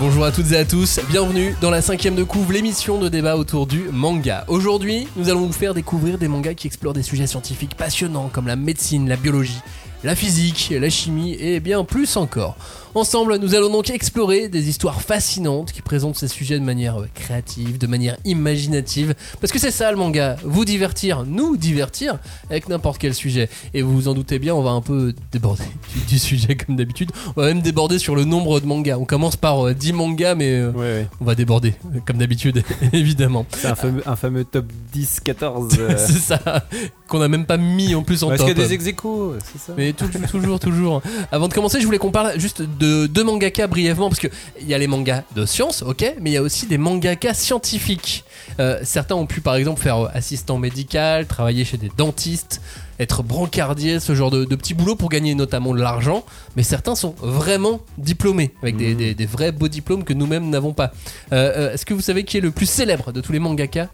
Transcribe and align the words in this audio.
Bonjour 0.00 0.24
à 0.24 0.30
toutes 0.30 0.52
et 0.52 0.56
à 0.56 0.64
tous, 0.64 1.00
bienvenue 1.10 1.56
dans 1.60 1.70
la 1.70 1.82
cinquième 1.82 2.14
de 2.14 2.22
couvre, 2.22 2.52
l'émission 2.52 3.00
de 3.00 3.08
débat 3.08 3.36
autour 3.36 3.66
du 3.66 3.88
manga. 3.90 4.44
Aujourd'hui, 4.46 5.08
nous 5.16 5.28
allons 5.28 5.44
vous 5.46 5.52
faire 5.52 5.74
découvrir 5.74 6.18
des 6.18 6.28
mangas 6.28 6.54
qui 6.54 6.68
explorent 6.68 6.92
des 6.92 7.02
sujets 7.02 7.26
scientifiques 7.26 7.74
passionnants 7.74 8.30
comme 8.32 8.46
la 8.46 8.54
médecine, 8.54 9.08
la 9.08 9.16
biologie, 9.16 9.60
la 10.04 10.14
physique, 10.14 10.72
la 10.78 10.90
chimie 10.90 11.34
et 11.40 11.60
bien 11.60 11.84
plus 11.84 12.16
encore. 12.16 12.56
Ensemble, 12.94 13.36
nous 13.36 13.54
allons 13.54 13.70
donc 13.70 13.90
explorer 13.90 14.48
des 14.48 14.68
histoires 14.68 15.02
fascinantes 15.02 15.72
qui 15.72 15.82
présentent 15.82 16.16
ces 16.16 16.26
sujets 16.26 16.58
de 16.58 16.64
manière 16.64 17.00
euh, 17.00 17.08
créative, 17.14 17.78
de 17.78 17.86
manière 17.86 18.16
imaginative. 18.24 19.14
Parce 19.40 19.52
que 19.52 19.58
c'est 19.58 19.70
ça 19.70 19.90
le 19.90 19.96
manga, 19.98 20.36
vous 20.42 20.64
divertir, 20.64 21.24
nous 21.26 21.56
divertir 21.56 22.18
avec 22.50 22.68
n'importe 22.68 22.98
quel 22.98 23.14
sujet. 23.14 23.50
Et 23.74 23.82
vous 23.82 23.92
vous 23.94 24.08
en 24.08 24.14
doutez 24.14 24.38
bien, 24.38 24.54
on 24.54 24.62
va 24.62 24.70
un 24.70 24.80
peu 24.80 25.14
déborder 25.32 25.64
du, 25.94 26.00
du 26.06 26.18
sujet 26.18 26.56
comme 26.56 26.76
d'habitude. 26.76 27.10
On 27.36 27.42
va 27.42 27.48
même 27.48 27.60
déborder 27.60 27.98
sur 27.98 28.16
le 28.16 28.24
nombre 28.24 28.58
de 28.58 28.66
mangas. 28.66 28.96
On 28.98 29.04
commence 29.04 29.36
par 29.36 29.66
euh, 29.68 29.74
10 29.74 29.92
mangas, 29.92 30.34
mais 30.34 30.54
euh, 30.54 30.70
Ouais, 30.72 30.78
ouais. 30.80 31.06
on 31.20 31.24
va 31.24 31.34
déborder, 31.34 31.74
euh, 31.94 31.98
comme 32.06 32.16
d'habitude, 32.18 32.62
évidemment. 32.92 33.44
C'est 33.50 33.68
un 33.68 33.74
fameux, 33.74 34.02
un 34.06 34.16
fameux 34.16 34.44
top 34.44 34.64
10, 34.92 35.20
14. 35.20 35.74
euh, 35.78 35.94
c'est 35.98 36.18
ça, 36.18 36.66
qu'on 37.06 37.20
a 37.20 37.28
même 37.28 37.44
pas 37.46 37.58
mis 37.58 37.94
en 37.94 38.02
plus 38.02 38.22
en 38.22 38.28
Parce 38.28 38.38
top. 38.40 38.48
qu'il 38.48 38.58
y 38.58 38.64
a 38.64 38.66
des 38.66 38.72
ex 38.74 38.84
c'est 38.84 39.58
ça 39.60 39.74
Mais 39.76 39.87
toujours, 39.92 40.26
toujours, 40.28 40.60
toujours. 40.60 41.02
Avant 41.32 41.48
de 41.48 41.54
commencer, 41.54 41.80
je 41.80 41.86
voulais 41.86 41.98
qu'on 41.98 42.10
parle 42.10 42.38
juste 42.38 42.62
de 42.62 43.06
deux 43.06 43.24
mangaka 43.24 43.66
brièvement, 43.66 44.08
parce 44.08 44.20
que 44.20 44.28
il 44.60 44.66
y 44.68 44.74
a 44.74 44.78
les 44.78 44.86
mangas 44.86 45.22
de 45.34 45.44
science, 45.46 45.82
ok, 45.82 46.14
mais 46.20 46.30
il 46.30 46.34
y 46.34 46.36
a 46.36 46.42
aussi 46.42 46.66
des 46.66 46.78
mangaka 46.78 47.34
scientifiques. 47.34 48.24
Euh, 48.60 48.78
certains 48.82 49.14
ont 49.14 49.26
pu 49.26 49.40
par 49.40 49.54
exemple 49.56 49.80
faire 49.80 49.98
euh, 50.06 50.08
assistant 50.14 50.58
médical, 50.58 51.26
travailler 51.26 51.64
chez 51.64 51.76
des 51.76 51.90
dentistes, 51.96 52.60
être 52.98 53.22
brancardier, 53.22 54.00
ce 54.00 54.14
genre 54.14 54.30
de, 54.30 54.44
de 54.44 54.56
petits 54.56 54.74
boulots 54.74 54.96
pour 54.96 55.08
gagner 55.08 55.34
notamment 55.34 55.72
de 55.74 55.80
l'argent. 55.80 56.24
Mais 56.56 56.62
certains 56.62 56.94
sont 56.94 57.14
vraiment 57.20 57.80
diplômés, 57.98 58.52
avec 58.62 58.76
des, 58.76 58.94
des- 58.94 59.14
des 59.14 59.26
vrais 59.26 59.52
beaux 59.52 59.68
diplômes 59.68 60.04
que 60.04 60.12
nous-mêmes 60.14 60.48
n'avons 60.50 60.72
pas. 60.72 60.92
Euh, 61.32 61.52
euh, 61.70 61.72
Est-ce 61.74 61.86
que 61.86 61.94
vous 61.94 62.00
savez 62.00 62.24
qui 62.24 62.38
est 62.38 62.40
le 62.40 62.50
plus 62.50 62.66
célèbre 62.68 63.12
de 63.12 63.20
tous 63.20 63.32
les 63.32 63.38
mangaka 63.38 63.88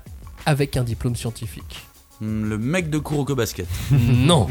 avec 0.47 0.77
un 0.77 0.85
diplôme 0.85 1.17
scientifique? 1.17 1.87
Le 2.49 2.59
mec 2.59 2.91
de 2.91 2.99
Kuroko 2.99 3.35
Basket. 3.35 3.67
Non. 3.93 4.47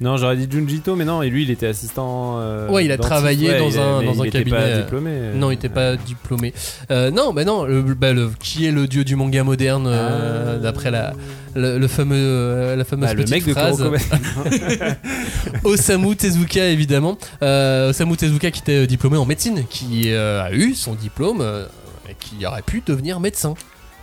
Non, 0.00 0.16
j'aurais 0.16 0.36
dit 0.36 0.48
Junjito, 0.50 0.96
mais 0.96 1.04
non, 1.04 1.22
et 1.22 1.28
lui 1.30 1.44
il 1.44 1.50
était 1.50 1.68
assistant. 1.68 2.38
euh, 2.40 2.68
Ouais, 2.68 2.84
il 2.84 2.90
a 2.90 2.96
dentiste, 2.96 3.10
travaillé 3.12 3.50
ouais, 3.50 3.58
dans 3.58 3.68
il- 3.70 3.78
un- 3.78 4.00
mais 4.00 4.06
dans 4.06 4.12
il 4.14 4.20
un 4.20 4.24
était 4.24 4.38
cabinet, 4.38 4.56
pas 4.56 4.62
euh, 4.64 4.82
diplômé. 4.82 5.10
euh, 5.12 5.34
Non, 5.36 5.50
il 5.50 5.54
était 5.54 5.68
pas 5.68 5.94
diplômé. 5.96 6.52
Euh, 6.90 7.10
non, 7.12 7.32
bah 7.32 7.44
non. 7.44 7.64
Le, 7.64 7.82
bah, 7.82 8.12
le- 8.12 8.30
qui 8.40 8.66
est 8.66 8.72
le 8.72 8.88
dieu 8.88 9.04
du 9.04 9.14
manga 9.14 9.44
moderne 9.44 9.86
euh, 9.86 10.56
Ah. 10.56 10.58
d'après 10.58 10.90
la 10.90 11.12
le, 11.54 11.78
le 11.78 11.86
fameux 11.88 12.16
euh, 12.18 12.74
la 12.74 12.84
fameuse 12.84 13.08
Bah, 13.10 13.14
le 13.14 13.22
petite 13.22 13.34
mec 13.34 13.46
de 13.46 13.52
phrase. 13.52 13.80
Osamu 15.64 16.16
Tezuka 16.16 16.66
évidemment. 16.68 17.16
Euh, 17.42 17.90
Osamu 17.90 18.16
Tezuka 18.16 18.50
qui 18.50 18.60
était 18.60 18.82
euh, 18.82 18.86
diplômé 18.86 19.16
en 19.18 19.24
médecine, 19.26 19.64
qui 19.68 20.10
euh, 20.12 20.42
a 20.42 20.52
eu 20.52 20.74
son 20.74 20.94
diplôme, 20.94 21.40
euh, 21.40 21.66
et 22.10 22.16
qui 22.18 22.44
aurait 22.46 22.62
pu 22.62 22.82
devenir 22.84 23.20
médecin. 23.20 23.54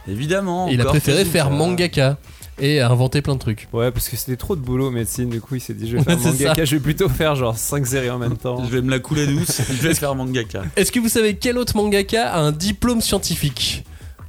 Évidemment. 0.08 0.70
Et 0.70 0.74
il 0.74 0.81
a 0.81 0.86
préféré 0.86 1.26
faire 1.26 1.52
mangaka 1.52 2.18
et 2.60 2.80
a 2.80 2.90
inventé 2.90 3.22
plein 3.22 3.36
de 3.36 3.40
trucs. 3.40 3.68
Ouais, 3.74 3.92
parce 3.92 4.10
que 4.10 4.18
c'était 4.18 4.38
trop 4.38 4.56
de 4.56 4.62
boulot 4.62 4.92
médecine, 4.92 5.30
du 5.30 5.42
coup 5.42 5.56
il 5.56 5.62
s'est 5.62 5.74
dit 5.74 5.90
je 5.90 5.98
vais 5.98 6.04
faire 6.04 6.20
mangaka, 6.20 6.66
je 6.66 6.76
vais 6.76 6.82
plutôt 6.82 7.10
faire 7.10 7.36
genre 7.36 7.58
5 7.58 7.86
séries 7.86 8.10
en 8.10 8.18
même 8.18 8.38
temps. 8.38 8.64
Je 8.66 8.70
vais 8.70 8.82
me 8.82 8.90
la 8.90 9.00
couler 9.00 9.28
douce. 9.28 9.62
je 9.70 9.88
vais 9.88 9.94
faire 9.94 10.16
mangaka. 10.16 10.64
Est-ce 10.76 10.92
que 10.92 11.00
vous 11.00 11.10
savez 11.10 11.36
quel 11.36 11.58
autre 11.58 11.76
mangaka 11.76 12.32
a 12.32 12.40
un 12.40 12.52
diplôme 12.52 13.02
scientifique? 13.02 13.84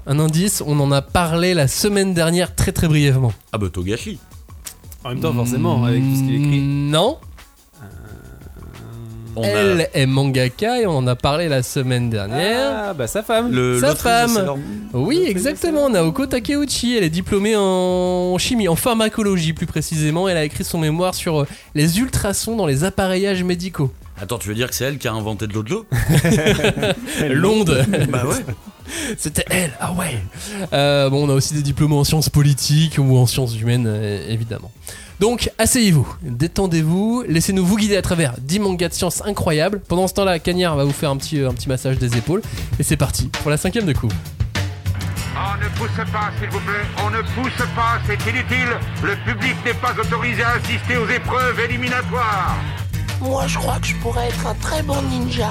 Un 0.06 0.19
indice, 0.19 0.62
on 0.67 0.81
en 0.81 0.91
a 0.92 1.03
parlé 1.03 1.55
la 1.55 1.69
semaine 1.69 2.14
dernière 2.14 2.55
très 2.55 2.73
très 2.73 2.89
brièvement. 2.89 3.33
Ah 3.53 3.58
bah 3.58 3.69
Togashi. 3.69 4.19
En 5.05 5.11
même 5.11 5.20
temps, 5.20 5.33
forcément, 5.33 5.84
avec 5.84 6.03
tout 6.03 6.14
ce 6.14 6.20
qu'il 6.20 6.34
écrit. 6.34 6.61
Non, 6.61 7.17
On 9.36 9.42
a 9.42 9.47
Elle 9.47 9.89
est 9.95 10.06
mangaka 10.06 10.81
et 10.81 10.86
on 10.86 10.97
en 10.98 11.06
a 11.06 11.17
parlé 11.17 11.48
la 11.48 11.62
semaine 11.62 12.11
dernière. 12.11 12.73
Ah, 12.89 12.95
bah 12.95 13.06
sa 13.06 13.23
femme. 13.23 13.53
le 13.53 13.78
Sa 13.81 13.95
femme. 13.95 14.56
Oui, 14.92 15.25
exactement. 15.27 15.89
Naoko 15.89 16.27
Takeuchi, 16.27 16.96
elle 16.96 17.05
est 17.05 17.11
diplômée 17.11 17.55
en 17.57 18.36
chimie, 18.39 18.69
en 18.69 18.77
pharmacologie 18.77 19.52
plus 19.52 19.67
précisément. 19.67 20.29
Elle 20.29 20.36
a 20.36 20.45
écrit 20.45 20.64
son 20.64 20.79
mémoire 20.79 21.14
sur 21.14 21.40
euh, 21.42 21.46
les 21.74 21.98
ultrasons 21.98 22.57
dans 22.57 22.67
les 22.67 22.85
appareillages 22.85 23.45
médicaux. 23.45 23.92
Attends, 24.20 24.39
tu 24.39 24.48
veux 24.48 24.55
dire 24.55 24.69
que 24.69 24.74
c'est 24.74 24.85
elle 24.85 24.98
qui 24.98 25.08
a 25.08 25.13
inventé 25.13 25.46
de 25.46 25.55
l'eau 25.55 25.63
de 25.63 25.70
l'eau 25.70 25.86
L'onde, 27.30 27.86
Bah 28.11 28.24
ouais. 28.27 28.55
c'était 29.17 29.45
elle. 29.48 29.73
Ah 29.80 29.92
ouais. 29.92 30.19
Euh, 30.73 31.08
bon, 31.08 31.27
on 31.27 31.30
a 31.30 31.35
aussi 31.35 31.55
des 31.55 31.63
diplômes 31.63 31.95
en 31.95 32.05
sciences 32.05 32.29
politiques 32.29 32.96
ou 32.98 33.17
en 33.17 33.27
sciences 33.27 33.58
humaines, 33.58 33.86
euh, 33.86 34.29
évidemment. 34.29 34.70
Donc, 35.20 35.51
asseyez-vous, 35.58 36.08
détendez-vous, 36.23 37.25
laissez-nous 37.29 37.63
vous 37.63 37.77
guider 37.77 37.98
à 37.98 38.01
travers 38.01 38.33
10 38.41 38.58
mangas 38.61 38.89
de 38.89 38.95
sciences 38.95 39.23
incroyables. 39.27 39.81
Pendant 39.86 40.08
ce 40.08 40.14
temps-là, 40.14 40.39
Cagnard 40.39 40.77
va 40.77 40.85
vous 40.85 40.95
faire 40.95 41.11
un 41.11 41.19
petit, 41.19 41.41
euh, 41.41 41.51
un 41.51 41.53
petit 41.53 41.69
massage 41.69 41.98
des 41.98 42.17
épaules. 42.17 42.41
Et 42.79 42.83
c'est 42.83 42.97
parti 42.97 43.29
pour 43.42 43.51
la 43.51 43.58
cinquième 43.58 43.85
de 43.85 43.92
coup. 43.92 44.08
On 45.36 45.63
ne 45.63 45.69
pousse 45.77 46.11
pas, 46.11 46.31
s'il 46.41 46.48
vous 46.48 46.61
plaît. 46.61 46.86
On 47.05 47.11
ne 47.11 47.20
pousse 47.20 47.67
pas, 47.77 47.98
c'est 48.07 48.31
inutile. 48.31 48.79
Le 49.03 49.14
public 49.31 49.57
n'est 49.63 49.75
pas 49.75 49.92
autorisé 49.92 50.42
à 50.42 50.53
assister 50.53 50.97
aux 50.97 51.08
épreuves 51.11 51.61
éliminatoires. 51.69 52.57
Moi, 53.20 53.47
je 53.47 53.58
crois 53.58 53.79
que 53.79 53.89
je 53.89 53.97
pourrais 53.97 54.27
être 54.29 54.47
un 54.47 54.55
très 54.55 54.83
bon 54.83 55.02
ninja. 55.02 55.51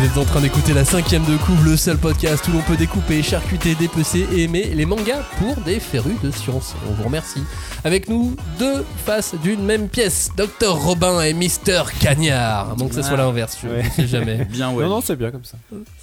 Vous 0.00 0.06
êtes 0.06 0.16
en 0.16 0.24
train 0.24 0.40
d'écouter 0.40 0.72
la 0.72 0.84
cinquième 0.86 1.24
de 1.26 1.36
couvre, 1.36 1.62
le 1.62 1.76
seul 1.76 1.98
podcast 1.98 2.48
où 2.48 2.52
l'on 2.52 2.62
peut 2.62 2.76
découper, 2.76 3.22
charcuter, 3.22 3.74
dépecer 3.74 4.26
et 4.32 4.44
aimer 4.44 4.64
les 4.74 4.86
mangas 4.86 5.22
pour 5.38 5.54
des 5.56 5.78
férus 5.78 6.18
de 6.22 6.30
science. 6.30 6.74
On 6.88 6.92
vous 6.94 7.02
remercie. 7.02 7.42
Avec 7.84 8.08
nous, 8.08 8.34
deux 8.58 8.84
faces 9.04 9.34
d'une 9.42 9.62
même 9.62 9.88
pièce, 9.88 10.30
Dr 10.38 10.72
Robin 10.74 11.20
et 11.20 11.34
Mister 11.34 11.82
Cagnard. 12.00 12.76
Donc 12.76 12.90
que 12.90 12.94
ce 12.94 13.02
soit 13.02 13.18
l'inverse, 13.18 13.58
je 13.62 13.68
Ouais. 13.68 13.82
ne 13.82 13.90
sais 13.90 14.06
jamais. 14.06 14.44
Bien 14.50 14.70
ouais. 14.72 14.84
Non, 14.84 14.88
non, 14.90 15.00
c'est 15.02 15.16
bien 15.16 15.30
comme 15.30 15.44
ça. 15.44 15.58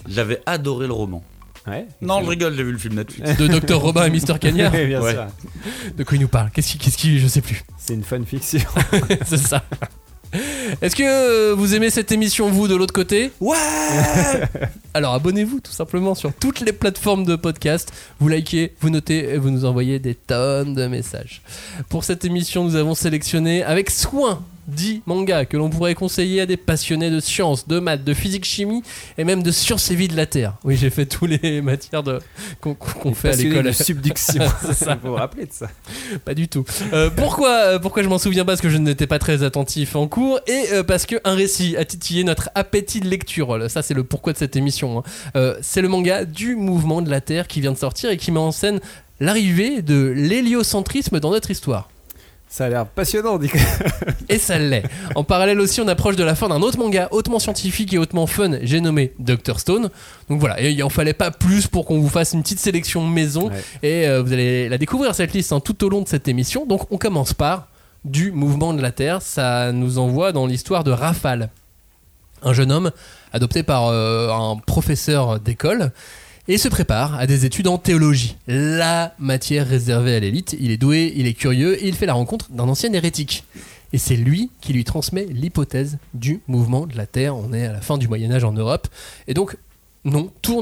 J'avais 0.07 0.41
adoré 0.45 0.85
le 0.85 0.93
roman. 0.93 1.23
Ouais. 1.65 1.87
Non, 2.01 2.21
je 2.23 2.29
rigole, 2.29 2.55
j'ai 2.55 2.63
vu 2.63 2.71
le 2.73 2.77
film 2.77 2.93
Netflix. 2.95 3.35
De 3.37 3.47
Dr 3.47 3.79
Robin 3.79 4.05
et 4.05 4.09
Mister 4.11 4.35
Cagnard 4.39 4.71
Ouais, 4.73 4.85
bien 4.85 5.01
Ouais. 5.01 5.13
sûr. 5.13 5.25
De 5.97 6.03
quoi 6.03 6.17
il 6.17 6.21
nous 6.21 6.27
parle? 6.27 6.51
Qu'est-ce 6.51 6.71
qui, 6.73 6.77
qu'est-ce 6.77 6.97
qui, 6.97 7.19
je 7.19 7.27
sais 7.27 7.41
plus. 7.41 7.63
C'est 7.79 7.95
une 7.95 8.03
fanfiction. 8.03 8.59
C'est 9.25 9.37
ça. 9.37 9.63
Est-ce 10.81 10.95
que 10.95 11.03
euh, 11.03 11.55
vous 11.55 11.75
aimez 11.75 11.89
cette 11.89 12.11
émission, 12.11 12.49
vous, 12.49 12.67
de 12.67 12.75
l'autre 12.75 12.93
côté 12.93 13.31
Ouais 13.39 13.57
Alors 14.93 15.13
abonnez-vous 15.13 15.59
tout 15.59 15.71
simplement 15.71 16.15
sur 16.15 16.33
toutes 16.33 16.59
les 16.59 16.73
plateformes 16.73 17.23
de 17.23 17.35
podcast. 17.35 17.91
Vous 18.19 18.27
likez, 18.27 18.73
vous 18.81 18.89
notez 18.89 19.29
et 19.29 19.37
vous 19.37 19.49
nous 19.49 19.65
envoyez 19.65 19.99
des 19.99 20.15
tonnes 20.15 20.73
de 20.73 20.87
messages. 20.87 21.41
Pour 21.89 22.03
cette 22.03 22.25
émission, 22.25 22.63
nous 22.63 22.75
avons 22.75 22.95
sélectionné 22.95 23.63
avec 23.63 23.89
soin 23.89 24.43
10 24.67 25.03
mangas 25.05 25.45
que 25.45 25.55
l'on 25.57 25.69
pourrait 25.69 25.95
conseiller 25.95 26.41
à 26.41 26.45
des 26.45 26.57
passionnés 26.57 27.09
de 27.09 27.19
sciences, 27.19 27.67
de 27.67 27.79
maths, 27.79 28.03
de 28.03 28.13
physique, 28.13 28.45
chimie 28.45 28.83
et 29.17 29.23
même 29.23 29.41
de 29.43 29.51
sciences 29.51 29.89
et 29.91 29.95
vie 29.95 30.07
de 30.09 30.15
la 30.17 30.25
Terre. 30.25 30.53
Oui, 30.63 30.75
j'ai 30.75 30.89
fait 30.89 31.05
tous 31.05 31.25
les 31.25 31.61
matières 31.61 32.03
de- 32.03 32.19
qu'on 32.61 33.13
fait 33.13 33.29
à 33.29 33.35
l'école. 33.35 33.73
subduction. 33.73 34.43
Ça. 34.73 34.95
Vous 35.01 35.09
vous 35.09 35.15
rappelez 35.15 35.45
de 35.45 35.53
ça 35.53 35.67
Pas 36.25 36.33
du 36.33 36.47
tout. 36.47 36.65
Euh, 36.93 37.09
pourquoi, 37.15 37.49
euh, 37.49 37.79
pourquoi 37.79 38.03
je 38.03 38.09
m'en 38.09 38.17
souviens 38.17 38.43
pas? 38.43 38.51
Parce 38.53 38.61
que 38.61 38.69
je 38.69 38.77
n'étais 38.77 39.07
pas 39.07 39.19
très 39.19 39.43
attentif 39.43 39.95
en 39.95 40.07
cours 40.07 40.39
et 40.47 40.65
euh, 40.73 40.83
parce 40.83 41.05
qu'un 41.05 41.19
récit 41.35 41.77
a 41.77 41.85
titillé 41.85 42.23
notre 42.23 42.49
appétit 42.55 42.99
de 42.99 43.07
lecture. 43.07 43.69
Ça, 43.69 43.81
c'est 43.81 43.93
le 43.93 44.03
pourquoi 44.03 44.33
de 44.33 44.37
cette 44.37 44.55
émission. 44.55 44.99
hein. 44.99 45.03
Euh, 45.35 45.55
c'est 45.61 45.81
le 45.81 45.87
manga 45.87 46.25
du 46.25 46.55
mouvement 46.55 47.01
de 47.01 47.09
la 47.09 47.21
Terre 47.21 47.47
qui 47.47 47.61
vient 47.61 47.71
de 47.71 47.77
sortir 47.77 48.09
et 48.09 48.17
qui 48.17 48.31
met 48.31 48.39
en 48.39 48.51
scène 48.51 48.79
l'arrivée 49.19 49.81
de 49.81 50.13
l'héliocentrisme 50.15 51.19
dans 51.19 51.31
notre 51.31 51.51
histoire. 51.51 51.89
Ça 52.49 52.65
a 52.65 52.69
l'air 52.69 52.85
passionnant, 52.85 53.37
dit 53.37 53.49
Et 54.29 54.37
ça 54.37 54.57
l'est. 54.57 54.83
En 55.15 55.23
parallèle 55.23 55.59
aussi, 55.59 55.81
on 55.81 55.87
approche 55.87 56.15
de 56.15 56.23
la 56.23 56.33
fin 56.33 56.47
d'un 56.47 56.61
autre 56.61 56.77
manga 56.77 57.09
hautement 57.11 57.39
scientifique 57.39 57.93
et 57.93 57.97
hautement 57.97 58.25
fun, 58.25 58.57
j'ai 58.61 58.79
nommé 58.79 59.13
Dr 59.19 59.59
Stone. 59.59 59.89
Donc 60.29 60.39
voilà, 60.39 60.61
et 60.61 60.71
il 60.71 60.83
en 60.83 60.89
fallait 60.89 61.13
pas 61.13 61.29
plus 61.29 61.67
pour 61.67 61.85
qu'on 61.85 61.99
vous 61.99 62.09
fasse 62.09 62.33
une 62.33 62.43
petite 62.43 62.59
sélection 62.59 63.05
maison. 63.05 63.49
Ouais. 63.49 63.63
Et 63.83 64.07
euh, 64.07 64.23
vous 64.23 64.31
allez 64.31 64.69
la 64.69 64.77
découvrir 64.77 65.13
cette 65.13 65.33
liste 65.33 65.51
hein, 65.51 65.59
tout 65.59 65.83
au 65.83 65.89
long 65.89 66.01
de 66.01 66.07
cette 66.07 66.27
émission. 66.27 66.65
Donc 66.65 66.89
on 66.89 66.97
commence 66.97 67.33
par 67.33 67.67
du 68.05 68.31
mouvement 68.31 68.73
de 68.73 68.81
la 68.81 68.91
Terre. 68.91 69.21
Ça 69.21 69.73
nous 69.73 69.97
envoie 69.99 70.31
dans 70.31 70.45
l'histoire 70.45 70.85
de 70.85 70.91
Rafale, 70.91 71.49
un 72.43 72.53
jeune 72.53 72.71
homme 72.71 72.91
adopté 73.33 73.61
par 73.63 73.87
euh, 73.87 74.31
un 74.31 74.55
professeur 74.55 75.39
d'école. 75.39 75.91
Et 76.49 76.57
se 76.57 76.69
prépare 76.69 77.15
à 77.15 77.27
des 77.27 77.43
études 77.43 77.67
en 77.67 77.77
théologie, 77.77 78.37
la 78.47 79.13
matière 79.19 79.67
réservée 79.67 80.15
à 80.15 80.19
l'élite. 80.21 80.55
Il 80.61 80.71
est 80.71 80.77
doué, 80.77 81.11
il 81.17 81.27
est 81.27 81.33
curieux 81.33 81.83
et 81.83 81.89
il 81.89 81.93
fait 81.93 82.05
la 82.05 82.13
rencontre 82.13 82.49
d'un 82.51 82.69
ancien 82.69 82.93
hérétique. 82.93 83.43
Et 83.91 83.97
c'est 83.97 84.15
lui 84.15 84.49
qui 84.61 84.71
lui 84.71 84.85
transmet 84.85 85.25
l'hypothèse 85.25 85.97
du 86.13 86.39
mouvement 86.47 86.87
de 86.87 86.95
la 86.95 87.05
Terre. 87.05 87.35
On 87.35 87.51
est 87.51 87.65
à 87.65 87.73
la 87.73 87.81
fin 87.81 87.97
du 87.97 88.07
Moyen 88.07 88.31
Âge 88.31 88.45
en 88.45 88.53
Europe. 88.53 88.87
Et 89.27 89.33
donc, 89.33 89.57
non, 90.05 90.31
tout 90.41 90.61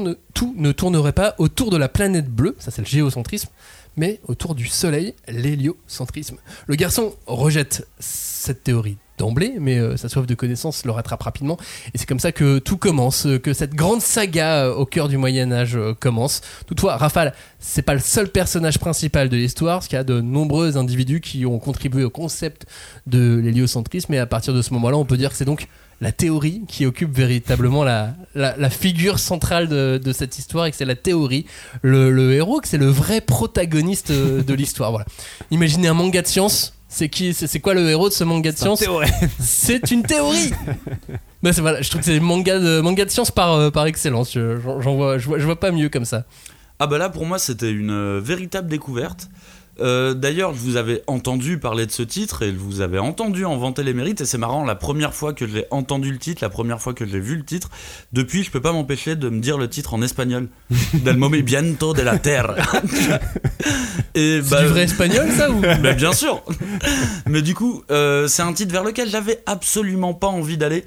ne 0.56 0.72
tournerait 0.72 1.12
pas 1.12 1.36
autour 1.38 1.70
de 1.70 1.76
la 1.76 1.88
planète 1.88 2.28
bleue, 2.28 2.56
ça 2.58 2.72
c'est 2.72 2.82
le 2.82 2.88
géocentrisme, 2.88 3.48
mais 3.96 4.20
autour 4.26 4.56
du 4.56 4.66
Soleil, 4.66 5.14
l'héliocentrisme. 5.28 6.38
Le 6.66 6.74
garçon 6.74 7.14
rejette 7.28 7.86
cette 8.00 8.64
théorie 8.64 8.96
d'emblée, 9.18 9.54
mais 9.60 9.78
euh, 9.78 9.96
sa 9.96 10.08
soif 10.08 10.26
de 10.26 10.34
connaissance 10.34 10.84
le 10.84 10.90
rattrape 10.90 11.22
rapidement, 11.22 11.56
et 11.94 11.98
c'est 11.98 12.06
comme 12.06 12.20
ça 12.20 12.32
que 12.32 12.58
tout 12.58 12.76
commence, 12.76 13.26
euh, 13.26 13.38
que 13.38 13.52
cette 13.52 13.74
grande 13.74 14.00
saga 14.00 14.64
euh, 14.64 14.74
au 14.74 14.86
cœur 14.86 15.08
du 15.08 15.16
Moyen 15.16 15.52
Âge 15.52 15.78
commence. 16.00 16.42
Toutefois, 16.66 16.96
Rafale, 16.96 17.34
c'est 17.58 17.82
pas 17.82 17.94
le 17.94 18.00
seul 18.00 18.28
personnage 18.28 18.78
principal 18.78 19.28
de 19.28 19.36
l'histoire, 19.36 19.78
parce 19.78 19.88
qu'il 19.88 19.96
y 19.96 20.00
a 20.00 20.04
de 20.04 20.20
nombreux 20.20 20.76
individus 20.76 21.20
qui 21.20 21.46
ont 21.46 21.58
contribué 21.58 22.04
au 22.04 22.10
concept 22.10 22.66
de 23.06 23.40
l'héliocentrisme, 23.42 24.12
et 24.14 24.18
à 24.18 24.26
partir 24.26 24.54
de 24.54 24.62
ce 24.62 24.72
moment-là, 24.74 24.96
on 24.96 25.04
peut 25.04 25.16
dire 25.16 25.30
que 25.30 25.36
c'est 25.36 25.44
donc 25.44 25.68
la 26.02 26.12
théorie 26.12 26.62
qui 26.68 26.84
occupe 26.84 27.14
véritablement 27.14 27.82
la, 27.82 28.14
figure 28.70 29.18
centrale 29.18 29.68
de, 29.68 30.12
cette 30.12 30.38
histoire 30.38 30.66
et 30.66 30.70
que 30.70 30.76
c'est 30.76 30.84
la 30.84 30.94
théorie, 30.94 31.46
le, 31.80 32.10
le 32.10 32.34
héros, 32.34 32.60
que 32.60 32.68
c'est 32.68 32.76
le 32.76 32.88
vrai 32.88 33.22
protagoniste 33.22 34.12
de 34.12 34.54
l'histoire. 34.54 34.90
Voilà. 34.90 35.06
Imaginez 35.50 35.88
un 35.88 35.94
manga 35.94 36.20
de 36.20 36.26
science. 36.26 36.75
C'est 36.96 37.10
qui 37.10 37.34
C'est 37.34 37.60
quoi 37.60 37.74
le 37.74 37.86
héros 37.90 38.08
de 38.08 38.14
ce 38.14 38.24
manga 38.24 38.50
de 38.50 38.56
science 38.56 38.82
C'est 39.38 39.90
une 39.90 40.02
théorie. 40.02 40.50
Bah, 41.42 41.52
c'est- 41.52 41.60
voilà, 41.60 41.82
je 41.82 41.90
trouve 41.90 42.00
que 42.00 42.06
c'est 42.06 42.18
manga 42.18 42.58
de 42.58 42.80
manga 42.80 43.04
de 43.04 43.10
science 43.10 43.30
par 43.30 43.52
euh, 43.52 43.70
par 43.70 43.84
excellence. 43.86 44.32
Je, 44.32 44.58
j'en- 44.58 44.94
vois, 44.96 45.18
je 45.18 45.26
vois, 45.26 45.38
je 45.38 45.44
vois 45.44 45.60
pas 45.60 45.70
mieux 45.70 45.90
comme 45.90 46.06
ça. 46.06 46.24
Ah 46.78 46.86
bah 46.86 46.96
là 46.98 47.08
pour 47.10 47.24
moi 47.26 47.38
c'était 47.38 47.70
une 47.70 47.90
euh, 47.90 48.20
véritable 48.22 48.68
découverte. 48.68 49.28
Euh, 49.80 50.14
D'ailleurs, 50.14 50.54
je 50.54 50.58
vous 50.60 50.76
avais 50.76 51.02
entendu 51.06 51.58
parler 51.58 51.86
de 51.86 51.90
ce 51.92 52.02
titre 52.02 52.42
et 52.42 52.50
vous 52.52 52.80
avez 52.80 52.98
entendu 52.98 53.44
en 53.44 53.56
vanter 53.58 53.82
les 53.82 53.92
mérites. 53.94 54.20
Et 54.22 54.24
c'est 54.26 54.38
marrant, 54.38 54.64
la 54.64 54.74
première 54.74 55.14
fois 55.14 55.32
que 55.32 55.46
j'ai 55.46 55.66
entendu 55.70 56.10
le 56.12 56.18
titre, 56.18 56.42
la 56.42 56.48
première 56.48 56.80
fois 56.80 56.94
que 56.94 57.06
j'ai 57.06 57.20
vu 57.20 57.36
le 57.36 57.44
titre, 57.44 57.68
depuis, 58.12 58.42
je 58.42 58.50
peux 58.50 58.60
pas 58.62 58.72
m'empêcher 58.72 59.16
de 59.16 59.28
me 59.28 59.40
dire 59.40 59.58
le 59.58 59.68
titre 59.68 59.94
en 59.94 60.02
espagnol. 60.02 60.48
Del 60.94 61.16
movimiento 61.16 61.92
de 61.92 62.02
la 62.02 62.18
terre. 62.18 62.54
et 64.14 64.40
C'est 64.42 64.50
bah, 64.50 64.62
du 64.62 64.68
vrai 64.68 64.82
espagnol 64.84 65.30
ça 65.32 65.50
ou? 65.50 65.60
Bien 65.96 66.12
sûr. 66.12 66.42
Mais 67.26 67.42
du 67.42 67.54
coup, 67.54 67.82
euh, 67.90 68.28
c'est 68.28 68.42
un 68.42 68.52
titre 68.52 68.72
vers 68.72 68.84
lequel 68.84 69.08
j'avais 69.08 69.42
absolument 69.46 70.14
pas 70.14 70.28
envie 70.28 70.56
d'aller. 70.56 70.84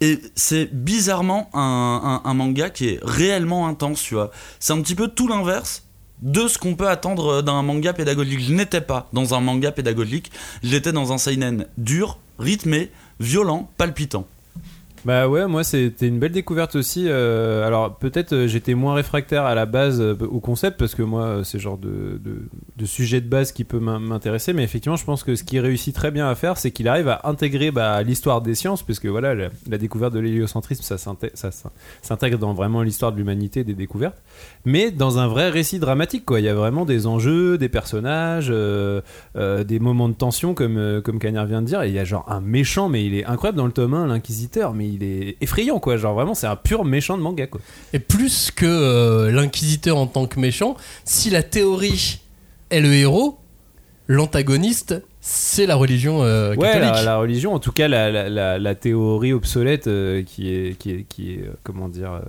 Et 0.00 0.20
c'est 0.36 0.72
bizarrement 0.72 1.50
un, 1.54 2.20
un- 2.24 2.30
un 2.30 2.34
manga 2.34 2.70
qui 2.70 2.88
est 2.88 3.00
réellement 3.02 3.66
intense, 3.66 4.00
tu 4.00 4.14
vois. 4.14 4.30
C'est 4.60 4.72
un 4.72 4.80
petit 4.80 4.94
peu 4.94 5.08
tout 5.08 5.26
l'inverse 5.26 5.82
de 6.22 6.48
ce 6.48 6.58
qu'on 6.58 6.74
peut 6.74 6.88
attendre 6.88 7.42
d'un 7.42 7.62
manga 7.62 7.92
pédagogique. 7.92 8.40
Je 8.40 8.52
n'étais 8.52 8.80
pas 8.80 9.08
dans 9.12 9.34
un 9.34 9.40
manga 9.40 9.72
pédagogique, 9.72 10.30
j'étais 10.62 10.92
dans 10.92 11.12
un 11.12 11.18
seinen 11.18 11.66
dur, 11.76 12.18
rythmé, 12.38 12.90
violent, 13.20 13.70
palpitant. 13.76 14.26
Bah 15.04 15.28
ouais, 15.28 15.46
moi 15.46 15.64
c'était 15.64 16.08
une 16.08 16.18
belle 16.18 16.32
découverte 16.32 16.74
aussi. 16.74 17.04
euh, 17.08 17.66
alors 17.66 17.96
peut-être 17.96 18.32
euh, 18.32 18.46
j'étais 18.48 18.74
moins 18.74 18.94
réfractaire 18.94 19.44
à 19.44 19.54
la 19.54 19.64
base 19.64 20.00
euh, 20.00 20.16
au 20.28 20.40
concept 20.40 20.76
parce 20.76 20.94
que 20.94 21.02
moi 21.02 21.42
c'est 21.44 21.58
genre 21.58 21.78
de, 21.78 22.20
de, 22.76 22.84
sujet 22.86 23.20
de 23.20 23.28
base 23.28 23.52
qui 23.52 23.64
peut 23.64 23.78
m'in- 23.78 24.00
m'intéresser, 24.00 24.52
mais 24.52 24.64
effectivement 24.64 24.96
je 24.96 25.04
pense 25.04 25.22
que 25.22 25.36
ce 25.36 25.44
qu'il 25.44 25.60
réussit 25.60 25.94
très 25.94 26.10
bien 26.10 26.28
à 26.28 26.34
faire 26.34 26.58
c'est 26.58 26.72
qu'il 26.72 26.88
arrive 26.88 27.08
à 27.08 27.20
intégrer 27.24 27.70
bah, 27.70 28.02
l'histoire 28.02 28.42
des 28.42 28.54
sciences, 28.54 28.82
puisque 28.82 29.06
voilà 29.06 29.34
la, 29.34 29.78
découverte 29.78 30.12
de 30.12 30.18
l'héliocentrisme 30.18 30.82
ça 30.82 30.98
s'intègre 32.02 32.38
dans 32.38 32.52
vraiment 32.52 32.82
l'histoire 32.82 33.12
de 33.12 33.18
l'humanité, 33.18 33.62
des 33.64 33.74
découvertes, 33.74 34.20
mais 34.64 34.90
dans 34.90 35.18
un 35.18 35.28
vrai 35.28 35.48
récit 35.48 35.78
dramatique 35.78 36.24
quoi. 36.24 36.40
Il 36.40 36.44
y 36.44 36.48
a 36.48 36.54
vraiment 36.54 36.84
des 36.84 37.06
enjeux, 37.06 37.56
des 37.56 37.68
personnages, 37.68 38.48
des 38.48 39.78
moments 39.78 40.08
de 40.08 40.14
tension 40.14 40.54
comme, 40.54 41.00
comme 41.04 41.18
Cagnard 41.18 41.46
vient 41.46 41.62
de 41.62 41.66
dire, 41.66 41.82
et 41.82 41.88
il 41.88 41.94
y 41.94 41.98
a 41.98 42.04
genre 42.04 42.24
un 42.28 42.40
méchant, 42.40 42.88
mais 42.88 43.04
il 43.04 43.14
est 43.14 43.24
incroyable 43.24 43.58
dans 43.58 43.66
le 43.66 43.72
tome 43.72 43.94
1, 43.94 44.06
l'inquisiteur, 44.08 44.74
mais 44.74 44.87
il 44.94 45.02
est 45.02 45.36
effrayant 45.40 45.78
quoi, 45.80 45.96
genre 45.96 46.14
vraiment 46.14 46.34
c'est 46.34 46.46
un 46.46 46.56
pur 46.56 46.84
méchant 46.84 47.16
de 47.16 47.22
manga 47.22 47.46
quoi. 47.46 47.60
Et 47.92 47.98
plus 47.98 48.50
que 48.50 48.66
euh, 48.66 49.30
l'inquisiteur 49.30 49.96
en 49.96 50.06
tant 50.06 50.26
que 50.26 50.38
méchant, 50.40 50.76
si 51.04 51.30
la 51.30 51.42
théorie 51.42 52.20
est 52.70 52.80
le 52.80 52.92
héros, 52.94 53.38
l'antagoniste 54.06 55.02
c'est 55.20 55.66
la 55.66 55.74
religion 55.76 56.22
euh, 56.22 56.54
Ouais, 56.54 56.68
catholique. 56.72 56.92
la, 56.94 57.02
la 57.02 57.16
religion, 57.18 57.52
en 57.54 57.58
tout 57.58 57.72
cas 57.72 57.86
la, 57.88 58.10
la, 58.10 58.28
la, 58.30 58.58
la 58.58 58.74
théorie 58.74 59.32
obsolète 59.34 59.86
euh, 59.86 60.22
qui 60.22 60.50
est, 60.54 60.78
qui 60.78 60.90
est, 60.92 61.02
qui 61.06 61.32
est 61.34 61.42
euh, 61.42 61.52
comment 61.64 61.88
dire, 61.88 62.12
euh, 62.12 62.20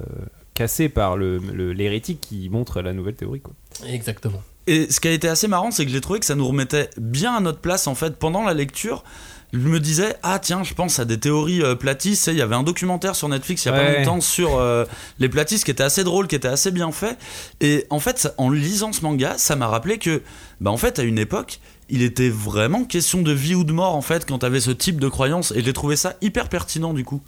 cassée 0.53 0.89
par 0.89 1.15
le- 1.15 1.38
le- 1.53 1.71
l'hérétique 1.71 2.19
qui 2.19 2.50
montre 2.50 2.81
la 2.81 2.91
nouvelle 2.91 3.15
théorie 3.15 3.39
quoi. 3.39 3.53
Exactement. 3.88 4.41
Et 4.67 4.91
ce 4.91 5.00
qui 5.00 5.07
a 5.07 5.11
été 5.11 5.27
assez 5.29 5.47
marrant, 5.47 5.71
c'est 5.71 5.85
que 5.85 5.91
j'ai 5.91 6.01
trouvé 6.01 6.19
que 6.19 6.25
ça 6.25 6.35
nous 6.35 6.47
remettait 6.47 6.89
bien 6.97 7.33
à 7.35 7.39
notre 7.39 7.59
place 7.59 7.88
en 7.88 7.95
fait 7.95 8.17
pendant 8.17 8.44
la 8.44 8.53
lecture. 8.53 9.03
Je 9.51 9.57
me 9.57 9.80
disais, 9.80 10.16
ah 10.22 10.38
tiens, 10.38 10.63
je 10.63 10.74
pense 10.75 11.00
à 11.00 11.06
des 11.06 11.19
théories 11.19 11.63
euh, 11.63 11.74
platistes. 11.74 12.28
Il 12.28 12.36
y 12.38 12.42
avait 12.42 12.56
un 12.56 12.62
documentaire 12.63 13.16
sur 13.16 13.28
Netflix 13.30 13.66
il 13.66 13.69
y 13.69 13.72
a 13.72 13.74
pas 13.74 13.84
longtemps 14.00 14.22
sur 14.22 14.57
euh, 14.57 14.86
les 15.18 15.28
platistes 15.28 15.66
qui 15.66 15.72
était 15.72 15.81
assez 15.84 16.04
drôle, 16.04 16.28
qui 16.28 16.36
était 16.36 16.48
assez 16.48 16.69
bien 16.69 16.92
fait. 16.92 17.18
Et 17.60 17.86
en 17.90 18.00
fait, 18.00 18.19
ça- 18.19 18.34
en 18.38 18.51
lisant 18.51 18.94
ce 18.94 19.01
manga, 19.01 19.34
ça 19.38 19.56
m'a 19.56 19.68
rappelé 19.68 19.98
que, 19.98 20.22
bah 20.62 20.69
en 20.69 20.78
fait, 20.78 21.00
à 21.00 21.04
une 21.04 21.18
époque, 21.18 21.60
il 21.90 22.04
était 22.04 22.30
vraiment 22.30 22.84
question 22.84 23.24
de 23.24 23.31
vie 23.31 23.56
ou 23.56 23.63
de 23.63 23.72
mort 23.74 23.96
en 23.96 24.04
fait 24.04 24.24
quand 24.28 24.38
t'avais 24.38 24.60
ce 24.60 24.69
type 24.69 25.00
de 25.01 25.07
croyance. 25.07 25.52
Et 25.56 25.63
j'ai 25.63 25.74
trouvé 25.74 25.95
ça 25.95 26.13
hyper 26.22 26.48
pertinent 26.48 26.94
du 26.94 27.04
coup. 27.04 27.22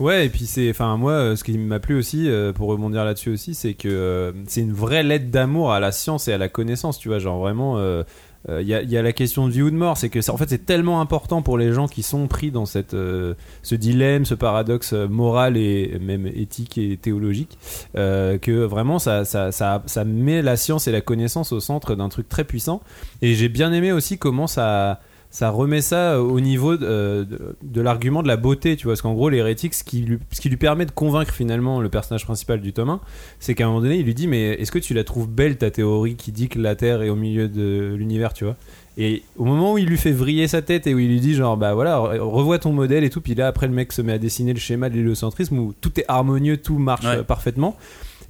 Ouais, 0.00 0.26
et 0.26 0.28
puis 0.30 0.46
c'est, 0.46 0.68
enfin 0.70 0.96
moi, 0.96 1.12
euh, 1.12 1.36
ce 1.36 1.44
qui 1.44 1.56
m'a 1.58 1.78
plu 1.78 1.94
aussi, 1.96 2.28
euh, 2.28 2.52
pour 2.52 2.68
rebondir 2.68 3.04
là-dessus 3.04 3.30
aussi, 3.30 3.54
c'est 3.54 3.74
que 3.74 3.86
euh, 3.88 4.32
c'est 4.48 4.62
une 4.62 4.72
vraie 4.72 5.04
lettre 5.04 5.30
d'amour 5.30 5.72
à 5.72 5.78
la 5.78 5.92
science 5.92 6.26
et 6.26 6.32
à 6.32 6.38
la 6.38 6.48
connaissance, 6.48 6.98
tu 6.98 7.06
vois, 7.08 7.20
genre 7.20 7.38
vraiment. 7.38 7.78
euh, 7.78 8.02
euh, 8.48 8.62
Il 8.62 8.68
y, 8.68 8.74
a, 8.74 8.82
il 8.82 8.90
y 8.90 8.96
a 8.96 9.02
la 9.02 9.12
question 9.12 9.46
de 9.46 9.52
vie 9.52 9.62
ou 9.62 9.70
de 9.70 9.76
mort, 9.76 9.96
c'est 9.96 10.08
que 10.08 10.30
en 10.30 10.36
fait 10.36 10.48
c'est 10.48 10.66
tellement 10.66 11.00
important 11.00 11.42
pour 11.42 11.58
les 11.58 11.72
gens 11.72 11.88
qui 11.88 12.02
sont 12.02 12.26
pris 12.28 12.50
dans 12.50 12.66
cette, 12.66 12.94
euh, 12.94 13.34
ce 13.62 13.74
dilemme, 13.74 14.24
ce 14.24 14.34
paradoxe 14.34 14.92
euh, 14.92 15.08
moral 15.08 15.56
et 15.56 15.98
même 16.00 16.26
éthique 16.26 16.78
et 16.78 16.96
théologique, 16.96 17.58
euh, 17.96 18.38
que 18.38 18.64
vraiment 18.64 18.98
ça, 18.98 19.24
ça, 19.24 19.52
ça, 19.52 19.82
ça 19.86 20.04
met 20.04 20.42
la 20.42 20.56
science 20.56 20.88
et 20.88 20.92
la 20.92 21.00
connaissance 21.00 21.52
au 21.52 21.60
centre 21.60 21.94
d'un 21.94 22.08
truc 22.08 22.28
très 22.28 22.44
puissant. 22.44 22.80
Et 23.20 23.34
j'ai 23.34 23.48
bien 23.48 23.72
aimé 23.72 23.92
aussi 23.92 24.18
comment 24.18 24.46
ça, 24.46 25.00
ça 25.32 25.48
remet 25.50 25.80
ça 25.80 26.20
au 26.22 26.38
niveau 26.40 26.76
de, 26.76 26.86
euh, 26.86 27.24
de, 27.24 27.56
de 27.62 27.80
l'argument 27.80 28.22
de 28.22 28.28
la 28.28 28.36
beauté, 28.36 28.76
tu 28.76 28.84
vois. 28.84 28.92
Parce 28.92 29.02
qu'en 29.02 29.14
gros, 29.14 29.28
l'hérétique, 29.30 29.72
ce 29.74 29.82
qui, 29.82 30.02
lui, 30.02 30.18
ce 30.30 30.40
qui 30.40 30.48
lui 30.50 30.58
permet 30.58 30.84
de 30.86 30.90
convaincre 30.92 31.32
finalement 31.34 31.80
le 31.80 31.88
personnage 31.88 32.24
principal 32.24 32.60
du 32.60 32.72
tome 32.74 32.90
1, 32.90 33.00
c'est 33.40 33.54
qu'à 33.54 33.64
un 33.64 33.68
moment 33.68 33.80
donné, 33.80 33.96
il 33.96 34.04
lui 34.04 34.14
dit 34.14 34.28
Mais 34.28 34.50
est-ce 34.60 34.70
que 34.70 34.78
tu 34.78 34.92
la 34.94 35.02
trouves 35.04 35.28
belle 35.28 35.56
ta 35.56 35.70
théorie 35.70 36.14
qui 36.16 36.30
dit 36.32 36.48
que 36.48 36.58
la 36.60 36.76
Terre 36.76 37.02
est 37.02 37.08
au 37.08 37.16
milieu 37.16 37.48
de 37.48 37.94
l'univers, 37.96 38.34
tu 38.34 38.44
vois? 38.44 38.56
Et 38.98 39.22
au 39.38 39.44
moment 39.46 39.72
où 39.72 39.78
il 39.78 39.86
lui 39.86 39.96
fait 39.96 40.12
vriller 40.12 40.46
sa 40.48 40.60
tête 40.60 40.86
et 40.86 40.92
où 40.92 40.98
il 40.98 41.08
lui 41.08 41.18
dit 41.20 41.32
genre 41.34 41.56
bah 41.56 41.72
voilà 41.72 41.96
re- 41.96 42.18
revois 42.18 42.58
ton 42.58 42.72
modèle 42.74 43.04
et 43.04 43.08
tout 43.08 43.22
puis 43.22 43.34
là 43.34 43.46
après 43.46 43.66
le 43.66 43.72
mec 43.72 43.90
se 43.90 44.02
met 44.02 44.12
à 44.12 44.18
dessiner 44.18 44.52
le 44.52 44.58
schéma 44.58 44.90
de 44.90 44.94
l'héliocentrisme 44.96 45.58
où 45.58 45.72
tout 45.80 45.98
est 45.98 46.04
harmonieux 46.08 46.58
tout 46.58 46.76
marche 46.76 47.06
Ouais. 47.06 47.16
euh, 47.16 47.22
parfaitement 47.22 47.74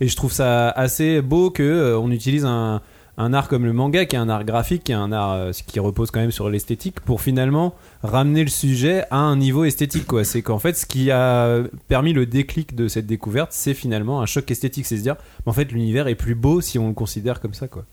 et 0.00 0.06
je 0.06 0.14
trouve 0.14 0.30
ça 0.30 0.68
assez 0.70 1.20
beau 1.20 1.50
que 1.50 1.64
euh, 1.64 1.98
on 1.98 2.12
utilise 2.12 2.44
un, 2.44 2.80
un 3.18 3.34
art 3.34 3.48
comme 3.48 3.64
le 3.66 3.72
manga 3.72 4.04
qui 4.06 4.16
est 4.16 4.18
un 4.18 4.28
art 4.28 4.44
graphique 4.44 4.84
qui 4.84 4.92
est 4.92 4.96
un 4.96 5.12
art 5.12 5.32
euh, 5.32 5.50
qui 5.66 5.80
repose 5.80 6.10
quand 6.10 6.20
même 6.20 6.30
sur 6.30 6.48
l'esthétique 6.48 7.00
pour 7.00 7.20
finalement 7.20 7.74
ramener 8.02 8.42
le 8.42 8.50
sujet 8.50 9.04
à 9.10 9.18
un 9.18 9.36
niveau 9.36 9.64
esthétique 9.64 10.06
c'est 10.24 10.42
qu'en 10.42 10.58
fait 10.58 10.74
ce 10.76 10.86
qui 10.86 11.10
a 11.10 11.58
permis 11.88 12.12
le 12.14 12.24
déclic 12.26 12.74
de 12.74 12.88
cette 12.88 13.06
découverte 13.06 13.50
c'est 13.52 13.74
finalement 13.74 14.22
un 14.22 14.26
choc 14.26 14.50
esthétique 14.50 14.86
c'est 14.86 14.96
se 14.96 15.02
dire 15.02 15.16
en 15.46 15.52
fait 15.52 15.70
l'univers 15.72 16.08
est 16.08 16.14
plus 16.14 16.34
beau 16.34 16.60
si 16.60 16.78
on 16.78 16.88
le 16.88 16.94
considère 16.94 17.40
comme 17.40 17.54
ça 17.54 17.68
quoi 17.68 17.84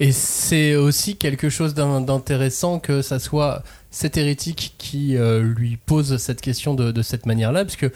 Et 0.00 0.12
c'est 0.12 0.74
aussi 0.76 1.16
quelque 1.16 1.48
chose 1.48 1.74
d'in- 1.74 2.00
d'intéressant 2.00 2.78
que 2.80 3.02
ça 3.02 3.18
soit 3.18 3.62
cet 3.90 4.16
hérétique 4.16 4.74
qui 4.78 5.16
euh, 5.16 5.42
lui 5.42 5.76
pose 5.76 6.16
cette 6.18 6.40
question 6.40 6.74
de, 6.74 6.92
de 6.92 7.02
cette 7.02 7.24
manière-là, 7.26 7.64
parce 7.64 7.76
que 7.76 7.90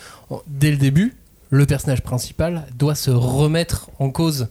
dès 0.46 0.70
le 0.70 0.76
début, 0.78 1.14
le 1.50 1.66
personnage 1.66 2.02
principal 2.02 2.66
doit 2.78 2.94
se 2.94 3.10
remettre 3.10 3.90
en 3.98 4.10
cause. 4.10 4.48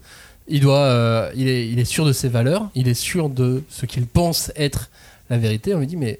Il 0.49 0.61
doit, 0.61 0.79
euh, 0.79 1.31
il 1.35 1.47
est, 1.47 1.69
il 1.69 1.79
est 1.79 1.85
sûr 1.85 2.05
de 2.05 2.11
ses 2.13 2.27
valeurs, 2.27 2.69
il 2.75 2.87
est 2.87 2.93
sûr 2.93 3.29
de 3.29 3.63
ce 3.69 3.85
qu'il 3.85 4.05
pense 4.07 4.51
être 4.55 4.89
la 5.29 5.37
vérité. 5.37 5.73
On 5.75 5.79
lui 5.79 5.87
dit, 5.87 5.95
mais 5.97 6.19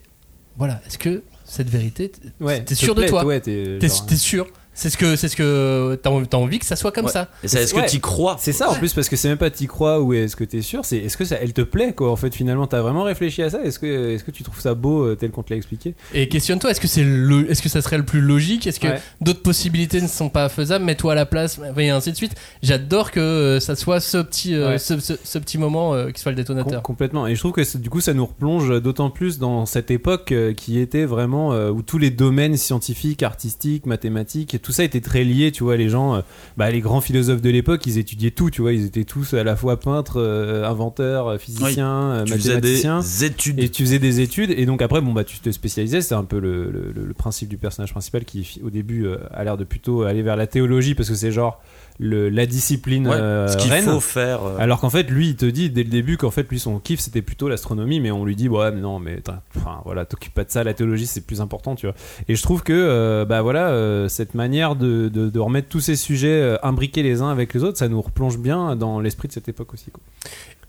voilà, 0.58 0.82
est-ce 0.88 0.98
que 0.98 1.24
cette 1.46 1.70
vérité, 1.70 2.12
ouais 2.40 2.60
t'es 2.64 2.76
te 2.76 2.80
sûr 2.80 2.94
de 2.94 3.04
toi 3.08 3.26
ouais, 3.26 3.40
t'es 3.40 3.78
t'es 3.80 3.88
genre- 3.88 4.06
t'es 4.06 4.16
sûr 4.18 4.46
C'est 4.80 4.90
ce 4.90 4.98
que, 4.98 5.16
c'est 5.18 5.28
ce 5.28 5.36
que 5.36 5.96
t'as 6.02 6.38
envie, 6.38 6.58
que 6.60 6.66
ça 6.66 6.78
soit 6.78 6.92
comme 6.94 7.06
Ouais. 7.08 7.12
ça. 7.12 7.28
Est-ce 7.44 7.76
Ouais. 7.76 7.84
que 7.84 7.90
t'y 7.90 8.00
crois 8.00 8.38
C'est 8.40 8.54
ça 8.54 8.70
en 8.70 8.76
plus 8.76 8.94
parce 8.94 9.10
que 9.10 9.16
c'est 9.18 9.28
même 9.28 9.38
pas 9.38 9.50
t'y 9.50 9.68
crois 9.68 10.00
ou 10.02 10.14
est-ce 10.14 10.36
que 10.38 10.46
t'es 10.46 10.62
sûr, 10.62 10.86
c'est 10.86 10.98
est-ce 10.98 11.18
que 11.18 11.26
ça 11.26 11.36
elle 11.42 11.52
te 11.52 11.62
plaît 11.62 11.92
quoi 11.94 12.12
en 12.12 12.16
fait 12.16 12.34
finalement 12.34 12.66
t'as 12.66 12.80
vraiment 12.82 13.04
réfléchi 13.04 13.44
à 13.44 13.50
ça 13.50 13.62
est-ce 13.64 13.78
que 13.78 14.14
est-ce 14.16 14.24
que 14.24 14.32
tu 14.32 14.44
trouves 14.44 14.62
ça 14.62 14.76
beau 14.76 15.04
euh, 15.04 15.16
tel 15.16 15.32
qu'on 15.32 15.44
te 15.44 15.52
l'a 15.52 15.58
expliqué? 15.58 15.96
Et 16.14 16.30
questionne-toi, 16.30 16.72
est-ce 16.72 16.80
que 16.80 16.88
c'est 16.88 17.04
le, 17.04 17.52
est-ce 17.52 17.62
que 17.62 17.68
ça 17.70 17.82
serait 17.82 17.98
le 17.98 18.06
plus 18.06 18.22
logique? 18.22 18.68
Est-ce 18.68 18.80
que 18.80 18.88
Ouais. 18.88 19.02
d'autres 19.20 19.42
possibilités 19.42 20.02
ne 20.02 20.08
sont 20.08 20.30
pas 20.30 20.48
faisables? 20.48 20.86
Mets-toi 20.86 21.12
à 21.12 21.16
la 21.16 21.26
place, 21.26 21.60
et 21.78 21.90
ainsi 21.90 22.12
de 22.12 22.16
suite. 22.16 22.36
J'adore 22.64 23.12
que 23.12 23.20
euh, 23.20 23.60
ça 23.60 23.76
soit 23.76 24.00
ce 24.00 24.18
petit, 24.20 24.56
euh, 24.56 24.70
Ouais. 24.70 24.78
ce, 24.80 24.98
ce- 25.00 25.14
ce 25.22 25.40
petit 25.40 25.58
moment 25.58 25.94
euh, 25.94 26.12
qui 26.12 26.22
soit 26.22 26.32
le 26.32 26.38
Com- 26.38 26.44
détonateur. 26.56 26.82
complètement 26.84 27.28
et 27.28 27.36
je 27.36 27.40
trouve 27.40 27.52
que 27.52 27.78
du 27.78 27.90
coup 27.90 28.00
ça 28.02 28.14
nous 28.14 28.26
replonge 28.26 28.82
d'autant 28.82 29.10
plus 29.10 29.40
dans 29.40 29.66
cette 29.66 29.92
époque 29.92 30.32
euh, 30.32 30.54
qui 30.54 30.80
était 30.80 31.06
vraiment 31.06 31.52
euh, 31.54 31.70
où 31.70 31.82
tous 31.82 31.98
les 31.98 32.12
domaines 32.12 32.56
scientifiques, 32.56 33.24
artistiques, 33.24 33.86
mathématiques 33.86 34.54
et 34.54 34.60
tout 34.60 34.69
ça 34.72 34.84
était 34.84 35.02
très 35.02 35.24
lié 35.24 35.52
tu 35.52 35.64
vois 35.64 35.78
les 35.78 35.90
gens 35.90 36.16
euh, 36.16 36.22
bah, 36.58 36.70
les 36.72 36.82
grands 36.82 37.02
philosophes 37.02 37.42
de 37.42 37.50
l'époque 37.50 37.86
ils 37.86 37.98
étudiaient 37.98 38.32
tout 38.32 38.50
tu 38.50 38.62
vois 38.62 38.74
ils 38.74 38.86
étaient 38.86 39.04
tous 39.04 39.34
à 39.34 39.44
la 39.44 39.56
fois 39.56 39.80
peintres, 39.80 40.18
euh, 40.20 40.66
inventeurs, 40.68 41.28
euh, 41.28 41.38
physiciens, 41.38 42.24
mathématiciens 42.26 43.00
des 43.02 43.26
études. 43.26 43.60
Et 43.60 43.70
tu 43.70 43.84
faisais 43.84 44.00
des 44.00 44.20
études, 44.22 44.52
et 44.52 44.66
donc 44.66 44.82
après, 44.82 45.02
bon, 45.02 45.14
bah, 45.14 45.24
tu 45.24 45.40
te 45.40 45.50
spécialisais. 45.52 46.02
C'est 46.02 46.16
un 46.16 46.24
peu 46.24 46.40
le, 46.40 46.70
le- 46.72 46.92
le- 46.96 47.06
le 47.06 47.14
principe 47.14 47.50
du 47.50 47.58
personnage 47.58 47.92
principal 47.92 48.26
qui, 48.26 48.60
au 48.64 48.70
début, 48.70 49.08
a 49.32 49.44
l'air 49.44 49.58
de 49.58 49.64
plutôt 49.64 50.04
aller 50.04 50.22
vers 50.22 50.36
la 50.36 50.48
théologie 50.48 50.96
parce 50.96 51.10
que 51.10 51.16
c'est 51.16 51.32
genre 51.32 51.62
le, 52.02 52.30
la 52.30 52.46
discipline 52.46 53.08
Ouais, 53.08 53.16
euh, 53.16 53.48
ce 53.50 53.58
qu'il 53.58 53.72
reine. 53.72 53.84
faut 53.84 54.00
faire. 54.00 54.44
euh, 54.46 54.58
Alors 54.58 54.80
qu'en 54.80 54.90
fait, 54.90 55.10
lui, 55.10 55.30
il 55.30 55.36
te 55.36 55.46
dit 55.46 55.70
dès 55.70 55.84
le 55.84 55.90
début 55.90 56.16
qu'en 56.18 56.32
fait, 56.32 56.48
lui, 56.50 56.58
son 56.58 56.80
kiff, 56.80 57.00
c'était 57.02 57.22
plutôt 57.22 57.50
l'astronomie, 57.50 58.00
mais 58.00 58.10
on 58.12 58.24
lui 58.26 58.36
dit, 58.38 58.48
ouais, 58.48 58.72
mais 58.72 58.80
non, 58.82 59.00
mais 59.00 59.22
enfin, 59.58 59.82
voilà, 59.84 60.06
t'occupes 60.06 60.34
pas 60.34 60.46
de 60.46 60.50
ça, 60.52 60.64
la 60.64 60.74
théologie, 60.74 61.06
c'est 61.08 61.26
plus 61.26 61.42
important, 61.42 61.76
tu 61.76 61.88
vois. 61.88 61.96
Et 62.30 62.36
je 62.36 62.42
trouve 62.42 62.64
que, 62.64 62.72
euh, 62.74 63.26
bah 63.26 63.42
voilà, 63.42 63.68
euh, 63.70 64.08
cette 64.08 64.34
manière 64.34 64.76
de, 64.76 65.10
de, 65.10 65.30
de 65.30 65.40
remettre 65.40 65.68
tous 65.68 65.82
ces 65.82 65.96
sujets 65.98 66.28
euh, 66.42 66.58
imbriqués 66.64 67.04
les 67.04 67.22
uns 67.22 67.30
avec 67.30 67.54
les 67.54 67.64
autres, 67.64 67.78
ça 67.78 67.90
nous 67.90 68.02
replonge 68.02 68.38
bien 68.38 68.76
dans 68.78 69.00
l'esprit 69.02 69.28
de 69.28 69.34
cette 69.34 69.50
époque 69.50 69.74
aussi. 69.74 69.92
Quoi. 69.92 70.02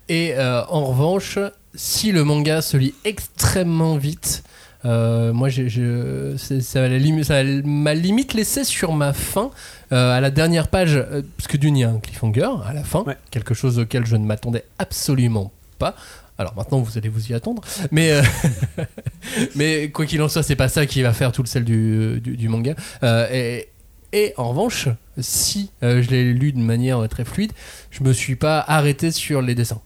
Et 0.08 0.34
euh, 0.34 0.64
en 0.66 0.84
revanche, 0.86 1.38
si 1.76 2.10
le 2.10 2.24
manga 2.24 2.60
se 2.62 2.76
lit 2.76 2.94
extrêmement 3.04 3.96
vite, 3.96 4.42
euh, 4.84 5.32
moi 5.32 5.48
ça, 5.50 6.82
m'a 7.64 7.94
limite 7.94 8.34
laissé 8.34 8.64
sur 8.64 8.92
ma 8.92 9.12
fin. 9.12 9.50
Euh, 9.92 10.16
à 10.16 10.20
la 10.20 10.30
dernière 10.30 10.68
page, 10.68 10.94
euh, 10.94 11.22
parce 11.36 11.48
que 11.48 11.56
d'une, 11.56 11.76
il 11.76 11.80
y 11.80 11.84
a 11.84 11.90
un 11.90 11.98
cliffhanger 11.98 12.48
à 12.64 12.72
la 12.72 12.84
fin, 12.84 13.02
Ouais. 13.02 13.16
quelque 13.32 13.54
chose 13.54 13.78
auquel 13.80 14.06
je 14.06 14.14
ne 14.16 14.24
m'attendais 14.24 14.64
absolument 14.78 15.50
pas. 15.78 15.96
Alors 16.38 16.54
maintenant, 16.56 16.78
vous 16.78 16.96
allez 16.96 17.08
vous 17.08 17.30
y 17.30 17.34
attendre. 17.34 17.62
Mais, 17.90 18.12
euh, 18.12 18.22
mais 19.56 19.90
quoi 19.90 20.06
qu'il 20.06 20.22
en 20.22 20.28
soit, 20.28 20.42
c'est 20.42 20.56
pas 20.56 20.68
ça 20.68 20.86
qui 20.86 21.02
va 21.02 21.12
faire 21.12 21.32
tout 21.32 21.42
le 21.42 21.48
sel 21.48 21.64
du, 21.64 22.20
du, 22.20 22.36
du 22.36 22.48
manga. 22.48 22.74
Euh, 23.02 23.26
et, 23.32 23.68
et 24.12 24.32
en 24.36 24.48
revanche, 24.50 24.88
si 25.18 25.70
euh, 25.82 26.02
je 26.02 26.10
l'ai 26.10 26.32
lu 26.32 26.52
de 26.52 26.58
manière 26.58 27.06
très 27.08 27.24
fluide, 27.24 27.52
je 27.90 28.02
me 28.04 28.12
suis 28.12 28.36
pas 28.36 28.60
arrêté 28.66 29.10
sur 29.10 29.42
les 29.42 29.54
dessins. 29.54 29.80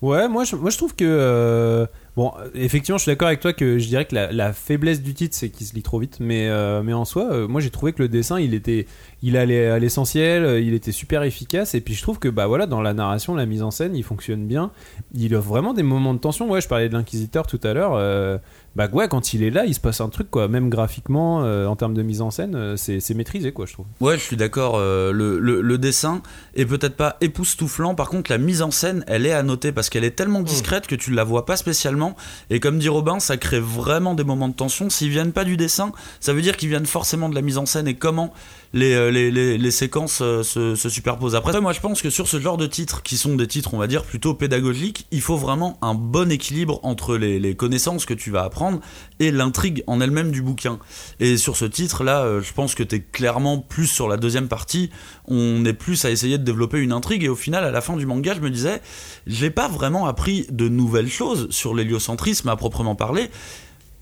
Ouais, 0.00 0.28
moi 0.28 0.44
je, 0.44 0.56
moi 0.56 0.70
je 0.70 0.76
trouve 0.76 0.94
que. 0.94 1.86
Euh, 2.16 2.20
bon, 2.20 2.32
effectivement, 2.54 2.98
je 2.98 3.02
suis 3.02 3.10
d'accord 3.10 3.28
avec 3.28 3.40
toi 3.40 3.52
que 3.52 3.78
je 3.78 3.86
dirais 3.86 4.04
que 4.04 4.14
la, 4.14 4.52
faiblesse 4.52 5.02
du 5.02 5.14
titre, 5.14 5.34
c'est 5.36 5.50
qu'il 5.50 5.66
se 5.66 5.74
lit 5.74 5.82
trop 5.82 5.98
vite. 5.98 6.18
Mais, 6.20 6.48
euh, 6.48 6.82
en 6.92 7.04
soi, 7.04 7.30
euh, 7.32 7.48
moi 7.48 7.60
j'ai 7.60 7.70
trouvé 7.70 7.92
que 7.92 8.02
le 8.02 8.08
dessin, 8.08 8.38
il 8.40 8.54
était. 8.54 8.86
Il 9.22 9.38
allait 9.38 9.68
à 9.68 9.78
l'essentiel, 9.78 10.44
euh, 10.44 10.60
il 10.60 10.74
était 10.74 10.92
super 10.92 11.22
efficace. 11.22 11.74
Et 11.74 11.80
puis 11.80 11.94
je 11.94 12.02
trouve 12.02 12.18
que, 12.18 12.28
bah 12.28 12.46
voilà, 12.46 12.66
dans 12.66 12.82
la 12.82 12.92
narration, 12.92 13.34
la 13.34 13.46
mise 13.46 13.62
en 13.62 13.70
scène, 13.70 13.96
il 13.96 14.02
fonctionne 14.04 14.46
bien. 14.46 14.70
Il 15.14 15.34
offre 15.34 15.48
vraiment 15.48 15.72
des 15.72 15.82
moments 15.82 16.14
de 16.14 16.18
tension. 16.18 16.50
Ouais, 16.50 16.60
je 16.60 16.68
parlais 16.68 16.88
de 16.88 16.94
l'inquisiteur 16.94 17.46
tout 17.46 17.60
à 17.62 17.72
l'heure. 17.72 17.94
euh, 17.94 18.38
bah 18.76 18.88
ouais, 18.92 19.06
quand 19.08 19.32
il 19.34 19.42
est 19.44 19.50
là, 19.50 19.64
il 19.66 19.74
se 19.74 19.78
passe 19.80 20.00
un 20.00 20.08
truc, 20.08 20.30
quoi. 20.30 20.48
Même 20.48 20.68
graphiquement, 20.68 21.44
euh, 21.44 21.66
en 21.66 21.76
termes 21.76 21.94
de 21.94 22.02
mise 22.02 22.20
en 22.20 22.30
scène, 22.30 22.54
euh, 22.56 22.76
c'est 22.76 22.98
c'est 22.98 23.14
maîtrisé, 23.14 23.52
quoi, 23.52 23.66
je 23.66 23.72
trouve. 23.74 23.86
Ouais, 24.00 24.16
je 24.18 24.22
suis 24.22 24.36
d'accord. 24.36 24.74
euh, 24.76 25.12
le, 25.12 25.38
le- 25.38 25.60
le 25.60 25.78
dessin 25.78 26.22
est 26.56 26.66
peut-être 26.66 26.96
pas 26.96 27.16
époustouflant. 27.20 27.94
Par 27.94 28.08
contre, 28.08 28.30
la 28.32 28.38
mise 28.38 28.62
en 28.62 28.70
scène, 28.70 29.04
elle 29.06 29.26
est 29.26 29.32
à 29.32 29.42
noter 29.42 29.70
parce 29.70 29.90
qu'elle 29.90 30.04
est 30.04 30.16
tellement 30.16 30.40
discrète 30.42 30.86
que 30.86 30.94
tu 30.96 31.12
la 31.12 31.22
vois 31.24 31.46
pas 31.46 31.56
spécialement. 31.56 32.16
Et 32.50 32.58
comme 32.60 32.78
dit 32.78 32.88
Robin, 32.88 33.20
ça 33.20 33.36
crée 33.36 33.60
vraiment 33.60 34.14
des 34.14 34.24
moments 34.24 34.48
de 34.48 34.54
tension. 34.54 34.90
S'ils 34.90 35.10
viennent 35.10 35.32
pas 35.32 35.44
du 35.44 35.56
dessin, 35.56 35.92
ça 36.20 36.32
veut 36.32 36.42
dire 36.42 36.56
qu'ils 36.56 36.68
viennent 36.68 36.86
forcément 36.86 37.28
de 37.28 37.34
la 37.36 37.42
mise 37.42 37.58
en 37.58 37.66
scène 37.66 37.86
et 37.88 37.94
comment 37.94 38.32
les, 38.74 38.92
euh, 38.92 39.10
les, 39.10 39.30
les, 39.30 39.56
les 39.56 39.70
séquences 39.70 40.18
euh, 40.20 40.42
se, 40.42 40.74
se 40.74 40.88
superposent. 40.88 41.36
Après, 41.36 41.58
moi, 41.60 41.72
je 41.72 41.80
pense 41.80 42.02
que 42.02 42.10
sur 42.10 42.26
ce 42.26 42.40
genre 42.40 42.56
de 42.56 42.66
titres, 42.66 43.02
qui 43.02 43.16
sont 43.16 43.36
des 43.36 43.46
titres, 43.46 43.72
on 43.72 43.78
va 43.78 43.86
dire, 43.86 44.02
plutôt 44.02 44.34
pédagogiques, 44.34 45.06
il 45.12 45.20
faut 45.20 45.36
vraiment 45.36 45.78
un 45.80 45.94
bon 45.94 46.30
équilibre 46.30 46.80
entre 46.82 47.16
les, 47.16 47.38
les 47.38 47.54
connaissances 47.54 48.04
que 48.04 48.14
tu 48.14 48.32
vas 48.32 48.42
apprendre 48.42 48.80
et 49.20 49.30
l'intrigue 49.30 49.84
en 49.86 50.00
elle-même 50.00 50.32
du 50.32 50.42
bouquin. 50.42 50.80
Et 51.20 51.36
sur 51.36 51.56
ce 51.56 51.64
titre-là, 51.64 52.24
euh, 52.24 52.42
je 52.42 52.52
pense 52.52 52.74
que 52.74 52.82
tu 52.82 52.96
es 52.96 53.00
clairement 53.00 53.58
plus 53.58 53.86
sur 53.86 54.08
la 54.08 54.16
deuxième 54.16 54.48
partie. 54.48 54.90
On 55.26 55.64
est 55.64 55.72
plus 55.72 56.04
à 56.04 56.10
essayer 56.10 56.36
de 56.36 56.44
développer 56.44 56.80
une 56.80 56.92
intrigue. 56.92 57.22
Et 57.22 57.28
au 57.28 57.36
final, 57.36 57.62
à 57.62 57.70
la 57.70 57.80
fin 57.80 57.96
du 57.96 58.06
manga, 58.06 58.34
je 58.34 58.40
me 58.40 58.50
disais, 58.50 58.82
j'ai 59.28 59.50
pas 59.50 59.68
vraiment 59.68 60.06
appris 60.06 60.46
de 60.50 60.68
nouvelles 60.68 61.08
choses 61.08 61.48
sur 61.50 61.76
l'héliocentrisme 61.76 62.48
à 62.48 62.56
proprement 62.56 62.96
parler. 62.96 63.30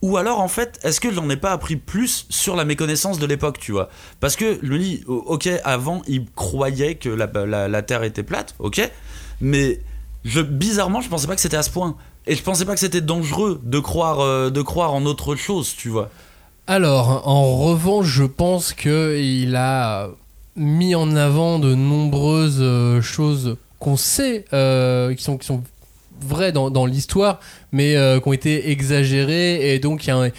Ou 0.03 0.17
alors, 0.17 0.41
en 0.41 0.49
fait, 0.49 0.81
est-ce 0.83 1.01
que 1.01 1.13
j'en 1.13 1.31
ai 1.31 1.37
pas 1.37 1.53
appris 1.53 1.77
plus 1.77 2.27
sur 2.29 2.57
la 2.57 2.65
méconnaissance 2.65 3.21
de 3.21 3.27
l'époque, 3.27 3.59
tu 3.61 3.71
vois? 3.71 3.89
Parce 4.19 4.35
que 4.35 4.59
o- 5.07 5.25
ok, 5.29 5.49
avant, 5.63 6.03
ils 6.09 6.27
croyaient 6.35 6.97
que 6.97 7.09
la, 7.09 7.83
Terre 7.83 8.03
était 8.03 8.25
plate, 8.25 8.57
ok 8.59 8.91
Mais 9.41 9.81
je, 10.25 10.41
bizarrement, 10.41 11.01
je 11.01 11.09
pensais 11.09 11.29
pas 11.29 11.37
que 11.37 11.41
c'était 11.41 11.57
à 11.57 11.63
ce 11.63 11.71
point. 11.71 11.97
Et 12.27 12.35
je 12.35 12.43
pensais 12.43 12.65
pas 12.65 12.75
que 12.75 12.81
c'était 12.81 13.01
dangereux 13.01 13.61
de 13.63 13.79
croire, 13.79 14.21
euh, 14.21 14.51
de 14.51 14.63
croire 14.63 14.93
en 14.93 15.07
autre 15.07 15.35
chose, 15.37 15.75
tu 15.77 15.89
vois. 15.89 16.11
Alors, 16.67 17.27
en 17.27 17.57
revanche, 17.59 18.07
je 18.07 18.25
pense 18.25 18.73
qu'il 18.73 19.55
a 19.57 20.09
mis 20.57 20.95
en 20.95 21.17
avant 21.17 21.59
de 21.59 21.75
nombreuses 21.75 22.59
euh, 22.61 23.01
choses 23.03 23.57
qu'on 23.79 23.97
sait, 23.97 24.45
euh, 24.53 25.15
qui 25.15 25.25
sont 25.25 25.63
vraies 26.25 26.53
dans, 26.53 26.87
l'histoire, 26.87 27.41
mais 27.73 27.97
euh, 27.97 28.21
qui 28.21 28.29
ont 28.29 28.33
été 28.33 28.71
exagérées, 28.71 29.75
et 29.75 29.79
donc 29.79 30.05
il 30.05 30.09
y 30.09 30.11
a 30.11 30.17
un... 30.17 30.31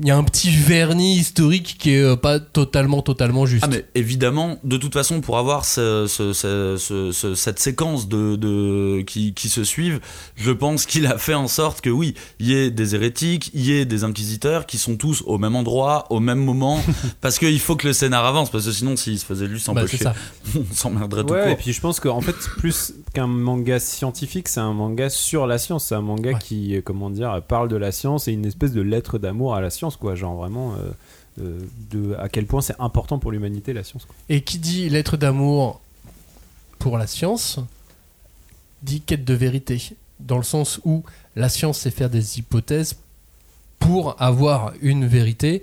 il 0.00 0.06
y 0.08 0.10
a 0.10 0.16
un 0.16 0.24
petit 0.24 0.50
vernis 0.50 1.16
historique 1.16 1.76
qui 1.78 1.90
est 1.92 2.02
euh, 2.02 2.16
pas 2.16 2.40
totalement 2.40 3.02
totalement 3.02 3.46
juste. 3.46 3.64
Ah 3.64 3.68
mais 3.70 3.84
évidemment, 3.94 4.58
de 4.64 4.76
toute 4.76 4.92
façon, 4.94 5.20
pour 5.20 5.38
avoir 5.38 5.64
ce- 5.64 6.06
ce- 6.08 6.32
ce- 6.32 6.76
ce- 6.78 7.12
ce- 7.12 7.34
cette 7.34 7.58
séquence 7.58 8.08
de, 8.08 8.36
de- 8.36 9.02
qui, 9.02 9.34
qui 9.34 9.48
se 9.48 9.64
suivent, 9.64 10.00
je 10.36 10.50
pense 10.50 10.86
qu'il 10.86 11.06
a 11.06 11.18
fait 11.18 11.34
en 11.34 11.48
sorte 11.48 11.80
que 11.80 11.90
oui, 11.90 12.14
il 12.38 12.46
y 12.48 12.54
ait 12.54 12.70
des 12.70 12.94
hérétiques, 12.94 13.50
il 13.54 13.62
y 13.66 13.72
ait 13.72 13.84
des 13.84 14.04
inquisiteurs 14.04 14.66
qui 14.66 14.78
sont 14.78 14.96
tous 14.96 15.22
au 15.26 15.38
même 15.38 15.54
endroit, 15.56 16.06
au 16.10 16.20
même 16.20 16.42
moment, 16.42 16.80
parce 17.20 17.38
qu'il 17.38 17.60
faut 17.60 17.76
que 17.76 17.86
le 17.86 17.92
scénar 17.92 18.24
avance, 18.24 18.50
parce 18.50 18.64
que 18.66 18.72
sinon, 18.72 18.96
s'il 18.96 19.18
se 19.18 19.24
faisait 19.24 19.48
juste 19.48 19.70
Bah, 19.72 19.84
c'est 19.86 19.96
ça. 19.98 20.14
on 20.56 20.74
s'emmerderait 20.74 21.24
tout 21.24 21.34
Ouais, 21.34 21.42
court. 21.42 21.50
et 21.52 21.56
puis 21.56 21.72
je 21.72 21.80
pense 21.80 22.00
qu'en 22.00 22.20
fait, 22.20 22.34
plus 22.58 22.94
qu'un 23.14 23.26
manga 23.26 23.78
scientifique, 23.78 24.48
c'est 24.48 24.60
un 24.60 24.72
manga 24.72 25.10
sur 25.10 25.46
la 25.46 25.58
science. 25.58 25.84
C'est 25.86 25.94
un 25.94 26.00
manga 26.00 26.30
Ouais. 26.30 26.38
qui, 26.42 26.76
euh, 26.76 26.80
comment 26.84 27.10
dire, 27.10 27.40
parle 27.46 27.68
de 27.68 27.76
la 27.76 27.92
science 27.92 28.28
et 28.28 28.32
une 28.32 28.46
espèce 28.46 28.72
de 28.72 28.80
lettre 28.82 29.18
d'amour 29.18 29.54
à 29.54 29.60
la 29.60 29.70
science, 29.70 29.89
quoi. 29.96 30.14
Genre 30.14 30.34
vraiment, 30.34 30.74
euh, 30.74 30.90
euh, 31.40 31.60
de, 31.90 32.14
à 32.18 32.28
quel 32.28 32.46
point 32.46 32.60
c'est 32.60 32.78
important 32.78 33.18
pour 33.18 33.32
l'humanité 33.32 33.72
la 33.72 33.84
science. 33.84 34.06
Et 34.28 34.42
qui 34.42 34.58
dit 34.58 34.88
lettre 34.88 35.16
d'amour 35.16 35.80
pour 36.78 36.98
la 36.98 37.06
science, 37.06 37.58
dit 38.82 39.00
quête 39.00 39.24
de 39.24 39.34
vérité. 39.34 39.80
Dans 40.18 40.36
le 40.36 40.42
sens 40.42 40.80
où 40.84 41.02
la 41.36 41.48
science, 41.48 41.78
c'est 41.78 41.90
faire 41.90 42.10
des 42.10 42.38
hypothèses 42.38 42.96
pour 43.78 44.20
avoir 44.20 44.72
une 44.82 45.06
vérité. 45.06 45.62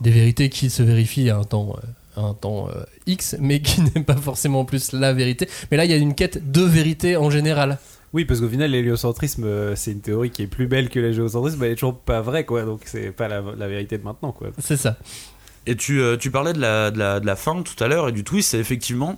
Des 0.00 0.10
vérités 0.10 0.48
qui 0.48 0.70
se 0.70 0.82
vérifient 0.82 1.30
à 1.30 1.36
un 1.36 1.44
temps, 1.44 1.76
euh, 2.16 2.20
à 2.20 2.24
un 2.24 2.34
temps 2.34 2.68
X, 3.06 3.36
mais 3.38 3.60
qui 3.60 3.80
n'est 3.94 4.02
pas 4.02 4.16
forcément 4.16 4.64
plus 4.64 4.92
la 4.92 5.12
vérité. 5.12 5.48
Mais 5.70 5.76
là, 5.76 5.84
il 5.84 5.90
y 5.90 5.94
a 5.94 5.98
une 5.98 6.14
quête 6.14 6.50
de 6.50 6.62
vérité 6.62 7.16
en 7.16 7.30
général. 7.30 7.78
Oui, 8.12 8.24
parce 8.24 8.40
qu'au 8.40 8.48
final, 8.48 8.70
l'héliocentrisme, 8.72 9.44
euh, 9.44 9.76
c'est 9.76 9.92
une 9.92 10.00
théorie 10.00 10.30
qui 10.30 10.42
est 10.42 10.46
plus 10.48 10.66
belle 10.66 10.88
que 10.88 10.98
le 10.98 11.12
géocentrisme, 11.12 11.58
mais 11.60 11.66
elle 11.66 11.72
est 11.72 11.76
toujours 11.76 11.98
pas 11.98 12.20
vraie, 12.20 12.44
quoi. 12.44 12.64
Donc 12.64 12.82
c'est 12.86 13.12
pas 13.12 13.28
la, 13.28 13.42
la 13.56 13.68
vérité 13.68 13.98
de 13.98 14.02
maintenant, 14.04 14.32
quoi. 14.32 14.48
C'est 14.58 14.76
ça. 14.76 14.96
Et 15.66 15.76
tu, 15.76 16.00
euh, 16.00 16.16
tu 16.16 16.30
parlais 16.30 16.52
de 16.52 16.60
la, 16.60 16.90
de, 16.90 16.98
la, 16.98 17.20
de 17.20 17.26
la 17.26 17.36
fin 17.36 17.62
tout 17.62 17.82
à 17.84 17.86
l'heure 17.86 18.08
et 18.08 18.12
du 18.12 18.24
twist, 18.24 18.54
et 18.54 18.58
effectivement, 18.58 19.16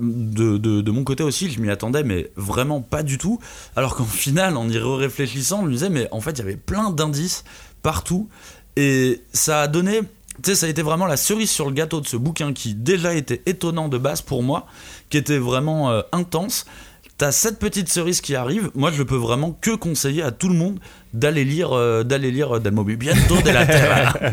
de, 0.00 0.56
de, 0.56 0.80
de 0.80 0.90
mon 0.90 1.04
côté 1.04 1.22
aussi, 1.22 1.50
je 1.50 1.60
m'y 1.60 1.70
attendais, 1.70 2.02
mais 2.02 2.30
vraiment 2.34 2.80
pas 2.80 3.02
du 3.04 3.18
tout. 3.18 3.38
Alors 3.76 3.94
qu'en 3.94 4.04
final, 4.04 4.56
en 4.56 4.68
y 4.68 4.78
réfléchissant, 4.78 5.62
je 5.62 5.66
me 5.66 5.72
disais, 5.72 5.90
mais 5.90 6.08
en 6.10 6.20
fait, 6.20 6.32
il 6.32 6.38
y 6.38 6.42
avait 6.42 6.56
plein 6.56 6.90
d'indices 6.90 7.44
partout, 7.82 8.28
et 8.76 9.20
ça 9.32 9.60
a 9.62 9.68
donné. 9.68 10.00
Tu 10.42 10.50
sais, 10.50 10.54
ça 10.56 10.66
a 10.66 10.68
été 10.70 10.80
vraiment 10.80 11.06
la 11.06 11.18
cerise 11.18 11.50
sur 11.50 11.66
le 11.66 11.72
gâteau 11.74 12.00
de 12.00 12.06
ce 12.06 12.16
bouquin 12.16 12.54
qui 12.54 12.74
déjà 12.74 13.14
était 13.14 13.42
étonnant 13.44 13.88
de 13.88 13.98
base 13.98 14.22
pour 14.22 14.42
moi, 14.42 14.66
qui 15.10 15.18
était 15.18 15.38
vraiment 15.38 15.90
euh, 15.90 16.00
intense. 16.10 16.64
T'as 17.22 17.30
cette 17.30 17.60
petite 17.60 17.88
cerise 17.88 18.20
qui 18.20 18.34
arrive. 18.34 18.72
Moi, 18.74 18.90
je 18.90 19.04
peux 19.04 19.14
vraiment 19.14 19.56
que 19.60 19.76
conseiller 19.76 20.24
à 20.24 20.32
tout 20.32 20.48
le 20.48 20.56
monde 20.56 20.80
d'aller 21.14 21.44
lire, 21.44 21.70
euh, 21.72 22.02
d'aller 22.02 22.32
lire 22.32 22.58
Del 22.58 22.72
Movimiento 22.72 23.40
de 23.40 23.48
la 23.50 23.64
Terra. 23.64 24.12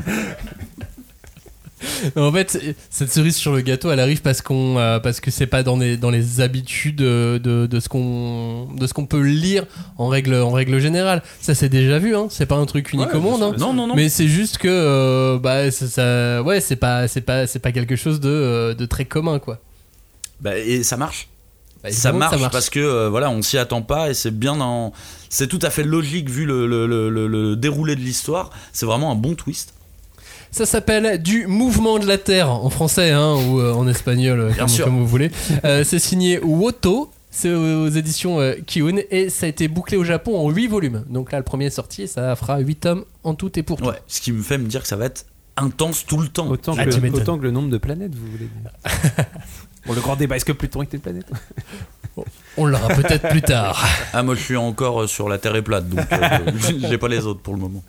En 2.15 2.31
fait, 2.31 2.75
cette 2.89 3.11
cerise 3.11 3.35
sur 3.35 3.53
le 3.53 3.61
gâteau, 3.61 3.91
elle 3.91 3.99
arrive 3.99 4.21
parce 4.21 4.41
qu'on, 4.41 4.77
euh, 4.79 4.99
parce 4.99 5.19
que 5.21 5.29
c'est 5.31 5.45
pas 5.47 5.61
dans 5.63 5.77
les 5.77 5.95
dans 5.97 6.09
les 6.09 6.41
habitudes 6.41 7.01
euh, 7.01 7.37
de, 7.39 7.67
de 7.67 7.79
ce 7.79 7.87
qu'on 7.87 8.65
de 8.73 8.85
ce 8.87 8.93
qu'on 8.93 9.05
peut 9.05 9.21
lire 9.21 9.65
en 9.97 10.07
règle 10.07 10.33
en 10.35 10.51
règle 10.51 10.79
générale. 10.79 11.21
Ça 11.39 11.53
c'est 11.55 11.69
déjà 11.69 11.97
vu, 11.99 12.15
hein. 12.15 12.27
C'est 12.31 12.47
pas 12.47 12.55
un 12.57 12.65
truc 12.65 12.91
unique 12.91 13.09
Ouais, 13.11 13.15
au 13.15 13.21
monde, 13.21 13.43
hein. 13.43 13.53
Non, 13.57 13.71
non, 13.71 13.85
non. 13.87 13.95
Mais 13.95 14.09
c'est 14.09 14.27
juste 14.27 14.57
que 14.57 14.67
euh, 14.67 15.37
bah 15.39 15.69
ça, 15.71 15.87
ça- 15.87 16.41
ouais 16.43 16.59
c'est 16.59 16.75
pas 16.75 17.07
c'est 17.07 17.21
pas 17.21 17.45
c'est 17.47 17.59
pas 17.59 17.71
quelque 17.71 17.95
chose 17.95 18.19
de, 18.19 18.29
euh, 18.29 18.73
de 18.73 18.85
très 18.85 19.05
commun 19.05 19.37
quoi. 19.39 19.59
Bah, 20.41 20.57
et 20.57 20.83
ça 20.83 20.97
marche. 20.97 21.29
Bah, 21.83 21.91
ça, 21.91 22.11
marche 22.11 22.41
parce 22.51 22.69
que 22.69 22.79
euh, 22.79 23.09
voilà, 23.09 23.29
on 23.29 23.41
s'y 23.41 23.57
attend 23.57 23.81
pas 23.81 24.09
et 24.09 24.13
c'est 24.13 24.31
bien 24.37 24.55
dans. 24.57 24.91
C'est 25.29 25.47
tout 25.47 25.59
à 25.61 25.69
fait 25.69 25.83
logique 25.83 26.29
vu 26.29 26.45
le, 26.45 26.67
le- 26.67 26.87
le- 26.87 27.09
le- 27.09 27.27
le 27.27 27.55
déroulé 27.55 27.95
de 27.95 28.01
l'histoire. 28.01 28.49
C'est 28.73 28.85
vraiment 28.85 29.11
un 29.11 29.15
bon 29.15 29.35
twist. 29.35 29.73
Ça 30.51 30.65
s'appelle 30.65 31.21
du 31.21 31.45
mouvement 31.47 31.99
de 31.99 32.07
la 32.07 32.17
terre 32.17 32.49
en 32.49 32.69
français 32.71 33.11
hein, 33.11 33.35
ou 33.35 33.59
euh, 33.59 33.71
en 33.73 33.87
espagnol 33.87 34.39
euh, 34.39 34.51
comme, 34.83 34.97
vous 34.99 35.07
voulez. 35.07 35.29
Euh, 35.63 35.83
c'est 35.83 35.99
signé 35.99 36.39
Woto. 36.39 37.11
C'est 37.31 37.53
aux 37.53 37.85
aux 37.85 37.89
éditions 37.89 38.39
euh, 38.41 38.55
Kiun 38.65 38.97
et 39.11 39.29
ça 39.29 39.45
a 39.45 39.49
été 39.49 39.67
bouclé 39.67 39.95
au 39.97 40.03
Japon 40.03 40.35
en 40.39 40.49
8 40.49 40.65
volumes. 40.67 41.05
Donc 41.11 41.31
là, 41.31 41.37
le 41.37 41.43
premier 41.43 41.65
est 41.65 41.69
sorti 41.69 42.01
et 42.01 42.07
ça 42.07 42.35
fera 42.35 42.57
8 42.57 42.75
tomes 42.77 43.05
en 43.23 43.35
tout 43.35 43.57
et 43.59 43.61
pour 43.63 43.77
tout. 43.77 43.85
Ouais. 43.85 44.01
Ce 44.07 44.19
qui 44.19 44.31
me 44.31 44.41
fait 44.41 44.57
me 44.57 44.67
dire 44.67 44.81
que 44.81 44.87
ça 44.87 44.95
va 44.95 45.05
être 45.05 45.27
intense 45.55 46.03
tout 46.07 46.17
le 46.17 46.27
temps. 46.27 46.47
Autant, 46.49 46.73
Ah, 46.77 46.85
que, 46.85 47.15
autant 47.15 47.37
que 47.37 47.43
le 47.43 47.51
nombre 47.51 47.69
de 47.69 47.77
planètes, 47.77 48.15
vous 48.15 48.25
voulez 48.31 48.49
dire. 48.49 49.25
le 49.93 50.01
grand 50.01 50.15
débat, 50.15 50.35
est-ce 50.35 50.45
que 50.45 50.51
Pluton 50.51 50.81
est 50.81 50.93
une 50.93 50.99
planète? 50.99 51.31
On 52.57 52.65
l'aura 52.65 52.89
peut-être 52.89 53.29
plus 53.29 53.41
tard. 53.41 53.85
Ah, 54.11 54.23
moi 54.23 54.33
je 54.33 54.41
suis 54.41 54.57
encore 54.57 55.03
euh, 55.03 55.07
sur 55.07 55.29
la 55.29 55.37
Terre 55.37 55.55
est 55.55 55.61
plate, 55.61 55.87
donc 55.87 55.99
euh, 56.11 56.17
j'ai 56.89 56.97
pas 56.97 57.07
les 57.07 57.25
autres 57.27 57.41
pour 57.41 57.53
le 57.53 57.59
moment. 57.59 57.83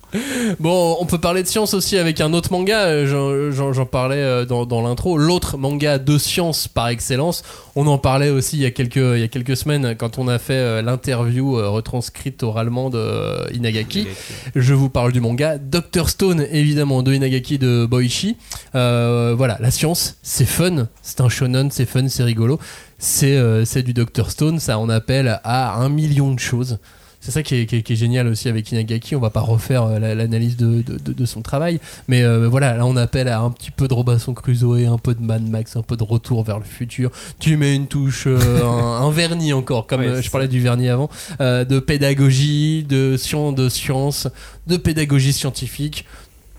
Bon, 0.59 0.95
on 0.99 1.05
peut 1.07 1.17
parler 1.17 1.41
de 1.41 1.47
science 1.47 1.73
aussi 1.73 1.97
avec 1.97 2.21
un 2.21 2.31
autre 2.33 2.51
manga, 2.51 2.81
euh, 2.85 3.51
j'en- 3.51 3.85
parlais 3.85 4.17
euh, 4.17 4.45
dans, 4.45 4.67
dans 4.67 4.81
l'intro, 4.83 5.17
l'autre 5.17 5.57
manga 5.57 5.97
de 5.97 6.17
science 6.19 6.67
par 6.67 6.89
excellence. 6.89 7.41
On 7.75 7.87
en 7.87 7.97
parlait 7.97 8.29
aussi 8.29 8.57
il 8.57 8.61
y 8.61 8.65
a 8.65 8.71
quelques, 8.71 8.97
il 8.97 9.19
y 9.19 9.23
a 9.23 9.27
quelques 9.27 9.57
semaines 9.57 9.95
quand 9.97 10.19
on 10.19 10.27
a 10.27 10.37
fait 10.37 10.81
l'interview 10.83 11.53
retranscrite 11.55 12.43
oralement 12.43 12.89
de 12.91 13.51
Inagaki. 13.53 14.07
Je 14.55 14.73
vous 14.75 14.89
parle 14.89 15.11
du 15.11 15.21
manga 15.21 15.57
Dr 15.57 16.07
Stone, 16.07 16.45
évidemment, 16.51 17.01
de 17.01 17.13
Inagaki 17.13 17.57
de 17.57 17.85
Boichi. 17.89 18.37
Euh, 18.75 19.33
voilà, 19.35 19.57
la 19.59 19.71
science, 19.71 20.17
c'est 20.21 20.45
fun, 20.45 20.87
c'est 21.01 21.21
un 21.21 21.29
shonen, 21.29 21.71
c'est 21.71 21.85
fun, 21.87 22.07
c'est 22.09 22.23
rigolo. 22.23 22.59
C'est 23.03 23.35
euh, 23.35 23.65
c'est 23.65 23.81
du 23.81 23.93
Dr 23.93 24.29
Stone, 24.29 24.59
ça 24.59 24.77
en 24.77 24.87
appelle 24.87 25.39
à 25.43 25.73
un 25.75 25.89
million 25.89 26.33
de 26.35 26.39
choses. 26.39 26.77
C'est 27.19 27.31
ça 27.31 27.41
qui 27.43 27.55
est, 27.55 27.65
qui 27.65 27.77
est- 27.77 27.81
qui 27.83 27.93
est 27.93 27.95
génial 27.95 28.27
aussi 28.27 28.47
avec 28.47 28.71
Inagaki. 28.71 29.15
On 29.15 29.19
va 29.19 29.29
pas 29.31 29.41
refaire 29.41 29.83
euh, 29.85 29.97
la- 29.99 30.13
l'analyse 30.15 30.55
de, 30.55 30.83
de- 30.83 30.97
de- 30.99 31.13
de 31.13 31.25
son 31.25 31.41
travail, 31.41 31.79
mais 32.07 32.21
euh, 32.23 32.47
voilà, 32.47 32.75
là 32.77 32.85
on 32.85 32.95
appelle 32.95 33.27
à 33.27 33.39
un 33.41 33.49
petit 33.49 33.71
peu 33.71 33.87
de 33.87 33.93
Robinson 33.95 34.33
Crusoe, 34.35 34.85
un 34.87 34.97
peu 34.99 35.15
de 35.15 35.21
Mad 35.23 35.47
Max, 35.47 35.75
un 35.75 35.81
peu 35.81 35.97
de 35.97 36.03
Retour 36.03 36.43
vers 36.43 36.59
le 36.59 36.63
futur. 36.65 37.09
Tu 37.39 37.57
mets 37.57 37.75
une 37.75 37.87
touche, 37.87 38.25
euh, 38.27 38.63
un, 38.63 39.03
un 39.05 39.11
vernis 39.11 39.51
encore, 39.53 39.87
comme 39.87 40.01
Ouais, 40.01 40.21
je 40.21 40.29
parlais 40.29 40.47
du 40.47 40.59
vernis 40.59 40.89
avant, 40.89 41.09
euh, 41.41 41.65
de 41.65 41.79
pédagogie, 41.79 42.83
de 42.83 43.17
science, 43.17 43.55
de 43.55 43.67
science, 43.67 44.27
de 44.67 44.77
pédagogie 44.77 45.33
scientifique. 45.33 46.05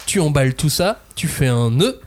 Tu 0.07 0.19
emballes 0.21 0.55
tout 0.55 0.71
ça, 0.71 1.01
tu 1.15 1.29
fais 1.29 1.47
un 1.49 1.71
nœud 1.71 2.01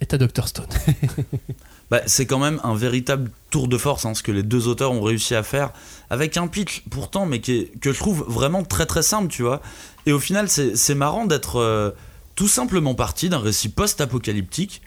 et 0.00 0.06
t'as 0.06 0.18
Dr 0.18 0.46
Stone. 0.48 0.66
Bah, 1.90 2.00
c'est 2.06 2.26
quand 2.26 2.40
même 2.40 2.60
un 2.64 2.74
véritable 2.74 3.30
tour 3.50 3.68
de 3.68 3.78
force 3.78 4.04
hein, 4.06 4.14
ce 4.14 4.22
que 4.24 4.32
les 4.32 4.42
deux 4.42 4.66
auteurs 4.66 4.90
ont 4.90 5.02
réussi 5.02 5.36
à 5.36 5.44
faire 5.44 5.70
avec 6.10 6.36
un 6.36 6.48
pitch 6.48 6.82
pourtant 6.90 7.26
mais 7.26 7.40
qui 7.40 7.52
est- 7.52 7.78
que 7.80 7.92
je 7.92 7.98
trouve 7.98 8.24
vraiment 8.26 8.64
très 8.64 8.86
très 8.86 9.02
simple 9.02 9.28
tu 9.28 9.42
vois. 9.42 9.62
Et 10.04 10.12
au 10.12 10.18
final 10.18 10.48
c'est 10.48 10.94
marrant 10.96 11.26
d'être 11.26 11.60
euh, 11.60 11.92
tout 12.34 12.48
simplement 12.48 12.94
parti 12.96 13.28
d'un 13.28 13.38
récit 13.38 13.68
post-apocalyptique 13.68 14.82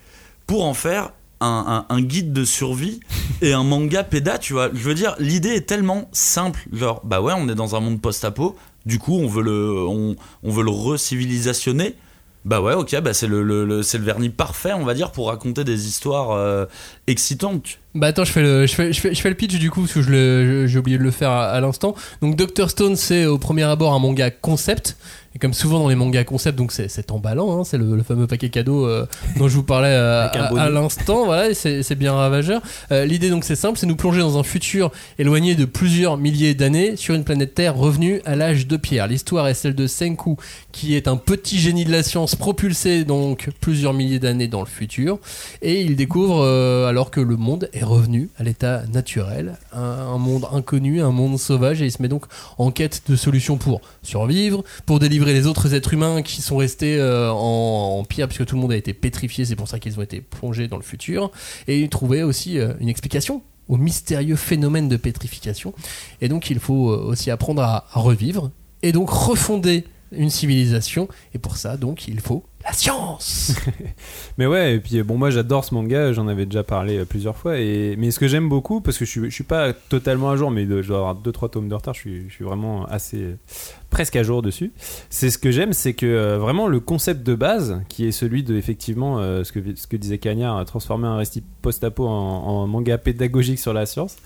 pour 0.45 0.65
en 0.65 0.73
faire 0.73 1.11
un, 1.41 1.85
un- 1.89 1.95
un 1.95 2.01
guide 2.01 2.33
de 2.33 2.43
survie 2.43 2.99
et 3.41 3.53
un 3.53 3.63
manga 3.63 4.03
péda 4.03 4.37
tu 4.37 4.51
vois. 4.51 4.69
Je 4.73 4.79
veux 4.83 4.93
dire 4.93 5.15
l'idée 5.19 5.51
est 5.55 5.67
tellement 5.67 6.09
simple 6.11 6.59
genre 6.73 6.99
bah 7.05 7.21
ouais 7.21 7.33
on 7.37 7.47
est 7.47 7.55
dans 7.55 7.77
un 7.77 7.79
monde 7.79 8.01
post-apo 8.01 8.57
du 8.85 8.99
coup 8.99 9.15
on 9.17 9.27
veut 9.27 9.43
le 9.43 9.73
on, 9.87 10.17
on 10.43 10.51
veut 10.51 10.63
le 10.63 10.69
recivilisationner 10.71 11.95
bah 12.45 12.61
ouais, 12.61 12.73
ok, 12.73 12.99
bah 13.01 13.13
c'est 13.13 13.27
le, 13.27 13.43
le- 13.43 13.65
le- 13.65 13.81
vernis 14.01 14.29
parfait, 14.29 14.73
on 14.73 14.85
va 14.85 14.93
dire, 14.93 15.11
pour 15.11 15.27
raconter 15.27 15.63
des 15.63 15.87
histoires 15.87 16.31
euh, 16.31 16.65
excitantes. 17.09 17.79
Bah 17.95 18.07
attends, 18.07 18.23
je 18.23 18.31
fais 18.31 18.41
le, 18.41 18.67
je 18.67 18.73
fais, 18.75 18.93
je 18.93 19.01
fais, 19.01 19.15
je 19.15 19.19
fais 19.19 19.29
le 19.29 19.35
pitch 19.35 19.57
du 19.57 19.71
coup 19.71 19.81
parce 19.81 19.93
que 19.93 20.65
j'ai 20.67 20.77
oublié 20.77 20.97
de 20.97 21.03
le 21.03 21.11
faire 21.11 21.31
à, 21.31 21.49
à 21.49 21.59
l'instant. 21.59 21.95
Donc 22.21 22.35
Dr 22.35 22.69
Stone, 22.69 22.95
c'est 22.95 23.25
au 23.25 23.39
premier 23.39 23.63
abord 23.63 23.93
un 23.93 23.99
manga 23.99 24.29
concept. 24.29 24.95
Et 25.35 25.39
comme 25.39 25.53
souvent 25.53 25.79
dans 25.79 25.89
les 25.89 25.95
mangas 25.95 26.23
concept, 26.23 26.57
donc 26.57 26.71
c'est 26.71 27.11
emballant, 27.11 27.59
hein, 27.59 27.63
c'est 27.63 27.77
le, 27.77 27.95
le 27.95 28.01
fameux 28.01 28.25
paquet 28.25 28.49
cadeau 28.49 28.87
euh, 28.87 29.05
dont 29.37 29.47
je 29.47 29.55
vous 29.55 29.63
parlais 29.63 29.91
euh, 29.91 30.27
à, 30.27 30.69
l'instant. 30.69 31.25
Voilà, 31.25 31.53
c'est 31.53 31.95
bien 31.95 32.13
ravageur. 32.13 32.61
Euh, 32.91 33.05
L'idée 33.05 33.29
donc 33.29 33.43
c'est 33.43 33.55
simple, 33.55 33.77
c'est 33.77 33.85
nous 33.85 33.95
plonger 33.95 34.21
dans 34.21 34.39
un 34.39 34.43
futur 34.43 34.91
éloigné 35.19 35.53
de 35.53 35.65
plusieurs 35.65 36.17
milliers 36.17 36.55
d'années 36.55 36.95
sur 36.95 37.13
une 37.13 37.23
planète 37.23 37.53
Terre 37.53 37.75
revenue 37.75 38.21
à 38.25 38.35
l'âge 38.35 38.65
de 38.65 38.75
pierre. 38.75 39.07
L'histoire 39.07 39.47
est 39.47 39.53
celle 39.53 39.75
de 39.75 39.85
Senku, 39.85 40.35
qui 40.71 40.95
est 40.95 41.07
un 41.07 41.15
petit 41.15 41.59
génie 41.59 41.85
de 41.85 41.91
la 41.91 42.01
science 42.01 42.35
propulsé 42.35 43.03
donc 43.03 43.49
plusieurs 43.61 43.93
milliers 43.93 44.19
d'années 44.19 44.47
dans 44.47 44.61
le 44.61 44.67
futur, 44.67 45.19
et 45.61 45.81
il 45.81 45.95
découvre 45.95 46.41
euh, 46.43 46.89
alors 46.99 47.11
que 47.11 47.21
le 47.21 47.37
monde 47.37 47.69
est 47.71 47.85
revenu 47.85 48.29
à 48.37 48.43
l'état 48.43 48.85
naturel, 48.87 49.57
un, 49.71 49.79
un 49.79 50.17
monde 50.17 50.45
inconnu, 50.51 51.01
un 51.01 51.11
monde 51.11 51.39
sauvage, 51.39 51.81
et 51.81 51.85
il 51.85 51.91
se 51.93 52.01
met 52.01 52.09
donc 52.09 52.25
en 52.57 52.71
quête 52.71 53.03
de 53.07 53.15
solutions 53.15 53.55
pour 53.55 53.79
survivre, 54.03 54.65
pour 54.85 54.99
délivrer 54.99 55.31
les 55.31 55.47
autres 55.47 55.73
êtres 55.73 55.93
humains 55.93 56.21
qui 56.23 56.41
sont 56.41 56.57
restés 56.57 56.97
euh, 56.97 57.31
en, 57.31 57.99
en 57.99 58.03
puisque 58.03 58.45
tout 58.45 58.55
le 58.55 58.61
monde 58.61 58.73
a 58.73 58.75
été 58.75 58.93
pétrifié, 58.93 59.45
c'est 59.45 59.55
pour 59.55 59.69
ça 59.69 59.79
qu'ils 59.79 59.97
ont 59.97 60.01
été 60.01 60.19
plongés 60.19 60.67
dans 60.67 60.75
le 60.75 60.83
futur, 60.83 61.31
et 61.69 61.79
il 61.79 61.87
trouvait 61.87 62.21
aussi 62.21 62.59
euh, 62.59 62.73
une 62.81 62.89
explication 62.89 63.43
au 63.69 63.77
mystérieux 63.77 64.35
phénomène 64.35 64.89
de 64.89 64.97
pétrification. 64.97 65.73
Et 66.19 66.27
donc 66.27 66.49
il 66.49 66.59
faut 66.59 66.91
euh, 66.91 66.97
aussi 66.97 67.31
apprendre 67.31 67.61
à 67.61 67.85
revivre, 67.93 68.51
et 68.83 68.91
donc 68.91 69.09
refonder 69.09 69.85
une 70.11 70.29
civilisation, 70.29 71.07
et 71.33 71.39
pour 71.39 71.57
ça 71.57 71.77
donc 71.77 72.07
il 72.07 72.19
faut 72.19 72.43
la 72.65 72.73
science 72.73 73.55
Mais 74.37 74.45
ouais, 74.45 74.75
et 74.75 74.79
puis 74.79 75.01
bon, 75.03 75.17
moi 75.17 75.29
j'adore 75.29 75.63
ce 75.63 75.73
manga, 75.73 76.11
j'en 76.13 76.27
avais 76.27 76.45
déjà 76.45 76.63
parlé 76.63 76.97
euh, 76.97 77.05
plusieurs 77.05 77.35
fois. 77.37 77.57
Et... 77.57 77.95
Mais 77.97 78.11
ce 78.11 78.19
que 78.19 78.27
j'aime 78.27 78.49
beaucoup, 78.49 78.81
parce 78.81 78.97
que 78.97 79.05
je 79.05 79.09
suis, 79.09 79.31
suis 79.31 79.43
pas 79.43 79.73
totalement 79.73 80.29
à 80.29 80.35
jour, 80.35 80.51
mais 80.51 80.65
je 80.65 80.87
dois 80.87 80.97
avoir 80.97 81.15
2-3 81.15 81.51
tomes 81.51 81.69
de 81.69 81.75
retard, 81.75 81.93
je 81.93 81.99
suis, 81.99 82.29
je 82.29 82.33
suis 82.33 82.43
vraiment 82.43 82.85
assez. 82.85 83.35
presque 83.89 84.15
à 84.15 84.23
jour 84.23 84.41
dessus. 84.41 84.71
C'est 85.09 85.29
ce 85.29 85.37
que 85.37 85.51
j'aime, 85.51 85.73
c'est 85.73 85.93
que 85.93 86.05
euh, 86.05 86.37
vraiment 86.37 86.67
le 86.67 86.79
concept 86.79 87.23
de 87.23 87.35
base, 87.35 87.81
qui 87.87 88.05
est 88.05 88.11
celui 88.11 88.43
de 88.43 88.55
effectivement 88.55 89.19
euh, 89.19 89.43
ce, 89.43 89.51
que, 89.51 89.59
ce 89.75 89.87
que 89.87 89.97
disait 89.97 90.17
Cagnard, 90.17 90.63
transformer 90.65 91.07
un 91.07 91.17
récit 91.17 91.43
post-apo 91.61 92.05
en 92.07 92.67
manga 92.67 92.97
pédagogique 92.97 93.59
sur 93.59 93.73
la 93.73 93.85
science. 93.85 94.17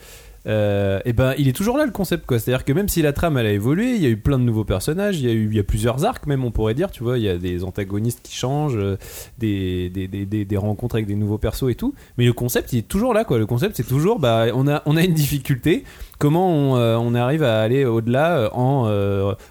Euh, 0.45 0.99
et 1.05 1.13
ben 1.13 1.33
il 1.37 1.47
est 1.47 1.53
toujours 1.53 1.77
là 1.77 1.85
le 1.85 1.91
concept 1.91 2.25
quoi. 2.25 2.37
C'est 2.37 2.51
à 2.51 2.57
dire 2.57 2.65
que 2.65 2.73
même 2.73 2.89
si 2.89 3.01
la 3.01 3.13
trame 3.13 3.37
elle 3.37 3.45
a 3.45 3.51
évolué 3.51 3.95
il 3.95 4.01
y 4.01 4.05
a 4.05 4.09
eu 4.09 4.17
plein 4.17 4.37
de 4.37 4.43
nouveaux 4.43 4.65
personnages 4.65 5.19
il 5.19 5.25
y 5.25 5.29
a 5.29 5.33
eu 5.33 5.47
il 5.49 5.55
y 5.55 5.59
a 5.59 5.63
plusieurs 5.63 6.03
arcs 6.03 6.27
même 6.27 6.43
on 6.43 6.51
pourrait 6.51 6.73
dire 6.73 6.91
tu 6.91 7.03
vois. 7.03 7.17
Il 7.17 7.23
y 7.23 7.29
a 7.29 7.37
des 7.37 7.63
antagonistes 7.63 8.19
qui 8.23 8.35
changent 8.35 8.77
euh, 8.77 8.97
des, 9.37 9.89
des, 9.89 10.07
des, 10.07 10.25
des- 10.45 10.57
rencontres 10.57 10.95
avec 10.95 11.07
des 11.07 11.15
nouveaux 11.15 11.37
persos 11.37 11.69
et 11.69 11.75
tout. 11.75 11.93
Mais 12.17 12.25
le 12.25 12.33
concept 12.33 12.73
il 12.73 12.79
est 12.79 12.87
toujours 12.87 13.13
là 13.13 13.23
quoi. 13.23 13.37
Le 13.37 13.45
concept 13.45 13.77
c'est 13.77 13.87
toujours 13.87 14.19
bah 14.19 14.47
on 14.53 14.67
a 14.67 14.81
on 14.85 14.97
a 14.97 15.03
une 15.03 15.13
difficulté. 15.13 15.83
Comment 16.19 16.49
on, 16.53 16.77
euh, 16.77 16.95
on 16.95 17.15
arrive 17.15 17.43
à 17.43 17.61
aller 17.61 17.83
au-delà 17.85 18.49
en 18.53 18.83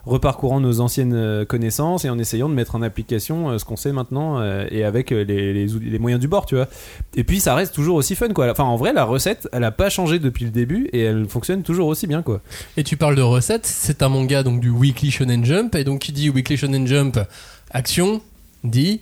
reparcourant 0.06 0.60
nos 0.60 0.80
anciennes 0.80 1.44
connaissances 1.46 2.04
et 2.04 2.10
en 2.10 2.18
essayant 2.18 2.48
de 2.48 2.54
mettre 2.54 2.74
en 2.76 2.82
application 2.82 3.58
ce 3.58 3.64
qu'on 3.64 3.76
sait 3.76 3.92
maintenant 3.92 4.42
et 4.70 4.84
avec 4.84 5.10
les, 5.10 5.24
les, 5.24 5.66
les 5.66 5.98
moyens 5.98 6.20
du 6.20 6.28
bord 6.28 6.46
tu 6.46 6.54
vois. 6.54 6.68
Et 7.14 7.24
puis 7.24 7.40
ça 7.40 7.54
reste 7.54 7.74
toujours 7.74 7.96
aussi 7.96 8.14
fun 8.14 8.28
quoi. 8.28 8.50
Enfin 8.50 8.64
en 8.64 8.76
vrai 8.76 8.92
la 8.92 9.04
recette 9.04 9.48
elle 9.52 9.64
a 9.64 9.70
pas 9.70 9.90
changé 9.90 10.18
depuis 10.18 10.44
le 10.44 10.50
début 10.50 10.81
et 10.92 11.00
elle 11.00 11.26
fonctionne 11.28 11.62
toujours 11.62 11.88
aussi 11.88 12.06
bien 12.06 12.22
quoi 12.22 12.40
Et 12.76 12.84
tu 12.84 12.96
parles 12.96 13.16
de 13.16 13.22
recettes, 13.22 13.66
c'est 13.66 14.02
un 14.02 14.08
manga 14.08 14.42
donc 14.42 14.60
du 14.60 14.70
Weekly 14.70 15.10
Shonen 15.10 15.44
Jump, 15.44 15.74
et 15.74 15.84
donc 15.84 16.00
qui 16.00 16.12
dit 16.12 16.30
Weekly 16.30 16.56
Shonen 16.56 16.86
Jump, 16.86 17.18
action, 17.70 18.20
dit 18.64 19.00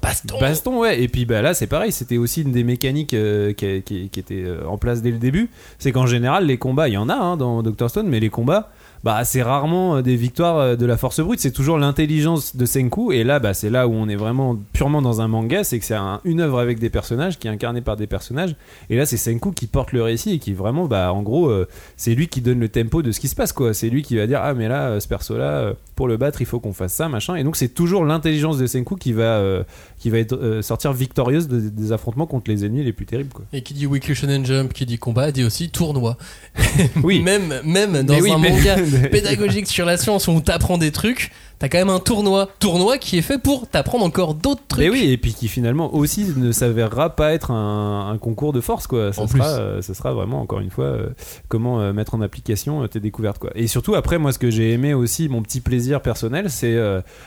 baston. 0.00 0.38
Baston, 0.40 0.78
ouais. 0.78 1.02
Et 1.02 1.08
puis 1.08 1.24
bah, 1.24 1.42
là, 1.42 1.54
c'est 1.54 1.66
pareil. 1.66 1.90
C'était 1.92 2.16
aussi 2.16 2.42
une 2.42 2.52
des 2.52 2.62
mécaniques 2.64 3.14
euh, 3.14 3.52
qui, 3.52 3.82
qui- 3.82 4.08
qui 4.10 4.20
était 4.20 4.44
euh, 4.44 4.64
en 4.66 4.78
place 4.78 5.02
dès 5.02 5.10
le 5.10 5.18
début. 5.18 5.50
C'est 5.78 5.90
qu'en 5.92 6.06
général, 6.06 6.46
les 6.46 6.56
combats, 6.56 6.88
il 6.88 6.92
y 6.94 6.96
en 6.96 7.08
a 7.08 7.14
hein, 7.14 7.36
dans 7.36 7.62
Dr. 7.62 7.90
Stone, 7.90 8.06
mais 8.08 8.20
les 8.20 8.30
combats, 8.30 8.70
bah, 9.04 9.24
c'est 9.24 9.42
rarement 9.42 9.96
euh, 9.96 10.02
des 10.02 10.16
victoires 10.16 10.58
euh, 10.58 10.76
de 10.76 10.86
la 10.86 10.96
force 10.96 11.20
brute. 11.20 11.40
C'est 11.40 11.50
toujours 11.50 11.78
l'intelligence 11.78 12.54
de 12.56 12.64
Senku. 12.66 13.12
Et 13.12 13.24
là, 13.24 13.38
bah, 13.40 13.52
c'est 13.54 13.70
là 13.70 13.88
où 13.88 13.92
on 13.92 14.08
est 14.08 14.16
vraiment 14.16 14.56
purement 14.72 15.02
dans 15.02 15.20
un 15.20 15.28
manga. 15.28 15.64
C'est 15.64 15.78
que 15.78 15.84
c'est 15.84 15.94
un- 15.94 16.20
une 16.24 16.40
œuvre 16.40 16.58
avec 16.60 16.78
des 16.78 16.90
personnages, 16.90 17.38
qui 17.38 17.48
est 17.48 17.50
incarnée 17.50 17.80
par 17.80 17.96
des 17.96 18.06
personnages. 18.06 18.54
Et 18.90 18.96
là, 18.96 19.06
c'est 19.06 19.16
Senku 19.16 19.52
qui 19.52 19.66
porte 19.66 19.92
le 19.92 20.02
récit 20.02 20.32
et 20.34 20.38
qui 20.38 20.52
vraiment, 20.52 20.86
bah, 20.86 21.12
en 21.12 21.22
gros, 21.22 21.48
euh, 21.48 21.66
c'est 21.96 22.14
lui 22.14 22.28
qui 22.28 22.40
donne 22.40 22.60
le 22.60 22.68
tempo 22.68 23.02
de 23.02 23.12
ce 23.12 23.20
qui 23.20 23.28
se 23.28 23.34
passe, 23.34 23.52
quoi. 23.52 23.74
C'est 23.74 23.88
lui 23.90 24.02
qui 24.02 24.16
va 24.16 24.26
dire, 24.26 24.40
ah, 24.42 24.54
mais 24.54 24.68
là, 24.68 24.88
euh, 24.90 25.00
ce 25.00 25.08
perso-là, 25.08 25.72
pour 25.96 26.08
le 26.08 26.16
battre, 26.16 26.40
il 26.40 26.46
faut 26.46 26.60
qu'on 26.60 26.72
fasse 26.72 26.94
ça, 26.94 27.08
machin. 27.08 27.34
Et 27.36 27.44
donc, 27.44 27.56
c'est 27.56 27.68
toujours 27.68 28.04
l'intelligence 28.04 28.56
de 28.58 28.66
Senku 28.66 28.96
qui 28.96 29.12
va, 29.12 29.22
euh, 29.38 29.62
qui 29.98 30.10
va 30.10 30.18
être, 30.18 30.60
sortir 30.62 30.92
victorieuse 30.92 31.48
de- 31.48 31.60
des 31.68 31.92
affrontements 31.92 32.26
contre 32.26 32.50
les 32.50 32.64
ennemis 32.64 32.82
les 32.84 32.92
plus 32.92 33.06
terribles, 33.06 33.32
quoi. 33.32 33.44
Et 33.52 33.62
qui 33.62 33.74
dit 33.74 33.86
Weekly 33.86 34.14
Shonen 34.14 34.44
Jump, 34.46 34.72
qui 34.72 34.86
dit 34.86 34.98
combat, 34.98 35.32
dit 35.32 35.44
aussi 35.44 35.70
tournoi. 35.70 36.16
Oui. 37.02 37.20
même, 37.22 37.54
même 37.64 38.02
dans 38.04 38.14
Mais 38.20 38.30
un 38.30 38.38
manga 38.38 38.76
pédagogique 39.10 39.66
sur 39.66 39.84
la 39.86 39.96
science 39.96 40.28
où 40.28 40.32
on 40.32 40.40
t'apprend 40.40 40.78
des 40.78 40.90
trucs, 40.92 41.30
t'as 41.58 41.68
quand 41.68 41.78
même 41.78 41.88
un 41.90 41.98
tournoi. 42.00 42.48
Tournoi 42.58 42.98
qui 42.98 43.18
est 43.18 43.22
fait 43.22 43.38
pour 43.38 43.68
t'apprendre 43.68 44.04
encore 44.04 44.34
d'autres 44.34 44.62
trucs. 44.68 44.80
Mais 44.84 44.90
oui, 44.90 45.10
et 45.10 45.16
puis 45.16 45.34
qui 45.34 45.48
finalement 45.48 45.94
aussi 45.94 46.26
ne 46.36 46.52
s'avérera 46.52 47.14
pas 47.16 47.32
être 47.32 47.50
un, 47.50 48.10
un 48.10 48.18
concours 48.18 48.52
de 48.52 48.60
force, 48.60 48.86
quoi. 48.86 49.12
Ça 49.12 49.22
En 49.22 49.26
sera, 49.26 49.38
plus. 49.38 49.60
euh, 49.60 49.82
ça 49.82 49.94
sera 49.94 50.12
vraiment, 50.12 50.40
encore 50.40 50.60
une 50.60 50.70
fois, 50.70 50.84
euh, 50.86 51.08
comment 51.48 51.80
euh, 51.80 51.92
mettre 51.92 52.14
en 52.14 52.20
application 52.20 52.86
tes 52.88 53.00
découvertes, 53.00 53.38
quoi. 53.38 53.50
Et 53.54 53.66
surtout, 53.66 53.94
après, 53.94 54.18
moi, 54.18 54.32
ce 54.32 54.38
que 54.38 54.50
j'ai 54.50 54.72
aimé 54.72 54.94
aussi, 54.94 55.28
mon 55.28 55.42
petit 55.42 55.60
plaisir 55.60 56.00
personnel, 56.02 56.50
c'est. 56.50 56.76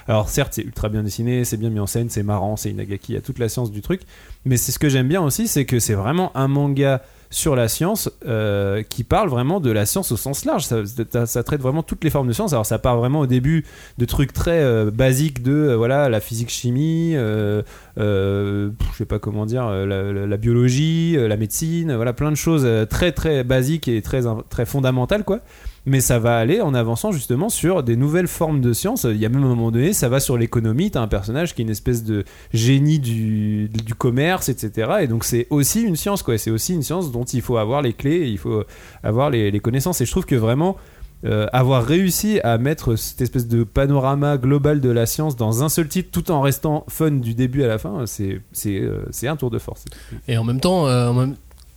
alors, 0.07 0.29
certes, 0.29 0.53
c'est 0.53 0.63
ultra 0.63 0.89
bien 0.89 1.03
dessiné, 1.03 1.45
c'est 1.45 1.57
bien 1.57 1.69
mis 1.69 1.79
en 1.79 1.87
scène, 1.87 2.09
c'est 2.09 2.23
marrant, 2.23 2.55
c'est 2.57 2.69
Inagaki, 2.69 3.13
il 3.13 3.15
y 3.15 3.17
a 3.17 3.21
toute 3.21 3.39
la 3.39 3.49
science 3.49 3.71
du 3.71 3.81
truc. 3.81 4.01
Mais 4.45 4.57
c'est 4.57 4.71
ce 4.71 4.79
que 4.79 4.89
j'aime 4.89 5.07
bien 5.07 5.21
aussi, 5.21 5.47
c'est 5.47 5.65
que 5.65 5.79
c'est 5.79 5.93
vraiment 5.95 6.31
un 6.35 6.47
manga 6.47 7.01
sur 7.29 7.55
la 7.55 7.67
science 7.67 8.09
euh, 8.27 8.83
qui 8.83 9.03
parle 9.03 9.29
vraiment 9.29 9.59
de 9.59 9.71
la 9.71 9.85
science 9.85 10.11
au 10.11 10.17
sens 10.17 10.45
large. 10.45 10.63
Ça, 10.65 11.43
traite 11.43 11.61
vraiment 11.61 11.83
toutes 11.83 12.03
les 12.03 12.09
formes 12.09 12.27
de 12.27 12.33
science. 12.33 12.53
Alors 12.53 12.65
ça 12.65 12.79
part 12.79 12.97
vraiment 12.97 13.21
au 13.21 13.27
début 13.27 13.65
de 13.97 14.05
trucs 14.05 14.33
très 14.33 14.61
euh, 14.61 14.91
basiques 14.91 15.43
de 15.43 15.51
euh, 15.51 15.75
voilà 15.75 16.09
la 16.09 16.19
physique 16.19 16.49
chimie, 16.49 17.13
je 17.97 18.73
sais 18.97 19.05
pas 19.05 19.19
comment 19.19 19.45
dire, 19.45 19.69
la, 19.69 19.85
la- 20.13 20.25
la 20.27 20.37
biologie, 20.37 21.15
la 21.17 21.37
médecine, 21.37 21.93
voilà 21.95 22.13
plein 22.13 22.31
de 22.31 22.35
choses 22.37 22.67
très 22.89 23.11
très 23.11 23.43
basiques 23.43 23.87
et 23.87 24.01
très 24.01 24.21
très 24.49 24.65
fondamentales 24.65 25.23
quoi. 25.23 25.39
Mais 25.85 26.01
ça 26.01 26.19
va 26.19 26.37
aller 26.37 26.61
en 26.61 26.73
avançant 26.73 27.11
justement 27.11 27.49
sur 27.49 27.83
des 27.83 27.95
nouvelles 27.95 28.27
formes 28.27 28.61
de 28.61 28.73
science. 28.73 29.05
Il 29.09 29.17
y 29.17 29.25
a 29.25 29.29
même 29.29 29.43
un 29.43 29.47
moment 29.47 29.71
donné, 29.71 29.93
ça 29.93 30.09
va 30.09 30.19
sur 30.19 30.37
l'économie. 30.37 30.91
T'as 30.91 31.01
un 31.01 31.07
personnage 31.07 31.53
qui 31.53 31.61
est 31.61 31.65
une 31.65 31.71
espèce 31.71 32.03
de 32.03 32.23
génie 32.53 32.99
du, 32.99 33.69
du 33.69 33.93
commerce, 33.93 34.49
etc. 34.49 34.91
Et 35.01 35.07
donc 35.07 35.23
c'est 35.23 35.47
aussi 35.49 35.81
une 35.81 35.95
science, 35.95 36.23
quoi. 36.23 36.37
C'est 36.37 36.51
aussi 36.51 36.73
une 36.73 36.83
science 36.83 37.11
dont 37.11 37.23
il 37.23 37.41
faut 37.41 37.57
avoir 37.57 37.81
les 37.81 37.93
clés, 37.93 38.29
il 38.29 38.37
faut 38.37 38.63
avoir 39.03 39.29
les, 39.29 39.59
connaissances. 39.59 40.01
Et 40.01 40.05
je 40.05 40.11
trouve 40.11 40.25
que 40.25 40.35
vraiment 40.35 40.75
euh, 41.23 41.47
avoir 41.53 41.83
réussi 41.83 42.39
à 42.43 42.57
mettre 42.57 42.95
cette 42.95 43.21
espèce 43.21 43.47
de 43.47 43.63
panorama 43.63 44.37
global 44.37 44.81
de 44.81 44.89
la 44.89 45.05
science 45.05 45.35
dans 45.35 45.63
un 45.63 45.69
seul 45.69 45.87
titre 45.87 46.09
tout 46.11 46.29
en 46.29 46.41
restant 46.41 46.85
fun 46.87 47.11
du 47.11 47.33
début 47.33 47.63
à 47.63 47.67
la 47.67 47.77
fin, 47.77 48.05
c'est 48.05 48.41
euh, 48.67 49.03
un 49.23 49.35
tour 49.35 49.49
de 49.49 49.57
force. 49.57 49.85
Et 50.27 50.37
en 50.37 50.43
même 50.43 50.59
temps, 50.59 50.87
euh, 50.87 51.27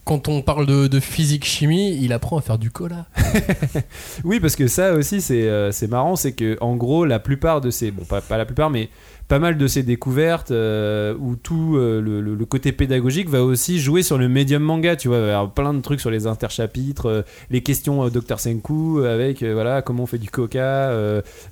quand 0.08 0.26
on 0.28 0.40
parle 0.40 0.64
de, 0.64 1.00
physique-chimie, 1.00 1.98
il 2.00 2.14
apprend 2.14 2.38
à 2.38 2.40
faire 2.40 2.56
du 2.56 2.70
cola. 2.70 3.04
Oui, 4.24 4.40
parce 4.40 4.56
que 4.56 4.66
ça 4.66 4.94
aussi, 4.94 5.20
c'est 5.20 5.42
euh, 5.42 5.70
c'est 5.70 5.86
marrant, 5.86 6.16
c'est 6.16 6.32
que 6.32 6.56
en 6.62 6.76
gros, 6.76 7.04
la 7.04 7.18
plupart 7.18 7.60
de 7.60 7.70
ces, 7.70 7.90
bon, 7.90 8.06
pas, 8.06 8.22
pas 8.22 8.38
la 8.38 8.46
plupart, 8.46 8.70
mais 8.70 8.88
pas 9.28 9.38
mal 9.38 9.58
de 9.58 9.66
ces 9.66 9.82
découvertes 9.82 10.50
euh, 10.50 11.14
où 11.20 11.36
tout 11.36 11.76
euh, 11.76 12.00
le, 12.00 12.44
côté 12.46 12.72
pédagogique 12.72 13.28
va 13.28 13.44
aussi 13.44 13.78
jouer 13.78 14.02
sur 14.02 14.16
le 14.16 14.26
médium 14.26 14.62
manga, 14.62 14.96
tu 14.96 15.08
vois, 15.08 15.52
plein 15.54 15.74
de 15.74 15.82
trucs 15.82 16.00
sur 16.00 16.10
les 16.10 16.26
interchapitres, 16.26 17.06
euh, 17.06 17.22
les 17.50 17.60
questions 17.62 18.08
Dr 18.08 18.40
Senku 18.40 19.04
avec 19.04 19.42
voilà 19.42 19.82
comment 19.82 20.04
on 20.04 20.06
fait 20.06 20.18
du 20.18 20.30
coca, 20.30 20.90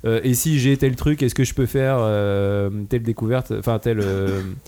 et 0.05 0.33
si 0.33 0.59
j'ai 0.59 0.75
tel 0.77 0.95
truc, 0.95 1.21
est-ce 1.21 1.35
que 1.35 1.43
je 1.43 1.53
peux 1.53 1.67
faire 1.67 1.99
telle 2.89 3.03
découverte, 3.03 3.53
enfin 3.57 3.77
telle 3.77 4.03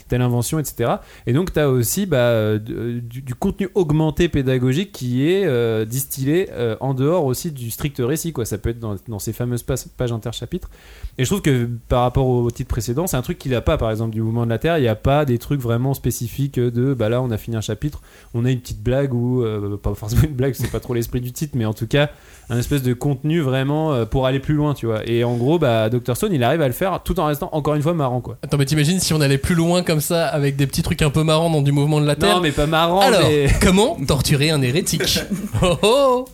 telle 0.07 0.21
invention, 0.21 0.59
etc. 0.59 0.97
Et 1.25 1.33
donc 1.33 1.51
tu 1.51 1.59
as 1.59 1.69
aussi 1.69 2.05
bah, 2.05 2.57
du, 2.59 3.33
contenu 3.39 3.69
augmenté 3.73 4.29
pédagogique 4.29 4.91
qui 4.91 5.27
est 5.27 5.85
distillé 5.85 6.49
en 6.79 6.93
dehors 6.93 7.25
aussi 7.25 7.51
du 7.51 7.71
strict 7.71 7.99
récit, 7.99 8.33
quoi. 8.33 8.45
Ça 8.45 8.59
peut 8.59 8.69
être 8.69 8.79
dans, 8.79 8.95
dans 9.07 9.19
ces 9.19 9.33
fameuses 9.33 9.63
pages 9.63 10.11
interchapitres. 10.11 10.69
Et 11.17 11.23
je 11.23 11.29
trouve 11.29 11.41
que 11.41 11.67
par 11.87 12.03
rapport 12.03 12.27
au 12.27 12.51
titre 12.51 12.69
précédent, 12.69 12.98
c'est 13.07 13.17
un 13.17 13.21
truc 13.21 13.37
qu'il 13.37 13.51
n'a 13.51 13.61
pas, 13.61 13.77
par 13.77 13.91
exemple, 13.91 14.11
du 14.11 14.21
mouvement 14.21 14.45
de 14.45 14.49
la 14.49 14.57
Terre. 14.57 14.77
Il 14.77 14.81
n'y 14.81 14.87
a 14.87 14.95
pas 14.95 15.25
des 15.25 15.37
trucs 15.37 15.61
vraiment 15.61 15.93
spécifiques 15.93 16.59
de 16.59 16.93
bah 16.93 17.09
là, 17.09 17.21
on 17.21 17.31
a 17.31 17.37
fini 17.37 17.55
un 17.57 17.61
chapitre, 17.61 18.01
on 18.33 18.45
a 18.45 18.51
une 18.51 18.59
petite 18.59 18.81
blague 18.81 19.13
ou 19.13 19.43
euh, 19.43 19.77
pas 19.77 19.93
forcément 19.95 20.23
une 20.23 20.33
blague, 20.33 20.53
c'est 20.53 20.71
pas 20.71 20.79
trop 20.79 20.93
l'esprit 20.93 21.21
du 21.21 21.31
titre, 21.31 21.53
mais 21.55 21.65
en 21.65 21.73
tout 21.73 21.87
cas, 21.87 22.09
un 22.49 22.57
espèce 22.57 22.81
de 22.83 22.93
contenu 22.93 23.41
vraiment 23.41 23.93
euh, 23.93 24.05
pour 24.05 24.25
aller 24.25 24.39
plus 24.39 24.55
loin, 24.55 24.73
tu 24.73 24.85
vois. 24.85 25.07
Et 25.07 25.23
en 25.23 25.35
gros, 25.37 25.59
bah, 25.59 25.89
Dr. 25.89 26.15
Stone, 26.15 26.33
il 26.33 26.43
arrive 26.43 26.61
à 26.61 26.67
le 26.67 26.73
faire 26.73 27.01
tout 27.03 27.19
en 27.19 27.25
restant 27.25 27.49
encore 27.51 27.75
une 27.75 27.81
fois 27.81 27.93
marrant, 27.93 28.21
quoi. 28.21 28.37
Attends, 28.43 28.57
mais 28.57 28.65
t'imagines 28.65 28.99
si 28.99 29.13
on 29.13 29.21
allait 29.21 29.37
plus 29.37 29.55
loin 29.55 29.83
comme 29.83 30.01
ça 30.01 30.27
avec 30.27 30.55
des 30.55 30.67
petits 30.67 30.81
trucs 30.81 31.01
un 31.01 31.09
peu 31.09 31.23
marrants 31.23 31.49
dans 31.49 31.61
du 31.61 31.71
mouvement 31.71 32.01
de 32.01 32.05
la 32.07 32.15
Terre? 32.15 32.35
Non, 32.35 32.41
mais 32.41 32.51
pas 32.51 32.67
marrant, 32.67 33.01
Alors, 33.01 33.21
mais. 33.21 33.47
comment 33.61 33.97
torturer 34.07 34.49
un 34.49 34.61
hérétique? 34.61 35.19
Oh 35.61 35.77
oh 35.83 36.25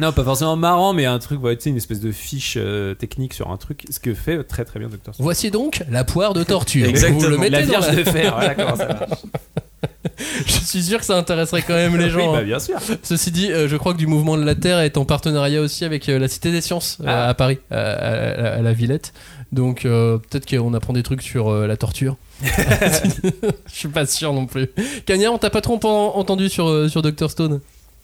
Non, 0.00 0.12
pas 0.12 0.24
forcément 0.24 0.56
marrant, 0.56 0.92
mais 0.92 1.04
un 1.06 1.18
truc, 1.18 1.42
ouais, 1.42 1.56
tu 1.56 1.64
sais, 1.64 1.70
une 1.70 1.76
espèce 1.76 2.00
de 2.00 2.10
fiche 2.12 2.54
euh, 2.56 2.94
technique 2.94 3.34
sur 3.34 3.50
un 3.50 3.56
truc, 3.56 3.84
ce 3.90 4.00
que 4.00 4.14
fait 4.14 4.42
très 4.44 4.64
très 4.64 4.78
bien 4.78 4.88
Dr. 4.88 4.96
Stone. 5.14 5.14
Voici 5.18 5.50
donc 5.50 5.82
la 5.90 6.04
poire 6.04 6.32
de 6.34 6.42
tortue. 6.42 6.84
Exactement. 6.84 7.20
Vous 7.20 7.28
le 7.28 7.36
mettez 7.38 7.50
La 7.50 7.60
dans 7.62 7.66
vierge 7.68 7.88
la- 7.88 7.94
de 7.96 8.04
fer, 8.04 8.34
voilà 8.34 8.54
comment 8.54 8.76
ça 8.76 8.86
marche. 8.88 9.20
Je 10.46 10.52
suis 10.52 10.82
sûr 10.82 10.98
que 10.98 11.04
ça 11.04 11.16
intéresserait 11.16 11.62
quand 11.62 11.74
même 11.74 11.96
les 11.96 12.04
Oui, 12.06 12.10
gens. 12.10 12.32
bah, 12.32 12.38
hein. 12.40 12.44
bien 12.44 12.58
sûr. 12.58 12.78
Ceci 13.02 13.30
dit, 13.30 13.50
euh, 13.50 13.68
je 13.68 13.76
crois 13.76 13.92
que 13.92 13.98
du 13.98 14.06
mouvement 14.06 14.36
de 14.36 14.44
la 14.44 14.54
Terre 14.54 14.78
est 14.80 14.96
en 14.98 15.04
partenariat 15.04 15.60
aussi 15.60 15.84
avec 15.84 16.08
euh, 16.08 16.18
la 16.18 16.28
Cité 16.28 16.50
des 16.50 16.60
Sciences 16.60 16.98
euh, 17.00 17.04
Ah. 17.06 17.28
à 17.28 17.34
Paris, 17.34 17.58
à, 17.70 17.76
à- 17.78 18.48
à 18.56 18.62
la 18.62 18.72
Villette. 18.72 19.12
Donc 19.52 19.84
euh, 19.84 20.18
peut-être 20.18 20.46
qu'on 20.48 20.74
apprend 20.74 20.92
des 20.92 21.02
trucs 21.02 21.22
sur 21.22 21.48
euh, 21.50 21.66
la 21.66 21.76
torture. 21.76 22.16
je 22.42 23.74
suis 23.74 23.88
pas 23.88 24.06
sûr 24.06 24.32
non 24.32 24.46
plus. 24.46 24.68
Cagnard, 25.06 25.32
on 25.34 25.38
t'a 25.38 25.50
pas 25.50 25.60
trop 25.60 25.78
en- 25.84 26.16
entendu 26.16 26.48
sur, 26.48 26.68
euh, 26.68 26.88
sur 26.88 27.02
Dr 27.02 27.30
Stone? 27.30 27.60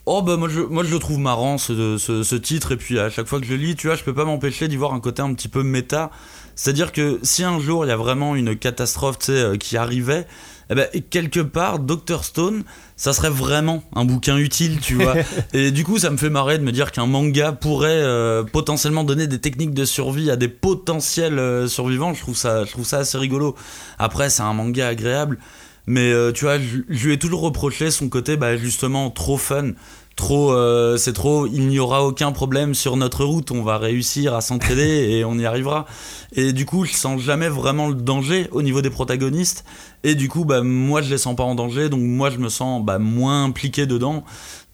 Oh 0.09 0.23
bah 0.23 0.37
moi 0.37 0.49
je, 0.49 0.61
moi 0.61 0.85
je 0.85 0.92
le 0.92 1.01
trouve 1.01 1.19
marrant 1.19 1.59
ce, 1.59 1.99
ce, 1.99 2.23
ce 2.23 2.37
titre 2.37 2.71
et 2.71 2.77
puis 2.77 2.97
à 3.01 3.11
chaque 3.11 3.27
fois 3.27 3.40
que 3.40 3.47
je 3.47 3.51
le 3.51 3.57
lis 3.57 3.75
tu 3.75 3.88
vois 3.88 3.97
je 3.97 4.05
peux 4.05 4.14
pas 4.14 4.25
m'empêcher 4.25 4.69
d'y 4.69 4.77
voir 4.77 4.95
un 4.95 5.01
côté 5.01 5.21
un 5.21 5.35
petit 5.35 5.49
peu 5.49 5.64
méta. 5.64 6.12
C'est 6.55 6.71
à 6.71 6.73
dire 6.73 6.92
que 6.92 7.19
si 7.25 7.42
un 7.42 7.59
jour 7.59 7.85
il 7.85 7.88
y 7.88 7.90
a 7.90 7.97
vraiment 7.97 8.37
une 8.37 8.57
catastrophe 8.57 9.19
tu 9.19 9.27
sais 9.27 9.33
euh, 9.33 9.57
qui 9.57 9.77
arrivait 9.77 10.29
eh 10.71 10.77
ben, 10.77 10.87
quelque 11.11 11.40
part 11.40 11.81
Dr 11.81 12.23
Stone 12.23 12.62
ça 12.95 13.12
serait 13.12 13.31
vraiment 13.31 13.83
un 13.97 14.05
bouquin 14.05 14.37
utile 14.37 14.79
tu 14.81 14.95
vois. 14.95 15.16
Et 15.53 15.73
du 15.73 15.83
coup 15.83 15.99
ça 15.99 16.11
me 16.11 16.16
fait 16.16 16.31
marrer 16.31 16.59
de 16.59 16.62
me 16.62 16.71
dire 16.71 16.92
qu'un 16.92 17.07
manga 17.07 17.51
pourrait 17.51 17.90
euh, 17.90 18.45
potentiellement 18.45 19.03
donner 19.03 19.27
des 19.27 19.40
techniques 19.40 19.75
de 19.75 19.85
survie 19.85 20.31
à 20.31 20.37
des 20.37 20.49
potentiels 20.49 21.40
euh, 21.40 21.66
survivants. 21.66 22.14
Je 22.14 22.21
trouve 22.21 22.37
ça 22.37 22.64
je 22.64 22.71
trouve 22.71 22.87
ça 22.87 22.99
assez 22.99 23.19
rigolo. 23.19 23.57
Après 23.99 24.31
c'est 24.31 24.42
un 24.42 24.53
manga 24.53 24.87
agréable 24.87 25.38
mais 25.87 26.12
euh, 26.12 26.33
tu 26.33 26.44
vois, 26.44 26.59
je, 26.59 26.79
je 26.88 27.07
lui 27.07 27.14
ai 27.14 27.18
toujours 27.18 27.40
reproché 27.40 27.90
son 27.90 28.09
côté 28.09 28.37
bah, 28.37 28.57
justement 28.57 29.11
trop 29.11 29.37
fun. 29.37 29.72
Trop, 30.16 30.51
euh, 30.51 30.96
c'est 30.96 31.12
trop, 31.12 31.46
il 31.46 31.68
n'y 31.68 31.79
aura 31.79 32.03
aucun 32.03 32.33
problème 32.33 32.72
sur 32.72 32.96
notre 32.96 33.22
route, 33.22 33.51
on 33.51 33.62
va 33.62 33.77
réussir 33.77 34.35
à 34.35 34.40
s'entraider 34.40 34.83
et 35.11 35.27
on 35.27 35.38
y 35.38 35.44
arrivera. 35.44 35.85
Et 36.33 36.55
du 36.55 36.64
coup, 36.64 36.87
je 36.87 36.94
sens 36.94 37.20
jamais 37.20 37.51
vraiment 37.51 37.88
le 37.88 37.94
danger 37.94 38.49
au 38.51 38.62
niveau 38.62 38.81
des 38.81 38.88
protagonistes. 38.88 39.66
Et 40.05 40.14
du 40.14 40.31
coup, 40.31 40.46
bah, 40.46 40.62
moi, 40.62 41.03
je 41.03 41.11
les 41.11 41.18
sens 41.18 41.37
pas 41.37 41.42
en 41.42 41.55
danger, 41.55 41.90
donc 41.90 42.01
moi, 42.01 42.31
je 42.31 42.38
me 42.38 42.49
sens 42.49 42.83
bah, 42.83 42.99
moins 42.99 43.44
impliqué 43.44 43.85
dedans. 43.85 44.25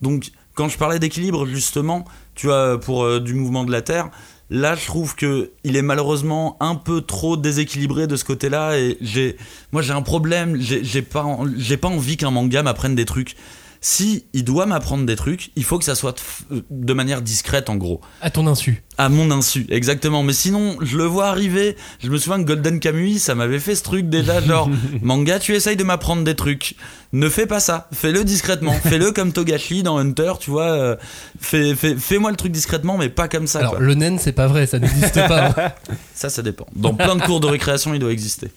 Donc, 0.00 0.30
quand 0.54 0.68
je 0.68 0.78
parlais 0.78 1.00
d'équilibre, 1.00 1.44
justement, 1.46 2.04
tu 2.36 2.46
vois, 2.46 2.78
pour 2.78 3.02
euh, 3.02 3.18
du 3.18 3.34
mouvement 3.34 3.64
de 3.64 3.72
la 3.72 3.82
Terre, 3.82 4.10
Là, 4.52 4.74
je 4.74 4.84
trouve 4.84 5.14
que 5.14 5.50
il 5.64 5.76
est 5.76 5.82
malheureusement 5.82 6.58
un 6.60 6.74
peu 6.74 7.00
trop 7.00 7.38
déséquilibré 7.38 8.06
de 8.06 8.16
ce 8.16 8.24
côté-là. 8.24 8.78
Et 8.78 8.98
j'ai, 9.00 9.38
moi, 9.72 9.80
j'ai 9.80 9.94
un 9.94 10.02
problème. 10.02 10.60
J'ai 10.60 11.00
pas, 11.00 11.24
j'ai 11.56 11.78
pas 11.78 11.88
envie 11.88 12.18
qu'un 12.18 12.30
manga 12.30 12.62
m'apprenne 12.62 12.94
des 12.94 13.06
trucs. 13.06 13.34
Si 13.80 14.26
il 14.34 14.44
doit 14.44 14.66
m'apprendre 14.66 15.06
des 15.06 15.16
trucs, 15.16 15.52
il 15.56 15.64
faut 15.64 15.78
que 15.78 15.86
ça 15.86 15.94
soit 15.94 16.22
de, 16.50 16.62
de 16.70 16.92
manière 16.92 17.22
discrète, 17.22 17.70
en 17.70 17.76
gros. 17.76 18.02
À 18.20 18.28
ton 18.28 18.46
insu. 18.46 18.82
À 18.98 19.08
mon 19.08 19.30
insu, 19.30 19.64
exactement. 19.70 20.22
Mais 20.22 20.34
sinon, 20.34 20.76
je 20.82 20.98
le 20.98 21.04
vois 21.04 21.28
arriver. 21.28 21.74
Je 22.00 22.10
me 22.10 22.18
souviens 22.18 22.38
que 22.42 22.46
Golden 22.46 22.78
Kamuy, 22.78 23.18
ça 23.18 23.34
m'avait 23.34 23.58
fait 23.58 23.74
ce 23.74 23.82
truc 23.82 24.10
déjà, 24.10 24.42
genre, 24.42 24.68
manga, 25.02 25.38
tu 25.38 25.54
essayes 25.54 25.76
de 25.76 25.82
m'apprendre 25.82 26.24
des 26.24 26.36
trucs. 26.36 26.76
Ne 27.12 27.28
fais 27.28 27.46
pas 27.46 27.60
ça. 27.60 27.88
Fais-le 27.92 28.24
discrètement. 28.24 28.72
Fais-le 28.82 29.12
comme 29.12 29.32
Togashi 29.32 29.82
dans 29.82 29.98
Hunter, 29.98 30.32
tu 30.40 30.50
vois. 30.50 30.70
euh, 30.70 30.96
Fais, 31.40 31.74
fais, 31.74 31.94
fais-moi 31.94 32.30
le 32.30 32.36
truc 32.36 32.52
discrètement, 32.52 32.96
mais 32.96 33.10
pas 33.10 33.28
comme 33.28 33.46
ça. 33.46 33.58
Alors, 33.60 33.72
quoi. 33.72 33.80
le 33.80 33.94
naine, 33.94 34.18
c'est 34.18 34.32
pas 34.32 34.46
vrai, 34.46 34.66
ça 34.66 34.78
n'existe 34.78 35.14
pas. 35.28 35.48
hein. 35.56 35.72
Ça, 36.14 36.30
ça 36.30 36.40
dépend. 36.42 36.66
Dans 36.74 36.94
plein 36.94 37.16
de 37.16 37.22
cours 37.22 37.40
de 37.40 37.46
récréation, 37.48 37.92
il 37.94 37.98
doit 38.00 38.12
exister. 38.12 38.50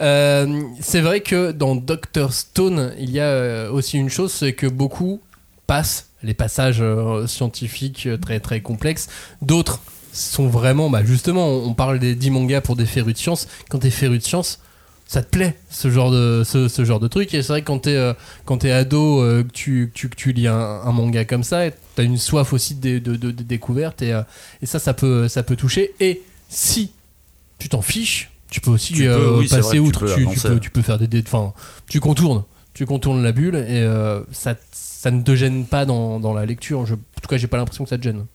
Euh, 0.00 0.60
c'est 0.80 1.00
vrai 1.00 1.20
que 1.20 1.52
dans 1.52 1.76
Dr 1.76 2.32
Stone, 2.32 2.92
il 2.98 3.10
y 3.10 3.20
a 3.20 3.24
euh, 3.28 3.70
aussi 3.70 3.96
une 3.98 4.10
chose, 4.10 4.32
c'est 4.32 4.52
que 4.52 4.66
beaucoup 4.66 5.20
passent 5.66 6.06
les 6.22 6.34
passages 6.34 6.82
scientifiques 7.26 8.08
très 8.20 8.40
très 8.40 8.60
complexes. 8.60 9.06
D'autres 9.42 9.80
sont 10.12 10.48
vraiment, 10.48 10.90
bah 10.90 11.04
justement, 11.04 11.46
on 11.46 11.68
on 11.68 11.74
parle 11.74 11.98
des 12.00 12.14
10 12.14 12.30
mangas 12.30 12.60
pour 12.62 12.74
des 12.76 12.86
férus 12.86 13.14
de 13.14 13.18
science. 13.18 13.46
Quand 13.70 13.78
t'es 13.78 13.90
féru 13.90 14.18
de 14.18 14.22
science, 14.24 14.58
ça 15.10 15.22
te 15.22 15.28
plaît 15.30 15.56
ce 15.70 15.90
genre 15.90 16.10
de 16.12 16.42
ce, 16.44 16.68
ce 16.68 16.84
genre 16.84 17.00
de 17.00 17.08
truc. 17.08 17.32
Et 17.34 17.42
c'est 17.42 17.48
vrai 17.48 17.62
que 17.62 17.66
quand 17.66 17.78
t'es 17.80 17.96
euh, 17.96 18.12
quand 18.44 18.58
t'es 18.58 18.70
ado 18.70 19.22
euh, 19.22 19.42
que 19.42 19.48
tu, 19.50 19.90
tu 19.94 20.08
que 20.10 20.14
tu 20.14 20.32
lis 20.32 20.46
un, 20.46 20.54
un 20.54 20.92
manga 20.92 21.24
comme 21.24 21.42
ça 21.42 21.62
t'as 21.96 22.04
une 22.04 22.18
soif 22.18 22.52
aussi 22.52 22.74
de, 22.76 22.98
de, 22.98 23.16
de- 23.16 23.30
de 23.32 23.42
découverte 23.42 24.02
et, 24.02 24.12
euh, 24.12 24.22
et 24.62 24.66
ça 24.66 24.78
ça 24.78 24.92
peut 24.94 25.26
ça 25.26 25.42
peut 25.42 25.56
toucher. 25.56 25.94
Et 25.98 26.22
si 26.48 26.92
tu 27.58 27.68
t'en 27.68 27.80
fiches 27.82 28.30
tu 28.50 28.60
peux 28.60 28.70
aussi 28.70 28.92
Tu 28.94 29.04
peux, 29.04 29.08
euh, 29.10 29.38
oui, 29.38 29.48
c'est 29.48 29.56
passer 29.56 29.78
vrai 29.78 29.78
que 29.78 29.82
tu 29.82 29.88
outre. 29.88 30.00
peux 30.00 30.14
tu, 30.32 30.40
peux, 30.40 30.60
tu 30.60 30.70
peux 30.70 30.82
faire 30.82 30.98
des 30.98 31.06
dé- 31.08 31.24
enfin 31.26 31.52
tu 31.88 32.00
contournes 32.00 32.44
tu 32.74 32.86
contournes 32.86 33.22
la 33.22 33.32
bulle 33.32 33.56
et 33.56 33.80
euh, 33.82 34.20
ça 34.30 34.54
ça 34.72 35.10
ne 35.10 35.22
te 35.22 35.34
gêne 35.34 35.64
pas 35.64 35.84
dans, 35.86 36.20
dans 36.20 36.32
la 36.34 36.44
lecture. 36.46 36.84
Je- 36.86 36.94
en 36.94 37.20
tout 37.22 37.28
cas 37.28 37.36
j'ai 37.38 37.46
pas 37.46 37.56
l'impression 37.56 37.84
que 37.84 37.90
ça 37.90 37.98
te 37.98 38.02
gêne. 38.02 38.26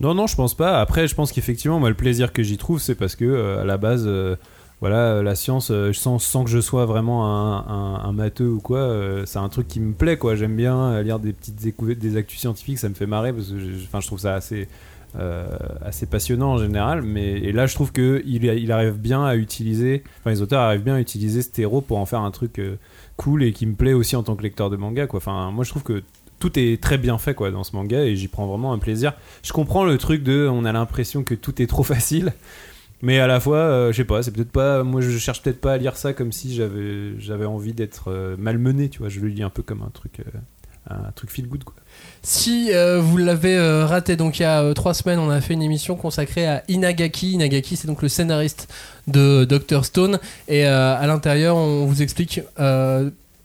Non, 0.00 0.12
non, 0.14 0.26
je 0.26 0.34
pense 0.36 0.54
pas. 0.54 0.80
Après, 0.80 1.06
je 1.06 1.14
pense 1.14 1.30
qu'effectivement, 1.30 1.78
moi, 1.78 1.88
le 1.88 1.94
plaisir 1.94 2.32
que 2.32 2.42
j'y 2.42 2.56
trouve, 2.58 2.80
c'est 2.80 2.96
parce 2.96 3.14
que, 3.14 3.24
euh, 3.24 3.62
à 3.62 3.64
la 3.64 3.76
base, 3.76 4.02
euh, 4.06 4.34
voilà, 4.80 4.96
euh, 5.14 5.22
la 5.22 5.34
science, 5.34 5.70
euh, 5.70 5.92
sans, 5.92 6.18
que 6.44 6.50
je 6.50 6.60
sois 6.60 6.84
vraiment 6.84 7.26
un, 7.26 8.12
matheux 8.12 8.48
ou 8.50 8.60
quoi, 8.60 8.78
euh, 8.78 9.24
c'est 9.26 9.38
un 9.38 9.48
truc 9.48 9.66
qui 9.68 9.80
me 9.80 9.92
plaît, 9.94 10.18
quoi. 10.18 10.34
J'aime 10.34 10.56
bien 10.56 11.00
lire 11.02 11.18
des 11.18 11.32
petites 11.32 11.60
découvertes, 11.62 11.98
des 11.98 12.16
actus 12.16 12.38
scientifiques, 12.40 12.78
ça 12.78 12.88
me 12.88 12.94
fait 12.94 13.06
marrer 13.06 13.32
parce 13.32 13.48
que, 13.48 13.58
je- 13.58 14.00
je 14.00 14.06
trouve 14.06 14.18
ça 14.20 14.34
assez. 14.34 14.68
assez 15.84 16.06
passionnant 16.06 16.54
en 16.54 16.58
général 16.58 17.02
mais 17.02 17.34
et 17.34 17.52
là 17.52 17.66
je 17.66 17.74
trouve 17.76 17.92
que 17.92 18.20
il, 18.26 18.44
il 18.46 18.72
arrive 18.72 18.94
bien 18.94 19.24
à 19.24 19.36
utiliser 19.36 20.02
enfin 20.18 20.30
les 20.30 20.42
auteurs 20.42 20.60
arrivent 20.60 20.82
bien 20.82 20.96
à 20.96 21.00
utiliser 21.00 21.40
ce 21.42 21.50
terreau 21.50 21.80
pour 21.80 21.98
en 21.98 22.04
faire 22.04 22.18
un 22.22 22.32
truc 22.32 22.60
cool 23.16 23.44
et 23.44 23.52
qui 23.52 23.64
me 23.66 23.74
plaît 23.76 23.92
aussi 23.92 24.16
en 24.16 24.24
tant 24.24 24.34
que 24.34 24.42
lecteur 24.42 24.70
de 24.70 24.76
manga 24.76 25.06
quoi 25.06 25.18
enfin 25.18 25.52
moi 25.52 25.62
je 25.62 25.70
trouve 25.70 25.84
que 25.84 26.02
tout 26.40 26.58
est 26.58 26.82
très 26.82 26.98
bien 26.98 27.16
fait 27.18 27.32
quoi 27.32 27.52
dans 27.52 27.62
ce 27.62 27.76
manga 27.76 28.02
et 28.04 28.16
j'y 28.16 28.26
prends 28.26 28.48
vraiment 28.48 28.72
un 28.72 28.78
plaisir 28.78 29.12
je 29.44 29.52
comprends 29.52 29.84
le 29.84 29.98
truc 29.98 30.24
de 30.24 30.48
on 30.50 30.64
a 30.64 30.72
l'impression 30.72 31.22
que 31.22 31.36
tout 31.36 31.62
est 31.62 31.68
trop 31.68 31.82
facile 31.94 32.32
mais 33.04 33.20
à 33.20 33.26
la 33.26 33.38
fois 33.38 33.58
euh, 33.58 33.92
je 33.92 33.98
sais 33.98 34.04
pas 34.04 34.22
c'est 34.22 34.30
peut-être 34.32 34.50
pas 34.50 34.82
moi 34.82 35.00
je 35.00 35.16
cherche 35.18 35.42
peut-être 35.42 35.60
pas 35.60 35.74
à 35.74 35.76
lire 35.76 35.96
ça 35.96 36.12
comme 36.12 36.32
si 36.32 36.54
j'avais 36.54 37.18
j'avais 37.18 37.44
envie 37.44 37.74
d'être 37.74 38.10
euh, 38.10 38.34
malmené 38.38 38.88
tu 38.88 38.98
vois 38.98 39.08
je 39.08 39.20
le 39.20 39.28
lis 39.28 39.42
un 39.42 39.50
peu 39.50 39.62
comme 39.62 39.82
un 39.82 39.90
truc 39.90 40.20
euh, 40.20 40.38
un 40.88 41.12
truc 41.12 41.30
feel 41.30 41.46
good 41.46 41.64
quoi 41.64 41.74
Si 42.22 42.70
vous 43.00 43.16
l'avez 43.16 43.58
raté, 43.84 44.16
donc 44.16 44.38
il 44.38 44.42
y 44.42 44.44
a 44.44 44.74
trois 44.74 44.92
semaines, 44.92 45.18
on 45.18 45.30
a 45.30 45.40
fait 45.40 45.54
une 45.54 45.62
émission 45.62 45.96
consacrée 45.96 46.46
à 46.46 46.62
Inagaki. 46.68 47.32
Inagaki, 47.32 47.76
c'est 47.76 47.86
donc 47.86 48.02
le 48.02 48.08
scénariste 48.10 48.70
de 49.06 49.46
Dr 49.46 49.86
Stone. 49.86 50.18
Et 50.46 50.66
à 50.66 51.06
l'intérieur, 51.06 51.56
on 51.56 51.86
vous 51.86 52.02
explique 52.02 52.42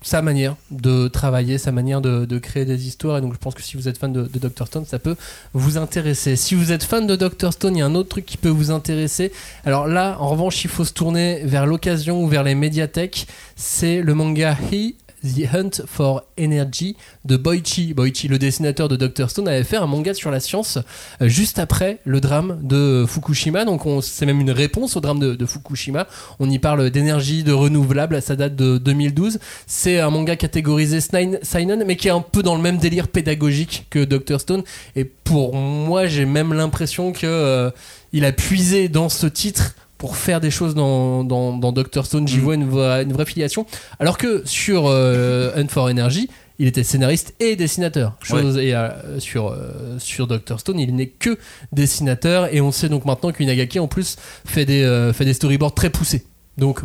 sa 0.01 0.21
manière 0.21 0.55
de 0.71 1.07
travailler, 1.07 1.57
sa 1.57 1.71
manière 1.71 2.01
de, 2.01 2.39
créer 2.39 2.65
des 2.65 2.87
histoires. 2.87 3.17
Et 3.17 3.21
donc, 3.21 3.33
je 3.33 3.37
pense 3.39 3.53
que 3.53 3.61
si 3.61 3.75
vous 3.75 3.87
êtes 3.87 3.97
fan 3.97 4.13
de, 4.13 4.23
de 4.23 4.39
Dr. 4.39 4.67
Stone, 4.67 4.85
ça 4.85 4.99
peut 4.99 5.15
vous 5.53 5.77
intéresser. 5.77 6.35
Si 6.35 6.55
vous 6.55 6.71
êtes 6.71 6.83
fan 6.83 7.05
de 7.05 7.15
Dr. 7.15 7.51
Stone, 7.51 7.75
il 7.75 7.79
y 7.79 7.81
a 7.81 7.85
un 7.85 7.95
autre 7.95 8.09
truc 8.09 8.25
qui 8.25 8.37
peut 8.37 8.49
vous 8.49 8.71
intéresser. 8.71 9.31
Alors 9.65 9.87
là, 9.87 10.17
en 10.19 10.29
revanche, 10.29 10.63
il 10.63 10.69
faut 10.69 10.85
se 10.85 10.93
tourner 10.93 11.41
vers 11.43 11.65
l'occasion 11.65 12.23
ou 12.23 12.27
vers 12.27 12.43
les 12.43 12.55
médiathèques. 12.55 13.27
C'est 13.55 14.01
le 14.01 14.13
manga 14.13 14.57
He 14.71 14.95
The 15.23 15.53
Hunt 15.53 15.81
for 15.85 16.23
Energy 16.37 16.95
de 17.25 17.37
Boichi. 17.37 17.93
Boichi, 17.93 18.27
le 18.27 18.37
dessinateur 18.39 18.87
de 18.87 18.95
Dr. 18.95 19.29
Stone, 19.29 19.47
avait 19.47 19.63
fait 19.63 19.77
un 19.77 19.85
manga 19.87 20.13
sur 20.13 20.31
la 20.31 20.39
science 20.39 20.77
euh, 21.21 21.27
juste 21.27 21.59
après 21.59 21.99
le 22.05 22.21
drame 22.21 22.59
de 22.63 23.05
Fukushima. 23.07 23.65
Donc 23.65 23.85
on- 23.85 24.01
c'est 24.01 24.25
même 24.25 24.39
une 24.41 24.51
réponse 24.51 24.95
au 24.95 25.01
drame 25.01 25.19
de, 25.19 25.45
Fukushima. 25.45 26.07
On 26.39 26.49
y 26.49 26.59
parle 26.59 26.89
d'énergie, 26.89 27.43
de 27.43 27.51
renouvelable. 27.51 28.21
Ça 28.21 28.35
date 28.35 28.55
de 28.55 28.77
2012. 28.77 29.39
C'est 29.67 29.99
un 29.99 30.09
manga 30.09 30.35
catégorisé 30.35 30.99
Seinen, 31.01 31.83
mais 31.85 31.95
qui 31.95 32.07
est 32.07 32.11
un 32.11 32.21
peu 32.21 32.43
dans 32.43 32.55
le 32.55 32.61
même 32.61 32.77
délire 32.77 33.07
pédagogique 33.07 33.87
que 33.89 34.03
Dr. 34.05 34.39
Stone. 34.39 34.63
Et 34.95 35.03
pour 35.05 35.53
moi, 35.55 36.07
j'ai 36.07 36.25
même 36.25 36.53
l'impression 36.53 37.11
que 37.11 37.25
euh, 37.25 37.69
il 38.13 38.25
a 38.25 38.31
puisé 38.31 38.89
dans 38.89 39.09
ce 39.09 39.27
titre 39.27 39.75
pour 39.99 40.15
faire 40.15 40.39
des 40.39 40.49
choses 40.49 40.73
dans, 40.73 41.23
dans, 41.23 41.55
dans 41.55 41.71
Dr. 41.71 42.05
Stone. 42.05 42.27
J'y 42.27 42.39
vois 42.39 42.55
une 42.55 42.67
vraie, 42.67 43.03
une 43.03 43.13
vraie 43.13 43.25
filiation. 43.25 43.67
Alors 43.99 44.17
que 44.17 44.41
sur 44.45 44.87
euh, 44.87 45.51
Hunt 45.55 45.67
for 45.67 45.85
Energy, 45.85 46.29
il 46.57 46.67
était 46.67 46.83
scénariste 46.83 47.35
et 47.41 47.55
dessinateur. 47.57 48.15
Chose, 48.23 48.57
Et 48.57 48.73
euh, 48.73 49.19
sur, 49.19 49.49
euh, 49.49 49.99
sur 49.99 50.25
Dr. 50.25 50.59
Stone, 50.59 50.79
il 50.79 50.95
n'est 50.95 51.07
que 51.07 51.37
dessinateur. 51.73 52.53
Et 52.53 52.61
on 52.61 52.71
sait 52.71 52.89
donc 52.89 53.05
maintenant 53.05 53.31
qu'Inagaki, 53.31 53.77
en 53.79 53.87
plus, 53.87 54.15
fait 54.45 54.65
des, 54.65 54.83
euh, 54.83 55.13
fait 55.13 55.25
des 55.25 55.33
storyboards 55.33 55.75
très 55.75 55.89
poussés. 55.89 56.25
Donc, 56.57 56.79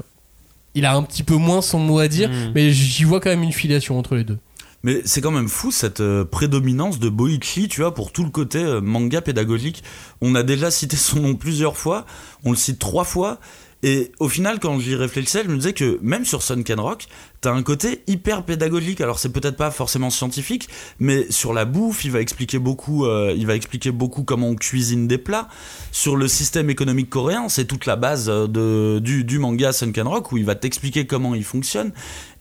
il 0.75 0.85
a 0.85 0.95
un 0.95 1.03
petit 1.05 1.23
peu 1.23 1.37
moins 1.37 1.63
son 1.63 1.79
mot 1.79 2.01
à 2.01 2.09
dire, 2.09 2.29
Mm. 2.29 2.53
mais 2.55 2.71
j'y 2.73 3.05
vois 3.05 3.21
quand 3.21 3.31
même 3.31 3.45
une 3.45 3.53
filiation 3.53 3.97
entre 3.97 4.17
les 4.17 4.25
deux. 4.25 4.39
Mais 4.85 5.01
c'est 5.07 5.23
quand 5.23 5.31
même 5.31 5.49
fou 5.49 5.73
cette 5.73 6.01
euh, 6.01 6.27
prédominance 6.27 6.99
de 6.99 7.09
Boichi, 7.09 7.69
tu 7.69 7.81
vois, 7.81 7.95
pour 7.95 8.13
tout 8.13 8.23
le 8.23 8.29
côté 8.29 8.63
euh, 8.63 8.83
manga 8.83 9.23
pédagogique. 9.23 9.83
On 10.21 10.35
a 10.35 10.43
déjà 10.43 10.71
cité 10.71 10.97
son 10.97 11.21
nom 11.21 11.35
plusieurs 11.37 11.79
fois, 11.79 12.05
on 12.45 12.51
le 12.51 12.57
cite 12.57 12.79
trois 12.79 13.05
fois, 13.05 13.41
et 13.87 14.13
au 14.19 14.31
final, 14.31 14.61
quand 14.61 14.81
j'y 14.81 14.95
réfléchissais, 14.95 15.43
je 15.45 15.51
me 15.51 15.57
disais 15.57 15.75
que 15.75 15.99
même 16.01 16.25
sur 16.25 16.43
Sunken 16.43 16.81
Rock, 16.81 17.05
t'as 17.43 17.53
un 17.53 17.63
côté 17.63 18.01
hyper 18.07 18.43
pédagogique. 18.43 19.03
Alors 19.03 19.19
c'est 19.19 19.29
peut-être 19.29 19.59
pas 19.59 19.71
forcément 19.71 20.09
scientifique, 20.09 20.71
mais 21.01 21.31
sur 21.31 21.53
la 21.53 21.67
bouffe, 21.67 22.03
il 22.07 22.11
va 22.11 22.23
expliquer 22.23 22.59
beaucoup, 22.59 23.05
euh, 23.05 23.35
il 23.37 23.47
va 23.47 23.55
expliquer 23.55 23.91
beaucoup 23.91 24.23
comment 24.23 24.49
on 24.49 24.55
cuisine 24.55 25.07
des 25.07 25.19
plats. 25.19 25.49
Sur 25.93 26.17
le 26.17 26.29
système 26.29 26.71
économique 26.71 27.11
coréen, 27.11 27.51
c'est 27.51 27.67
toute 27.67 27.85
la 27.85 27.97
base 27.97 28.31
euh, 28.31 29.01
du, 29.01 29.39
manga 29.39 29.71
Sunken 29.71 30.07
Rock 30.07 30.33
où 30.33 30.39
il 30.39 30.47
va 30.47 30.55
t'expliquer 30.55 31.07
comment 31.07 31.35
il 31.35 31.45
fonctionne. 31.45 31.93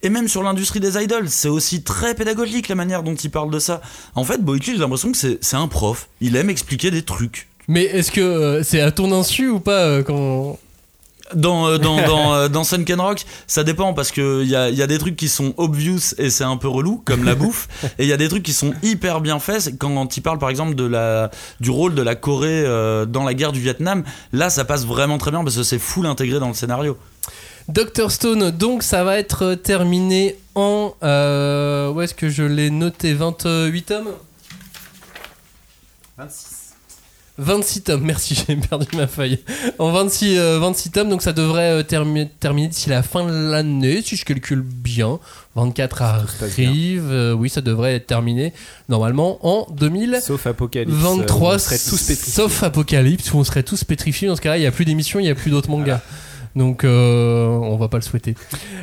Et 0.02 0.10
même 0.10 0.30
sur 0.30 0.44
l'industrie 0.44 0.80
des 0.80 0.98
idols, 0.98 1.28
c'est 1.28 1.50
aussi 1.50 1.84
très 1.84 2.16
pédagogique 2.16 2.70
la 2.70 2.76
manière 2.76 3.04
dont 3.04 3.16
il 3.16 3.32
parle 3.32 3.52
de 3.52 3.60
ça. 3.60 3.82
En 4.16 4.24
fait, 4.24 4.42
Boichi, 4.42 4.76
j'ai 4.76 4.78
l'impression 4.78 5.12
que 5.12 5.18
c'est 5.18 5.58
un 5.58 5.68
prof. 5.68 6.08
Il 6.22 6.38
aime 6.38 6.50
expliquer 6.50 6.90
des 6.90 7.02
trucs. 7.02 7.50
Mais 7.68 7.84
est-ce 7.84 8.14
que 8.14 8.22
euh, 8.22 8.64
c'est 8.64 8.80
à 8.80 8.92
ton 8.92 9.12
insu 9.12 9.50
ou 9.50 9.60
pas 9.60 10.04
quand. 10.04 10.58
Dans, 11.36 11.68
euh, 11.68 11.78
dans, 11.78 11.98
dans, 12.08 12.34
euh, 12.34 12.48
dans 12.48 12.64
Sunken 12.64 13.00
Rock, 13.00 13.26
ça 13.48 13.64
dépend 13.64 13.94
parce 13.94 14.12
que 14.12 14.44
il 14.44 14.50
y 14.50 14.56
a, 14.56 14.70
y 14.70 14.82
a 14.82 14.88
des 14.88 14.98
trucs 14.98 15.16
qui 15.16 15.30
sont 15.30 15.54
obvious 15.58 16.14
et 16.18 16.30
c'est 16.30 16.44
un 16.44 16.58
peu 16.58 16.68
relou, 16.68 17.02
comme 17.06 17.24
la 17.24 17.36
bouffe, 17.44 17.68
et 17.98 18.04
il 18.04 18.08
y 18.08 18.14
a 18.14 18.18
des 18.18 18.30
trucs 18.30 18.44
qui 18.44 18.54
sont 18.54 18.74
hyper 18.84 19.22
bien 19.22 19.40
faits. 19.40 19.62
C'est 19.62 19.78
Quand 19.78 20.18
il 20.18 20.22
parle 20.22 20.40
par 20.40 20.50
exemple 20.50 20.76
de 20.76 20.86
la, 20.86 21.32
du 21.60 21.70
rôle 21.70 21.96
de 21.96 22.02
la 22.02 22.16
Corée 22.16 22.64
euh, 22.66 23.06
dans 23.06 23.24
la 23.24 23.34
guerre 23.34 23.52
du 23.52 23.60
Vietnam, 23.60 24.04
là 24.32 24.50
ça 24.50 24.66
passe 24.66 24.86
vraiment 24.86 25.18
très 25.18 25.32
bien 25.32 25.44
parce 25.44 25.56
que 25.56 25.64
c'est 25.64 25.80
full 25.80 26.06
intégré 26.06 26.40
dans 26.40 26.50
le 26.50 26.54
scénario. 26.54 26.98
Dr 27.70 28.12
Stone, 28.12 28.52
donc 28.52 28.84
ça 28.84 29.04
va 29.04 29.18
être 29.18 29.56
terminé 29.56 30.36
en. 30.54 30.94
Euh, 31.02 31.92
où 31.92 32.02
est-ce 32.02 32.14
que 32.14 32.30
je 32.30 32.44
l'ai 32.44 32.70
noté? 32.70 33.14
28 33.14 33.84
tomes? 33.84 34.10
26. 36.18 36.53
26 37.40 37.82
tomes, 37.82 38.02
merci, 38.04 38.36
j'ai 38.48 38.56
perdu 38.56 38.86
ma 38.96 39.08
feuille. 39.08 39.40
En 39.80 39.92
26, 39.92 40.38
euh, 40.38 40.60
26 40.60 40.92
tomes, 40.92 41.10
donc 41.10 41.22
ça 41.24 41.34
devrait 41.34 41.72
euh, 41.80 41.84
termi- 41.84 42.30
terminer 42.40 42.68
d'ici 42.68 42.90
la 42.90 43.02
fin 43.02 43.26
de 43.26 43.32
l'année, 43.52 44.02
si 44.04 44.16
je 44.16 44.24
calcule 44.26 44.62
bien. 44.62 45.20
24 45.56 45.98
passe 46.40 46.56
bien. 46.56 46.70
arrive, 46.70 47.10
euh, 47.12 47.34
oui, 47.34 47.50
ça 47.50 47.62
devrait 47.62 47.96
être 47.96 48.08
terminé 48.08 48.54
normalement 48.90 49.40
en 49.46 49.68
2000. 49.72 50.20
Sauf 50.24 50.46
Apocalypse. 50.48 50.94
23, 50.96 51.56
on 51.56 51.60
serait 51.60 51.78
tous 51.78 52.02
pétrifiés. 52.08 52.34
sauf 52.34 52.64
Apocalypse, 52.64 53.34
où 53.34 53.38
on 53.38 53.44
serait 53.44 53.64
tous 53.64 53.84
pétrifiés. 53.84 54.28
Dans 54.28 54.36
ce 54.36 54.42
cas-là, 54.42 54.58
il 54.58 54.62
n'y 54.62 54.68
a 54.68 54.72
plus 54.72 54.86
d'émissions, 54.86 55.20
il 55.20 55.24
n'y 55.24 55.30
a 55.30 55.36
plus 55.36 55.50
d'autres 55.52 55.70
mangas. 55.70 56.02
Donc, 56.56 56.84
euh, 56.84 57.48
on 57.48 57.78
va 57.78 57.88
pas 57.88 57.98
le 57.98 58.04
souhaiter. 58.04 58.36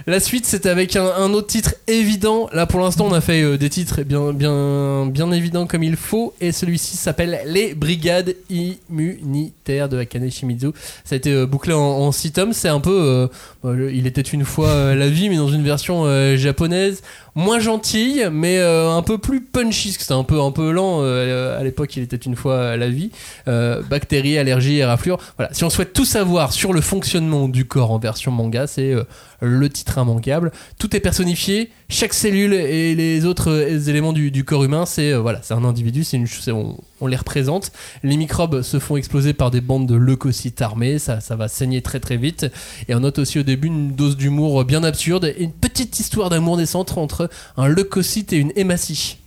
La 0.06 0.18
suite, 0.18 0.44
c'est 0.44 0.66
avec 0.66 0.96
un, 0.96 1.32
autre 1.32 1.46
titre 1.46 1.74
évident. 1.86 2.48
Là, 2.52 2.66
pour 2.66 2.80
l'instant, 2.80 3.06
on 3.06 3.12
a 3.12 3.20
fait 3.20 3.42
euh, 3.42 3.56
des 3.58 3.70
titres 3.70 4.02
bien, 4.02 4.32
bien, 4.32 5.06
bien 5.06 5.30
évidents 5.30 5.66
comme 5.66 5.84
il 5.84 5.96
faut. 5.96 6.34
Et 6.40 6.50
celui-ci 6.50 6.96
s'appelle 6.96 7.40
Les 7.46 7.74
Brigades 7.74 8.34
Immunitaires 8.48 9.88
de 9.88 9.98
Akane 9.98 10.30
Shimizu. 10.30 10.72
Ça 11.04 11.14
a 11.14 11.16
été 11.16 11.32
euh, 11.32 11.46
bouclé 11.46 11.72
en 11.72 12.10
6 12.10 12.32
tomes. 12.32 12.52
C'est 12.52 12.68
un 12.68 12.80
peu. 12.80 12.90
euh, 12.90 13.26
bah, 13.62 13.72
il 13.92 14.06
était 14.06 14.20
une 14.20 14.44
fois 14.44 14.94
la 14.94 15.08
vie, 15.08 15.28
mais 15.28 15.36
dans 15.36 15.48
une 15.48 15.64
version 15.64 16.06
japonaise. 16.36 17.02
Moins 17.40 17.58
gentille, 17.58 18.28
mais 18.30 18.58
euh, 18.58 18.90
un 18.90 19.00
peu 19.00 19.16
plus 19.16 19.40
punchy. 19.40 19.88
parce 19.88 20.02
C'était 20.02 20.12
un 20.12 20.24
peu, 20.24 20.40
un 20.42 20.50
peu 20.50 20.70
lent. 20.72 21.00
euh, 21.00 21.58
à 21.58 21.64
l'époque, 21.64 21.96
il 21.96 22.02
était 22.02 22.16
une 22.16 22.36
fois 22.36 22.76
la 22.76 22.88
vie. 22.90 23.10
Euh, 23.48 23.82
bactéries, 23.82 24.36
allergies, 24.36 24.76
éraflures. 24.76 25.18
Voilà. 25.38 25.52
Si 25.54 25.64
on 25.64 25.70
souhaite 25.70 25.94
tout 25.94 26.04
savoir 26.04 26.52
sur 26.52 26.74
le 26.74 26.82
fonctionnement 26.82 27.48
du 27.48 27.64
corps 27.64 27.92
en 27.92 27.98
version 27.98 28.30
manga, 28.30 28.66
c'est 28.66 28.94
le 29.40 29.68
titre 29.70 29.98
immanquable. 29.98 30.52
Tout 30.78 30.94
est 30.94 31.00
personnifié, 31.00 31.70
chaque 31.90 32.14
cellule 32.14 32.54
et 32.54 32.94
les 32.94 33.26
autres 33.26 33.50
euh, 33.50 33.88
éléments 33.88 34.12
du, 34.12 34.44
corps 34.44 34.64
humain, 34.64 34.86
c'est 34.86 35.12
euh, 35.12 35.18
voilà, 35.20 35.40
c'est 35.42 35.54
un 35.54 35.64
individu, 35.64 36.04
c'est 36.04 36.16
une, 36.16 36.26
on 37.00 37.06
les 37.06 37.16
représente. 37.16 37.72
Les 38.02 38.16
microbes 38.16 38.62
se 38.62 38.78
font 38.78 38.96
exploser 38.96 39.34
par 39.34 39.50
des 39.50 39.60
bandes 39.60 39.86
de 39.86 39.96
leucocytes 39.96 40.62
armés, 40.62 40.98
ça, 40.98 41.20
ça 41.20 41.36
va 41.36 41.48
saigner 41.48 41.82
très 41.82 42.00
très 42.00 42.16
vite. 42.16 42.46
Et 42.88 42.94
on 42.94 43.00
note 43.00 43.18
aussi 43.18 43.38
au 43.40 43.42
début 43.42 43.66
une 43.66 43.94
dose 43.94 44.16
d'humour 44.16 44.64
bien 44.64 44.84
absurde 44.84 45.24
et 45.24 45.42
une 45.42 45.52
petite 45.52 45.98
histoire 45.98 46.30
d'amour 46.30 46.56
naissante 46.56 46.96
entre 46.96 47.28
un 47.56 47.68
leucocyte 47.68 48.32
et 48.32 48.36
une 48.36 48.52
hématie. 48.56 49.18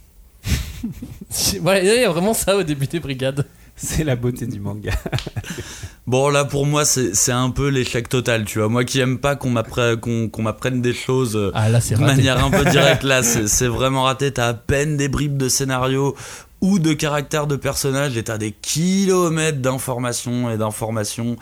voilà, 1.62 1.82
il 1.82 2.02
y 2.02 2.04
a 2.04 2.10
vraiment 2.10 2.34
ça 2.34 2.58
au 2.58 2.64
début 2.64 2.88
des 2.88 3.00
brigades. 3.00 3.46
C'est 3.76 4.04
la 4.04 4.16
beauté 4.16 4.48
du 4.48 4.60
manga. 4.60 4.94
Bon 6.06 6.28
là 6.28 6.44
pour 6.44 6.66
moi 6.66 6.84
c'est 6.84 7.32
un 7.32 7.50
peu 7.50 7.70
l'échec 7.70 8.10
total, 8.10 8.44
tu 8.44 8.60
vois. 8.60 8.68
Moi 8.68 8.84
qui 8.84 9.00
aime 9.00 9.20
pas 9.20 9.38
qu'on 9.38 9.50
m'apprenne 9.50 10.82
des 10.82 10.94
choses 10.94 11.38
euh, 11.38 11.52
Ah 11.54 11.70
là, 11.70 11.80
de 11.80 11.96
manière 11.98 12.44
un 12.44 12.52
peu 12.52 12.66
directe 12.66 13.04
là, 13.04 13.24
c'est 13.48 13.68
vraiment 13.68 14.04
raté. 14.04 14.32
T'as 14.34 14.50
à 14.50 14.54
peine 14.54 14.98
des 14.98 15.08
bribes 15.08 15.38
de 15.38 15.48
scénario 15.48 16.14
ou 16.60 16.80
de 16.80 16.94
caractère 16.94 17.48
de 17.48 17.56
personnage 17.56 18.18
et 18.18 18.24
t'as 18.24 18.38
des 18.38 18.52
kilomètres 18.52 19.60
d'informations 19.60 20.50
et 20.52 20.58
d'informations. 20.58 21.38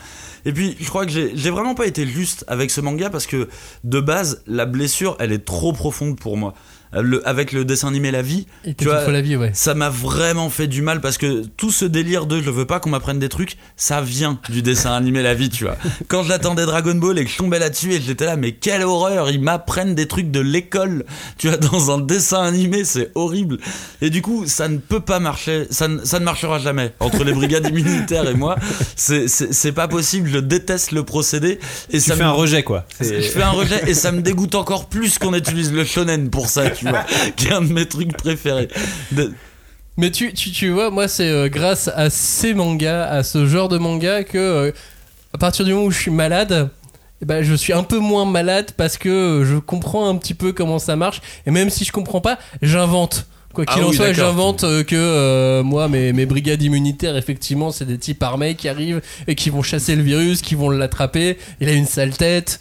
Et 0.46 0.54
puis 0.54 0.76
je 0.80 0.90
crois 0.90 1.08
que 1.08 1.12
j'ai 1.12 1.32
j'ai 1.36 1.50
vraiment 1.50 1.74
pas 1.74 1.88
été 1.88 2.06
juste 2.06 2.46
avec 2.48 2.70
ce 2.70 2.82
manga 2.82 3.10
parce 3.10 3.26
que 3.26 3.50
de 3.84 4.00
base 4.00 4.44
la 4.46 4.68
blessure 4.68 5.16
elle 5.20 5.32
est 5.32 5.44
trop 5.44 5.74
profonde 5.74 6.20
pour 6.20 6.38
moi. 6.38 6.54
Le, 6.94 7.26
avec 7.28 7.54
le 7.54 7.64
dessin 7.64 7.88
animé 7.88 8.12
La 8.12 8.22
Vie, 8.22 8.48
Et 8.66 8.74
tu 8.74 8.84
vois, 8.86 9.10
la 9.10 9.22
vie, 9.22 9.38
ouais. 9.38 9.52
ça 9.54 9.74
m'a 9.76 9.90
vraiment 9.90 10.50
fait 10.50 10.68
du 10.68 10.82
mal 10.82 11.00
parce 11.00 11.18
que 11.18 11.44
tout 11.56 11.72
ce 11.72 11.86
délire 11.86 12.26
de 12.26 12.42
je 12.42 12.50
veux 12.50 12.66
pas 12.66 12.82
qu'on 12.82 12.90
m'apprenne 12.90 13.18
des 13.20 13.30
trucs, 13.30 13.56
ça 13.78 14.02
vient 14.02 14.40
du 14.50 14.62
dessin 14.62 14.92
animé 14.92 15.22
La 15.22 15.34
Vie, 15.34 15.50
tu 15.50 15.64
vois. 15.64 15.78
Quand 16.10 16.24
j'attendais 16.24 16.66
Dragon 16.66 16.96
Ball 16.96 17.18
et 17.18 17.24
que 17.24 17.32
je 17.32 17.38
tombais 17.38 17.60
là-dessus 17.60 17.94
et 17.94 18.02
j'étais 18.02 18.26
là, 18.26 18.36
mais 18.36 18.52
quelle 18.52 18.84
horreur, 18.84 19.30
ils 19.30 19.40
m'apprennent 19.42 19.96
des 19.96 20.06
trucs 20.08 20.32
de 20.32 20.42
l'école, 20.42 21.06
tu 21.38 21.48
vois, 21.48 21.56
dans 21.58 21.92
un 21.92 22.00
dessin 22.00 22.42
animé, 22.44 22.84
c'est 22.84 23.12
horrible. 23.16 23.58
Et 24.02 24.10
du 24.10 24.22
coup, 24.22 24.44
ça 24.46 24.68
ne 24.68 24.78
peut 24.78 25.00
pas 25.00 25.20
marcher, 25.22 25.68
ça 25.70 25.88
ne, 25.88 26.04
ça 26.04 26.20
ne 26.20 26.26
marchera 26.26 26.60
jamais. 26.60 26.94
Entre 27.00 27.24
les 27.24 27.32
brigades 27.32 27.68
immunitaires 27.70 28.28
et 28.30 28.34
moi, 28.34 28.58
c'est- 28.98 29.30
c'est 29.30 29.54
c'est 29.54 29.72
pas 29.72 29.88
possible, 29.88 30.30
je 30.30 30.40
déteste 30.40 30.92
le 30.92 31.04
procédé. 31.04 31.60
Et 31.90 32.00
Tu 32.00 32.02
ça 32.02 32.16
fais 32.16 32.24
me- 32.24 32.28
un 32.28 32.32
rejet 32.32 32.64
quoi. 32.64 32.86
je 33.00 33.06
fais 33.22 33.44
un 33.44 33.52
rejet 33.52 33.82
et 33.90 33.94
ça 33.94 34.12
me 34.12 34.22
dégoûte 34.22 34.56
encore 34.56 34.88
plus 34.90 35.18
qu'on 35.20 35.34
utilise 35.34 35.72
le 35.72 35.86
shonen 35.86 36.30
pour 36.30 36.50
ça, 36.50 36.70
tu 36.70 36.81
vois, 36.86 37.06
qui 37.36 37.48
est 37.48 37.52
un 37.54 37.62
de 37.62 37.72
mes 37.74 37.86
trucs 37.88 38.16
préférés. 38.16 38.68
De- 39.12 39.34
Mais 39.98 40.12
tu, 40.12 40.34
tu, 40.34 40.52
tu 40.52 40.70
vois, 40.70 40.90
moi, 40.90 41.08
c'est 41.08 41.30
euh, 41.30 41.48
grâce 41.50 41.90
à 41.96 42.10
ces 42.10 42.54
mangas, 42.54 43.06
à 43.06 43.24
ce 43.24 43.46
genre 43.46 43.70
de 43.70 43.78
manga, 43.78 44.24
que 44.24 44.38
euh, 44.38 44.72
à 45.34 45.38
partir 45.38 45.66
du 45.66 45.74
moment 45.74 45.86
où 45.86 45.92
je 45.92 46.00
suis 46.00 46.12
malade, 46.12 46.70
eh 47.22 47.26
ben, 47.26 47.44
je 47.44 47.54
suis 47.54 47.74
un 47.74 47.84
peu 47.84 48.00
moins 48.00 48.26
malade 48.26 48.72
parce 48.78 48.98
que 48.98 49.10
euh, 49.10 49.46
je 49.46 49.58
comprends 49.58 50.10
un 50.10 50.16
petit 50.18 50.34
peu 50.34 50.54
comment 50.54 50.80
ça 50.80 50.96
marche. 50.96 51.22
Et 51.46 51.52
même 51.52 51.70
si 51.70 51.84
je 51.86 51.92
comprends 51.92 52.22
pas, 52.22 52.40
j'invente. 52.62 53.28
Quoi 53.54 53.66
qu'il 53.66 53.82
Ah 53.82 53.86
en 53.86 53.90
oui, 53.90 53.96
soit, 53.98 54.14
j'invente 54.14 54.64
euh, 54.64 54.82
que 54.84 54.96
euh, 54.96 55.62
moi, 55.62 55.90
mes, 55.90 56.14
mes 56.14 56.26
brigades 56.26 56.64
immunitaires, 56.64 57.18
effectivement, 57.18 57.70
c'est 57.72 57.84
des 57.84 57.98
types 57.98 58.24
armés 58.24 58.56
qui 58.56 58.70
arrivent 58.70 59.02
et 59.28 59.36
qui 59.36 59.50
vont 59.50 59.62
chasser 59.62 59.98
le 59.98 60.04
virus, 60.04 60.42
qui 60.42 60.56
vont 60.56 60.70
l'attraper. 60.70 61.38
Il 61.60 61.68
a 61.68 61.74
une 61.74 61.86
sale 61.86 62.16
tête. 62.16 62.60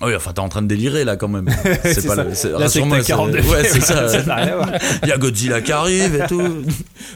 Ah 0.00 0.06
Oui, 0.06 0.14
enfin, 0.14 0.32
t'es 0.32 0.40
en 0.40 0.48
train 0.48 0.62
de 0.62 0.68
délirer 0.68 1.04
là 1.04 1.16
quand 1.16 1.28
même. 1.28 1.48
C'est 1.84 2.06
pas 2.06 2.14
ça. 2.16 2.24
c'est- 2.34 2.50
Là, 2.50 2.68
c'est 2.68 2.80
que 2.80 2.84
rassure-moi, 2.84 2.98
t'as 2.98 3.04
42 3.04 3.40
Ouais, 3.40 3.64
c'est 3.64 3.80
Ça. 3.82 4.06
Il 5.02 5.08
y 5.08 5.12
a 5.12 5.18
Godzilla 5.18 5.60
qui 5.60 5.72
arrive 5.72 6.14
et 6.14 6.26
tout. 6.28 6.62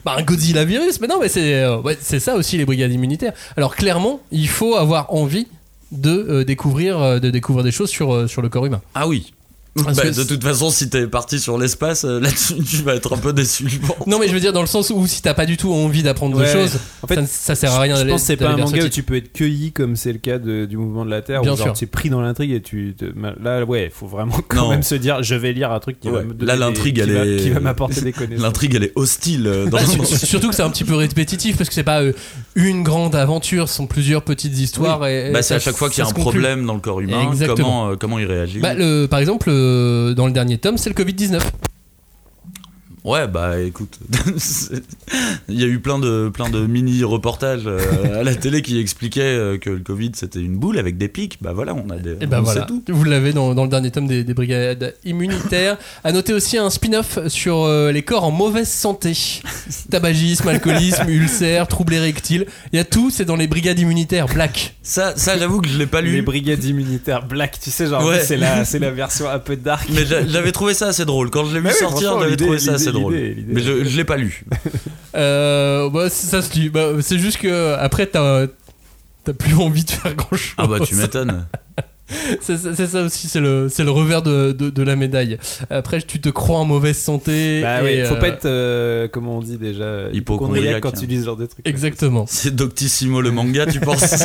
Bah, 0.04 0.16
un 0.18 0.22
Godzilla 0.22 0.64
virus, 0.64 1.00
mais 1.00 1.06
non, 1.06 1.18
mais 1.20 1.28
c'est 1.28 1.62
euh, 1.62 1.78
ouais, 1.78 1.96
c'est 2.00 2.18
ça 2.20 2.34
aussi 2.34 2.58
les 2.58 2.64
brigades 2.64 2.92
immunitaires. 2.92 3.32
Alors 3.56 3.76
clairement, 3.76 4.20
il 4.32 4.48
faut 4.48 4.74
avoir 4.76 5.12
envie 5.14 5.46
de 5.92 6.10
euh, 6.10 6.44
découvrir 6.44 6.98
euh, 7.00 7.18
de 7.20 7.30
découvrir 7.30 7.62
des 7.64 7.70
choses 7.70 7.90
sur 7.90 8.12
euh, 8.14 8.26
sur 8.26 8.42
le 8.42 8.48
corps 8.48 8.66
humain. 8.66 8.80
Ah 8.94 9.06
oui. 9.06 9.32
Bah, 9.74 9.90
de 10.10 10.24
toute 10.24 10.42
façon, 10.44 10.68
si 10.68 10.90
t'es 10.90 11.06
parti 11.06 11.40
sur 11.40 11.56
l'espace, 11.56 12.04
euh, 12.04 12.20
là-dessus, 12.20 12.56
tu 12.68 12.76
vas 12.82 12.94
être 12.94 13.14
un 13.14 13.16
peu 13.16 13.32
déçu. 13.32 13.64
Non 14.06 14.18
mais 14.18 14.28
je 14.28 14.34
veux 14.34 14.40
dire 14.40 14.52
dans 14.52 14.60
le 14.60 14.66
sens 14.66 14.90
où 14.90 15.06
si 15.06 15.22
t'as 15.22 15.32
pas 15.32 15.46
du 15.46 15.56
tout 15.56 15.72
envie 15.72 16.02
d'apprendre 16.02 16.36
Ouais. 16.36 16.44
des 16.44 16.52
choses, 16.52 16.78
En 17.02 17.06
fait, 17.06 17.16
ça, 17.26 17.26
ça 17.26 17.54
sert 17.54 17.72
à 17.72 17.80
rien 17.80 17.96
Je 17.96 18.04
pense 18.06 18.20
que 18.20 18.26
c'est 18.26 18.36
pas 18.36 18.50
un 18.50 18.56
manga 18.58 18.84
où 18.84 18.88
tu 18.90 19.02
peux 19.02 19.16
être 19.16 19.32
cueilli 19.32 19.72
comme 19.72 19.96
c'est 19.96 20.12
le 20.12 20.18
cas 20.18 20.38
de- 20.38 20.66
du 20.66 20.76
mouvement 20.76 21.06
de 21.06 21.10
la 21.10 21.22
Terre. 21.22 21.40
Bien 21.40 21.52
où 21.52 21.56
genre 21.56 21.68
sûr. 21.68 21.72
tu 21.74 21.84
es 21.84 21.86
pris 21.86 22.10
dans 22.10 22.20
l'intrigue 22.20 22.52
et 22.52 22.60
tu. 22.60 22.94
te- 22.98 23.06
là, 23.42 23.64
ouais, 23.64 23.84
il 23.86 23.90
faut 23.90 24.06
vraiment 24.06 24.38
quand 24.46 24.64
Non. 24.64 24.70
même 24.70 24.82
se 24.82 24.94
dire 24.94 25.22
je 25.22 25.34
vais 25.36 25.54
lire 25.54 25.72
un 25.72 25.80
truc 25.80 25.98
qui 26.00 26.10
va 26.10 26.20
me 26.22 26.34
Là, 26.44 26.54
l'intrigue, 26.56 26.96
qui 26.96 27.00
elle 27.00 27.12
va- 27.12 27.24
est- 27.24 27.36
qui 27.42 27.48
va 27.50 27.60
m'apporter 27.60 28.02
des 28.02 28.12
connaissances. 28.12 28.42
L'intrigue, 28.44 28.74
elle 28.74 28.84
est 28.84 28.92
hostile. 28.94 29.46
euh, 29.46 29.64
Dans 29.64 29.78
Bah, 29.78 29.80
le 29.98 30.04
surtout 30.26 30.50
que 30.50 30.54
c'est 30.54 30.62
un 30.62 30.70
petit 30.70 30.84
peu 30.84 30.96
répétitif 30.96 31.56
parce 31.56 31.68
que 31.70 31.74
c'est 31.74 31.82
pas 31.82 32.02
euh, 32.02 32.12
une 32.54 32.82
grande 32.82 33.14
aventure, 33.14 33.70
ce 33.70 33.76
sont 33.76 33.86
plusieurs 33.86 34.22
petites 34.22 34.58
histoires. 34.58 35.06
Et 35.06 35.30
Bah, 35.32 35.40
c'est 35.40 35.54
à 35.54 35.58
chaque 35.60 35.76
fois 35.76 35.88
qu'il 35.88 36.04
y 36.04 36.06
a 36.06 36.10
un 36.10 36.12
problème 36.12 36.66
dans 36.66 36.74
le 36.74 36.80
corps 36.80 37.00
humain, 37.00 37.30
Exactement. 37.30 37.56
comment, 37.86 37.96
comment 37.96 38.18
il 38.18 38.26
réagit. 38.26 38.58
Bah, 38.60 38.74
par 39.08 39.18
exemple, 39.20 39.50
dans 40.14 40.26
le 40.26 40.32
dernier 40.32 40.58
tome, 40.58 40.78
c'est 40.78 40.90
le 40.90 40.94
Covid-19. 40.94 41.40
Ouais, 43.04 43.26
bah 43.26 43.58
écoute, 43.60 43.98
il 45.48 45.60
y 45.60 45.64
a 45.64 45.66
eu 45.66 45.80
plein 45.80 45.98
de, 45.98 46.30
plein 46.32 46.48
de 46.50 46.66
mini-reportages 46.66 47.62
euh, 47.66 48.20
à 48.20 48.22
la 48.22 48.34
télé 48.34 48.62
qui 48.62 48.78
expliquaient 48.78 49.22
euh, 49.22 49.58
que 49.58 49.70
le 49.70 49.80
Covid 49.80 50.12
c'était 50.14 50.38
une 50.40 50.56
boule 50.56 50.78
avec 50.78 50.98
des 50.98 51.08
pics. 51.08 51.38
Bah 51.40 51.52
voilà, 51.52 51.74
on 51.74 51.90
a 51.90 51.96
des. 51.96 52.12
Et 52.20 52.26
ben 52.26 52.38
on 52.38 52.42
voilà, 52.42 52.60
sait 52.60 52.66
tout. 52.66 52.82
vous 52.88 53.04
l'avez 53.04 53.32
dans, 53.32 53.54
dans 53.54 53.64
le 53.64 53.70
dernier 53.70 53.90
tome 53.90 54.06
des, 54.06 54.22
des 54.22 54.34
brigades 54.34 54.94
immunitaires. 55.04 55.78
À 56.04 56.12
noter 56.12 56.32
aussi 56.32 56.58
un 56.58 56.70
spin-off 56.70 57.18
sur 57.26 57.64
euh, 57.64 57.90
les 57.90 58.02
corps 58.02 58.22
en 58.24 58.30
mauvaise 58.30 58.68
santé. 58.68 59.12
Tabagisme, 59.90 60.46
alcoolisme, 60.48 61.04
ulcère, 61.08 61.66
troubles 61.68 61.94
érectiles. 61.94 62.46
Il 62.72 62.76
y 62.76 62.78
a 62.80 62.84
tout, 62.84 63.10
c'est 63.10 63.24
dans 63.24 63.36
les 63.36 63.48
brigades 63.48 63.78
immunitaires 63.80 64.26
black. 64.26 64.76
Ça, 64.82 65.14
ça 65.16 65.36
j'avoue 65.38 65.60
que 65.60 65.68
je 65.68 65.76
l'ai 65.76 65.86
pas 65.86 66.00
lu. 66.02 66.12
Les 66.12 66.22
brigades 66.22 66.62
immunitaires 66.64 67.26
black, 67.26 67.58
tu 67.60 67.70
sais, 67.70 67.86
genre, 67.88 68.04
Ouais. 68.04 68.20
c'est 68.20 68.36
la, 68.36 68.64
c'est 68.64 68.78
la 68.78 68.90
version 68.90 69.28
un 69.28 69.38
peu 69.40 69.56
dark. 69.56 69.88
Mais 69.92 70.06
j'a- 70.06 70.26
j'avais 70.26 70.52
trouvé 70.52 70.74
ça 70.74 70.86
assez 70.88 71.04
drôle. 71.04 71.30
Quand 71.30 71.44
je 71.44 71.54
l'ai 71.54 71.60
vu 71.60 71.66
Mais 71.66 71.72
oui, 71.72 71.78
sortir, 71.78 72.18
j'avais 72.20 72.36
trouvé 72.36 72.58
ça 72.58 72.72
l'idée- 72.72 72.84
drôle. 72.92 73.14
Mais 73.48 73.60
je, 73.60 73.84
je 73.84 73.96
l'ai 73.96 74.04
pas 74.04 74.16
lu. 74.16 74.44
Euh, 75.14 75.90
bah, 75.90 76.08
c'est- 76.08 76.26
ça 76.28 76.40
se 76.40 76.50
dit. 76.50 76.70
Bah, 76.70 76.92
c'est 77.02 77.18
juste 77.18 77.36
que 77.36 77.74
après, 77.74 78.06
t'as 78.06 78.46
t'as 79.24 79.34
plus 79.34 79.54
envie 79.56 79.84
de 79.84 79.90
faire 79.90 80.14
grand 80.14 80.34
chose. 80.34 80.54
Ah 80.56 80.66
bah 80.66 80.80
tu 80.80 80.94
m'étonnes. 80.94 81.46
C'est 82.40 82.56
ça 82.58 83.02
aussi, 83.02 83.28
c'est 83.28 83.40
le, 83.40 83.68
c'est 83.70 83.84
le 83.84 83.90
revers 83.90 84.22
de, 84.22 84.52
de, 84.52 84.68
de 84.70 84.82
la 84.82 84.96
médaille. 84.96 85.38
Après, 85.70 86.00
tu 86.02 86.20
te 86.20 86.28
crois 86.28 86.58
en 86.58 86.64
mauvaise 86.66 86.98
santé. 86.98 87.62
Bah 87.62 87.80
et, 87.80 87.84
ouais, 87.84 88.04
faut 88.04 88.16
euh, 88.16 88.20
pas 88.20 88.28
être, 88.28 88.44
euh, 88.44 89.08
comment 89.08 89.38
on 89.38 89.40
dit 89.40 89.56
déjà, 89.56 90.10
hypochondriaque 90.12 90.82
quand 90.82 90.90
hein. 90.90 91.00
tu 91.00 91.06
lis 91.06 91.20
ce 91.20 91.24
genre 91.26 91.36
de 91.36 91.46
trucs. 91.46 91.66
Exactement. 91.66 92.26
C'est 92.28 92.54
Doctissimo 92.54 93.20
le 93.22 93.30
manga, 93.30 93.66
tu 93.66 93.80
penses 93.80 94.24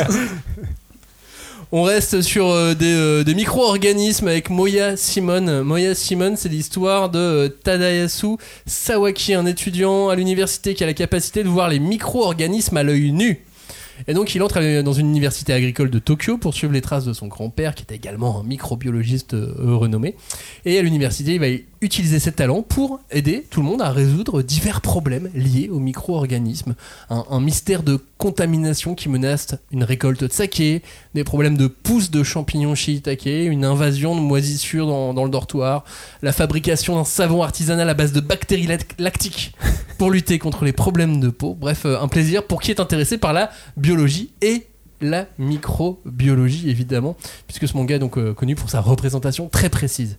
On 1.70 1.82
reste 1.82 2.22
sur 2.22 2.48
euh, 2.48 2.72
des, 2.72 2.94
euh, 2.94 3.24
des 3.24 3.34
micro-organismes 3.34 4.26
avec 4.26 4.48
Moya 4.48 4.96
Simon. 4.96 5.62
Moya 5.64 5.94
Simon, 5.94 6.32
c'est 6.34 6.48
l'histoire 6.48 7.10
de 7.10 7.18
euh, 7.18 7.48
Tadayasu 7.48 8.38
Sawaki, 8.64 9.34
un 9.34 9.44
étudiant 9.44 10.08
à 10.08 10.16
l'université 10.16 10.72
qui 10.72 10.82
a 10.82 10.86
la 10.86 10.94
capacité 10.94 11.42
de 11.42 11.48
voir 11.48 11.68
les 11.68 11.78
micro-organismes 11.78 12.78
à 12.78 12.82
l'œil 12.82 13.12
nu. 13.12 13.44
Et 14.06 14.14
donc 14.14 14.34
il 14.34 14.42
entre 14.42 14.82
dans 14.82 14.92
une 14.92 15.08
université 15.08 15.52
agricole 15.52 15.90
de 15.90 15.98
Tokyo 15.98 16.38
pour 16.38 16.54
suivre 16.54 16.72
les 16.72 16.80
traces 16.80 17.04
de 17.04 17.12
son 17.12 17.26
grand-père 17.26 17.74
qui 17.74 17.82
était 17.82 17.96
également 17.96 18.40
un 18.40 18.44
microbiologiste 18.44 19.34
euh, 19.34 19.54
renommé. 19.58 20.14
Et 20.64 20.78
à 20.78 20.82
l'université, 20.82 21.34
il 21.34 21.40
va 21.40 21.46
utiliser 21.80 22.18
ses 22.18 22.32
talents 22.32 22.62
pour 22.62 23.00
aider 23.10 23.44
tout 23.50 23.60
le 23.60 23.66
monde 23.66 23.82
à 23.82 23.90
résoudre 23.90 24.42
divers 24.42 24.80
problèmes 24.80 25.30
liés 25.34 25.68
aux 25.70 25.78
micro-organismes. 25.78 26.74
Un, 27.08 27.40
mystère 27.40 27.82
de 27.82 28.00
contamination 28.18 28.94
qui 28.94 29.08
menace 29.08 29.54
une 29.70 29.84
récolte 29.84 30.24
de 30.24 30.32
saké, 30.32 30.82
des 31.14 31.24
problèmes 31.24 31.56
de 31.56 31.68
pousses 31.68 32.10
de 32.10 32.22
champignons 32.22 32.74
shiitake, 32.74 33.26
une 33.26 33.64
invasion 33.64 34.16
de 34.16 34.20
moisissures 34.20 34.86
dans, 34.86 35.24
le 35.24 35.30
dortoir, 35.30 35.84
la 36.22 36.32
fabrication 36.32 36.96
d'un 36.96 37.04
savon 37.04 37.42
artisanal 37.42 37.88
à 37.88 37.94
base 37.94 38.12
de 38.12 38.20
bactéries 38.20 38.66
lac- 38.66 38.98
lactiques 38.98 39.54
pour 39.98 40.10
lutter 40.10 40.38
contre 40.38 40.64
les 40.64 40.72
problèmes 40.72 41.20
de 41.20 41.28
peau. 41.28 41.54
Bref, 41.54 41.84
euh, 41.84 42.00
un 42.00 42.08
plaisir 42.08 42.46
pour 42.46 42.62
qui 42.62 42.70
est 42.70 42.80
intéressé 42.80 43.18
par 43.18 43.32
la 43.32 43.50
biologie 43.76 44.30
et 44.40 44.66
la 45.00 45.26
microbiologie 45.38 46.70
évidemment, 46.70 47.16
puisque 47.46 47.68
ce 47.68 47.76
manga 47.76 47.96
est 47.96 47.98
donc 47.98 48.16
euh, 48.16 48.32
connu 48.32 48.54
pour 48.54 48.70
sa 48.70 48.80
représentation 48.80 49.48
très 49.48 49.68
précise 49.68 50.16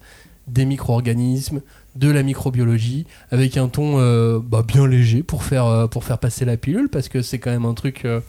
des 0.52 0.66
micro-organismes, 0.66 1.62
de 1.96 2.10
la 2.10 2.24
microbiologie, 2.24 3.06
avec 3.32 3.58
un 3.58 3.68
ton 3.68 3.96
euh, 4.00 4.40
bah, 4.42 4.64
bien 4.66 4.88
léger 4.88 5.22
pour 5.24 5.44
faire, 5.44 5.66
euh, 5.66 5.88
pour 5.88 6.04
faire 6.04 6.18
passer 6.20 6.46
la 6.46 6.56
pilule, 6.56 6.88
parce 6.90 7.10
que 7.10 7.22
c'est 7.22 7.40
quand 7.40 7.50
même 7.52 7.66
un 7.66 7.74
truc 7.74 8.06
euh, 8.06 8.22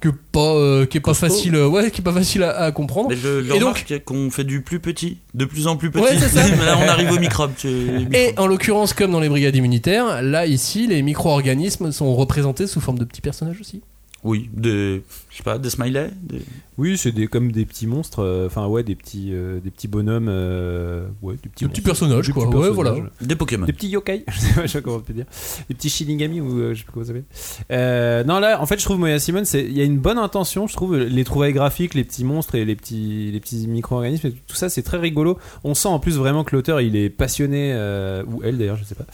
que 0.00 0.08
pas, 0.08 0.54
euh, 0.54 0.86
qui 0.86 0.96
est 0.96 1.00
pas 1.00 1.14
facile, 1.14 1.54
euh, 1.54 1.68
ouais, 1.68 1.90
qui 1.90 2.00
est 2.00 2.04
pas 2.04 2.12
facile 2.12 2.42
à, 2.42 2.50
à 2.58 2.72
comprendre. 2.72 3.10
Mais 3.10 3.16
je, 3.16 3.42
je 3.44 3.52
Et 3.54 3.58
donc- 3.60 3.84
qu'on 4.04 4.30
fait 4.30 4.44
du 4.44 4.62
plus 4.62 4.80
petit, 4.80 5.18
de 5.34 5.44
plus 5.44 5.66
en 5.66 5.76
plus 5.76 5.90
petit. 5.90 6.02
Ouais, 6.02 6.18
c'est 6.18 6.28
ça. 6.30 6.48
Là, 6.64 6.78
on 6.82 6.88
arrive 6.88 7.10
au 7.12 7.18
microbe. 7.18 7.52
tu- 7.56 7.68
les 7.68 8.02
Et 8.02 8.26
microbes. 8.28 8.38
en 8.38 8.46
l'occurrence, 8.46 8.92
comme 8.94 9.12
dans 9.12 9.20
les 9.20 9.28
brigades 9.28 9.54
immunitaires, 9.56 10.22
là 10.22 10.46
ici, 10.46 10.86
les 10.86 11.02
micro-organismes 11.02 11.92
sont 11.92 12.14
représentés 12.16 12.66
sous 12.66 12.80
forme 12.80 12.98
de 12.98 13.04
petits 13.04 13.20
personnages 13.20 13.60
aussi. 13.60 13.82
Oui, 14.24 14.48
des, 14.54 15.02
je 15.30 15.36
sais 15.36 15.42
pas, 15.42 15.58
des 15.58 15.68
smileys. 15.70 16.10
des- 16.22 16.42
Oui, 16.78 16.96
c'est 16.96 17.12
des, 17.12 17.26
comme 17.26 17.52
des 17.52 17.66
petits 17.66 17.86
monstres, 17.86 18.20
euh, 18.20 18.46
enfin 18.46 18.66
ouais, 18.66 18.82
des 18.82 18.94
petits, 18.94 19.30
euh, 19.32 19.60
des 19.60 19.70
petits 19.70 19.88
bonhommes, 19.88 20.28
euh, 20.30 21.06
ouais, 21.20 21.34
des 21.34 21.48
petits, 21.50 21.64
Des 21.64 21.70
petits 21.70 21.80
monstres. 21.82 21.82
personnages, 21.84 22.26
Des 22.28 22.32
quoi. 22.32 22.44
petits 22.46 22.56
Ouais, 22.56 22.62
personnages. 22.68 22.94
voilà. 22.94 23.10
Des 23.20 23.36
Pokémon. 23.36 23.66
Des 23.66 23.72
petits 23.72 23.88
yokai, 23.88 24.24
je 24.32 24.38
sais 24.40 24.54
pas, 24.54 24.62
je 24.62 24.66
sais 24.68 24.78
pas 24.78 24.82
comment 24.84 24.96
on 24.96 25.00
peut 25.00 25.12
dire. 25.12 25.26
Des 25.68 25.74
petits 25.74 25.90
shinigami 25.90 26.40
ou 26.40 26.58
euh, 26.60 26.72
je 26.74 26.78
sais 26.80 26.84
pas 26.86 26.92
comment 26.94 27.04
ça 27.04 27.08
s'appelle. 27.12 27.24
Euh, 27.70 28.24
non, 28.24 28.38
là, 28.40 28.60
en 28.60 28.66
fait, 28.66 28.78
je 28.78 28.84
trouve 28.84 28.98
Moya 28.98 29.18
Simon, 29.18 29.44
c'est- 29.44 29.64
il 29.64 29.76
y 29.76 29.80
a 29.80 29.84
une 29.84 29.98
bonne 29.98 30.18
intention, 30.18 30.66
je 30.66 30.72
trouve. 30.72 30.96
Les 30.96 31.24
trouvailles 31.24 31.52
graphiques, 31.52 31.94
les 31.94 32.04
petits 32.04 32.24
monstres 32.24 32.54
et 32.54 32.64
les 32.64 32.74
petits, 32.74 33.30
les 33.32 33.40
petits 33.40 33.66
micro-organismes, 33.68 34.30
tout 34.46 34.56
ça, 34.56 34.68
c'est 34.68 34.82
très 34.82 34.98
rigolo. 34.98 35.38
On 35.64 35.74
sent 35.74 35.88
en 35.88 35.98
plus 35.98 36.16
vraiment 36.16 36.42
que 36.44 36.56
l'auteur, 36.56 36.80
il 36.80 36.96
est 36.96 37.10
passionné, 37.10 37.72
euh, 37.74 38.22
ou 38.26 38.40
elle 38.44 38.56
d'ailleurs, 38.58 38.76
je 38.76 38.84
sais 38.84 38.94
pas. 38.94 39.06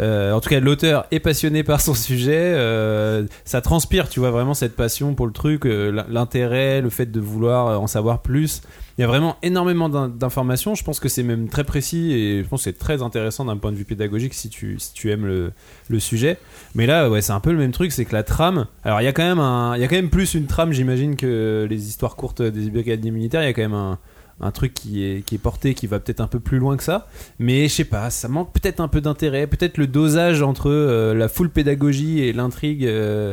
Euh, 0.00 0.32
en 0.32 0.40
tout 0.40 0.50
cas, 0.50 0.60
l'auteur 0.60 1.06
est 1.10 1.20
passionné 1.20 1.62
par 1.62 1.80
son 1.80 1.94
sujet. 1.94 2.34
euh, 2.36 3.24
ça 3.44 3.60
transpire, 3.62 4.08
tu 4.08 4.20
vois, 4.20 4.30
vraiment 4.30 4.54
cette 4.54 4.76
passion 4.76 5.14
pour 5.14 5.26
le 5.26 5.32
truc, 5.32 5.64
euh, 5.66 6.02
l'intérêt, 6.08 6.80
le 6.82 6.90
fait 6.90 7.06
de 7.06 7.15
vouloir 7.20 7.66
euh, 7.68 7.76
en 7.76 7.86
savoir 7.86 8.22
plus. 8.22 8.62
Il 8.98 9.02
y 9.02 9.04
a 9.04 9.06
vraiment 9.06 9.36
énormément 9.42 9.88
d'in- 9.88 10.08
d'informations. 10.08 10.74
Je 10.74 10.82
pense 10.82 11.00
que 11.00 11.08
c'est 11.08 11.22
même 11.22 11.48
très 11.48 11.64
précis 11.64 12.12
et 12.12 12.42
je 12.42 12.48
pense 12.48 12.60
que 12.60 12.64
c'est 12.70 12.78
très 12.78 13.02
intéressant 13.02 13.44
d'un 13.44 13.56
point 13.56 13.70
de 13.72 13.76
vue 13.76 13.84
pédagogique 13.84 14.32
si 14.34 14.48
tu, 14.48 14.78
si 14.78 14.92
tu 14.94 15.10
aimes 15.10 15.26
le, 15.26 15.52
le 15.88 16.00
sujet. 16.00 16.38
Mais 16.74 16.86
là, 16.86 17.10
ouais, 17.10 17.20
c'est 17.20 17.32
un 17.32 17.40
peu 17.40 17.52
le 17.52 17.58
même 17.58 17.72
truc, 17.72 17.92
c'est 17.92 18.04
que 18.06 18.14
la 18.14 18.22
trame. 18.22 18.66
Alors, 18.84 19.00
il 19.00 19.04
y 19.04 19.08
a 19.08 19.12
quand 19.12 19.24
même 19.24 19.38
un, 19.40 19.76
il 19.76 19.82
y 19.82 19.84
a 19.84 19.88
quand 19.88 19.96
même 19.96 20.10
plus 20.10 20.34
une 20.34 20.46
trame, 20.46 20.72
j'imagine, 20.72 21.16
que 21.16 21.66
les 21.68 21.88
histoires 21.88 22.16
courtes 22.16 22.40
des 22.42 22.70
brigades 22.70 23.04
militaires. 23.04 23.42
Il 23.42 23.46
y 23.46 23.50
a 23.50 23.52
quand 23.52 23.62
même 23.62 23.74
un, 23.74 23.98
un 24.40 24.50
truc 24.50 24.74
qui 24.74 25.02
est, 25.02 25.24
qui 25.24 25.34
est 25.36 25.38
porté, 25.38 25.72
qui 25.74 25.86
va 25.86 25.98
peut-être 25.98 26.20
un 26.20 26.26
peu 26.26 26.40
plus 26.40 26.58
loin 26.58 26.76
que 26.76 26.82
ça. 26.82 27.08
Mais 27.38 27.68
je 27.68 27.74
sais 27.74 27.84
pas, 27.84 28.10
ça 28.10 28.28
manque 28.28 28.52
peut-être 28.52 28.80
un 28.80 28.88
peu 28.88 29.00
d'intérêt, 29.00 29.46
peut-être 29.46 29.78
le 29.78 29.86
dosage 29.86 30.42
entre 30.42 30.68
euh, 30.70 31.14
la 31.14 31.28
full 31.28 31.48
pédagogie 31.48 32.20
et 32.20 32.32
l'intrigue. 32.34 32.84
euh, 32.84 33.32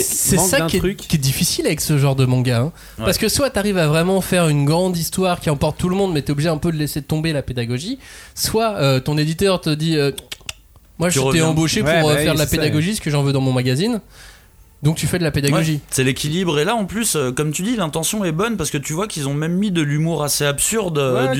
c'est 0.00 0.36
ça 0.38 0.62
qui 0.62 0.76
est, 0.76 0.80
truc. 0.80 0.96
qui 0.98 1.16
est 1.16 1.18
difficile 1.18 1.66
avec 1.66 1.80
ce 1.80 1.96
genre 1.98 2.16
de 2.16 2.26
manga. 2.26 2.60
hein. 2.60 2.72
Ouais. 2.98 3.04
Parce 3.06 3.18
que 3.18 3.28
soit 3.28 3.50
t'arrives 3.50 3.78
à 3.78 3.86
vraiment 3.86 4.20
faire 4.20 4.48
une 4.48 4.64
grande 4.64 4.96
histoire 4.96 5.40
qui 5.40 5.50
emporte 5.50 5.78
tout 5.78 5.88
le 5.88 5.96
monde, 5.96 6.12
mais 6.12 6.22
t'es 6.22 6.32
obligé 6.32 6.48
un 6.48 6.58
peu 6.58 6.72
de 6.72 6.76
laisser 6.76 7.00
tomber 7.02 7.32
la 7.32 7.42
pédagogie. 7.42 7.98
Soit 8.34 8.74
euh, 8.76 9.00
ton 9.00 9.16
éditeur 9.16 9.60
te 9.60 9.70
dit 9.70 9.96
euh, 9.96 10.10
Moi, 10.98 11.08
je 11.08 11.20
t'ai 11.32 11.42
embauché 11.42 11.82
Ouais, 11.82 12.00
pour 12.00 12.10
bah 12.10 12.16
faire 12.18 12.34
de 12.34 12.38
la 12.38 12.46
ça, 12.46 12.50
pédagogie, 12.56 12.96
ce 12.96 13.00
que 13.00 13.10
j'en 13.10 13.22
veux 13.22 13.32
dans 13.32 13.40
mon 13.40 13.52
magazine. 13.52 14.00
Donc 14.82 14.96
tu 14.96 15.06
fais 15.06 15.18
de 15.18 15.24
la 15.24 15.30
pédagogie. 15.30 15.72
Ouais, 15.72 15.80
c'est 15.90 16.04
l'équilibre 16.04 16.58
et 16.60 16.64
là 16.64 16.76
en 16.76 16.84
plus 16.84 17.16
euh, 17.16 17.32
comme 17.32 17.50
tu 17.50 17.62
dis 17.62 17.74
l'intention 17.76 18.24
est 18.24 18.32
bonne 18.32 18.56
parce 18.56 18.70
que 18.70 18.78
tu 18.78 18.92
vois 18.92 19.08
qu'ils 19.08 19.26
ont 19.28 19.34
même 19.34 19.54
mis 19.54 19.72
de 19.72 19.82
l'humour 19.82 20.22
assez 20.22 20.44
absurde 20.44 20.98
euh, 20.98 21.28
Ouais, 21.32 21.38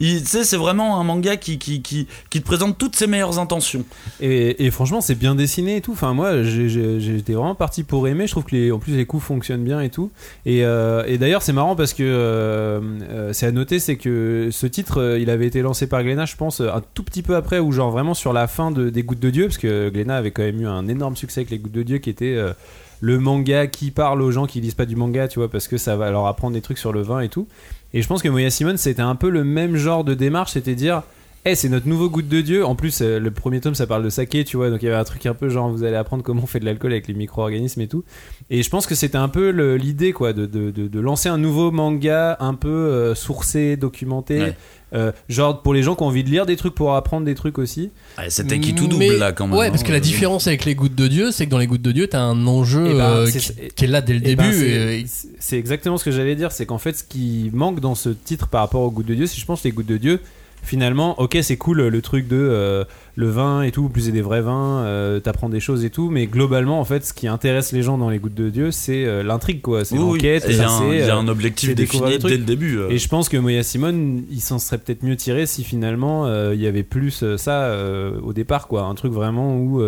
Tu 0.00 0.18
sais 0.20 0.44
c'est 0.44 0.56
vraiment 0.56 0.98
un 0.98 1.04
manga 1.04 1.36
qui, 1.36 1.58
qui, 1.58 1.82
qui, 1.82 2.06
qui 2.30 2.40
te 2.40 2.46
présente 2.46 2.78
toutes 2.78 2.96
ses 2.96 3.06
meilleures 3.06 3.38
intentions. 3.38 3.84
Et, 4.20 4.64
et 4.64 4.70
franchement, 4.70 5.00
c'est 5.00 5.14
bien 5.14 5.34
dessiné 5.34 5.76
et 5.76 5.80
tout. 5.80 5.92
Enfin, 5.92 6.14
moi, 6.14 6.42
j'étais 6.42 7.32
vraiment 7.34 7.54
parti 7.54 7.82
pour 7.82 8.08
aimer. 8.08 8.26
Je 8.26 8.32
trouve 8.32 8.44
que 8.44 8.56
les, 8.56 8.72
en 8.72 8.78
plus 8.78 8.96
les 8.96 9.06
coups 9.06 9.24
fonctionnent 9.24 9.64
bien 9.64 9.80
et 9.80 9.90
tout. 9.90 10.10
Et, 10.46 10.64
euh, 10.64 11.04
et 11.06 11.18
d'ailleurs, 11.18 11.42
c'est 11.42 11.52
marrant 11.52 11.76
parce 11.76 11.92
que 11.92 12.02
euh, 12.02 12.80
euh, 13.10 13.32
c'est 13.32 13.46
à 13.46 13.52
noter, 13.52 13.78
c'est 13.78 13.96
que 13.96 14.48
ce 14.50 14.66
titre, 14.66 15.00
euh, 15.00 15.18
il 15.18 15.30
avait 15.30 15.46
été 15.46 15.62
lancé 15.62 15.86
par 15.86 16.02
Glénat, 16.02 16.24
je 16.26 16.36
pense, 16.36 16.60
un 16.60 16.82
tout 16.94 17.02
petit 17.02 17.22
peu 17.22 17.36
après, 17.36 17.58
ou 17.58 17.72
genre 17.72 17.90
vraiment 17.90 18.14
sur 18.14 18.32
la 18.32 18.46
fin 18.46 18.70
de, 18.70 18.90
des 18.90 19.02
Gouttes 19.02 19.20
de 19.20 19.30
Dieu, 19.30 19.46
parce 19.46 19.58
que 19.58 19.90
Glénat 19.90 20.16
avait 20.16 20.30
quand 20.30 20.42
même 20.42 20.60
eu 20.60 20.66
un 20.66 20.88
énorme 20.88 21.16
succès 21.16 21.40
avec 21.40 21.50
les 21.50 21.58
Gouttes 21.58 21.72
de 21.72 21.82
Dieu, 21.82 21.98
qui 21.98 22.10
était 22.10 22.34
euh, 22.36 22.52
le 23.00 23.18
manga 23.18 23.66
qui 23.66 23.90
parle 23.90 24.22
aux 24.22 24.30
gens 24.30 24.46
qui 24.46 24.60
lisent 24.60 24.74
pas 24.74 24.86
du 24.86 24.96
manga, 24.96 25.28
tu 25.28 25.38
vois, 25.38 25.50
parce 25.50 25.68
que 25.68 25.78
ça 25.78 25.96
va 25.96 26.10
leur 26.10 26.26
apprendre 26.26 26.54
des 26.54 26.60
trucs 26.60 26.78
sur 26.78 26.92
le 26.92 27.02
vin 27.02 27.20
et 27.20 27.28
tout. 27.28 27.46
Et 27.92 28.02
je 28.02 28.08
pense 28.08 28.22
que 28.22 28.28
Moya 28.28 28.50
Simon, 28.50 28.76
c'était 28.76 29.02
un 29.02 29.14
peu 29.14 29.30
le 29.30 29.42
même 29.42 29.76
genre 29.76 30.04
de 30.04 30.14
démarche, 30.14 30.52
c'était 30.52 30.74
dire. 30.74 31.02
Eh, 31.46 31.54
c'est 31.54 31.70
notre 31.70 31.88
nouveau 31.88 32.10
goutte 32.10 32.28
de 32.28 32.42
Dieu. 32.42 32.66
En 32.66 32.74
plus, 32.74 33.00
euh, 33.00 33.18
le 33.18 33.30
premier 33.30 33.60
tome, 33.60 33.74
ça 33.74 33.86
parle 33.86 34.04
de 34.04 34.10
saké, 34.10 34.44
tu 34.44 34.58
vois. 34.58 34.68
Donc, 34.68 34.82
il 34.82 34.84
y 34.84 34.88
avait 34.88 34.98
un 34.98 35.04
truc 35.04 35.24
un 35.24 35.32
peu 35.32 35.48
genre, 35.48 35.70
vous 35.70 35.84
allez 35.84 35.96
apprendre 35.96 36.22
comment 36.22 36.42
on 36.42 36.46
fait 36.46 36.60
de 36.60 36.66
l'alcool 36.66 36.92
avec 36.92 37.08
les 37.08 37.14
micro-organismes 37.14 37.80
et 37.80 37.88
tout. 37.88 38.04
Et 38.50 38.62
je 38.62 38.68
pense 38.68 38.86
que 38.86 38.94
c'était 38.94 39.16
un 39.16 39.28
peu 39.30 39.50
le- 39.50 39.78
l'idée, 39.78 40.12
quoi, 40.12 40.34
de, 40.34 40.44
de, 40.44 40.70
de, 40.70 40.86
de 40.86 41.00
lancer 41.00 41.30
un 41.30 41.38
nouveau 41.38 41.70
manga 41.70 42.36
un 42.40 42.52
peu 42.52 42.68
euh, 42.68 43.14
sourcé, 43.14 43.78
documenté. 43.78 44.38
Ouais. 44.40 44.56
Euh, 44.92 45.12
genre, 45.30 45.62
pour 45.62 45.72
les 45.72 45.82
gens 45.82 45.94
qui 45.94 46.02
ont 46.02 46.08
envie 46.08 46.24
de 46.24 46.28
lire 46.28 46.44
des 46.44 46.56
trucs 46.56 46.74
pour 46.74 46.94
apprendre 46.94 47.24
des 47.24 47.34
trucs 47.34 47.56
aussi. 47.58 47.90
Ouais, 48.18 48.28
C'était 48.28 48.60
qui 48.60 48.74
tout 48.74 48.88
Mais- 48.98 49.06
double 49.08 49.18
là 49.20 49.32
quand 49.32 49.46
même. 49.46 49.56
Ouais, 49.58 49.70
parce 49.70 49.82
que 49.82 49.88
hein. 49.88 49.92
la 49.92 50.00
différence 50.00 50.46
avec 50.46 50.66
les 50.66 50.74
gouttes 50.74 50.94
de 50.96 51.06
Dieu, 51.08 51.30
c'est 51.30 51.46
que 51.46 51.50
dans 51.50 51.58
les 51.58 51.68
gouttes 51.68 51.80
de 51.80 51.92
Dieu, 51.92 52.06
t'as 52.06 52.20
un 52.20 52.46
enjeu 52.46 52.84
Eh 52.90 52.94
ben, 52.94 53.00
euh, 53.00 53.30
qui, 53.30 53.38
qui 53.74 53.84
est 53.86 53.88
là 53.88 54.02
dès 54.02 54.12
le 54.12 54.20
Eh 54.24 54.36
ben, 54.36 54.44
début. 54.50 54.58
c'est- 54.58 55.00
et- 55.00 55.04
c'est 55.06 55.28
c'est 55.38 55.58
exactement 55.58 55.96
ce 55.96 56.04
que 56.04 56.10
j'allais 56.10 56.34
dire. 56.36 56.52
C'est 56.52 56.66
qu'en 56.66 56.76
fait, 56.78 56.98
ce 56.98 57.04
qui 57.04 57.50
manque 57.54 57.80
dans 57.80 57.94
ce 57.94 58.10
titre 58.10 58.48
par 58.48 58.60
rapport 58.60 58.82
aux 58.82 58.90
gouttes 58.90 59.06
de 59.06 59.14
Dieu, 59.14 59.26
c'est 59.26 59.40
je 59.40 59.46
pense 59.46 59.64
les 59.64 59.70
gouttes 59.72 59.86
de 59.86 59.96
Dieu. 59.96 60.20
Finalement, 60.62 61.18
ok, 61.20 61.38
c'est 61.42 61.56
cool 61.56 61.82
le 61.88 62.02
truc 62.02 62.28
de 62.28 62.36
euh, 62.38 62.84
le 63.16 63.28
vin 63.28 63.62
et 63.62 63.70
tout, 63.70 63.88
plus 63.88 64.02
c'est 64.02 64.12
des 64.12 64.22
vrais 64.22 64.40
vins, 64.40 64.78
euh, 64.84 65.20
t'apprends 65.20 65.48
des 65.48 65.60
choses 65.60 65.84
et 65.84 65.90
tout, 65.90 66.10
mais 66.10 66.26
globalement, 66.26 66.80
en 66.80 66.84
fait, 66.84 67.04
ce 67.04 67.12
qui 67.12 67.28
intéresse 67.28 67.72
les 67.72 67.82
gens 67.82 67.98
dans 67.98 68.08
les 68.10 68.18
gouttes 68.18 68.34
de 68.34 68.48
Dieu, 68.50 68.70
c'est 68.70 69.04
euh, 69.04 69.22
l'intrigue, 69.22 69.60
quoi. 69.60 69.84
C'est 69.84 69.96
Oui, 69.96 70.00
oui. 70.04 70.12
l'enquête, 70.18 70.44
il 70.48 70.56
y 70.56 70.60
a 70.60 70.68
c'est, 70.68 70.84
un- 70.84 70.92
il 70.92 70.98
y 71.00 71.02
a 71.02 71.16
euh, 71.16 71.18
un 71.20 71.28
objectif 71.28 71.74
défini 71.74 72.18
dès 72.18 72.36
le 72.36 72.44
début. 72.44 72.78
euh. 72.78 72.88
Et 72.90 72.98
je 72.98 73.08
pense 73.08 73.28
que 73.28 73.36
Moya 73.36 73.62
Simone, 73.62 74.22
il 74.30 74.40
s'en 74.40 74.58
serait 74.58 74.78
peut-être 74.78 75.02
mieux 75.02 75.16
tiré 75.16 75.46
si 75.46 75.64
finalement 75.64 76.26
euh, 76.26 76.52
il 76.54 76.60
y 76.60 76.66
avait 76.66 76.82
plus 76.82 77.22
euh, 77.22 77.36
ça 77.36 77.64
euh, 77.64 78.18
au 78.22 78.32
départ, 78.32 78.68
quoi. 78.68 78.82
Un 78.84 78.94
truc 78.94 79.12
vraiment 79.12 79.56
où, 79.56 79.80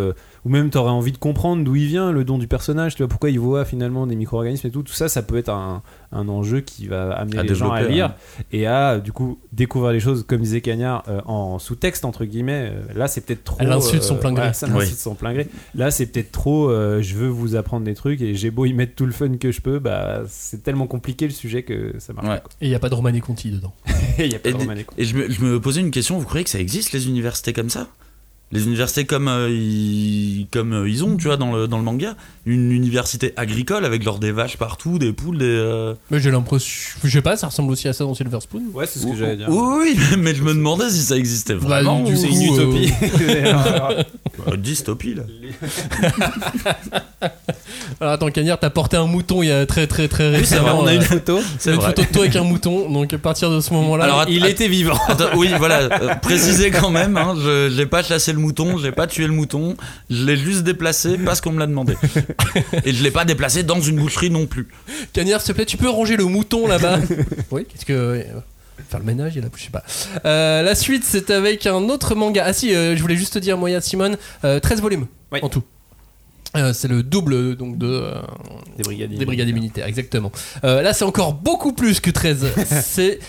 euh, 0.44 0.48
où 0.48 0.48
même 0.48 0.70
t'aurais 0.70 0.90
envie 0.90 1.12
de 1.12 1.18
comprendre 1.18 1.62
d'où 1.64 1.76
il 1.76 1.86
vient, 1.86 2.10
le 2.12 2.24
don 2.24 2.38
du 2.38 2.46
personnage, 2.48 2.94
tu 2.96 3.02
vois, 3.02 3.08
pourquoi 3.08 3.30
il 3.30 3.38
voit 3.38 3.64
finalement 3.64 4.06
des 4.06 4.16
micro-organismes 4.16 4.66
et 4.66 4.70
tout. 4.70 4.82
Tout 4.82 4.92
ça, 4.92 5.08
ça 5.08 5.22
peut 5.22 5.36
être 5.36 5.50
un, 5.50 5.82
un 6.10 6.28
enjeu 6.28 6.60
qui 6.60 6.86
va 6.88 7.12
amener 7.12 7.38
À 7.38 7.42
les 7.44 7.54
gens 7.54 7.70
à 7.70 7.82
lire 7.82 8.06
hein. 8.06 8.42
et 8.52 8.66
à 8.66 8.98
du 8.98 9.12
coup 9.12 9.38
découvrir 9.52 9.92
les 9.92 10.00
choses, 10.00 10.24
comme 10.26 10.40
disait 10.40 10.60
Cagnard, 10.60 11.04
euh, 11.08 11.20
en 11.26 11.58
sous-texte, 11.58 12.04
entre 12.04 12.24
guillemets. 12.24 12.70
Euh, 12.72 12.82
là, 12.98 13.08
c'est 13.08 13.20
peut-être 13.20 13.44
trop. 13.44 13.56
Elle 13.60 13.70
insulte 13.72 14.02
son 14.02 14.16
plein 14.16 14.30
gré. 14.32 14.40
voilà, 14.42 14.52
ça 14.52 14.66
l'insulte 14.66 14.98
son 14.98 15.14
plein 15.14 15.32
gré. 15.32 15.48
Là, 15.74 15.90
c'est 15.90 16.06
peut-être 16.06 16.32
trop. 16.32 16.70
euh, 16.70 17.00
je 17.02 17.14
veux 17.14 17.28
vous 17.28 17.54
apprendre 17.56 17.84
des 17.84 17.94
trucs 17.94 18.20
et 18.20 18.34
j'ai 18.34 18.50
beau 18.50 18.64
y 18.64 18.72
mettre 18.72 18.94
tout 18.94 19.06
le 19.06 19.12
fun 19.12 19.36
que 19.36 19.52
je 19.52 19.60
peux, 19.60 19.78
bah, 19.78 20.22
c'est 20.28 20.62
tellement 20.62 20.86
compliqué 20.86 21.26
le 21.26 21.32
sujet 21.32 21.62
que 21.62 21.94
ça 21.98 22.12
marche 22.12 22.26
Ouais. 22.28 22.34
pas. 22.36 22.40
quoi. 22.40 22.50
Et 22.60 22.66
il 22.66 22.68
n'y 22.68 22.74
a 22.74 22.78
pas 22.78 22.88
de 22.88 22.94
Romané 22.94 23.20
Conti 23.20 23.50
dedans. 23.50 23.72
Et 24.18 24.24
il 24.26 24.32
y 24.32 24.34
a 24.34 24.38
pas 24.38 24.48
Et, 24.50 24.52
de 24.52 24.58
et 24.98 25.04
je, 25.04 25.16
me, 25.16 25.30
je 25.30 25.40
me 25.40 25.60
posais 25.60 25.80
une 25.80 25.90
question, 25.90 26.18
vous 26.18 26.24
croyez 26.26 26.44
que 26.44 26.50
ça 26.50 26.58
existe 26.60 26.92
les 26.92 27.06
universités 27.08 27.52
comme 27.52 27.70
ça? 27.70 27.88
Les 28.52 28.64
universités 28.64 29.04
comme, 29.06 29.28
euh, 29.28 29.48
ils, 29.50 30.46
comme 30.52 30.72
euh, 30.74 30.88
ils 30.88 31.02
ont, 31.04 31.16
tu 31.16 31.24
vois, 31.26 31.36
dans 31.38 31.52
le, 31.52 31.66
dans 31.68 31.78
le 31.78 31.84
manga 31.84 32.14
Une 32.44 32.70
université 32.70 33.32
agricole 33.36 33.84
avec 33.86 34.02
genre 34.02 34.18
des 34.18 34.30
vaches 34.30 34.58
partout, 34.58 34.98
des 34.98 35.12
poules, 35.12 35.38
des... 35.38 35.46
euh, 35.46 35.94
Mais 36.10 36.20
j'ai 36.20 36.30
l'impression. 36.30 36.70
Je 37.02 37.08
sais 37.08 37.22
pas, 37.22 37.36
ça 37.38 37.46
ressemble 37.46 37.72
aussi 37.72 37.88
à 37.88 37.92
ça 37.94 38.04
dans 38.04 38.14
Silver 38.14 38.40
Spoon. 38.40 38.62
Ouais, 38.74 38.84
c'est 38.86 38.98
ce 38.98 39.06
que 39.06 39.10
Oui, 39.10 39.16
j'allais 39.18 39.36
dire. 39.36 39.48
Oui, 39.48 39.96
oui, 39.96 39.98
mais 40.18 40.34
je 40.34 40.42
me 40.42 40.52
demandais 40.52 40.90
si 40.90 40.98
ça 41.00 41.16
existait 41.16 41.54
Bah, 41.54 41.60
vraiment. 41.82 42.00
du 42.02 42.12
ou- 42.12 42.16
C'est 42.16 42.28
une 42.28 42.58
euh, 42.58 42.62
utopie. 42.76 42.92
Bah, 44.46 44.56
dystopie, 44.58 45.14
là. 45.14 45.22
Alors 48.00 48.14
attends, 48.14 48.30
Cagnard, 48.30 48.58
t'as 48.58 48.70
porté 48.70 48.96
un 48.96 49.06
mouton 49.06 49.42
il 49.42 49.48
y 49.48 49.52
a 49.52 49.64
très 49.66 49.86
très 49.86 50.08
très 50.08 50.30
Oui, 50.36 50.44
c'est 50.44 50.56
vrai, 50.56 50.70
récemment. 50.70 50.80
on 50.82 50.86
a 50.86 50.94
une 50.94 51.02
photo. 51.02 51.38
C'est 51.58 51.70
une 51.70 51.76
vrai. 51.76 51.88
photo 51.88 52.02
de 52.02 52.06
toi 52.08 52.22
avec 52.22 52.36
un 52.36 52.42
mouton. 52.42 52.90
Donc 52.90 53.12
à 53.12 53.18
partir 53.18 53.50
de 53.50 53.60
ce 53.60 53.72
moment-là. 53.74 54.04
Alors, 54.04 54.24
Il 54.28 54.44
att- 54.44 54.50
était 54.50 54.68
vivant. 54.68 54.98
Attends, 55.08 55.36
oui, 55.36 55.50
voilà, 55.58 55.80
euh, 55.82 56.14
préciser 56.16 56.70
quand 56.70 56.90
même, 56.90 57.16
hein, 57.16 57.34
je 57.38 57.72
j'ai 57.74 57.86
pas 57.86 58.02
chassé 58.02 58.32
le 58.32 58.38
mouton, 58.42 58.76
j'ai 58.78 58.92
pas 58.92 59.06
tué 59.06 59.26
le 59.26 59.32
mouton, 59.32 59.76
je 60.10 60.24
l'ai 60.24 60.36
juste 60.36 60.62
déplacé 60.64 61.16
parce 61.18 61.40
qu'on 61.40 61.52
me 61.52 61.58
l'a 61.58 61.66
demandé. 61.66 61.94
Et 62.84 62.92
je 62.92 63.02
l'ai 63.02 63.10
pas 63.10 63.24
déplacé 63.24 63.62
dans 63.62 63.80
une 63.80 63.96
boucherie 63.96 64.30
non 64.30 64.46
plus. 64.46 64.68
Cagnard, 65.12 65.40
s'il 65.40 65.48
te 65.52 65.56
plaît, 65.56 65.66
tu 65.66 65.76
peux 65.76 65.88
ranger 65.88 66.16
le 66.16 66.24
mouton 66.24 66.66
là-bas 66.66 66.98
Oui, 67.50 67.64
qu'est-ce 67.68 67.84
que. 67.86 67.92
euh, 67.92 68.22
Faire 68.88 69.00
le 69.00 69.06
ménage, 69.06 69.34
il 69.36 69.44
a, 69.44 69.48
je 69.56 69.62
sais 69.62 69.70
pas. 69.70 69.84
Euh, 70.26 70.62
la 70.62 70.74
suite, 70.74 71.04
c'est 71.06 71.30
avec 71.30 71.66
un 71.66 71.88
autre 71.88 72.14
manga. 72.14 72.42
Ah 72.46 72.52
si, 72.52 72.74
euh, 72.74 72.96
je 72.96 73.00
voulais 73.02 73.16
juste 73.16 73.34
te 73.34 73.38
dire, 73.38 73.56
Moya 73.56 73.80
Simone, 73.80 74.16
euh, 74.44 74.60
13 74.60 74.80
volumes 74.82 75.06
Oui. 75.30 75.38
en 75.42 75.48
tout. 75.48 75.62
Euh, 76.56 76.74
c'est 76.74 76.88
le 76.88 77.02
double 77.02 77.56
donc 77.56 77.78
de 77.78 77.86
euh, 77.86 78.12
Des 78.76 78.82
brigadiers. 78.82 79.16
des 79.16 79.24
brigadiers 79.24 79.54
militaires, 79.54 79.86
exactement. 79.86 80.30
Euh, 80.64 80.82
là, 80.82 80.92
c'est 80.92 81.04
encore 81.04 81.32
beaucoup 81.32 81.72
plus 81.72 82.00
que 82.00 82.10
13. 82.10 82.46
c'est 82.82 83.20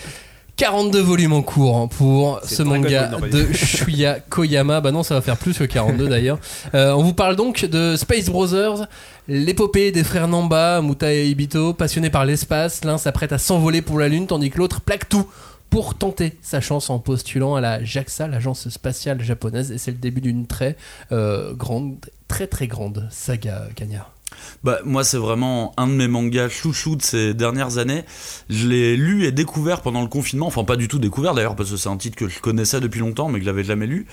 42 0.56 1.00
volumes 1.00 1.32
en 1.32 1.42
cours 1.42 1.76
hein, 1.76 1.88
pour 1.88 2.40
ce 2.44 2.62
manga 2.62 3.08
non, 3.08 3.26
de 3.26 3.52
Shuya 3.52 4.20
Koyama. 4.20 4.80
Bah 4.80 4.92
non, 4.92 5.02
ça 5.02 5.14
va 5.14 5.20
faire 5.20 5.36
plus 5.36 5.58
que 5.58 5.64
42 5.64 6.08
d'ailleurs. 6.08 6.38
Euh, 6.74 6.92
on 6.92 7.02
vous 7.02 7.14
parle 7.14 7.34
donc 7.34 7.64
de 7.64 7.96
Space 7.96 8.26
Brothers, 8.26 8.86
l'épopée 9.26 9.90
des 9.90 10.04
frères 10.04 10.28
Namba, 10.28 10.80
Muta 10.80 11.12
et 11.12 11.26
Ibito, 11.26 11.74
passionnés 11.74 12.10
par 12.10 12.24
l'espace. 12.24 12.84
L'un 12.84 12.98
s'apprête 12.98 13.32
à 13.32 13.38
s'envoler 13.38 13.82
pour 13.82 13.98
la 13.98 14.08
Lune, 14.08 14.28
tandis 14.28 14.50
que 14.50 14.58
l'autre 14.58 14.80
plaque 14.80 15.08
tout 15.08 15.26
pour 15.70 15.96
tenter 15.96 16.38
sa 16.40 16.60
chance 16.60 16.88
en 16.88 17.00
postulant 17.00 17.56
à 17.56 17.60
la 17.60 17.82
JAXA, 17.82 18.28
l'agence 18.28 18.68
spatiale 18.68 19.20
japonaise. 19.22 19.72
Et 19.72 19.78
c'est 19.78 19.90
le 19.90 19.96
début 19.96 20.20
d'une 20.20 20.46
très 20.46 20.76
euh, 21.10 21.52
grande, 21.52 21.96
très 22.28 22.46
très 22.46 22.68
grande 22.68 23.08
saga, 23.10 23.66
Cagnard. 23.74 24.13
Bah, 24.62 24.78
moi, 24.84 25.04
c'est 25.04 25.18
vraiment 25.18 25.72
un 25.76 25.86
de 25.86 25.92
mes 25.92 26.08
mangas 26.08 26.48
chouchou 26.48 26.96
de 26.96 27.02
ces 27.02 27.34
dernières 27.34 27.78
années. 27.78 28.04
Je 28.48 28.68
l'ai 28.68 28.96
lu 28.96 29.24
et 29.24 29.32
découvert 29.32 29.80
pendant 29.82 30.02
le 30.02 30.08
confinement. 30.08 30.46
Enfin, 30.46 30.64
pas 30.64 30.76
du 30.76 30.88
tout 30.88 30.98
découvert 30.98 31.34
d'ailleurs, 31.34 31.56
parce 31.56 31.70
que 31.70 31.76
c'est 31.76 31.88
un 31.88 31.96
titre 31.96 32.16
que 32.16 32.28
je 32.28 32.40
connaissais 32.40 32.80
depuis 32.80 33.00
longtemps, 33.00 33.28
mais 33.28 33.38
que 33.38 33.44
j'avais 33.44 33.64
jamais 33.64 33.86
lu. 33.86 34.06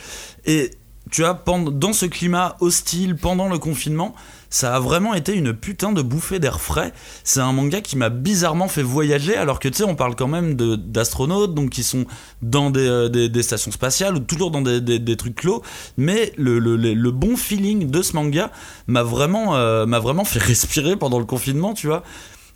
Et 0.45 0.71
tu 1.09 1.21
vois, 1.21 1.43
dans 1.71 1.93
ce 1.93 2.05
climat 2.05 2.55
hostile, 2.59 3.15
pendant 3.15 3.49
le 3.49 3.57
confinement, 3.57 4.13
ça 4.51 4.75
a 4.75 4.79
vraiment 4.79 5.13
été 5.13 5.33
une 5.33 5.53
putain 5.53 5.93
de 5.93 6.01
bouffée 6.01 6.37
d'air 6.37 6.59
frais. 6.59 6.93
C'est 7.23 7.39
un 7.39 7.53
manga 7.53 7.79
qui 7.79 7.97
m'a 7.97 8.09
bizarrement 8.09 8.67
fait 8.67 8.83
voyager, 8.83 9.35
alors 9.35 9.59
que 9.59 9.69
tu 9.69 9.77
sais, 9.77 9.83
on 9.85 9.95
parle 9.95 10.15
quand 10.15 10.27
même 10.27 10.55
d'astronautes, 10.55 11.55
donc 11.55 11.69
qui 11.69 11.83
sont 11.83 12.05
dans 12.41 12.69
des, 12.69 12.85
euh, 12.85 13.07
des- 13.07 13.43
stations 13.43 13.71
spatiales 13.71 14.15
ou 14.15 14.19
toujours 14.19 14.51
dans 14.51 14.61
des, 14.61 15.15
trucs 15.15 15.35
clos. 15.35 15.63
Mais 15.97 16.33
le, 16.37 17.09
bon 17.11 17.37
feeling 17.37 17.89
de 17.89 18.01
ce 18.01 18.13
manga 18.13 18.51
m'a 18.87 19.03
vraiment, 19.03 19.55
euh, 19.55 19.85
vraiment 19.85 20.25
fait 20.25 20.39
respirer 20.43 20.97
pendant 20.97 21.17
le 21.17 21.25
confinement, 21.25 21.73
tu 21.73 21.87
vois. 21.87 22.03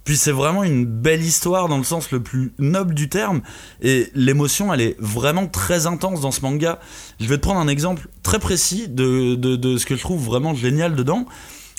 Puis 0.03 0.17
c'est 0.17 0.31
vraiment 0.31 0.63
une 0.63 0.85
belle 0.85 1.23
histoire 1.23 1.67
dans 1.69 1.77
le 1.77 1.83
sens 1.83 2.11
le 2.11 2.21
plus 2.21 2.53
noble 2.59 2.93
du 2.93 3.07
terme. 3.09 3.41
Et 3.81 4.11
l'émotion, 4.13 4.71
elle 4.71 4.81
est 4.81 4.95
vraiment 4.99 5.47
très 5.47 5.87
intense 5.87 6.21
dans 6.21 6.31
ce 6.31 6.41
manga. 6.41 6.79
Je 7.21 7.27
vais 7.27 7.37
te 7.37 7.41
prendre 7.41 7.59
un 7.59 7.67
exemple 7.67 8.07
très 8.21 8.37
précis 8.37 8.87
de, 8.87 9.33
de 9.35 9.77
ce 9.77 9.85
que 9.87 9.95
je 9.95 10.01
trouve 10.01 10.23
vraiment 10.23 10.53
génial 10.53 10.93
dedans. 10.93 11.25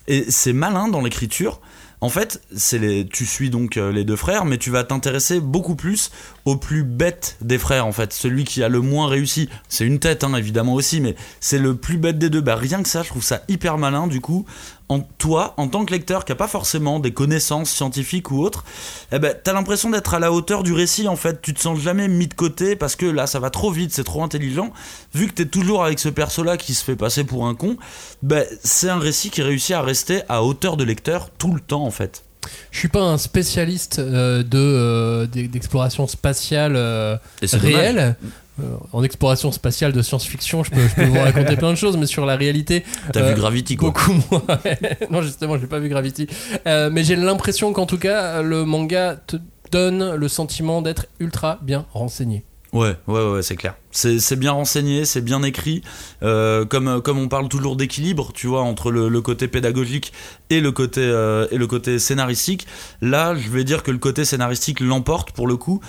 Et 0.08 0.26
c'est 0.30 0.52
malin 0.52 0.88
dans 0.88 1.00
l'écriture. 1.00 1.60
En 2.02 2.10
fait, 2.10 2.42
c'est 2.54 2.78
les, 2.78 3.06
tu 3.06 3.24
suis 3.24 3.48
donc 3.48 3.76
euh, 3.76 3.90
les 3.90 4.04
deux 4.04 4.16
frères, 4.16 4.44
mais 4.44 4.58
tu 4.58 4.70
vas 4.70 4.84
t'intéresser 4.84 5.40
beaucoup 5.40 5.76
plus 5.76 6.10
au 6.44 6.56
plus 6.56 6.84
bête 6.84 7.36
des 7.40 7.58
frères, 7.58 7.86
en 7.86 7.92
fait. 7.92 8.12
Celui 8.12 8.44
qui 8.44 8.62
a 8.62 8.68
le 8.68 8.80
moins 8.80 9.08
réussi. 9.08 9.48
C'est 9.68 9.86
une 9.86 9.98
tête, 9.98 10.22
hein, 10.22 10.34
évidemment 10.34 10.74
aussi, 10.74 11.00
mais 11.00 11.16
c'est 11.40 11.58
le 11.58 11.74
plus 11.74 11.96
bête 11.96 12.18
des 12.18 12.28
deux. 12.28 12.42
Bah, 12.42 12.54
rien 12.54 12.82
que 12.82 12.88
ça, 12.88 13.02
je 13.02 13.08
trouve 13.08 13.24
ça 13.24 13.42
hyper 13.48 13.78
malin, 13.78 14.08
du 14.08 14.20
coup. 14.20 14.44
En 14.88 15.00
toi, 15.00 15.54
en 15.56 15.66
tant 15.66 15.84
que 15.84 15.92
lecteur 15.92 16.24
qui 16.24 16.30
a 16.30 16.36
pas 16.36 16.46
forcément 16.46 17.00
des 17.00 17.12
connaissances 17.12 17.70
scientifiques 17.70 18.30
ou 18.30 18.40
autres, 18.44 18.64
eh 19.10 19.18
ben, 19.18 19.34
t'as 19.42 19.52
l'impression 19.52 19.90
d'être 19.90 20.14
à 20.14 20.20
la 20.20 20.30
hauteur 20.30 20.62
du 20.62 20.72
récit, 20.72 21.08
en 21.08 21.16
fait. 21.16 21.42
Tu 21.42 21.52
te 21.54 21.60
sens 21.60 21.80
jamais 21.80 22.06
mis 22.06 22.28
de 22.28 22.34
côté 22.34 22.76
parce 22.76 22.94
que 22.94 23.04
là, 23.06 23.26
ça 23.26 23.40
va 23.40 23.50
trop 23.50 23.72
vite, 23.72 23.92
c'est 23.92 24.04
trop 24.04 24.22
intelligent. 24.22 24.72
Vu 25.12 25.26
que 25.26 25.32
t'es 25.32 25.46
toujours 25.46 25.84
avec 25.84 25.98
ce 25.98 26.08
perso-là 26.08 26.56
qui 26.56 26.72
se 26.72 26.84
fait 26.84 26.94
passer 26.94 27.24
pour 27.24 27.46
un 27.48 27.56
con, 27.56 27.76
ben, 28.22 28.44
c'est 28.62 28.88
un 28.88 29.00
récit 29.00 29.30
qui 29.30 29.42
réussit 29.42 29.74
à 29.74 29.82
rester 29.82 30.22
à 30.28 30.44
hauteur 30.44 30.76
de 30.76 30.84
lecteur 30.84 31.30
tout 31.36 31.52
le 31.52 31.60
temps, 31.60 31.84
en 31.84 31.90
fait. 31.90 32.22
Je 32.70 32.78
suis 32.78 32.86
pas 32.88 33.02
un 33.02 33.18
spécialiste 33.18 33.98
euh, 33.98 34.44
de 34.44 34.56
euh, 34.58 35.26
d'e- 35.26 35.48
d'exploration 35.48 36.06
spatiale 36.06 36.74
euh, 36.76 37.16
réelle. 37.58 38.16
Euh, 38.58 38.76
en 38.92 39.02
exploration 39.02 39.52
spatiale 39.52 39.92
de 39.92 40.00
science-fiction, 40.00 40.64
je 40.64 40.70
peux, 40.70 40.80
je 40.88 40.94
peux 40.94 41.04
vous 41.04 41.18
raconter 41.18 41.56
plein 41.58 41.70
de 41.70 41.76
choses, 41.76 41.96
mais 41.98 42.06
sur 42.06 42.24
la 42.24 42.36
réalité, 42.36 42.84
T'as 43.12 43.20
Euh, 43.20 43.28
vu 43.30 43.34
Gravity, 43.40 43.76
quoi. 43.76 43.88
beaucoup 43.90 44.12
moins. 44.30 44.42
non, 45.10 45.20
justement, 45.22 45.58
j'ai 45.58 45.66
pas 45.66 45.78
vu 45.78 45.88
Gravity. 45.90 46.26
Euh, 46.66 46.88
mais 46.90 47.04
j'ai 47.04 47.16
l'impression 47.16 47.72
qu'en 47.74 47.86
tout 47.86 47.98
cas, 47.98 48.40
le 48.42 48.64
manga 48.64 49.16
te 49.26 49.36
donne 49.72 50.14
le 50.14 50.28
sentiment 50.28 50.80
d'être 50.80 51.06
ultra 51.20 51.58
bien 51.62 51.84
renseigné. 51.92 52.44
Ouais, 52.72 52.94
ouais, 53.06 53.30
ouais, 53.30 53.42
c'est 53.42 53.56
clair. 53.56 53.74
C'est 53.90 54.18
c'est 54.18 54.36
bien 54.36 54.52
renseigné, 54.52 55.04
c'est 55.06 55.22
bien 55.22 55.42
écrit. 55.42 55.82
Euh, 56.22 56.64
comme, 56.66 57.00
comme 57.00 57.18
on 57.18 57.28
parle 57.28 57.48
toujours 57.48 57.74
d'équilibre, 57.76 58.32
tu 58.34 58.48
vois, 58.48 58.62
entre 58.62 58.90
le, 58.90 59.08
le 59.08 59.20
côté 59.22 59.48
pédagogique 59.48 60.12
et 60.50 60.60
le 60.60 60.72
côté, 60.72 61.00
euh, 61.02 61.46
et 61.50 61.58
le 61.58 61.66
côté 61.66 61.98
scénaristique. 61.98 62.66
Là, 63.00 63.34
je 63.34 63.48
vais 63.50 63.64
dire 63.64 63.82
que 63.82 63.90
le 63.90 63.98
côté 63.98 64.24
scénaristique 64.24 64.80
l'emporte 64.80 65.30
pour 65.32 65.46
le 65.46 65.56
coup. 65.56 65.80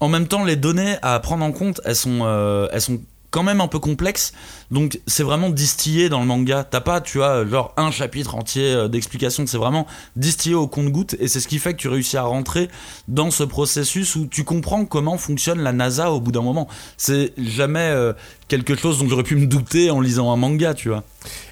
En 0.00 0.08
même 0.08 0.26
temps, 0.26 0.44
les 0.44 0.56
données 0.56 0.96
à 1.02 1.20
prendre 1.20 1.44
en 1.44 1.52
compte, 1.52 1.80
elles 1.84 1.94
sont, 1.94 2.20
euh, 2.22 2.68
elles 2.72 2.80
sont 2.80 3.00
quand 3.30 3.42
même 3.42 3.60
un 3.60 3.68
peu 3.68 3.78
complexes. 3.78 4.32
Donc, 4.70 5.00
c'est 5.06 5.22
vraiment 5.22 5.50
distillé 5.50 6.08
dans 6.08 6.20
le 6.20 6.26
manga. 6.26 6.64
T'as 6.64 6.80
pas, 6.80 7.00
tu 7.00 7.18
vois, 7.18 7.46
genre 7.46 7.72
un 7.76 7.90
chapitre 7.90 8.34
entier 8.34 8.72
euh, 8.72 8.88
d'explication. 8.88 9.46
C'est 9.46 9.58
vraiment 9.58 9.86
distillé 10.16 10.54
au 10.54 10.66
compte-goutte. 10.66 11.16
Et 11.20 11.28
c'est 11.28 11.40
ce 11.40 11.48
qui 11.48 11.58
fait 11.58 11.72
que 11.72 11.78
tu 11.78 11.88
réussis 11.88 12.16
à 12.16 12.22
rentrer 12.22 12.68
dans 13.08 13.30
ce 13.30 13.44
processus 13.44 14.16
où 14.16 14.26
tu 14.26 14.42
comprends 14.42 14.84
comment 14.84 15.16
fonctionne 15.16 15.60
la 15.60 15.72
NASA 15.72 16.10
au 16.10 16.20
bout 16.20 16.32
d'un 16.32 16.42
moment. 16.42 16.66
C'est 16.96 17.32
jamais 17.38 17.78
euh, 17.80 18.12
quelque 18.48 18.74
chose 18.74 18.98
dont 18.98 19.08
j'aurais 19.08 19.22
pu 19.22 19.36
me 19.36 19.46
douter 19.46 19.90
en 19.90 20.00
lisant 20.00 20.32
un 20.32 20.36
manga, 20.36 20.74
tu 20.74 20.88
vois. 20.88 21.04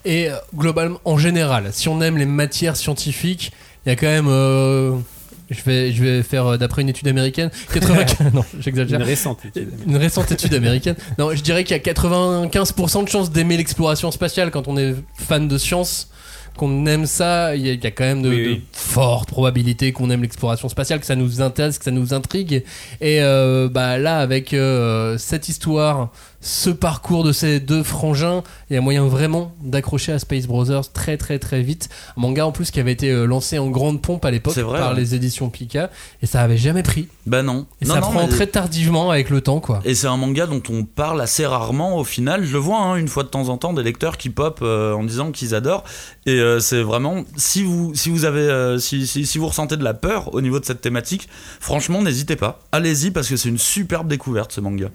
Et 0.05 0.29
globalement, 0.57 1.01
en 1.05 1.19
général, 1.19 1.69
si 1.73 1.89
on 1.89 2.01
aime 2.01 2.17
les 2.17 2.27
matières 2.27 2.77
scientifiques, 2.77 3.53
il 3.85 3.91
y 3.91 3.93
a 3.93 3.97
quand 3.97 4.07
même. 4.07 5.05
Je, 5.51 5.63
vais, 5.63 5.93
je 5.93 6.03
vais 6.05 6.23
faire 6.23 6.47
euh, 6.47 6.57
d'après 6.57 6.83
une 6.83 6.89
étude 6.89 7.09
américaine. 7.09 7.51
95, 7.73 8.33
non, 8.35 8.45
j'exagère. 8.61 9.01
Une 9.01 9.07
récente 9.07 9.45
étude. 9.45 9.69
Une 9.87 9.97
récente 9.97 10.31
étude 10.33 10.55
américaine. 10.55 10.97
Non, 11.19 11.35
je 11.35 11.43
dirais 11.43 11.65
qu'il 11.65 11.77
y 11.77 11.81
a 11.81 11.83
95% 11.83 13.05
de 13.05 13.09
chances 13.09 13.31
d'aimer 13.31 13.57
l'exploration 13.57 14.11
spatiale 14.11 14.51
quand 14.51 14.69
on 14.69 14.77
est 14.77 14.95
fan 15.15 15.49
de 15.49 15.59
science 15.59 16.11
qu'on 16.57 16.87
aime 16.87 17.07
ça, 17.07 17.55
il 17.55 17.65
y, 17.65 17.71
a- 17.71 17.75
il 17.75 17.85
y 17.85 17.87
a 17.87 17.91
quand 17.93 18.03
même 18.03 18.21
de, 18.21 18.31
Oui, 18.31 18.57
de 18.57 18.61
fortes 18.73 19.29
probabilités 19.29 19.93
qu'on 19.93 20.11
aime 20.11 20.23
l'exploration 20.23 20.69
spatiale, 20.69 20.99
que 20.99 21.07
ça 21.07 21.15
nous 21.15 21.41
intéresse, 21.41 21.79
que 21.79 21.85
ça 21.85 21.93
nous 21.93 22.13
intrigue. 22.15 22.65
Et 23.01 23.23
euh, 23.23 23.69
bah 23.71 23.97
là, 23.99 24.19
avec 24.19 24.53
euh, 24.53 25.17
cette 25.19 25.49
histoire, 25.49 26.11
ce 26.41 26.71
parcours 26.71 27.25
de 27.25 27.33
ces 27.33 27.59
deux 27.59 27.83
frangins, 27.83 28.45
il 28.71 28.75
y 28.75 28.77
a 28.77 28.81
moyen 28.81 29.05
vraiment 29.07 29.53
d'accrocher 29.61 30.13
à 30.13 30.19
Space 30.21 30.47
Brothers 30.47 30.93
très 30.93 31.17
très 31.17 31.39
très 31.41 31.63
vite. 31.63 31.89
Un 32.17 32.21
manga 32.21 32.47
en 32.47 32.53
plus 32.53 32.71
qui 32.71 32.79
avait 32.79 32.93
été 32.93 33.11
euh, 33.11 33.25
lancé 33.25 33.59
en 33.59 33.69
grande 33.71 34.01
pompe 34.01 34.25
à 34.25 34.31
l'époque 34.31 34.55
par 34.55 34.91
ouais. 34.91 34.97
les 34.97 35.15
éditions 35.17 35.51
Pika, 35.51 35.91
et 36.23 36.27
ça 36.27 36.43
avait 36.43 36.57
jamais 36.57 36.85
pris. 36.85 37.09
Bah 37.27 37.43
non. 37.43 37.67
Et 37.81 37.87
non, 37.87 37.95
ça 37.95 38.01
non, 38.01 38.11
prend 38.11 38.23
mais- 38.23 38.29
très 38.29 38.47
tardivement 38.47 39.11
avec 39.11 39.31
le 39.31 39.41
temps, 39.41 39.59
quoi. 39.59 39.81
Et 39.85 39.95
c'est 39.95 40.07
un 40.07 40.17
manga 40.17 40.47
dont 40.47 40.63
on 40.71 40.85
parle 40.85 41.21
assez 41.21 41.45
rarement 41.45 41.97
au 41.97 42.05
final. 42.05 42.45
Je 42.45 42.53
le 42.53 42.59
vois 42.59 42.79
hein, 42.79 42.97
une 42.97 43.09
fois 43.09 43.25
de 43.25 43.29
temps 43.29 43.49
en 43.49 43.59
temps 43.59 43.73
des 43.73 43.83
lecteurs 43.83 44.17
qui 44.17 44.31
pop 44.31 44.61
euh, 44.63 44.93
en 44.95 45.03
disant 45.03 45.33
qu'ils 45.33 45.57
adorent. 45.57 45.83
Et 46.27 46.39
euh, 46.39 46.61
c'est 46.61 46.83
vraiment 46.83 47.25
si 47.37 47.65
vous 47.65 47.93
si 47.95 48.11
vous 48.11 48.25
avez 48.25 48.41
euh, 48.41 48.79
si, 48.79 49.07
si, 49.07 49.27
si 49.27 49.39
vous 49.39 49.49
ressentez 49.49 49.77
de 49.77 49.85
la 49.85 49.95
peur 49.95 50.33
au 50.35 50.41
niveau 50.41 50.61
de 50.61 50.65
cette 50.65 50.81
thématique, 50.81 51.29
franchement 51.59 52.01
n'hésitez 52.01 52.37
pas. 52.37 52.61
Allez-y 52.71 53.11
parce 53.11 53.29
que 53.29 53.37
c'est 53.37 53.49
une 53.49 53.59
superbe 53.59 54.09
découverte 54.09 54.53
ce 54.53 54.61
manga. 54.61 54.89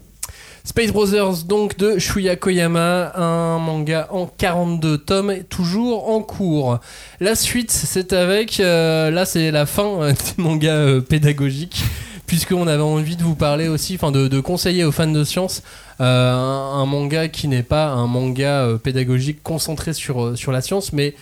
Space 0.65 0.93
Brothers, 0.93 1.43
donc 1.43 1.77
de 1.77 1.99
Shuya 1.99 2.37
Koyama, 2.37 3.11
un 3.17 3.59
manga 3.59 4.07
en 4.11 4.27
42 4.27 4.97
tomes, 4.97 5.43
toujours 5.49 6.09
en 6.09 6.21
cours. 6.21 6.79
La 7.19 7.35
suite, 7.35 7.69
c'est 7.69 8.13
avec. 8.13 8.61
euh, 8.61 9.11
là, 9.11 9.25
c'est 9.25 9.51
la 9.51 9.65
fin 9.65 10.01
euh, 10.01 10.13
du 10.37 10.41
manga 10.41 10.71
euh, 10.71 11.01
pédagogique, 11.01 11.83
puisqu'on 12.27 12.67
avait 12.67 12.81
envie 12.81 13.17
de 13.17 13.23
vous 13.23 13.35
parler 13.35 13.67
aussi, 13.67 13.95
enfin, 13.95 14.13
de, 14.13 14.39
conseiller 14.39 14.85
aux 14.85 14.93
fans 14.93 15.05
de 15.05 15.25
science. 15.25 15.63
euh, 15.99 16.33
un, 16.33 16.85
manga 16.85 17.27
qui 17.27 17.49
n'est 17.49 17.61
pas 17.61 17.87
un 17.87 18.07
manga 18.07 18.65
pédagogique 18.81 19.43
concentré 19.43 19.91
sur 19.91 20.51
la 20.53 20.61
science, 20.61 20.93
mais 20.93 21.13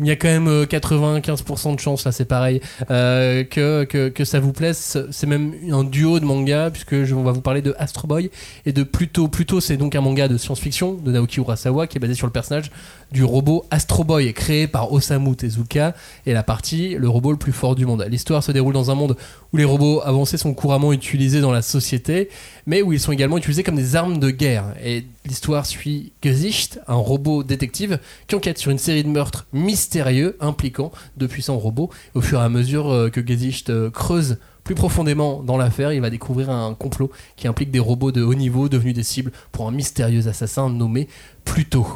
il 0.00 0.06
y 0.06 0.10
a 0.10 0.16
quand 0.16 0.28
même 0.28 0.48
euh, 0.48 0.64
95% 0.64 1.74
de 1.74 1.80
chance, 1.80 2.04
là 2.04 2.12
c'est 2.12 2.24
pareil, 2.24 2.60
euh, 2.90 3.42
que, 3.44 4.24
ça 4.24 4.38
vous 4.38 4.52
plaise. 4.52 5.06
C'est 5.10 5.26
même 5.26 5.54
un 5.70 5.82
duo 5.82 6.20
de 6.20 6.24
manga, 6.24 6.70
puisque 6.70 7.04
je, 7.04 7.14
on 7.14 7.24
va 7.24 7.32
vous 7.32 7.40
parler 7.40 7.62
de 7.62 7.74
Astro 7.78 8.06
Boy 8.06 8.30
et 8.64 8.72
de 8.72 8.82
Pluto. 8.84 9.28
Pluto, 9.28 9.60
c'est 9.60 9.76
donc 9.76 9.94
un 9.96 10.00
manga 10.00 10.28
de 10.28 10.36
science-fiction 10.36 10.94
de 10.94 11.10
Naoki 11.10 11.40
Urasawa 11.40 11.86
qui 11.86 11.98
est 11.98 12.00
basé 12.00 12.14
sur 12.14 12.26
le 12.26 12.32
personnage 12.32 12.70
du 13.10 13.24
robot 13.24 13.64
Astro 13.70 14.04
Boy, 14.04 14.32
créé 14.34 14.66
par 14.66 14.92
Osamu 14.92 15.34
Tezuka, 15.34 15.94
et 16.26 16.32
la 16.32 16.42
partie 16.42 16.94
le 16.94 17.08
robot 17.08 17.32
le 17.32 17.38
plus 17.38 17.52
fort 17.52 17.74
du 17.74 17.86
monde. 17.86 18.06
L'histoire 18.08 18.42
se 18.42 18.52
déroule 18.52 18.74
dans 18.74 18.90
un 18.90 18.94
monde 18.94 19.16
où 19.52 19.56
les 19.56 19.64
robots 19.64 20.00
avancés 20.04 20.36
sont 20.36 20.54
couramment 20.54 20.92
utilisés 20.92 21.40
dans 21.40 21.52
la 21.52 21.62
société, 21.62 22.28
mais 22.66 22.82
où 22.82 22.92
ils 22.92 23.00
sont 23.00 23.12
également 23.12 23.38
utilisés 23.38 23.62
comme 23.62 23.76
des 23.76 23.96
armes 23.96 24.18
de 24.18 24.30
guerre. 24.30 24.74
Et 24.84 25.04
l'histoire 25.26 25.66
suit 25.66 26.12
Gesicht, 26.22 26.80
un 26.86 26.94
robot 26.94 27.42
détective 27.42 27.98
qui 28.26 28.34
enquête 28.34 28.58
sur 28.58 28.70
une 28.70 28.78
série 28.78 29.04
de 29.04 29.08
meurtres 29.08 29.46
mystérieux 29.52 30.36
impliquant 30.40 30.92
de 31.16 31.26
puissants 31.26 31.58
robots. 31.58 31.90
Au 32.14 32.20
fur 32.20 32.40
et 32.40 32.44
à 32.44 32.48
mesure 32.48 32.90
euh, 32.90 33.10
que 33.10 33.26
Gesicht 33.26 33.70
euh, 33.70 33.90
creuse 33.90 34.38
plus 34.64 34.74
profondément 34.74 35.42
dans 35.42 35.56
l'affaire, 35.56 35.94
il 35.94 36.02
va 36.02 36.10
découvrir 36.10 36.50
un 36.50 36.74
complot 36.74 37.10
qui 37.36 37.48
implique 37.48 37.70
des 37.70 37.78
robots 37.78 38.12
de 38.12 38.22
haut 38.22 38.34
niveau 38.34 38.68
devenus 38.68 38.94
des 38.94 39.02
cibles 39.02 39.32
pour 39.50 39.66
un 39.66 39.70
mystérieux 39.70 40.28
assassin 40.28 40.68
nommé 40.68 41.08
Pluto. 41.46 41.86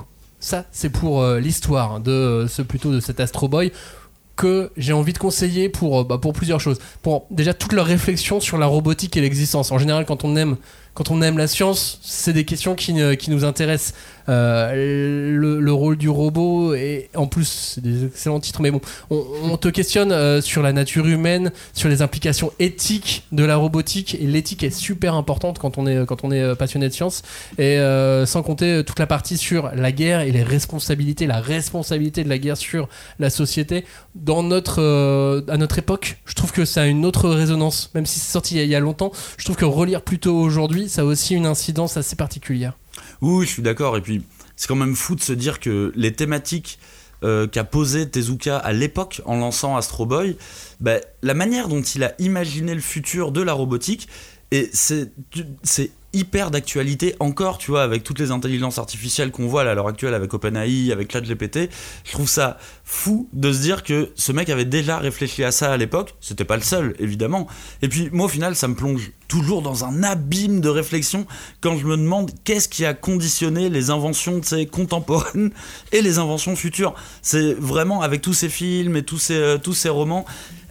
Ça, 0.41 0.65
c'est 0.73 0.91
pour 0.91 1.21
euh, 1.21 1.39
l'histoire 1.39 2.01
de 2.01 2.47
ce 2.49 2.63
Pluto, 2.63 2.91
de 2.91 2.99
cet 2.99 3.21
Astro 3.21 3.47
Boy 3.47 3.71
que 4.43 4.73
j'ai 4.77 4.93
envie 4.93 5.13
de 5.13 5.19
conseiller 5.19 5.69
pour, 5.69 6.01
euh, 6.01 6.05
bah, 6.05 6.19
pour 6.19 6.33
plusieurs 6.33 6.59
choses. 6.59 6.81
Pour 7.01 7.27
déjà 7.31 7.55
toute 7.55 7.73
leur 7.73 7.87
réflexion 7.87 8.41
sur 8.41 8.59
la 8.59 8.67
robotique 8.67 9.17
et 9.17 9.21
l'existence. 9.21 9.71
En 9.71 9.79
général, 9.79 10.05
quand 10.05 10.25
on 10.25 10.35
aime, 10.37 11.39
la 11.39 11.47
science, 11.47 12.01
c'est 12.03 12.33
des 12.33 12.45
questions 12.45 12.75
qui, 12.75 12.93
qui 13.17 13.31
nous 13.31 13.45
intéressent. 13.45 13.95
Euh, 14.29 15.37
le, 15.37 15.61
le 15.61 15.73
rôle 15.73 15.97
du 15.97 16.09
robot, 16.09 16.75
et 16.75 17.09
en 17.15 17.27
plus, 17.27 17.75
c'est 17.75 17.81
des 17.81 18.07
excellents 18.07 18.41
titres, 18.41 18.63
mais 18.63 18.71
bon, 18.71 18.81
on, 19.11 19.57
te 19.57 19.69
questionne 19.69 20.13
euh, 20.13 20.41
sur 20.41 20.63
la 20.63 20.73
nature 20.73 21.07
humaine, 21.07 21.53
sur 21.73 21.89
les 21.89 22.03
implications 22.03 22.53
éthiques 22.59 23.25
de 23.33 23.45
la 23.45 23.57
robotique, 23.57 24.15
et 24.15 24.27
l'éthique 24.27 24.63
est 24.63 24.71
super 24.71 25.15
importante 25.15 25.59
quand 25.59 25.79
on 25.79 25.87
est, 25.87 26.07
quand 26.07 26.25
on 26.25 26.31
est 26.31 26.43
euh, 26.43 26.55
passionné 26.55 26.89
de 26.89 26.95
science, 26.95 27.23
et 27.59 27.79
sans 28.27 28.43
compter 28.43 28.83
toute 28.85 28.99
la 28.99 29.07
partie 29.07 29.37
sur 29.37 29.71
la 29.75 29.93
guerre 29.93 30.21
et 30.21 30.33
les 30.33 30.43
responsabilités, 30.43 31.27
la 31.27 31.41
responsabilité 31.41 32.25
de 32.25 32.29
la 32.29 32.39
guerre 32.39 32.57
sur 32.57 32.89
la 33.19 33.31
société. 33.31 33.85
Dans 34.15 34.43
notre, 34.43 35.45
à 35.49 35.57
notre 35.57 35.79
époque, 35.79 36.19
je 36.25 36.35
trouve 36.35 36.53
que 36.53 36.65
ça 36.65 36.83
a 36.83 36.87
une 36.87 37.05
autre 37.05 37.29
résonance, 37.29 37.91
même 37.95 38.07
si 38.07 38.19
c'est 38.21 38.33
sorti 38.33 38.57
il 38.57 38.69
y 38.69 38.75
a 38.75 38.81
longtemps, 38.81 39.13
je 39.37 39.45
trouve 39.45 39.57
que 39.57 39.65
relire 39.65 40.03
plutôt 40.03 40.37
aujourd'hui, 40.37 40.89
ça 40.89 41.03
a 41.03 41.05
aussi 41.05 41.35
une 41.35 41.47
incidence 41.47 41.97
assez 41.97 42.17
particulière. 42.17 42.75
Oui, 43.23 43.47
je 43.47 43.53
suis 43.53 43.63
d'accord. 43.63 43.97
Et 43.97 44.01
puis, 44.01 44.23
c'est 44.57 44.69
quand 44.69 44.77
même 44.77 44.97
fou 44.97 45.15
de 45.15 45.23
se 45.23 45.33
dire 45.33 45.61
que 45.61 45.93
les 45.95 46.13
thématiques 46.13 46.79
euh, 47.25 47.47
qu'a 47.47 47.63
posé 47.63 48.11
Tezuka 48.11 48.59
à 48.59 48.73
l'époque 48.73 49.23
en 49.25 49.37
lançant 49.37 49.77
Astro 49.77 50.07
Boy, 50.07 50.37
bah, 50.81 50.97
la 51.23 51.35
manière 51.35 51.69
dont 51.69 51.81
il 51.81 52.03
a 52.03 52.15
imaginé 52.19 52.75
le 52.75 52.81
futur 52.81 53.31
de 53.31 53.41
la 53.41 53.53
robotique, 53.53 54.09
et 54.51 54.69
c'est 54.73 55.13
c'est 55.63 55.93
hyper 56.13 56.51
d'actualité 56.51 57.15
encore, 57.21 57.59
tu 57.59 57.71
vois, 57.71 57.83
avec 57.83 58.05
toutes 58.05 58.19
les 58.19 58.31
intelligences 58.31 58.79
artificielles 58.79 59.31
qu'on 59.31 59.47
voit 59.47 59.63
à 59.63 59.75
l'heure 59.75 59.89
actuelle 59.89 60.15
avec 60.15 60.33
OpenAI, 60.35 60.93
avec 60.93 61.11
ChatGPT. 61.13 61.71
Je 62.05 62.13
trouve 62.13 62.29
ça 62.29 62.59
fou 62.85 63.29
de 63.33 63.53
se 63.53 63.61
dire 63.61 63.83
que 63.83 64.11
ce 64.15 64.33
mec 64.33 64.51
avait 64.51 64.65
déjà 64.65 64.99
réfléchi 64.99 65.45
à 65.45 65.53
ça 65.53 65.73
à 65.73 65.77
l'époque. 65.77 66.15
C'était 66.21 66.45
pas 66.45 66.57
le 66.57 66.63
seul, 66.63 66.95
évidemment. 66.99 67.47
Et 67.81 67.89
puis, 67.89 68.09
moi, 68.13 68.27
au 68.27 68.29
final, 68.29 68.55
ça 68.55 68.69
me 68.69 68.75
plonge 68.75 69.13
toujours 69.29 69.63
dans 69.63 69.85
un 69.85 70.03
abîme 70.03 70.61
de 70.61 70.69
réflexion 70.69 71.27
quand 71.61 71.79
je 71.79 71.87
me 71.87 71.97
demande 71.97 72.31
qu'est-ce 72.45 72.69
qui 72.69 72.85
a 72.85 72.93
conditionné 72.93 73.71
les 73.71 73.91
inventions 73.91 74.41
contemporaines 74.71 75.51
et 75.93 76.03
les 76.03 76.19
inventions 76.19 76.57
futures. 76.57 76.95
C'est 77.23 77.55
vraiment 77.55 78.03
avec 78.03 78.21
tous 78.21 78.35
ces 78.35 78.49
films 78.49 78.97
et 78.97 79.03
tous 79.03 79.19
ces, 79.19 79.35
euh, 79.35 79.59
tous 79.59 79.75
ces 79.75 79.89
romans. 79.89 80.27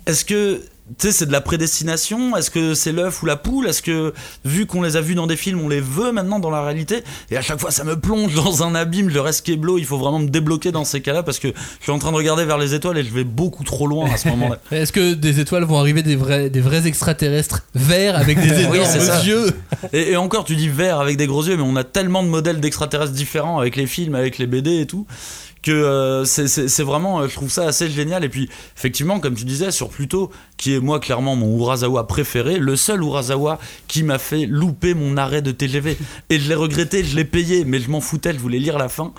Est-ce 0.05 0.25
que 0.25 0.61
tu 0.97 1.07
sais, 1.07 1.11
c'est 1.11 1.25
de 1.25 1.31
la 1.31 1.41
prédestination. 1.41 2.35
Est-ce 2.35 2.51
que 2.51 2.73
c'est 2.73 2.91
l'œuf 2.91 3.21
ou 3.23 3.25
la 3.25 3.35
poule? 3.35 3.67
Est-ce 3.67 3.81
que, 3.81 4.13
vu 4.45 4.65
qu'on 4.65 4.81
les 4.81 4.97
a 4.97 5.01
vus 5.01 5.15
dans 5.15 5.27
des 5.27 5.35
films, 5.35 5.61
on 5.61 5.69
les 5.69 5.81
veut 5.81 6.11
maintenant 6.11 6.39
dans 6.39 6.49
la 6.49 6.63
réalité? 6.63 7.03
Et 7.29 7.37
à 7.37 7.41
chaque 7.41 7.59
fois, 7.59 7.71
ça 7.71 7.83
me 7.83 7.99
plonge 7.99 8.33
dans 8.33 8.63
un 8.63 8.75
abîme, 8.75 9.09
je 9.09 9.19
reste 9.19 9.45
kéblo, 9.45 9.77
il 9.77 9.85
faut 9.85 9.97
vraiment 9.97 10.19
me 10.19 10.27
débloquer 10.27 10.71
dans 10.71 10.85
ces 10.85 11.01
cas-là 11.01 11.23
parce 11.23 11.39
que 11.39 11.47
je 11.47 11.83
suis 11.83 11.91
en 11.91 11.99
train 11.99 12.11
de 12.11 12.17
regarder 12.17 12.45
vers 12.45 12.57
les 12.57 12.73
étoiles 12.73 12.97
et 12.97 13.03
je 13.03 13.13
vais 13.13 13.23
beaucoup 13.23 13.63
trop 13.63 13.87
loin 13.87 14.09
à 14.11 14.17
ce 14.17 14.27
moment-là. 14.29 14.59
Est-ce 14.71 14.91
que 14.91 15.13
des 15.13 15.39
étoiles 15.39 15.63
vont 15.63 15.77
arriver 15.77 16.03
des 16.03 16.15
vrais, 16.15 16.49
des 16.49 16.61
vrais 16.61 16.87
extraterrestres 16.87 17.63
verts 17.75 18.17
avec 18.17 18.39
des 18.39 18.47
énormes 18.61 18.71
Oui, 18.71 19.27
yeux? 19.27 19.51
Et, 19.93 20.11
et 20.11 20.17
encore, 20.17 20.45
tu 20.45 20.55
dis 20.55 20.69
vert 20.69 20.99
avec 20.99 21.17
des 21.17 21.27
gros 21.27 21.43
yeux, 21.43 21.57
mais 21.57 21.63
on 21.63 21.75
a 21.75 21.83
tellement 21.83 22.23
de 22.23 22.27
modèles 22.27 22.59
d'extraterrestres 22.59 23.13
différents 23.13 23.59
avec 23.59 23.75
les 23.75 23.87
films, 23.87 24.15
avec 24.15 24.37
les 24.37 24.47
BD 24.47 24.81
et 24.81 24.85
tout, 24.85 25.05
que 25.61 25.71
euh, 25.71 26.25
c'est- 26.25 26.81
vraiment, 26.83 27.21
euh, 27.21 27.27
je 27.27 27.35
trouve 27.35 27.49
ça 27.51 27.63
assez 27.67 27.89
génial. 27.89 28.23
Et 28.23 28.29
puis, 28.29 28.49
effectivement, 28.75 29.19
comme 29.19 29.35
tu 29.35 29.45
disais, 29.45 29.71
sur 29.71 29.89
Pluto, 29.89 30.31
qui 30.57 30.73
est 30.73 30.79
moi 30.79 30.99
clairement 30.99 31.35
mon 31.35 31.57
Urasawa 31.59 32.07
préféré, 32.07 32.57
le 32.57 32.75
seul 32.75 33.01
Urasawa 33.03 33.59
qui 33.87 34.03
m'a 34.03 34.17
fait 34.17 34.45
louper 34.47 34.93
mon 34.93 35.17
arrêt 35.17 35.41
de 35.41 35.51
TGV. 35.51 35.97
Et 36.29 36.39
je 36.39 36.49
l'ai 36.49 36.55
regretté, 36.55 37.03
je 37.03 37.15
l'ai 37.15 37.25
payé, 37.25 37.63
mais 37.65 37.79
je 37.79 37.89
m'en 37.91 38.01
foutais, 38.01 38.33
je 38.33 38.39
voulais 38.39 38.59
lire 38.59 38.77
la 38.79 38.89
fin. 38.89 39.13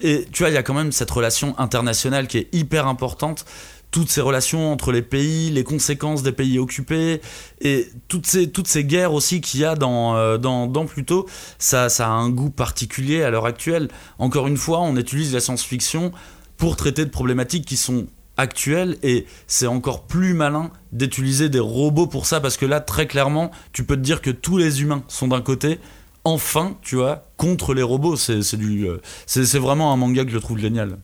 Et 0.00 0.26
tu 0.32 0.42
vois, 0.42 0.50
il 0.50 0.54
y 0.54 0.58
a 0.58 0.62
quand 0.62 0.74
même 0.74 0.92
cette 0.92 1.10
relation 1.10 1.54
internationale 1.58 2.26
qui 2.26 2.38
est 2.38 2.48
hyper 2.52 2.86
importante 2.86 3.44
toutes 3.92 4.10
ces 4.10 4.22
relations 4.22 4.72
entre 4.72 4.90
les 4.90 5.02
pays, 5.02 5.50
les 5.50 5.62
conséquences 5.62 6.24
des 6.24 6.32
pays 6.32 6.58
occupés 6.58 7.20
et 7.60 7.88
toutes 8.08 8.26
ces, 8.26 8.50
toutes 8.50 8.66
ces 8.66 8.84
guerres 8.84 9.12
aussi 9.12 9.40
qu'il 9.40 9.60
y 9.60 9.64
a 9.64 9.76
dans, 9.76 10.16
euh, 10.16 10.38
dans, 10.38 10.66
dans 10.66 10.86
Pluto, 10.86 11.28
ça, 11.58 11.88
ça 11.88 12.08
a 12.08 12.10
un 12.10 12.30
goût 12.30 12.50
particulier 12.50 13.22
à 13.22 13.30
l'heure 13.30 13.46
actuelle. 13.46 13.88
Encore 14.18 14.48
une 14.48 14.56
fois, 14.56 14.80
on 14.80 14.96
utilise 14.96 15.34
la 15.34 15.40
science-fiction 15.40 16.10
pour 16.56 16.76
traiter 16.76 17.04
de 17.04 17.10
problématiques 17.10 17.66
qui 17.66 17.76
sont 17.76 18.06
actuelles 18.38 18.96
et 19.02 19.26
c'est 19.46 19.66
encore 19.66 20.04
plus 20.04 20.32
malin 20.32 20.70
d'utiliser 20.92 21.50
des 21.50 21.60
robots 21.60 22.06
pour 22.06 22.24
ça 22.24 22.40
parce 22.40 22.56
que 22.56 22.64
là, 22.66 22.80
très 22.80 23.06
clairement, 23.06 23.50
tu 23.72 23.84
peux 23.84 23.96
te 23.96 24.00
dire 24.00 24.22
que 24.22 24.30
tous 24.30 24.56
les 24.56 24.80
humains 24.80 25.04
sont 25.08 25.28
d'un 25.28 25.42
côté. 25.42 25.78
Enfin, 26.24 26.76
tu 26.82 26.96
vois, 26.96 27.24
contre 27.36 27.74
les 27.74 27.82
robots, 27.82 28.16
c'est 28.16 28.42
c'est 28.42 28.56
du, 28.56 28.86
euh, 28.86 29.00
c'est 29.26 29.44
c'est 29.44 29.58
vraiment 29.58 29.92
un 29.92 29.96
manga 29.96 30.24
que 30.24 30.30
je 30.30 30.38
trouve 30.38 30.58
génial. 30.58 30.98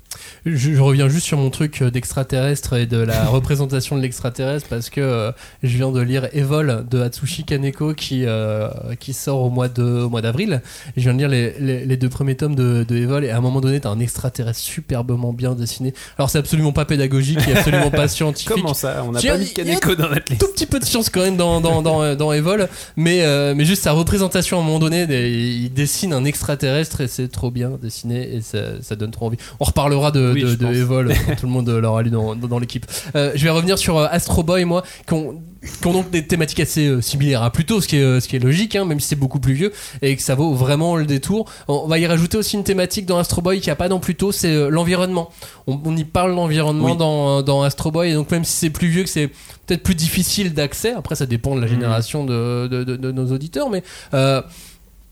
Je, 0.46 0.74
je 0.74 0.80
reviens 0.80 1.08
juste 1.08 1.26
sur 1.26 1.38
mon 1.38 1.50
truc 1.50 1.82
euh, 1.82 1.90
d'extraterrestre 1.90 2.74
et 2.74 2.86
de 2.86 2.98
la 2.98 3.24
représentation 3.28 3.96
de 3.96 4.02
l'extraterrestre 4.02 4.68
parce 4.68 4.90
que 4.90 5.00
euh, 5.00 5.32
je 5.62 5.76
viens 5.76 5.90
de 5.90 6.00
lire 6.00 6.28
Evol 6.32 6.86
de 6.90 7.00
Atsushi 7.00 7.44
Kaneko 7.44 7.94
qui, 7.94 8.24
euh, 8.24 8.68
qui 9.00 9.12
sort 9.12 9.42
au 9.42 9.50
mois 9.50 9.68
de 9.68 9.82
au 9.82 10.08
mois 10.08 10.22
d'avril. 10.22 10.62
Je 10.96 11.02
viens 11.02 11.14
de 11.14 11.18
lire 11.18 11.28
les, 11.28 11.54
les, 11.58 11.84
les 11.84 11.96
deux 11.96 12.08
premiers 12.08 12.36
tomes 12.36 12.54
de, 12.54 12.84
de 12.86 12.96
Evol 12.96 13.24
et 13.24 13.30
à 13.30 13.38
un 13.38 13.40
moment 13.40 13.60
donné, 13.60 13.80
t'as 13.80 13.90
un 13.90 14.00
extraterrestre 14.00 14.60
superbement 14.60 15.32
bien 15.32 15.54
dessiné. 15.54 15.92
Alors 16.16 16.30
c'est 16.30 16.38
absolument 16.38 16.72
pas 16.72 16.84
pédagogique 16.84 17.40
et 17.48 17.56
absolument 17.56 17.90
pas 17.90 18.08
scientifique. 18.08 18.48
Comment 18.48 18.74
ça? 18.74 19.04
On 19.06 19.12
n'a 19.12 19.20
pas 19.20 19.38
mis 19.38 19.52
Kaneko 19.52 19.94
dans 19.94 20.08
notre 20.08 20.30
liste. 20.30 20.40
tout 20.40 20.52
petit 20.52 20.66
peu 20.66 20.78
de 20.78 20.84
science 20.84 21.10
quand 21.10 21.22
même 21.22 21.36
dans, 21.36 21.60
dans, 21.60 21.82
dans, 21.82 22.14
dans 22.14 22.32
Evol, 22.32 22.68
mais, 22.96 23.22
euh, 23.22 23.54
mais 23.56 23.64
juste 23.64 23.82
sa 23.82 23.92
représentation 23.92 24.58
à 24.58 24.60
un 24.60 24.64
moment 24.64 24.78
donné, 24.78 25.02
il 25.02 25.72
dessine 25.72 26.12
un 26.12 26.24
extraterrestre 26.24 27.00
et 27.00 27.08
c'est 27.08 27.28
trop 27.28 27.50
bien 27.50 27.72
dessiné 27.80 28.36
et 28.36 28.40
ça, 28.40 28.80
ça 28.82 28.96
donne 28.96 29.10
trop 29.10 29.26
envie. 29.26 29.38
On 29.60 29.64
reparlera 29.64 29.88
parlera 29.88 30.10
de, 30.18 30.32
Oui, 30.34 30.42
de, 30.42 30.54
de. 30.54 30.66
Evol 30.74 31.12
quand 31.26 31.36
tout 31.36 31.46
le 31.46 31.52
monde 31.52 31.68
l'aura 31.68 32.02
lu 32.02 32.10
dans, 32.10 32.34
dans, 32.34 32.48
dans 32.48 32.58
l'équipe. 32.58 32.86
Euh, 33.16 33.32
je 33.34 33.44
vais 33.44 33.50
revenir 33.50 33.78
sur 33.78 33.98
euh, 33.98 34.06
Astro 34.10 34.42
Boy, 34.42 34.64
moi, 34.64 34.82
qui 35.06 35.14
ont, 35.14 35.40
qui 35.80 35.86
ont 35.86 35.92
donc 35.92 36.10
des 36.10 36.26
thématiques 36.26 36.60
assez 36.60 36.86
euh, 36.86 37.00
similaires 37.00 37.42
à 37.42 37.50
Pluto, 37.50 37.80
ce 37.80 37.88
qui 37.88 37.96
est, 37.96 38.02
euh, 38.02 38.20
ce 38.20 38.28
qui 38.28 38.36
est 38.36 38.40
logique, 38.40 38.76
hein, 38.76 38.84
même 38.84 39.00
si 39.00 39.08
c'est 39.08 39.16
beaucoup 39.16 39.40
plus 39.40 39.54
vieux, 39.54 39.72
et 40.02 40.16
que 40.16 40.22
ça 40.22 40.34
vaut 40.34 40.54
vraiment 40.54 40.96
le 40.96 41.06
détour. 41.06 41.50
On 41.68 41.86
va 41.86 41.98
y 41.98 42.06
rajouter 42.06 42.36
aussi 42.38 42.56
une 42.56 42.64
thématique 42.64 43.06
dans 43.06 43.18
Astro 43.18 43.42
Boy 43.42 43.60
qui 43.60 43.70
a 43.70 43.76
pas 43.76 43.88
dans 43.88 43.98
Pluto, 44.00 44.32
c'est 44.32 44.52
euh, 44.54 44.68
l'environnement. 44.68 45.30
On, 45.66 45.78
on 45.84 45.96
y 45.96 46.04
parle 46.04 46.32
l'environnement 46.34 46.92
Oui. 46.92 46.96
dans, 46.96 47.42
dans 47.42 47.62
Astro 47.62 47.90
Boy, 47.90 48.10
et 48.10 48.14
donc 48.14 48.30
même 48.30 48.44
si 48.44 48.52
c'est 48.52 48.70
plus 48.70 48.88
vieux, 48.88 49.02
que 49.04 49.08
c'est 49.10 49.28
peut-être 49.66 49.82
plus 49.82 49.94
difficile 49.94 50.54
d'accès, 50.54 50.92
après 50.92 51.14
ça 51.14 51.26
dépend 51.26 51.54
de 51.54 51.60
la 51.60 51.66
génération 51.66 52.24
de, 52.24 52.66
de, 52.68 52.84
de- 52.84 52.96
de 52.96 53.12
nos 53.12 53.32
auditeurs, 53.32 53.68
mais... 53.70 53.82
euh, 54.14 54.40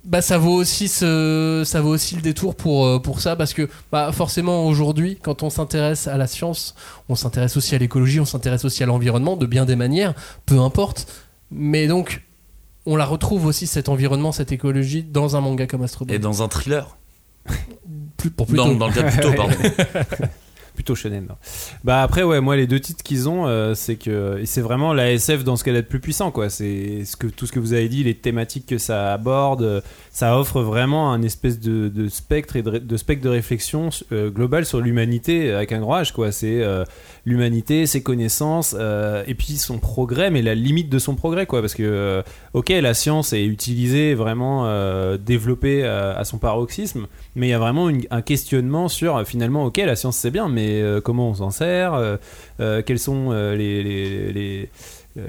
bah 0.07 0.23
ça 0.23 0.39
vaut 0.39 0.55
aussi 0.55 0.89
ce, 0.89 1.63
ça 1.67 1.81
vaut 1.81 1.91
aussi 1.91 2.15
le 2.15 2.23
détour 2.23 2.55
pour 2.55 2.87
euh, 2.87 2.99
pour 2.99 3.21
ça 3.21 3.35
parce 3.37 3.53
que 3.53 3.69
bah 3.91 4.13
forcément 4.13 4.65
aujourd'hui 4.67 5.19
quand 5.21 5.43
on 5.43 5.51
s'intéresse 5.51 6.07
à 6.07 6.17
la 6.17 6.27
science 6.27 6.75
on 7.09 7.17
s'intéresse 7.17 7.57
aussi 7.57 7.75
à 7.75 7.79
l'écologie 7.79 8.21
on 8.21 8.25
s'intéresse 8.25 8.65
aussi 8.65 8.83
à 8.83 8.87
l'environnement 8.87 9.37
de 9.37 9.47
bien 9.47 9.65
des 9.65 9.77
manières 9.77 10.15
peu 10.47 10.61
importe 10.61 11.13
mais 11.51 11.89
donc 11.89 12.23
on 12.87 12.95
la 12.95 13.05
retrouve 13.05 13.47
aussi 13.47 13.67
cet 13.67 13.89
environnement 13.89 14.31
cette 14.31 14.53
écologie 14.53 15.03
dans 15.03 15.37
un 15.37 15.41
manga 15.41 15.67
comme 15.67 15.83
Astro 15.83 16.05
Boy 16.05 16.17
Et 16.17 16.19
dans 16.21 16.43
un 16.43 16.49
thriller. 16.49 16.97
plus 18.17 18.31
pour 18.31 18.47
plus 18.47 18.57
Dans, 18.57 18.75
dans 18.75 18.87
le 18.87 18.93
cas 18.93 19.03
de 19.03 19.11
Pluto, 19.11 19.33
pardon. 19.33 19.55
Plutôt 20.77 20.95
shonen. 20.95 21.27
non. 21.27 21.37
Bah 21.85 22.03
après 22.03 22.23
ouais 22.23 22.41
moi 22.41 22.55
les 22.55 22.67
deux 22.67 22.79
titres 22.79 23.03
qu'ils 23.03 23.29
ont 23.29 23.47
euh, 23.47 23.75
c'est 23.75 23.97
que 23.97 24.43
c'est 24.45 24.61
vraiment 24.61 24.93
la 24.93 25.11
SF 25.11 25.43
dans 25.43 25.57
ce 25.57 25.65
qu'elle 25.65 25.77
a 25.77 25.83
de 25.83 25.87
plus 25.87 26.01
puissant 26.01 26.31
quoi. 26.31 26.51
C'est 26.51 27.05
ce 27.05 27.17
que 27.17 27.27
tout 27.27 27.47
ce 27.47 27.53
que 27.53 27.59
vous 27.59 27.73
avez 27.73 27.89
dit 27.89 28.05
les 28.05 28.15
thématiques 28.15 28.67
que 28.67 28.79
ça 28.79 29.13
aborde 29.13 29.63
euh, 29.63 29.81
ça 30.17 30.39
offre 30.39 30.63
vraiment 30.63 31.13
un 31.13 31.21
espèce 31.21 31.61
de, 31.61 32.09
spectre 32.09 32.57
et 32.57 32.63
de, 32.63 32.97
spectre 32.97 33.23
de 33.23 33.29
réflexion 33.29 33.91
euh, 34.13 34.31
globale 34.31 34.65
sur 34.65 34.81
l'humanité 34.81 35.53
avec 35.53 35.73
un 35.73 35.81
H 35.81 36.13
quoi. 36.13 36.33
C'est 36.33 36.63
euh, 36.63 36.85
l'humanité, 37.27 37.87
ses 37.87 38.03
connaissances 38.03 38.75
euh, 38.79 39.25
et 39.27 39.35
puis 39.35 39.57
son 39.57 39.79
progrès 39.79 40.31
mais 40.31 40.43
la 40.43 40.55
limite 40.55 40.89
de 40.89 40.99
son 40.99 41.17
progrès 41.17 41.45
quoi. 41.45 41.61
Parce 41.61 41.75
que 41.75 41.83
euh, 41.83 42.23
ok 42.55 42.69
la 42.71 42.95
science 42.95 43.33
est 43.33 43.45
utilisée 43.45 44.15
vraiment 44.15 44.67
euh, 44.67 45.19
développée 45.19 45.85
à 45.85 46.25
son 46.25 46.39
paroxysme 46.39 47.07
mais 47.35 47.49
il 47.49 47.51
y 47.51 47.55
a 47.55 47.59
vraiment 47.59 47.91
un 48.11 48.23
questionnement 48.23 48.89
sur 48.89 49.27
finalement 49.27 49.65
ok 49.65 49.79
la 49.79 49.97
science 49.97 50.17
c'est 50.17 50.31
bien 50.31 50.49
mais 50.49 50.83
comment 51.05 51.31
on 51.31 51.35
s'en 51.35 51.51
sert 51.51 52.19
quels 52.59 52.99
sont 52.99 53.33
les, 53.33 54.71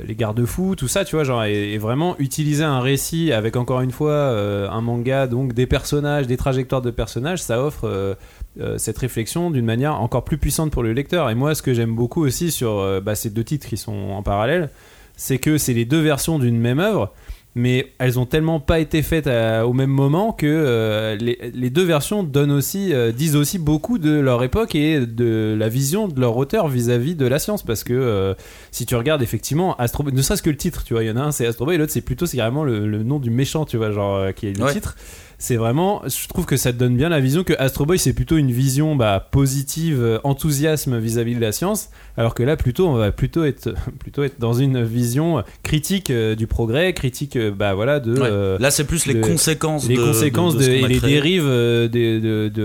les 0.06 0.16
garde-fous 0.16 0.76
tout 0.76 0.88
ça 0.88 1.06
tu 1.06 1.16
vois 1.16 1.24
genre 1.24 1.44
et, 1.46 1.78
vraiment 1.78 2.16
utiliser 2.20 2.64
un 2.64 2.82
récit 2.82 3.32
avec 3.32 3.56
encore 3.56 3.82
une 3.82 3.92
fois 3.92 4.12
euh, 4.12 4.70
un 4.70 4.82
manga 4.82 5.28
donc 5.28 5.54
des 5.54 5.66
personnages 5.66 6.28
des 6.28 6.38
trajectoires 6.38 6.82
de 6.82 6.92
personnages 6.92 7.42
ça 7.42 7.64
offre 7.64 7.86
euh, 7.86 8.16
euh, 8.60 8.80
cette 8.80 8.98
réflexion 8.98 9.52
d'une 9.52 9.66
manière 9.66 10.02
encore 10.02 10.24
plus 10.24 10.40
puissante 10.40 10.72
pour 10.72 10.82
le 10.82 10.92
lecteur. 10.92 11.30
Et 11.30 11.36
moi 11.36 11.54
ce 11.54 11.62
que 11.62 11.76
j'aime 11.76 11.94
beaucoup 11.94 12.26
aussi 12.26 12.50
sur 12.50 12.80
euh, 12.80 13.00
bah, 13.00 13.14
ces 13.14 13.30
deux 13.30 13.44
titres 13.44 13.68
qui 13.68 13.78
sont 13.78 13.94
en 13.94 14.24
parallèle 14.24 14.70
c'est 15.16 15.38
que 15.38 15.60
c'est 15.60 15.74
les 15.74 15.86
deux 15.86 16.00
versions 16.02 16.40
d'une 16.40 16.60
même 16.60 16.80
œuvre 16.80 17.14
mais 17.58 17.92
elles 17.98 18.20
ont 18.20 18.26
tellement 18.26 18.60
pas 18.60 18.80
été 18.80 19.02
faites 19.02 19.28
à- 19.28 19.66
au 19.68 19.74
même 19.74 19.90
moment 19.90 20.32
que 20.32 20.46
euh, 20.48 21.16
les, 21.18 21.38
les 21.54 21.70
deux 21.70 21.84
versions 21.84 22.24
donnent 22.24 22.52
aussi 22.52 22.94
euh, 22.94 23.12
disent 23.12 23.36
aussi 23.36 23.58
beaucoup 23.60 23.98
de 23.98 24.12
leur 24.20 24.44
époque 24.44 24.76
et 24.76 25.06
de 25.06 25.56
la 25.58 25.68
vision 25.68 26.08
de 26.08 26.20
leur 26.22 26.38
auteur 26.38 26.68
vis-à-vis 26.68 27.16
de 27.16 27.26
la 27.26 27.40
science 27.40 27.64
parce 27.64 27.84
que 27.84 27.94
euh, 27.94 28.34
si 28.72 28.86
tu 28.86 28.96
regardes 28.96 29.22
effectivement 29.22 29.76
Astro 29.78 30.04
Boy, 30.04 30.14
ne 30.14 30.22
serait-ce 30.22 30.44
que 30.44 30.50
le 30.52 30.58
titre 30.58 30.84
tu 30.86 30.94
vois 30.94 31.04
il 31.04 31.08
y 31.08 31.12
en 31.12 31.18
a 31.18 31.22
un 31.22 31.32
c'est 31.32 31.46
Astro 31.48 31.66
Boy 31.66 31.76
et 31.76 31.78
l'autre 31.78 31.92
c'est 31.92 32.02
plutôt 32.02 32.26
c'est 32.28 32.38
carrément 32.38 32.64
le, 32.64 32.88
le 32.88 33.04
nom 33.04 33.20
du 33.20 33.30
méchant 33.32 33.66
tu 33.66 33.78
vois 33.78 33.92
genre 33.92 34.16
euh, 34.16 34.32
qui 34.32 34.48
est 34.48 34.58
le 34.58 34.64
Ouais. 34.64 34.72
titre 34.74 34.96
c'est 35.40 35.56
vraiment 35.56 36.02
je 36.08 36.28
trouve 36.28 36.46
que 36.46 36.58
ça 36.58 36.74
te 36.74 36.78
donne 36.78 36.98
bien 36.98 37.10
la 37.10 37.20
vision 37.20 37.44
que 37.44 37.54
Astro 37.60 37.86
Boy 37.86 38.00
c'est 38.00 38.14
plutôt 38.14 38.38
une 38.38 38.52
vision 38.52 38.96
bah, 38.96 39.28
positive 39.32 40.02
euh, 40.02 40.20
enthousiasme 40.24 40.98
vis-à-vis 40.98 41.36
de 41.36 41.42
la 41.42 41.52
science 41.52 41.90
alors 42.18 42.34
que 42.34 42.44
là 42.44 42.58
plutôt 42.58 42.88
on 42.88 42.96
va 42.96 43.12
plutôt 43.12 43.44
être 43.46 43.74
plutôt 44.00 44.24
être 44.24 44.40
dans 44.40 44.54
une 44.54 44.84
vision 44.84 45.44
critique 45.64 46.10
euh, 46.10 46.36
du 46.36 46.48
progrès 46.48 46.94
critique 46.94 47.36
euh, 47.36 47.52
bah 47.52 47.74
voilà 47.74 48.00
de 48.00 48.18
Ouais. 48.18 48.58
Là, 48.60 48.72
c'est 48.72 48.84
plus 48.86 49.06
les 49.06 49.14
le- 49.14 49.22
conséquences 49.22 49.88
les 49.88 49.96
de, 49.96 50.04
conséquences 50.04 50.56
de- 50.58 50.64
et 50.64 50.88
les 50.88 51.00
dérives 51.00 51.46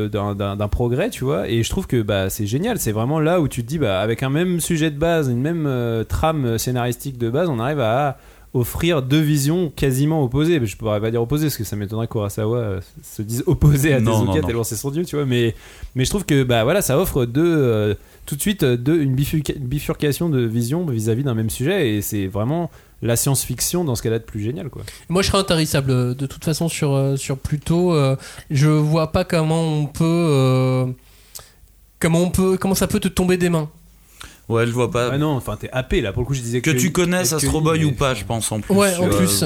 d'un 0.02 0.68
progrès, 0.68 1.10
tu 1.10 1.24
vois. 1.24 1.48
Et 1.48 1.62
je 1.62 1.70
trouve 1.70 1.86
que 1.86 2.02
bah, 2.02 2.30
c'est 2.30 2.46
génial. 2.46 2.78
C'est 2.78 2.92
vraiment 2.92 3.20
là 3.20 3.40
où 3.40 3.48
tu 3.48 3.62
te 3.62 3.68
dis, 3.68 3.78
bah, 3.78 4.00
avec 4.00 4.22
un 4.22 4.30
même 4.30 4.60
sujet 4.60 4.90
de 4.90 4.98
base, 4.98 5.28
une 5.28 5.40
même 5.40 5.66
euh, 5.66 6.04
trame 6.04 6.58
scénaristique 6.58 7.18
de 7.18 7.30
base, 7.30 7.48
on 7.48 7.58
arrive 7.58 7.80
à 7.80 8.18
offrir 8.54 9.00
deux 9.02 9.20
visions 9.20 9.72
quasiment 9.74 10.22
opposées. 10.22 10.60
Mais 10.60 10.66
je 10.66 10.76
pourrais 10.76 11.00
pas 11.00 11.10
dire 11.10 11.22
opposées 11.22 11.46
parce 11.46 11.56
que 11.56 11.64
ça 11.64 11.76
m'étonnerait 11.76 12.06
que 12.06 12.12
Kurosawa 12.12 12.58
euh, 12.58 12.80
se 13.02 13.22
dise 13.22 13.42
opposé 13.46 13.94
à 13.94 14.00
Tezuka 14.00 14.40
tellement 14.46 14.64
c'est 14.64 14.76
son 14.76 14.90
dieu, 14.90 15.04
tu 15.04 15.16
vois. 15.16 15.24
Mais, 15.24 15.54
mais 15.94 16.04
je 16.04 16.10
trouve 16.10 16.24
que 16.24 16.42
bah, 16.42 16.62
voilà, 16.64 16.82
ça 16.82 16.98
offre 16.98 17.24
deux, 17.24 17.42
euh, 17.44 17.94
tout 18.26 18.36
de 18.36 18.40
suite 18.40 18.62
euh, 18.62 18.76
deux, 18.76 19.00
une 19.00 19.14
bifurca- 19.16 19.58
bifurcation 19.58 20.28
de 20.28 20.40
vision 20.40 20.84
vis-à-vis 20.86 21.24
d'un 21.24 21.34
même 21.34 21.50
sujet. 21.50 21.94
Et 21.94 22.02
c'est 22.02 22.26
vraiment 22.26 22.70
la 23.00 23.16
science-fiction 23.16 23.84
dans 23.84 23.94
ce 23.96 24.02
qu'elle 24.02 24.12
a 24.12 24.18
de 24.20 24.24
plus 24.24 24.40
génial, 24.40 24.68
quoi. 24.70 24.82
Moi, 25.08 25.22
je 25.22 25.28
serais 25.28 25.38
intarissable 25.38 26.14
de 26.14 26.26
toute 26.26 26.44
façon 26.44 26.68
sur, 26.68 27.14
sur 27.16 27.36
Pluto. 27.38 27.94
euh, 27.94 28.16
je 28.50 28.68
vois 28.68 29.10
pas 29.12 29.24
comment 29.24 29.62
on 29.62 29.86
peut. 29.86 30.04
euh, 30.04 30.86
comment, 31.98 32.20
on 32.20 32.30
peut 32.30 32.56
comment 32.58 32.74
ça 32.76 32.86
peut 32.86 33.00
te 33.00 33.08
tomber 33.08 33.36
des 33.38 33.48
mains. 33.48 33.68
Ouais, 34.52 34.66
je 34.66 34.72
vois 34.72 34.90
pas. 34.90 35.10
Ah 35.12 35.18
non, 35.18 35.30
enfin 35.32 35.56
t'es 35.58 35.68
happé 35.72 36.00
là. 36.00 36.12
Pour 36.12 36.22
le 36.22 36.26
coup, 36.26 36.34
je 36.34 36.40
disais 36.40 36.60
que 36.60 36.70
tu 36.70 36.92
connaisses 36.92 37.32
Astro 37.32 37.60
Boy 37.60 37.80
mais- 37.80 37.84
ou 37.86 37.92
pas, 37.92 38.14
je 38.14 38.24
pense 38.24 38.50
en 38.52 38.60
plus. 38.60 38.74
Ouais, 38.74 38.94
en 38.96 39.06
Euh, 39.06 39.16
plus. 39.16 39.44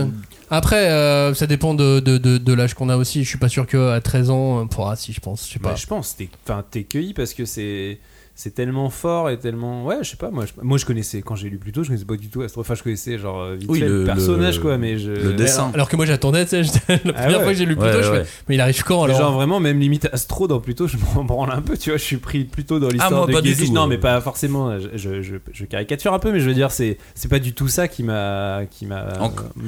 Après, 0.50 0.90
euh, 0.90 1.34
ça 1.34 1.46
dépend 1.46 1.74
de, 1.74 1.98
de, 2.00 2.18
de, 2.18 2.38
de 2.38 2.52
l'âge 2.52 2.74
qu'on 2.74 2.88
a 2.88 2.96
aussi. 2.96 3.24
Je 3.24 3.28
suis 3.28 3.38
pas 3.38 3.48
sûr 3.48 3.66
qu'à 3.66 4.00
13 4.00 4.30
ans, 4.30 4.60
on 4.60 4.66
pourra, 4.68 4.94
si 4.96 5.12
je 5.12 5.20
pense. 5.20 5.46
Je 5.48 5.54
sais 5.54 5.58
Bah, 5.58 5.70
pas. 5.70 5.74
je 5.76 5.86
pense, 5.86 6.14
t'es, 6.16 6.28
enfin, 6.44 6.64
t'es 6.70 6.84
cueilli 6.84 7.14
parce 7.14 7.34
que 7.34 7.44
c'est, 7.44 7.98
c'est 8.38 8.54
tellement 8.54 8.90
fort 8.90 9.30
et 9.30 9.38
tellement, 9.38 9.84
ouais, 9.86 9.96
je 10.02 10.10
sais 10.10 10.16
pas, 10.16 10.30
moi, 10.30 10.44
je, 10.44 10.52
moi, 10.62 10.76
je 10.76 10.84
connaissais 10.84 11.22
quand 11.22 11.34
j'ai 11.36 11.48
lu 11.48 11.56
plus 11.56 11.72
tôt, 11.72 11.82
je 11.82 11.88
connaissais 11.88 12.04
pas 12.04 12.16
du 12.16 12.28
tout 12.28 12.42
Astro, 12.42 12.60
enfin, 12.60 12.74
je 12.74 12.82
connaissais 12.82 13.16
genre 13.18 13.40
euh, 13.40 13.56
vite 13.56 13.66
Oui, 13.70 13.78
fait 13.80 13.88
le, 13.88 14.00
le- 14.00 14.04
personnage 14.04 14.56
le- 14.56 14.62
quoi, 14.62 14.76
mais 14.76 14.98
je, 14.98 15.10
le 15.10 15.32
dessin. 15.32 15.70
Alors, 15.72 15.88
que 15.88 15.96
moi 15.96 16.04
j'attendais, 16.04 16.44
tu 16.44 16.62
sais, 16.62 16.80
la 17.04 17.12
première 17.14 17.38
ouais. 17.38 17.44
fois 17.44 17.52
que 17.52 17.58
j'ai 17.58 17.64
lu 17.64 17.74
Pluto, 17.76 17.96
Ouais, 17.96 18.02
je 18.02 18.10
ouais. 18.10 18.24
fais, 18.24 18.30
mais 18.48 18.54
il 18.56 18.60
arrive 18.60 18.82
quand 18.84 19.02
alors 19.04 19.16
genre 19.18 19.32
vraiment 19.32 19.58
même 19.58 19.80
limite 19.80 20.06
Astro 20.12 20.46
dans 20.48 20.60
Pluto 20.60 20.86
je 20.86 20.98
m'en 21.14 21.24
branle 21.24 21.50
un 21.50 21.62
peu 21.62 21.78
tu 21.78 21.88
vois 21.90 21.96
je 21.96 22.04
suis 22.04 22.18
pris 22.18 22.44
plutôt 22.44 22.78
dans 22.78 22.88
l'histoire 22.88 23.10
Ah, 23.12 23.16
moi, 23.16 23.26
de 23.26 23.32
pas 23.32 23.40
du 23.40 23.48
Gazich. 23.48 23.68
tout, 23.68 23.72
non 23.74 23.86
mais 23.86 23.96
pas 23.98 24.20
forcément 24.20 24.78
je, 24.78 24.88
je, 24.96 25.22
je- 25.22 25.36
je 25.52 25.64
caricature 25.64 26.12
un 26.12 26.18
peu 26.18 26.30
mais 26.30 26.40
je 26.40 26.46
veux 26.48 26.54
dire 26.54 26.70
c'est 26.70 26.98
c'est 27.14 27.28
pas 27.28 27.38
du 27.38 27.54
tout 27.54 27.68
ça 27.68 27.88
qui 27.88 28.02
m'a 28.02 28.60
qui 28.70 28.84
m'a 28.84 29.06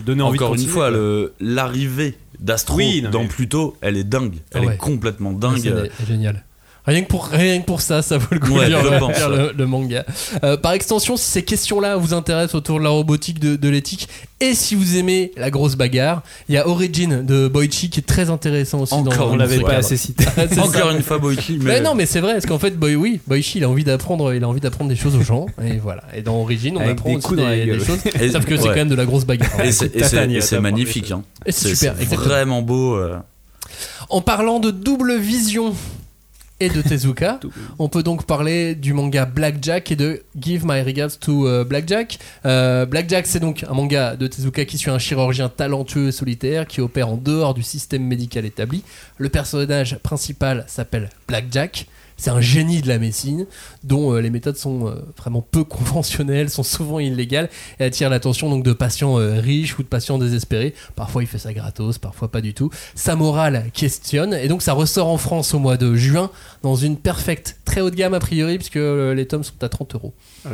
donné 0.04 0.20
envie 0.22 0.36
Encore 0.38 0.54
de 0.56 0.60
une 0.60 0.66
fois, 0.68 0.90
le- 0.90 1.32
l'arrivée 1.40 2.18
d'Astro 2.38 2.76
Oui, 2.76 3.00
dans 3.02 3.22
mais- 3.22 3.28
Pluto, 3.28 3.76
elle 3.80 3.96
est 3.96 4.04
dingue. 4.04 4.34
Elle 4.52 4.62
Ah 4.62 4.66
ouais. 4.66 4.74
est 4.74 4.76
complètement 4.76 5.32
C'est 5.32 5.70
dingue. 5.70 5.90
génial. 6.06 6.44
Rien 6.88 7.02
que, 7.02 7.08
pour, 7.08 7.26
rien 7.26 7.60
que 7.60 7.66
pour 7.66 7.82
ça, 7.82 8.00
ça 8.00 8.16
vaut 8.16 8.26
le 8.30 8.38
coup 8.40 8.52
Ouais, 8.54 8.64
de 8.64 8.70
lire, 8.70 8.82
le, 8.82 8.98
pense, 8.98 9.14
lire 9.16 9.28
ouais. 9.30 9.36
le- 9.36 9.52
le 9.56 9.66
manga. 9.66 10.04
Euh, 10.42 10.56
par 10.56 10.72
extension, 10.72 11.16
si 11.18 11.24
ces 11.30 11.42
questions-là 11.44 11.96
vous 11.96 12.14
intéressent 12.14 12.54
autour 12.54 12.78
de 12.78 12.84
la 12.84 12.90
robotique, 12.90 13.38
de, 13.40 13.56
de 13.56 13.68
l'éthique, 13.68 14.08
et 14.40 14.54
si 14.54 14.74
vous 14.74 14.96
aimez 14.96 15.32
la 15.36 15.50
grosse 15.50 15.74
bagarre, 15.76 16.22
il 16.48 16.54
y 16.54 16.58
a 16.58 16.66
Origin 16.66 17.22
de 17.26 17.46
Boichi 17.46 17.90
qui 17.90 18.00
est 18.00 18.04
très 18.06 18.30
intéressant 18.30 18.80
aussi. 18.80 18.94
Encore 18.94 19.12
dans, 19.18 19.26
une 19.28 19.32
on 19.34 19.36
l'avait 19.36 19.60
pas 19.60 19.74
assez 19.74 19.96
cité 19.98 20.24
ça. 20.50 20.62
Encore 20.62 20.90
une 20.92 21.02
fois, 21.02 21.18
Boichi. 21.18 21.58
Mais 21.60 21.74
Mais, 21.74 21.80
non, 21.82 21.94
mais 21.94 22.06
c'est 22.06 22.20
vrai, 22.20 22.32
parce 22.32 22.46
qu'en 22.46 22.58
fait, 22.58 22.70
Boy, 22.78 22.96
oui, 22.96 23.20
Boichi, 23.26 23.58
il 23.58 23.64
a 23.64 23.68
envie 23.68 23.84
d'apprendre, 23.84 24.32
il 24.32 24.42
a 24.42 24.48
envie 24.48 24.60
d'apprendre 24.60 24.88
des 24.88 24.96
choses 24.96 25.14
aux 25.14 25.22
gens, 25.22 25.44
et 25.62 25.76
voilà. 25.76 26.04
Et 26.14 26.22
dans 26.22 26.36
Origin, 26.40 26.76
on 26.76 26.80
Avec 26.80 26.92
apprend 26.92 27.10
des 27.10 27.16
aussi 27.16 27.34
des, 27.36 27.84
choses, 27.84 27.98
Et- 28.20 28.30
sauf 28.30 28.46
que 28.46 28.56
c'est 28.56 28.62
quand 28.68 28.74
même 28.76 28.88
de 28.88 28.94
la 28.94 29.04
grosse 29.04 29.26
bagarre. 29.26 29.60
Et 29.62 29.72
c'est- 29.72 30.60
magnifique. 30.60 31.10
hein. 31.10 31.22
Et 31.44 31.52
c'est 31.52 31.74
super, 31.74 31.92
exactement. 32.00 32.22
vraiment 32.28 32.62
beau. 32.62 32.94
euh. 32.94 33.16
En 34.08 34.22
parlant 34.22 34.58
de 34.58 34.70
double 34.70 35.18
vision 35.18 35.74
et 36.60 36.68
de 36.68 36.82
Tezuka, 36.82 37.40
on 37.78 37.88
peut 37.88 38.02
donc 38.02 38.26
parler 38.26 38.74
du 38.74 38.92
manga 38.92 39.24
Blackjack 39.24 39.92
et 39.92 39.96
de 39.96 40.22
Give 40.38 40.66
My 40.66 40.82
Regards 40.82 41.18
to 41.20 41.46
euh, 41.46 41.64
Blackjack. 41.64 42.18
Euh, 42.46 42.86
Blackjack, 42.86 43.26
c'est 43.26 43.40
donc 43.40 43.64
un 43.68 43.74
manga 43.74 44.16
de 44.16 44.26
Tezuka 44.26 44.64
qui 44.64 44.78
suit 44.78 44.90
un 44.90 44.98
chirurgien 44.98 45.48
talentueux 45.48 46.08
et 46.08 46.12
solitaire 46.12 46.66
qui 46.66 46.80
opère 46.80 47.08
en 47.08 47.16
dehors 47.16 47.54
du 47.54 47.62
système 47.62 48.04
médical 48.04 48.44
établi. 48.44 48.82
Le 49.18 49.28
personnage 49.28 49.98
principal 49.98 50.64
s'appelle 50.66 51.10
Blackjack. 51.26 51.86
C'est 52.18 52.30
un 52.30 52.40
génie 52.40 52.82
de 52.82 52.88
la 52.88 52.98
médecine 52.98 53.46
dont 53.84 54.12
euh, 54.12 54.20
les 54.20 54.28
méthodes 54.28 54.56
sont 54.56 54.88
euh, 54.88 54.96
vraiment 55.16 55.40
peu 55.40 55.64
conventionnelles, 55.78 56.50
sont 56.50 56.64
souvent 56.64 56.98
illégales 56.98 57.48
et 57.78 57.84
attirent 57.84 58.10
l'attention 58.10 58.50
donc 58.50 58.64
de 58.64 58.72
patients 58.72 59.18
euh, 59.18 59.40
riches 59.40 59.78
ou 59.78 59.82
de 59.82 59.88
patients 59.88 60.18
désespérés. 60.18 60.74
Parfois 60.96 61.22
il 61.22 61.26
fait 61.26 61.38
ça 61.38 61.54
gratos, 61.54 61.98
parfois 61.98 62.30
pas 62.30 62.40
du 62.40 62.52
tout. 62.52 62.70
Sa 62.94 63.16
morale 63.16 63.70
questionne 63.72 64.34
et 64.34 64.48
donc 64.48 64.62
ça 64.62 64.72
ressort 64.72 65.08
en 65.08 65.16
France 65.16 65.54
au 65.54 65.60
mois 65.60 65.76
de 65.76 65.94
juin 65.94 66.30
dans 66.62 66.74
une 66.74 66.96
perfecte 66.96 67.56
très 67.64 67.80
haut 67.80 67.90
de 67.90 67.96
gamme 67.96 68.14
a 68.14 68.20
priori 68.20 68.58
puisque 68.58 68.74
les 68.74 69.26
tomes 69.26 69.44
sont 69.44 69.62
à 69.62 69.68
30 69.68 69.94
euros. 69.94 70.12
Ah. 70.44 70.50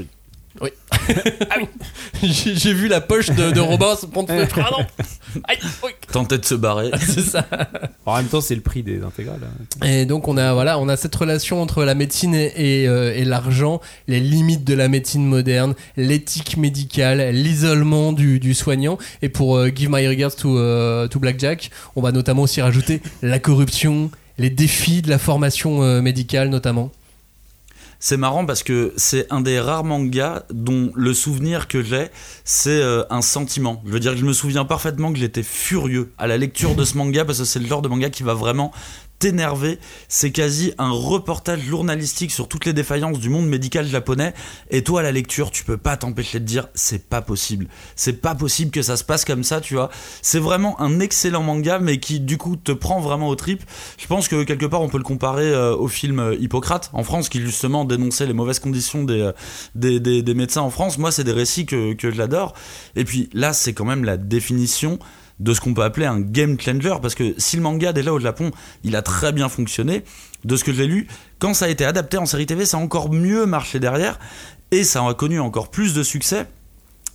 Oui. 0.60 0.70
ah 1.50 1.56
oui. 1.58 1.66
J'ai 2.22 2.72
vu 2.72 2.86
la 2.86 3.00
poche 3.00 3.26
de, 3.30 3.50
de 3.50 3.60
Robin 3.60 3.96
se 3.96 4.06
prendre 4.06 4.28
feu. 4.28 4.46
Ah 4.56 4.70
non. 4.70 4.86
Aïe, 5.48 5.58
oui. 5.82 5.90
Tenter 6.12 6.38
de 6.38 6.44
se 6.44 6.54
barrer. 6.54 6.90
C'est 7.00 7.22
ça. 7.22 7.44
en 8.06 8.16
même 8.16 8.26
temps 8.26 8.40
c'est 8.40 8.54
le 8.54 8.60
prix 8.60 8.84
des 8.84 9.02
intégrales 9.02 9.40
hein. 9.42 9.86
Et 9.86 10.06
donc 10.06 10.28
on 10.28 10.36
a 10.36 10.54
voilà, 10.54 10.78
on 10.78 10.88
a 10.88 10.96
cette 10.96 11.14
relation 11.14 11.60
entre 11.60 11.84
la 11.84 11.96
médecine 11.96 12.34
et, 12.36 12.52
et, 12.56 12.88
euh, 12.88 13.12
et 13.16 13.24
l'argent, 13.24 13.80
les 14.06 14.20
limites 14.20 14.62
de 14.64 14.74
la 14.74 14.86
médecine 14.88 15.26
moderne, 15.26 15.74
l'éthique 15.96 16.56
médicale, 16.56 17.30
l'isolement 17.34 18.12
du, 18.12 18.38
du 18.38 18.54
soignant. 18.54 18.96
Et 19.22 19.28
pour 19.28 19.56
euh, 19.56 19.70
Give 19.74 19.90
My 19.90 20.06
Regards 20.06 20.36
to, 20.36 20.56
euh, 20.56 21.08
to 21.08 21.18
Blackjack, 21.18 21.70
on 21.96 22.00
va 22.02 22.12
notamment 22.12 22.42
aussi 22.42 22.62
rajouter 22.62 23.02
la 23.22 23.40
corruption, 23.40 24.10
les 24.38 24.50
défis 24.50 25.02
de 25.02 25.10
la 25.10 25.18
formation 25.18 25.82
euh, 25.82 26.00
médicale 26.00 26.48
notamment. 26.48 26.92
C'est 28.04 28.18
marrant 28.18 28.44
parce 28.44 28.62
que 28.62 28.92
c'est 28.98 29.32
un 29.32 29.40
des 29.40 29.58
rares 29.58 29.82
mangas 29.82 30.42
dont 30.50 30.92
le 30.94 31.14
souvenir 31.14 31.68
que 31.68 31.82
j'ai, 31.82 32.08
c'est 32.44 32.68
euh, 32.68 33.02
un 33.08 33.22
sentiment. 33.22 33.82
Je 33.86 33.92
veux 33.92 33.98
dire 33.98 34.12
que 34.12 34.18
je 34.18 34.26
me 34.26 34.34
souviens 34.34 34.66
parfaitement 34.66 35.10
que 35.10 35.18
j'étais 35.18 35.42
furieux 35.42 36.12
à 36.18 36.26
la 36.26 36.36
lecture 36.36 36.74
de 36.74 36.84
ce 36.84 36.98
manga 36.98 37.24
parce 37.24 37.38
que 37.38 37.46
c'est 37.46 37.60
le 37.60 37.66
genre 37.66 37.80
de 37.80 37.88
manga 37.88 38.10
qui 38.10 38.22
va 38.22 38.34
vraiment 38.34 38.72
t'énerver. 39.18 39.78
C'est 40.08 40.30
quasi 40.30 40.72
un 40.78 40.90
reportage 40.90 41.60
journalistique 41.60 42.30
sur 42.30 42.48
toutes 42.48 42.64
les 42.66 42.72
défaillances 42.72 43.18
du 43.18 43.28
monde 43.28 43.46
médical 43.46 43.86
japonais. 43.86 44.34
Et 44.70 44.82
toi, 44.82 45.00
à 45.00 45.02
la 45.02 45.12
lecture, 45.12 45.50
tu 45.50 45.64
peux 45.64 45.76
pas 45.76 45.96
t'empêcher 45.96 46.40
de 46.40 46.44
dire 46.44 46.68
c'est 46.74 47.08
pas 47.08 47.22
possible. 47.22 47.68
C'est 47.96 48.20
pas 48.20 48.34
possible 48.34 48.70
que 48.70 48.82
ça 48.82 48.96
se 48.96 49.04
passe 49.04 49.24
comme 49.24 49.44
ça, 49.44 49.60
tu 49.60 49.74
vois. 49.74 49.90
C'est 50.22 50.38
vraiment 50.38 50.80
un 50.80 51.00
excellent 51.00 51.42
manga, 51.42 51.78
mais 51.78 51.98
qui 51.98 52.20
du 52.20 52.38
coup 52.38 52.56
te 52.56 52.72
prend 52.72 53.00
vraiment 53.00 53.28
au 53.28 53.36
trip. 53.36 53.62
Je 53.98 54.06
pense 54.06 54.28
que 54.28 54.42
quelque 54.44 54.66
part, 54.66 54.82
on 54.82 54.88
peut 54.88 54.98
le 54.98 55.04
comparer 55.04 55.50
euh, 55.50 55.76
au 55.76 55.88
film 55.88 56.18
euh, 56.18 56.36
Hippocrate 56.38 56.90
en 56.92 57.04
France, 57.04 57.28
qui 57.28 57.40
justement 57.40 57.84
dénonçait 57.84 58.26
les 58.26 58.32
mauvaises 58.32 58.58
conditions 58.58 59.04
des, 59.04 59.20
euh, 59.20 59.32
des, 59.74 60.00
des 60.00 60.34
médecins 60.34 60.62
en 60.62 60.70
France. 60.70 60.98
Moi, 60.98 61.12
c'est 61.12 61.24
des 61.24 61.32
récits 61.32 61.66
que, 61.66 61.94
que 61.94 62.10
j'adore. 62.10 62.54
Et 62.96 63.04
puis 63.04 63.28
là, 63.32 63.52
c'est 63.52 63.72
quand 63.72 63.84
même 63.84 64.04
la 64.04 64.16
définition 64.16 64.98
de 65.40 65.52
ce 65.52 65.60
qu'on 65.60 65.74
peut 65.74 65.82
appeler 65.82 66.06
un 66.06 66.20
game 66.20 66.58
changer 66.60 66.94
parce 67.02 67.14
que 67.14 67.34
si 67.38 67.56
le 67.56 67.62
manga 67.62 67.92
déjà 67.92 68.12
au 68.12 68.20
Japon 68.20 68.50
il 68.84 68.94
a 68.96 69.02
très 69.02 69.32
bien 69.32 69.48
fonctionné 69.48 70.04
de 70.44 70.56
ce 70.56 70.64
que 70.64 70.72
j'ai 70.72 70.86
lu 70.86 71.08
quand 71.38 71.54
ça 71.54 71.64
a 71.64 71.68
été 71.68 71.84
adapté 71.84 72.18
en 72.18 72.26
série 72.26 72.46
TV 72.46 72.66
ça 72.66 72.76
a 72.76 72.80
encore 72.80 73.10
mieux 73.12 73.44
marché 73.44 73.80
derrière 73.80 74.18
et 74.74 74.84
ça 74.84 75.06
a 75.06 75.14
connu 75.14 75.40
encore 75.40 75.70
plus 75.70 75.94
de 75.94 76.02
succès. 76.02 76.46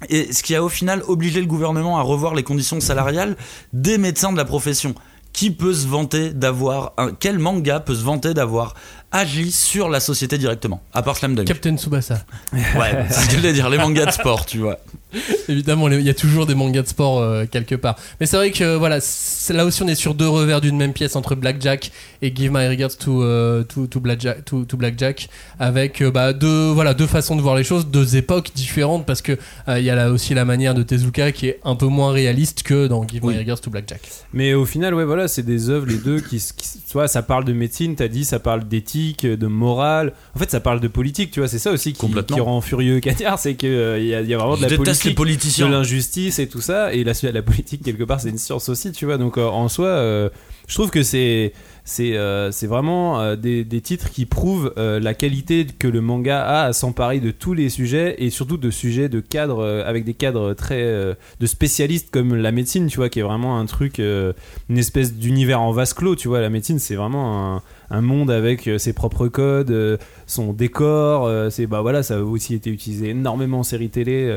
Et 0.08 0.32
ce 0.32 0.44
qui 0.44 0.56
a 0.56 0.64
au 0.64 0.70
final 0.70 1.04
obligé 1.08 1.42
le 1.42 1.46
gouvernement 1.46 1.98
à 1.98 2.02
revoir 2.02 2.34
les 2.34 2.44
conditions 2.44 2.80
salariales 2.80 3.36
des 3.74 3.98
médecins 3.98 4.32
de 4.32 4.38
la 4.38 4.46
profession. 4.46 4.96
Qui 5.34 5.52
peut 5.52 5.74
se 5.74 5.86
vanter 5.86 6.32
d'avoir 6.32 6.94
un 6.98 7.12
quel 7.12 7.38
manga 7.38 7.80
peut 7.80 7.94
se 7.94 8.04
vanter 8.04 8.34
d'avoir 8.34 8.74
agi 9.12 9.52
sur 9.52 9.88
la 9.88 10.00
société 10.00 10.40
directement 10.40 10.82
à 10.92 11.04
part 11.04 11.18
Slam 11.18 11.36
Dunk. 11.36 11.46
Captain 11.46 11.78
Tsubasa. 11.78 12.26
ouais 12.54 13.06
c'est 13.10 13.22
ce 13.22 13.26
que 13.28 13.32
je 13.34 13.38
voulais 13.38 13.54
dire 13.54 13.70
les 13.70 13.78
mangas 13.78 14.08
de 14.08 14.12
sport 14.12 14.48
tu 14.48 14.58
vois 14.58 14.80
Évidemment, 15.50 15.90
il 15.90 16.02
y 16.02 16.10
a 16.10 16.14
toujours 16.14 16.46
des 16.46 16.56
mangas 16.56 16.84
de 16.84 16.88
sport 16.88 17.20
euh, 17.20 17.46
quelque 17.50 17.76
part. 17.76 17.96
Mais 18.20 18.26
c'est 18.26 18.38
vrai 18.38 18.52
que 18.52 18.76
voilà, 18.76 19.00
c'est- 19.02 19.54
là 19.54 19.66
aussi 19.66 19.82
on 19.82 19.88
est 19.88 19.96
sur 19.96 20.14
deux 20.14 20.28
revers 20.28 20.62
d'une 20.62 20.78
même 20.78 20.94
pièce 20.94 21.16
entre 21.16 21.36
Blackjack 21.36 21.92
et 22.22 22.34
Give 22.36 22.52
My 22.52 22.68
Regards 22.68 22.96
to, 22.98 23.24
euh, 23.24 23.64
to, 23.64 23.88
to 23.88 24.00
Blackjack, 24.00 24.46
to, 24.46 24.66
to 24.66 24.78
Blackjack, 24.78 25.30
avec 25.60 26.02
euh, 26.02 26.12
bah, 26.12 26.34
deux, 26.34 26.70
voilà, 26.72 26.94
deux 26.94 27.08
façons 27.08 27.36
de 27.36 27.42
voir 27.42 27.56
les 27.56 27.64
choses, 27.64 27.88
deux 27.88 28.18
époques 28.18 28.52
différentes, 28.54 29.06
parce 29.06 29.22
que 29.22 29.38
euh, 29.68 29.80
il 29.80 29.86
y 29.86 29.90
a 29.90 29.96
là 29.96 30.12
aussi 30.12 30.34
la 30.34 30.46
manière 30.46 30.74
de 30.76 30.84
Tezuka 30.84 31.32
qui 31.32 31.48
est 31.48 31.60
un 31.64 31.76
peu 31.76 31.88
moins 31.88 32.12
réaliste 32.12 32.64
que 32.64 32.88
dans 32.88 33.08
Give 33.08 33.24
Oui. 33.24 33.34
My 33.34 33.40
Regards 33.40 33.62
to 33.62 33.70
Blackjack. 33.72 34.02
Mais 34.34 34.54
au 34.54 34.66
final, 34.66 34.94
ouais, 34.94 35.06
voilà, 35.06 35.28
c'est 35.28 35.44
des 35.44 35.70
œuvres, 35.70 35.88
les 35.88 35.98
deux, 35.98 36.20
qui, 36.20 36.38
qui- 36.38 36.68
soit 36.88 37.08
ça 37.08 37.24
parle 37.24 37.46
de 37.46 37.54
médecine, 37.54 37.96
t'as 37.96 38.08
dit, 38.08 38.26
ça 38.26 38.40
parle 38.40 38.68
d'éthique, 38.68 39.26
de 39.26 39.48
morale. 39.48 40.14
En 40.36 40.40
fait, 40.40 40.52
ça 40.52 40.60
parle 40.60 40.80
de 40.82 40.88
politique, 40.88 41.32
tu 41.32 41.40
vois, 41.40 41.48
c'est 41.50 41.60
ça 41.60 41.72
aussi 41.72 41.94
qui, 41.94 42.00
rend 42.40 42.62
furieux 42.62 43.00
Cagnard, 43.00 43.40
c'est 43.40 43.56
qu'il 43.56 43.70
y, 43.70 44.08
y 44.10 44.14
a 44.34 44.38
vraiment 44.38 44.56
de 44.58 44.62
la 44.62 44.68
déteste 45.00 45.06
les 45.06 45.14
politique, 45.14 45.40
de 45.40 45.46
politiciens 45.46 45.70
l'injustice 45.70 46.40
et 46.40 46.48
tout 46.48 46.62
ça. 46.62 46.94
Et 46.94 47.04
la, 47.04 47.14
la 47.32 47.42
politique, 47.42 47.84
quelque 47.84 48.04
part, 48.04 48.22
c'est 48.22 48.30
une 48.30 48.38
science 48.38 48.70
aussi, 48.70 48.92
tu 48.92 49.06
vois. 49.06 49.18
Donc, 49.18 49.38
euh, 49.38 49.48
en 49.48 49.70
soi, 49.70 49.88
euh, 49.88 50.30
je 50.68 50.76
trouve 50.76 50.92
que 50.92 51.04
c'est. 51.04 51.54
C'est 51.86 52.16
euh, 52.18 52.52
vraiment 52.64 53.20
euh, 53.20 53.36
des, 53.36 53.64
des 53.64 53.82
titres 53.82 54.12
qui 54.12 54.28
prouvent 54.28 54.72
euh, 54.78 55.00
la 55.00 55.16
qualité 55.16 55.66
que 55.66 55.88
le 55.88 56.02
manga 56.02 56.40
a 56.40 56.66
à 56.66 56.74
s'emparer 56.74 57.20
de 57.20 57.32
tous 57.32 57.56
les 57.56 57.70
sujets 57.70 58.14
et 58.20 58.30
surtout 58.30 58.58
de 58.58 58.70
sujets 58.70 59.10
de 59.10 59.20
cadres 59.22 59.66
avec 59.66 60.06
des 60.06 60.14
cadres 60.14 60.54
très 60.54 60.84
de 60.84 61.46
spécialistes 61.48 62.12
comme 62.12 62.36
la 62.36 62.52
médecine 62.52 62.86
tu 62.86 62.98
vois 62.98 63.10
qui 63.10 63.20
est 63.20 63.24
vraiment 63.24 63.58
un 63.58 63.66
truc 63.66 63.98
une 63.98 64.78
espèce 64.78 65.16
d'univers 65.16 65.62
en 65.62 65.72
vase 65.72 65.94
clos 65.94 66.16
tu 66.16 66.28
vois 66.28 66.42
la 66.42 66.52
médecine 66.52 66.78
c'est 66.78 66.96
vraiment 66.96 67.56
un, 67.56 67.64
un 67.90 68.02
monde 68.02 68.32
avec 68.32 68.68
euh, 68.68 68.78
ses 68.78 68.94
propres 68.94 69.28
codes 69.28 69.72
euh, 69.72 69.98
son 70.28 70.54
décor 70.54 71.26
euh, 71.26 71.50
c'est 71.50 71.68
bah 71.68 71.82
voilà 71.82 72.04
ça 72.04 72.18
a 72.18 72.20
aussi 72.20 72.54
été 72.54 72.70
utilisé 72.70 73.10
énormément 73.10 73.60
en 73.60 73.64
série 73.64 73.90
télé 73.90 74.34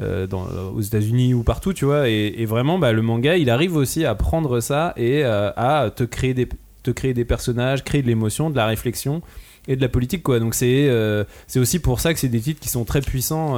aux 0.00 0.80
États-Unis 0.80 1.34
ou 1.34 1.42
partout 1.42 1.72
tu 1.72 1.84
vois. 1.84 2.08
Et, 2.08 2.44
vraiment 2.46 2.78
bah, 2.78 2.92
le 2.92 3.02
manga 3.02 3.36
il 3.36 3.50
arrive 3.50 3.76
aussi 3.76 4.04
à 4.04 4.14
prendre 4.14 4.60
ça 4.60 4.92
et 4.96 5.24
à 5.24 5.90
te 5.94 6.04
créer 6.04 6.34
des 6.34 6.48
te 6.82 6.90
créer 6.90 7.14
des 7.14 7.24
personnages 7.24 7.84
créer 7.84 8.02
de 8.02 8.06
l'émotion 8.08 8.50
de 8.50 8.56
la 8.56 8.66
réflexion 8.66 9.22
et 9.68 9.76
de 9.76 9.80
la 9.80 9.88
politique 9.88 10.22
quoi. 10.22 10.40
Donc 10.40 10.54
c'est 10.54 10.90
c'est 11.46 11.60
aussi 11.60 11.78
pour 11.78 12.00
ça 12.00 12.12
que 12.12 12.20
c'est 12.20 12.28
des 12.28 12.40
titres 12.40 12.60
qui 12.60 12.68
sont 12.68 12.84
très 12.84 13.00
puissants 13.00 13.56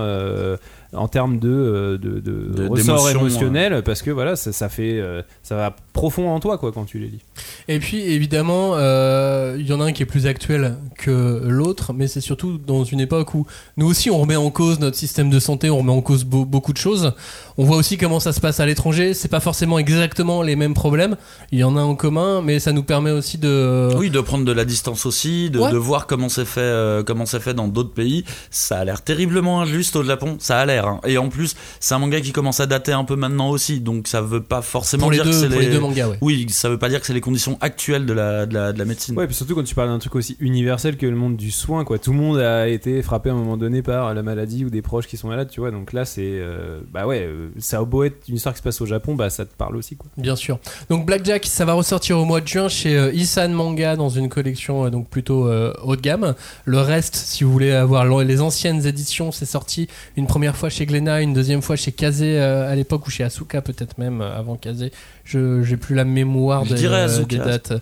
en 0.96 1.08
termes 1.08 1.38
de, 1.38 1.48
euh, 1.48 1.98
de, 1.98 2.20
de, 2.20 2.52
De- 2.54 2.68
ressort 2.68 2.96
d'émotion, 3.08 3.20
émotionnel 3.20 3.82
parce 3.84 4.02
que 4.02 4.10
voilà 4.10 4.36
ça, 4.36 4.52
ça 4.52 4.68
fait 4.68 4.98
euh, 5.00 5.22
ça 5.42 5.56
va 5.56 5.74
profond 5.92 6.30
en 6.30 6.40
toi 6.40 6.58
quoi 6.58 6.72
quand 6.72 6.84
tu 6.84 6.98
les 6.98 7.06
lis 7.08 7.20
Et 7.68 7.78
puis 7.78 8.00
évidemment, 8.02 8.72
euh, 8.76 9.56
il 9.58 9.66
y 9.66 9.72
en 9.72 9.80
a 9.80 9.84
un 9.84 9.92
qui 9.92 10.02
est 10.02 10.06
plus 10.06 10.26
actuel 10.26 10.76
que 10.98 11.40
l'autre, 11.44 11.92
mais 11.92 12.06
c'est 12.06 12.20
surtout 12.20 12.58
dans 12.58 12.84
une 12.84 13.00
époque 13.00 13.34
où 13.34 13.46
nous 13.76 13.86
aussi 13.86 14.10
on 14.10 14.18
remet 14.18 14.36
en 14.36 14.50
cause 14.50 14.80
notre 14.80 14.96
système 14.96 15.30
de 15.30 15.38
santé, 15.38 15.70
on 15.70 15.78
remet 15.78 15.92
en 15.92 16.00
cause 16.02 16.24
beau- 16.24 16.44
beaucoup 16.44 16.72
de 16.72 16.78
choses. 16.78 17.12
On 17.56 17.64
voit 17.64 17.76
aussi 17.76 17.96
comment 17.96 18.18
ça 18.20 18.32
se 18.32 18.40
passe 18.40 18.58
à 18.60 18.66
l'étranger. 18.66 19.14
C'est 19.14 19.28
pas 19.28 19.38
forcément 19.40 19.78
exactement 19.78 20.42
les 20.42 20.56
mêmes 20.56 20.74
problèmes. 20.74 21.16
Il 21.52 21.58
y 21.60 21.64
en 21.64 21.76
a 21.76 21.80
en 21.82 21.94
commun, 21.94 22.42
mais 22.42 22.58
ça 22.58 22.72
nous 22.72 22.82
permet 22.82 23.12
aussi 23.12 23.38
de. 23.38 23.90
Oui, 23.96 24.10
de 24.10 24.20
prendre 24.20 24.44
de 24.44 24.52
la 24.52 24.64
distance 24.64 25.06
aussi, 25.06 25.50
de, 25.50 25.60
Ouais. 25.60 25.70
de 25.70 25.76
voir 25.76 26.06
comment 26.08 26.28
c'est 26.28 26.44
fait, 26.44 26.60
euh, 26.60 27.02
comment 27.04 27.26
c'est 27.26 27.40
fait 27.40 27.54
dans 27.54 27.68
d'autres 27.68 27.92
pays. 27.94 28.24
Ça 28.50 28.78
a 28.78 28.84
l'air 28.84 29.02
terriblement 29.02 29.60
injuste 29.62 29.94
au 29.96 30.02
Japon. 30.02 30.36
Ça 30.40 30.58
a 30.58 30.66
l'air. 30.66 30.83
Hein. 30.88 31.00
Et 31.06 31.18
en 31.18 31.28
plus, 31.28 31.54
c'est 31.80 31.94
un 31.94 31.98
manga 31.98 32.20
qui 32.20 32.32
commence 32.32 32.60
à 32.60 32.66
dater 32.66 32.92
un 32.92 33.04
peu 33.04 33.16
maintenant 33.16 33.50
aussi, 33.50 33.80
donc 33.80 34.08
ça 34.08 34.20
veut 34.20 34.42
pas 34.42 34.62
forcément 34.62 35.02
Pour 35.02 35.10
les 35.10 35.16
dire 35.18 35.24
deux- 35.24 35.30
que 35.30 35.36
c'est 35.36 35.48
les 35.60 35.66
deux 35.70 35.80
mangas, 35.80 36.08
ouais. 36.08 36.18
Oui, 36.20 36.46
ça 36.50 36.68
veut 36.68 36.78
pas 36.78 36.88
dire 36.88 37.00
que 37.00 37.06
c'est 37.06 37.12
les 37.14 37.20
conditions 37.20 37.58
actuelles 37.60 38.06
de 38.06 38.12
la, 38.12 38.46
de 38.46 38.54
la, 38.54 38.72
de 38.72 38.78
la 38.78 38.84
médecine. 38.84 39.16
ouais 39.16 39.26
puis 39.26 39.34
surtout 39.34 39.54
quand 39.54 39.62
tu 39.64 39.74
parles 39.74 39.88
d'un 39.88 39.98
truc 39.98 40.14
aussi 40.16 40.36
universel 40.40 40.96
que 40.96 41.06
le 41.06 41.16
monde 41.16 41.36
du 41.36 41.50
soin 41.50 41.84
quoi 41.84 41.98
tout 41.98 42.12
le 42.12 42.18
monde 42.18 42.38
a 42.38 42.68
été 42.68 43.02
frappé 43.02 43.30
à 43.30 43.32
un 43.32 43.36
moment 43.36 43.56
donné 43.56 43.82
par 43.82 44.14
la 44.14 44.22
maladie 44.22 44.64
ou 44.64 44.70
des 44.70 44.82
proches 44.82 45.06
qui 45.06 45.16
sont 45.16 45.28
malades 45.28 45.48
tu 45.50 45.60
vois 45.60 45.70
donc 45.70 45.92
là 45.92 46.04
c'est 46.04 46.22
euh, 46.24 46.80
bah 46.92 47.06
ouais 47.06 47.22
euh, 47.26 47.48
ça 47.58 47.78
a 47.78 47.84
beau 47.84 48.04
être 48.04 48.16
une 48.28 48.36
histoire 48.36 48.54
qui 48.54 48.58
se 48.58 48.62
passe 48.62 48.80
au 48.80 48.86
Japon 48.86 49.14
bah 49.14 49.30
ça 49.30 49.44
te 49.44 49.54
parle 49.54 49.76
aussi 49.76 49.96
quoi 49.96 50.10
Bien 50.16 50.36
sûr. 50.36 50.58
Donc 50.90 51.06
Blackjack, 51.06 51.44
ça 51.46 51.64
va 51.64 51.72
ressortir 51.74 52.18
au 52.18 52.24
mois 52.24 52.40
de 52.40 52.48
juin 52.48 52.68
chez 52.68 52.96
euh, 52.96 53.12
Isan 53.12 53.48
Manga 53.50 53.96
dans 53.96 54.08
une 54.08 54.28
collection 54.28 54.86
euh, 54.86 54.90
donc 54.90 55.08
plutôt 55.08 55.46
euh, 55.48 55.72
haut 55.84 55.96
de 55.96 56.00
gamme. 56.00 56.34
Le 56.64 56.78
reste, 56.80 57.14
si 57.16 57.44
vous 57.44 57.52
voulez 57.52 57.72
avoir 57.72 58.04
les 58.22 58.40
anciennes 58.40 58.86
éditions, 58.86 59.32
c'est 59.32 59.44
sorti 59.46 59.88
une 60.16 60.26
première 60.26 60.56
fois 60.56 60.63
chez 60.68 60.86
Glénat, 60.86 61.22
une 61.22 61.34
deuxième 61.34 61.62
fois 61.62 61.76
chez 61.76 61.92
Kazé 61.92 62.38
euh, 62.38 62.70
à 62.70 62.74
l'époque 62.74 63.06
ou 63.06 63.10
chez 63.10 63.24
Asuka 63.24 63.62
peut-être 63.62 63.98
même 63.98 64.20
euh, 64.20 64.38
avant 64.38 64.56
Kazé. 64.56 64.92
Je 65.24 65.62
j'ai 65.62 65.76
plus 65.76 65.94
la 65.94 66.04
mémoire 66.04 66.64
des, 66.64 66.84
euh, 66.84 67.24
des 67.24 67.38
dates. 67.38 67.72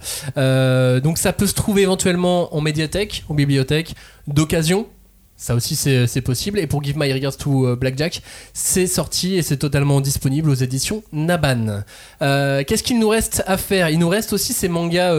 Donc 1.02 1.18
ça 1.18 1.32
peut 1.32 1.46
se 1.46 1.54
trouver 1.54 1.82
éventuellement 1.82 2.54
en 2.54 2.60
médiathèque, 2.60 3.24
en 3.28 3.34
bibliothèque, 3.34 3.94
d'occasion. 4.26 4.86
Ça 5.36 5.54
aussi 5.56 5.74
c'est 5.74 6.20
possible. 6.20 6.60
Et 6.60 6.68
pour 6.68 6.84
Give 6.84 6.96
My 6.96 7.12
Regards 7.12 7.36
to 7.36 7.74
Blackjack, 7.76 8.22
c'est 8.52 8.86
sorti 8.86 9.34
et 9.34 9.42
c'est 9.42 9.56
totalement 9.56 10.00
disponible 10.00 10.48
aux 10.50 10.54
éditions 10.54 11.02
Naban. 11.12 11.82
Qu'est-ce 12.20 12.82
qu'il 12.84 13.00
nous 13.00 13.08
reste 13.08 13.42
à 13.46 13.56
faire? 13.56 13.90
Il 13.90 13.98
nous 13.98 14.08
reste 14.08 14.32
aussi 14.32 14.52
ces 14.52 14.68
mangas 14.68 15.12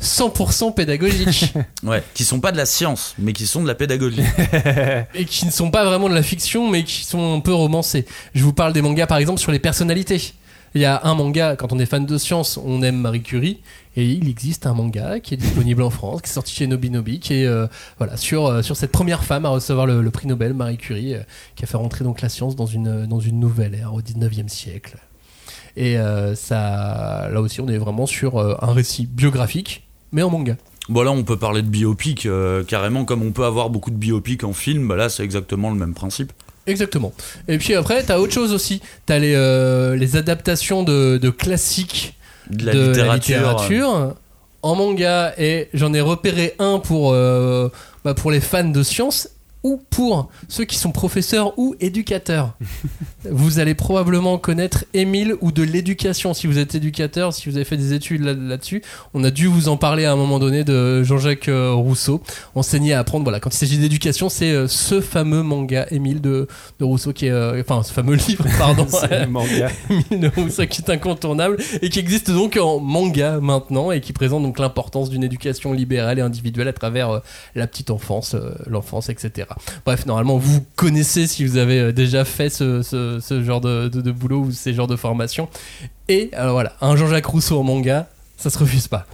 100% 0.00 0.74
pédagogiques 0.74 1.54
Ouais, 1.82 2.02
qui 2.14 2.24
sont 2.24 2.40
pas 2.40 2.52
de 2.52 2.56
la 2.56 2.66
science, 2.66 3.14
mais 3.18 3.32
qui 3.32 3.46
sont 3.46 3.62
de 3.62 3.68
la 3.68 3.74
pédagogie. 3.74 4.22
et 5.14 5.24
qui 5.24 5.46
ne 5.46 5.50
sont 5.50 5.70
pas 5.70 5.84
vraiment 5.84 6.08
de 6.08 6.14
la 6.14 6.22
fiction 6.22 6.70
mais 6.70 6.84
qui 6.84 7.04
sont 7.04 7.34
un 7.34 7.40
peu 7.40 7.54
romancés. 7.54 8.06
Je 8.34 8.42
vous 8.42 8.52
parle 8.52 8.72
des 8.72 8.82
mangas 8.82 9.06
par 9.06 9.18
exemple 9.18 9.40
sur 9.40 9.52
les 9.52 9.58
personnalités. 9.58 10.34
Il 10.76 10.80
y 10.80 10.86
a 10.86 11.02
un 11.04 11.14
manga, 11.14 11.54
quand 11.54 11.72
on 11.72 11.78
est 11.78 11.86
fan 11.86 12.04
de 12.04 12.18
science, 12.18 12.58
on 12.62 12.82
aime 12.82 12.96
Marie 12.96 13.22
Curie, 13.22 13.60
et 13.94 14.04
il 14.04 14.28
existe 14.28 14.66
un 14.66 14.74
manga 14.74 15.20
qui 15.20 15.34
est 15.34 15.36
disponible 15.36 15.82
en 15.82 15.90
France, 15.90 16.22
qui 16.22 16.28
est 16.28 16.32
sorti 16.32 16.52
chez 16.52 16.66
Nobinobi, 16.66 17.20
qui 17.20 17.34
est 17.34 17.46
euh, 17.46 17.68
voilà, 17.98 18.16
sur, 18.16 18.46
euh, 18.46 18.60
sur 18.60 18.76
cette 18.76 18.90
première 18.90 19.22
femme 19.22 19.46
à 19.46 19.50
recevoir 19.50 19.86
le, 19.86 20.02
le 20.02 20.10
prix 20.10 20.26
Nobel, 20.26 20.52
Marie 20.52 20.76
Curie, 20.76 21.14
euh, 21.14 21.22
qui 21.54 21.62
a 21.62 21.68
fait 21.68 21.76
rentrer 21.76 22.02
donc 22.02 22.22
la 22.22 22.28
science 22.28 22.56
dans 22.56 22.66
une, 22.66 23.06
dans 23.06 23.20
une 23.20 23.38
nouvelle 23.38 23.76
ère 23.76 23.94
au 23.94 24.02
19e 24.02 24.48
siècle. 24.48 24.96
Et 25.76 25.98
euh, 25.98 26.34
ça, 26.34 27.28
là 27.32 27.40
aussi, 27.40 27.60
on 27.60 27.68
est 27.68 27.78
vraiment 27.78 28.06
sur 28.06 28.38
euh, 28.38 28.54
un 28.62 28.72
récit 28.72 29.06
biographique, 29.06 29.86
mais 30.12 30.22
en 30.22 30.30
manga. 30.30 30.56
bon 30.88 31.02
là, 31.02 31.10
on 31.10 31.24
peut 31.24 31.36
parler 31.36 31.62
de 31.62 31.68
biopic 31.68 32.26
euh, 32.26 32.62
carrément, 32.64 33.04
comme 33.04 33.22
on 33.22 33.32
peut 33.32 33.44
avoir 33.44 33.70
beaucoup 33.70 33.90
de 33.90 33.96
biopics 33.96 34.44
en 34.44 34.52
film. 34.52 34.86
Bah 34.86 34.96
là, 34.96 35.08
c'est 35.08 35.24
exactement 35.24 35.70
le 35.70 35.76
même 35.76 35.94
principe. 35.94 36.32
Exactement. 36.66 37.12
Et 37.48 37.58
puis 37.58 37.74
après, 37.74 38.02
t'as 38.04 38.18
autre 38.18 38.32
chose 38.32 38.52
aussi. 38.54 38.80
T'as 39.04 39.18
les, 39.18 39.34
euh, 39.34 39.96
les 39.96 40.16
adaptations 40.16 40.82
de, 40.82 41.18
de 41.18 41.30
classiques 41.30 42.16
De 42.50 42.64
la 42.66 42.72
de 42.72 42.78
littérature. 42.86 43.36
la 43.36 43.42
littérature 43.52 44.14
en 44.62 44.74
manga. 44.74 45.34
Et 45.36 45.68
j'en 45.74 45.92
ai 45.92 46.00
repéré 46.00 46.54
un 46.58 46.78
pour, 46.78 47.12
euh, 47.12 47.68
bah, 48.04 48.14
pour 48.14 48.30
les 48.30 48.40
fans 48.40 48.64
de 48.64 48.82
science. 48.82 49.28
Ou 49.64 49.80
pour 49.90 50.28
ceux 50.48 50.64
qui 50.64 50.76
sont 50.76 50.92
professeurs 50.92 51.58
ou 51.58 51.74
éducateurs. 51.80 52.52
vous 53.30 53.58
allez 53.58 53.74
probablement 53.74 54.38
connaître 54.38 54.84
Émile 54.94 55.34
ou 55.40 55.50
de 55.50 55.62
l'éducation 55.62 56.34
si 56.34 56.46
vous 56.46 56.58
êtes 56.58 56.74
éducateur, 56.74 57.32
si 57.32 57.48
vous 57.48 57.56
avez 57.56 57.64
fait 57.64 57.76
des 57.76 57.92
études 57.94 58.22
là- 58.22 58.34
là-dessus. 58.34 58.82
On 59.14 59.24
a 59.24 59.30
dû 59.30 59.46
vous 59.46 59.68
en 59.68 59.76
parler 59.76 60.04
à 60.04 60.12
un 60.12 60.16
moment 60.16 60.38
donné 60.38 60.62
de 60.64 61.02
Jean-Jacques 61.02 61.48
euh, 61.48 61.72
Rousseau. 61.72 62.22
Enseigner 62.54 62.92
à 62.92 63.00
apprendre, 63.00 63.24
voilà, 63.24 63.40
quand 63.40 63.52
il 63.52 63.56
s'agit 63.56 63.78
d'éducation, 63.78 64.28
c'est 64.28 64.52
euh, 64.52 64.68
ce 64.68 65.00
fameux 65.00 65.42
manga 65.42 65.86
Émile 65.90 66.20
de, 66.20 66.46
de 66.78 66.84
Rousseau 66.84 67.12
qui 67.12 67.26
est, 67.26 67.30
euh, 67.30 67.60
enfin, 67.60 67.82
ce 67.82 67.92
fameux 67.92 68.14
livre, 68.28 68.44
pardon. 68.58 68.86
Le 69.10 69.26
manga. 69.26 69.70
Émile 69.90 70.20
de 70.20 70.28
Rousseau 70.36 70.66
qui 70.66 70.82
est 70.82 70.90
incontournable 70.90 71.56
et 71.80 71.88
qui 71.88 71.98
existe 71.98 72.30
donc 72.30 72.58
en 72.60 72.80
manga 72.80 73.40
maintenant 73.40 73.90
et 73.90 74.00
qui 74.02 74.12
présente 74.12 74.42
donc 74.42 74.58
l'importance 74.58 75.08
d'une 75.08 75.24
éducation 75.24 75.72
libérale 75.72 76.18
et 76.18 76.22
individuelle 76.22 76.68
à 76.68 76.72
travers 76.74 77.10
euh, 77.10 77.18
la 77.54 77.66
petite 77.66 77.90
enfance, 77.90 78.34
euh, 78.34 78.54
l'enfance, 78.66 79.08
etc. 79.08 79.48
Bref, 79.84 80.06
normalement, 80.06 80.36
vous 80.38 80.64
connaissez 80.76 81.26
si 81.26 81.44
vous 81.44 81.56
avez 81.56 81.78
euh, 81.80 81.92
déjà 81.92 82.24
fait 82.24 82.50
ce, 82.50 82.82
ce- 82.82 83.18
ce 83.20 83.42
genre 83.42 83.60
de, 83.60 83.88
de- 83.88 84.00
de 84.00 84.10
boulot 84.12 84.40
ou 84.40 84.52
ces 84.52 84.74
genres 84.74 84.86
de 84.86 84.96
formation. 84.96 85.48
Et 86.08 86.30
alors 86.34 86.52
voilà, 86.52 86.74
un 86.80 86.96
Jean-Jacques 86.96 87.26
Rousseau 87.26 87.58
en 87.58 87.62
manga, 87.62 88.08
ça 88.36 88.50
se 88.50 88.58
refuse 88.58 88.88
pas. 88.88 89.06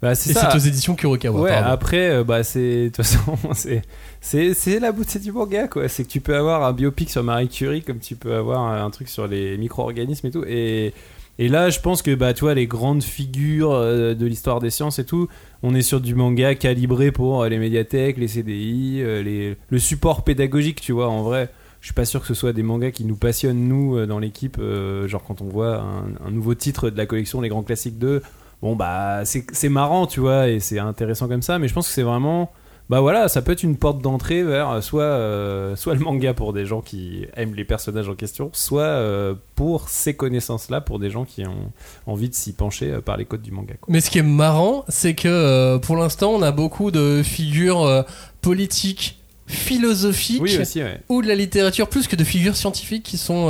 Bah, 0.00 0.12
Et 0.12 0.14
c'est 0.16 0.54
aux 0.56 0.58
éditions 0.58 0.96
Kurokawa. 0.96 1.40
Ouais, 1.40 1.50
pardon. 1.50 1.68
après, 1.70 2.10
euh, 2.10 2.24
bah, 2.24 2.42
c'est. 2.42 2.84
De 2.84 2.86
toute 2.88 2.96
façon, 2.96 3.20
c'est. 3.54 3.82
C'est 4.20 4.52
c'est 4.54 4.80
la 4.80 4.90
beauté 4.92 5.18
du 5.20 5.30
manga, 5.32 5.68
quoi. 5.68 5.88
C'est 5.88 6.02
que 6.04 6.08
tu 6.08 6.20
peux 6.20 6.34
avoir 6.36 6.64
un 6.64 6.72
biopic 6.72 7.08
sur 7.10 7.22
Marie 7.22 7.48
Curie 7.48 7.82
comme 7.82 7.98
tu 8.00 8.16
peux 8.16 8.34
avoir 8.34 8.60
un 8.62 8.90
truc 8.90 9.08
sur 9.08 9.26
les 9.28 9.56
micro-organismes 9.58 10.26
et 10.26 10.30
tout. 10.32 10.44
Et, 10.46 10.92
et 11.38 11.48
là, 11.48 11.70
je 11.70 11.80
pense 11.80 12.02
que, 12.02 12.14
bah, 12.14 12.34
tu 12.34 12.42
vois, 12.42 12.54
les 12.54 12.66
grandes 12.66 13.02
figures 13.02 13.72
euh, 13.72 14.14
de 14.14 14.26
l'histoire 14.26 14.60
des 14.60 14.70
sciences 14.70 14.98
et 14.98 15.04
tout, 15.04 15.28
on 15.62 15.74
est 15.74 15.82
sur 15.82 16.00
du 16.00 16.14
manga 16.14 16.54
calibré 16.54 17.10
pour 17.10 17.42
euh, 17.42 17.48
les 17.48 17.58
médiathèques, 17.58 18.18
les 18.18 18.28
CDI, 18.28 19.00
euh, 19.00 19.22
les, 19.22 19.56
le 19.70 19.78
support 19.78 20.24
pédagogique, 20.24 20.80
tu 20.80 20.92
vois, 20.92 21.08
en 21.08 21.22
vrai. 21.22 21.50
Je 21.80 21.86
suis 21.86 21.94
pas 21.94 22.04
sûr 22.04 22.20
que 22.20 22.26
ce 22.26 22.34
soit 22.34 22.52
des 22.52 22.62
mangas 22.62 22.92
qui 22.92 23.04
nous 23.04 23.16
passionnent, 23.16 23.66
nous, 23.66 24.06
dans 24.06 24.20
l'équipe. 24.20 24.60
genre, 25.06 25.24
quand 25.24 25.40
on 25.40 25.46
voit 25.46 25.80
un, 25.80 26.04
un 26.24 26.30
nouveau 26.30 26.54
titre 26.54 26.90
de 26.90 26.96
la 26.96 27.06
collection 27.06 27.40
Les 27.40 27.48
Grands 27.48 27.64
Classiques 27.64 27.98
2, 27.98 28.22
bon 28.62 28.76
bah 28.76 29.24
c'est 29.24 29.68
marrant 29.68 30.06
tu 30.06 30.20
vois 30.20 30.48
et 30.48 30.60
c'est 30.60 30.78
intéressant 30.78 31.26
comme 31.26 31.42
ça 31.42 31.58
mais 31.58 31.66
je 31.66 31.74
pense 31.74 31.88
que 31.88 31.92
c'est 31.92 32.04
vraiment 32.04 32.52
bah 32.90 33.00
voilà 33.00 33.28
ça 33.28 33.42
peut 33.42 33.52
être 33.52 33.62
une 33.62 33.76
porte 33.76 34.00
d'entrée 34.00 34.42
vers 34.42 34.70
euh, 34.70 34.80
soit 34.80 35.02
euh, 35.02 35.76
soit 35.76 35.94
le 35.94 36.00
manga 36.00 36.34
pour 36.34 36.52
des 36.52 36.66
gens 36.66 36.80
qui 36.80 37.26
aiment 37.36 37.54
les 37.54 37.64
personnages 37.64 38.08
en 38.08 38.14
question 38.14 38.50
soit 38.52 38.82
euh, 38.82 39.34
pour 39.54 39.88
ces 39.88 40.14
connaissances 40.14 40.68
là 40.68 40.80
pour 40.80 40.98
des 40.98 41.10
gens 41.10 41.24
qui 41.24 41.46
ont 41.46 41.72
envie 42.06 42.28
de 42.28 42.34
s'y 42.34 42.52
pencher 42.52 42.90
euh, 42.90 43.00
par 43.00 43.16
les 43.16 43.24
codes 43.24 43.42
du 43.42 43.50
manga 43.50 43.74
quoi. 43.80 43.92
Mais 43.92 44.00
ce 44.00 44.10
qui 44.10 44.18
est 44.18 44.22
marrant, 44.22 44.84
c'est 44.88 45.14
que 45.14 45.78
pour 45.78 45.96
l'instant, 45.96 46.30
on 46.30 46.42
a 46.42 46.50
beaucoup 46.52 46.90
de 46.90 47.22
figures 47.24 48.04
politiques, 48.40 49.20
philosophiques 49.46 50.42
oui 50.42 50.58
aussi 50.58 50.82
ouais. 50.82 51.00
ou 51.08 51.22
de 51.22 51.28
la 51.28 51.34
littérature, 51.34 51.88
plus 51.88 52.08
que 52.08 52.16
de 52.16 52.24
figures 52.24 52.56
scientifiques 52.56 53.02
qui 53.02 53.18
sont 53.18 53.48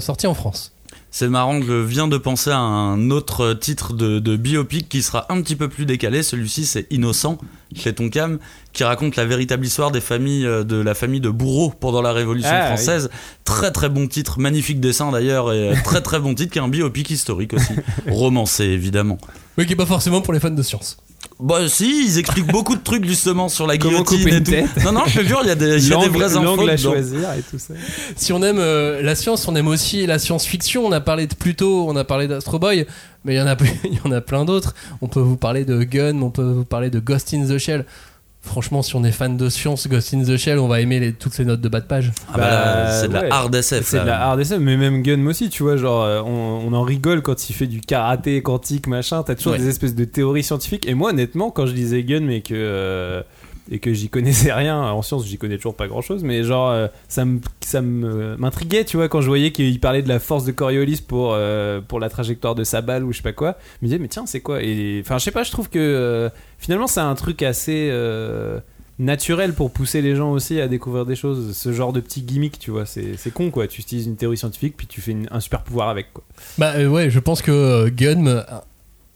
sorties 0.00 0.26
en 0.26 0.34
France. 0.34 0.72
C'est 1.12 1.28
marrant, 1.28 1.60
je 1.60 1.72
viens 1.72 2.06
de 2.06 2.16
penser 2.16 2.50
à 2.50 2.58
un 2.58 3.10
autre 3.10 3.52
titre 3.54 3.94
de, 3.94 4.20
de 4.20 4.36
biopic 4.36 4.88
qui 4.88 5.02
sera 5.02 5.26
un 5.28 5.42
petit 5.42 5.56
peu 5.56 5.68
plus 5.68 5.84
décalé. 5.84 6.22
Celui-ci, 6.22 6.64
c'est 6.66 6.86
Innocent, 6.90 7.38
chez 7.74 7.92
Tonkam, 7.92 8.38
qui 8.72 8.84
raconte 8.84 9.16
la 9.16 9.24
véritable 9.24 9.66
histoire 9.66 9.90
des 9.90 10.00
familles, 10.00 10.46
euh, 10.46 10.62
de 10.62 10.76
la 10.76 10.94
famille 10.94 11.20
de 11.20 11.28
bourreaux 11.28 11.70
pendant 11.70 12.00
la 12.00 12.12
Révolution 12.12 12.52
Ah, 12.52 12.68
française. 12.68 13.10
Très 13.44 13.72
très 13.72 13.88
bon 13.88 14.06
titre, 14.06 14.38
magnifique 14.38 14.78
dessin 14.78 15.10
d'ailleurs, 15.10 15.52
et 15.52 15.70
euh, 15.70 15.74
très 15.84 16.00
très 16.00 16.20
bon 16.20 16.32
titre, 16.32 16.52
qui 16.52 16.58
est 16.60 16.62
un 16.62 16.68
biopic 16.68 17.10
historique 17.10 17.54
aussi. 17.54 17.74
Romancé 18.08 18.64
évidemment. 18.64 19.18
Mais 19.58 19.66
qui 19.66 19.72
est 19.72 19.76
pas 19.76 19.86
forcément 19.86 20.20
pour 20.20 20.32
les 20.32 20.38
fans 20.40 20.50
de 20.50 20.62
science. 20.62 20.96
Bah 21.42 21.68
si, 21.68 22.04
ils 22.06 22.18
expliquent 22.18 22.46
beaucoup 22.52 22.76
de 22.76 22.82
trucs 22.82 23.04
justement 23.04 23.48
sur 23.48 23.66
la 23.66 23.78
Comment 23.78 24.02
guillotine 24.02 24.18
couper 24.18 24.34
et 24.34 24.38
une 24.38 24.44
tout. 24.44 24.50
tête. 24.50 24.84
Non 24.84 24.92
non, 24.92 25.02
je 25.06 25.20
te 25.20 25.24
jure, 25.26 25.40
il 25.42 25.48
y 25.48 25.50
a 25.50 25.54
des, 25.54 25.66
il 25.84 25.88
y 25.88 25.92
a 25.92 25.96
des 25.96 26.04
L'angle- 26.06 26.18
vraies 26.18 26.36
infos 26.36 26.42
l'angle 26.44 26.70
à 26.70 26.76
dedans. 26.76 26.90
choisir 26.92 27.32
et 27.32 27.42
tout 27.50 27.58
ça 27.58 27.74
Si 28.16 28.32
on 28.32 28.42
aime 28.42 28.58
euh, 28.58 29.00
la 29.02 29.14
science, 29.14 29.46
on 29.48 29.56
aime 29.56 29.68
aussi 29.68 30.06
la 30.06 30.18
science-fiction. 30.18 30.84
On 30.84 30.92
a 30.92 31.00
parlé 31.00 31.26
de 31.26 31.34
Pluto, 31.34 31.86
on 31.88 31.96
a 31.96 32.04
parlé 32.04 32.28
d'Astro 32.28 32.58
Boy, 32.58 32.86
mais 33.24 33.34
il 33.34 33.38
y 33.38 33.40
en 33.40 33.46
a, 33.46 33.56
il 33.84 33.94
y 33.94 34.00
en 34.04 34.12
a 34.12 34.20
plein 34.20 34.44
d'autres. 34.44 34.74
On 35.00 35.08
peut 35.08 35.20
vous 35.20 35.36
parler 35.36 35.64
de 35.64 35.82
Gun, 35.82 36.20
on 36.22 36.30
peut 36.30 36.42
vous 36.42 36.64
parler 36.64 36.90
de 36.90 36.98
Ghost 37.00 37.32
in 37.34 37.46
the 37.46 37.58
Shell. 37.58 37.84
Franchement, 38.42 38.80
si 38.82 38.96
on 38.96 39.04
est 39.04 39.12
fan 39.12 39.36
de 39.36 39.48
science, 39.50 39.86
Ghost 39.86 40.14
in 40.14 40.22
the 40.24 40.36
Shell, 40.38 40.58
on 40.58 40.66
va 40.66 40.80
aimer 40.80 40.98
les- 40.98 41.12
toutes 41.12 41.36
les 41.38 41.44
notes 41.44 41.60
de 41.60 41.68
bas 41.68 41.80
de 41.80 41.84
page. 41.86 42.10
Ah 42.32 42.38
bah 42.38 42.50
là, 42.50 42.84
Bah, 42.86 42.90
c'est 43.00 43.08
de 43.08 43.12
la 43.12 43.34
hard 43.34 43.54
SF. 43.54 43.84
C'est 43.86 44.00
de 44.00 44.06
la 44.06 44.22
hard 44.22 44.40
SF, 44.40 44.58
mais 44.60 44.76
même 44.78 45.02
Gun 45.02 45.24
aussi, 45.26 45.50
tu 45.50 45.62
vois, 45.62 45.76
genre, 45.76 46.02
euh, 46.04 46.22
on, 46.22 46.62
on 46.66 46.72
en 46.72 46.82
rigole 46.82 47.20
quand 47.20 47.50
il 47.50 47.52
fait 47.52 47.66
du 47.66 47.80
karaté 47.82 48.42
quantique, 48.42 48.86
machin, 48.86 49.22
t'as 49.22 49.34
toujours 49.34 49.52
Ouais. 49.52 49.58
des 49.58 49.68
espèces 49.68 49.94
de 49.94 50.04
théories 50.04 50.42
scientifiques. 50.42 50.88
Et 50.88 50.94
moi, 50.94 51.10
honnêtement, 51.10 51.50
quand 51.50 51.66
je 51.66 51.72
lisais 51.74 52.02
Gun, 52.02 52.20
mais 52.20 52.40
que. 52.40 52.54
euh, 52.54 53.22
et 53.70 53.78
que 53.78 53.92
j'y 53.92 54.08
connaissais 54.08 54.52
rien 54.52 54.80
en 54.80 55.02
sciences, 55.02 55.26
j'y 55.26 55.38
connais 55.38 55.56
toujours 55.56 55.76
pas 55.76 55.86
grand 55.86 56.02
chose, 56.02 56.22
mais 56.24 56.42
genre 56.42 56.70
euh, 56.70 56.88
ça 57.08 57.24
m'intriguait, 57.80 58.84
tu 58.84 58.96
vois, 58.96 59.08
quand 59.08 59.20
je 59.20 59.28
voyais 59.28 59.52
qu'il 59.52 59.78
parlait 59.80 60.02
de 60.02 60.08
la 60.08 60.18
force 60.18 60.44
de 60.44 60.52
Coriolis 60.52 61.02
pour 61.06 61.32
euh, 61.34 61.80
pour 61.80 62.00
la 62.00 62.08
trajectoire 62.08 62.54
de 62.54 62.64
sa 62.64 62.80
balle 62.80 63.04
ou 63.04 63.12
je 63.12 63.18
sais 63.18 63.22
pas 63.22 63.32
quoi. 63.32 63.56
Je 63.80 63.86
me 63.86 63.88
disais 63.88 63.98
mais 63.98 64.08
tiens 64.08 64.26
c'est 64.26 64.40
quoi? 64.40 64.62
Et 64.62 65.00
enfin 65.04 65.18
je 65.18 65.24
sais 65.24 65.30
pas, 65.30 65.44
je 65.44 65.50
trouve 65.50 65.68
que 65.68 65.78
euh, 65.78 66.28
finalement 66.58 66.86
c'est 66.86 67.00
un 67.00 67.14
truc 67.14 67.42
assez 67.42 67.88
euh, 67.90 68.60
naturel 69.00 69.54
pour 69.54 69.72
pousser 69.72 70.02
les 70.02 70.14
gens 70.14 70.30
aussi 70.30 70.60
à 70.60 70.68
découvrir 70.68 71.06
des 71.06 71.16
choses. 71.16 71.56
Ce 71.56 71.72
genre 71.72 71.92
de 71.92 72.00
petit 72.00 72.22
gimmick, 72.22 72.58
tu 72.58 72.70
vois, 72.70 72.84
c'est 72.86 73.32
con 73.32 73.50
quoi. 73.50 73.66
Tu 73.66 73.80
utilises 73.80 74.06
une 74.06 74.16
théorie 74.16 74.36
scientifique 74.36 74.76
puis 74.76 74.86
tu 74.86 75.00
fais 75.00 75.16
un 75.30 75.40
super 75.40 75.62
pouvoir 75.62 75.88
avec 75.88 76.12
quoi. 76.12 76.22
Bah 76.58 76.78
ouais, 76.84 77.10
je 77.10 77.18
pense 77.18 77.42
que 77.42 77.50
euh, 77.50 77.90
Gun 77.90 78.26
euh, 78.26 78.42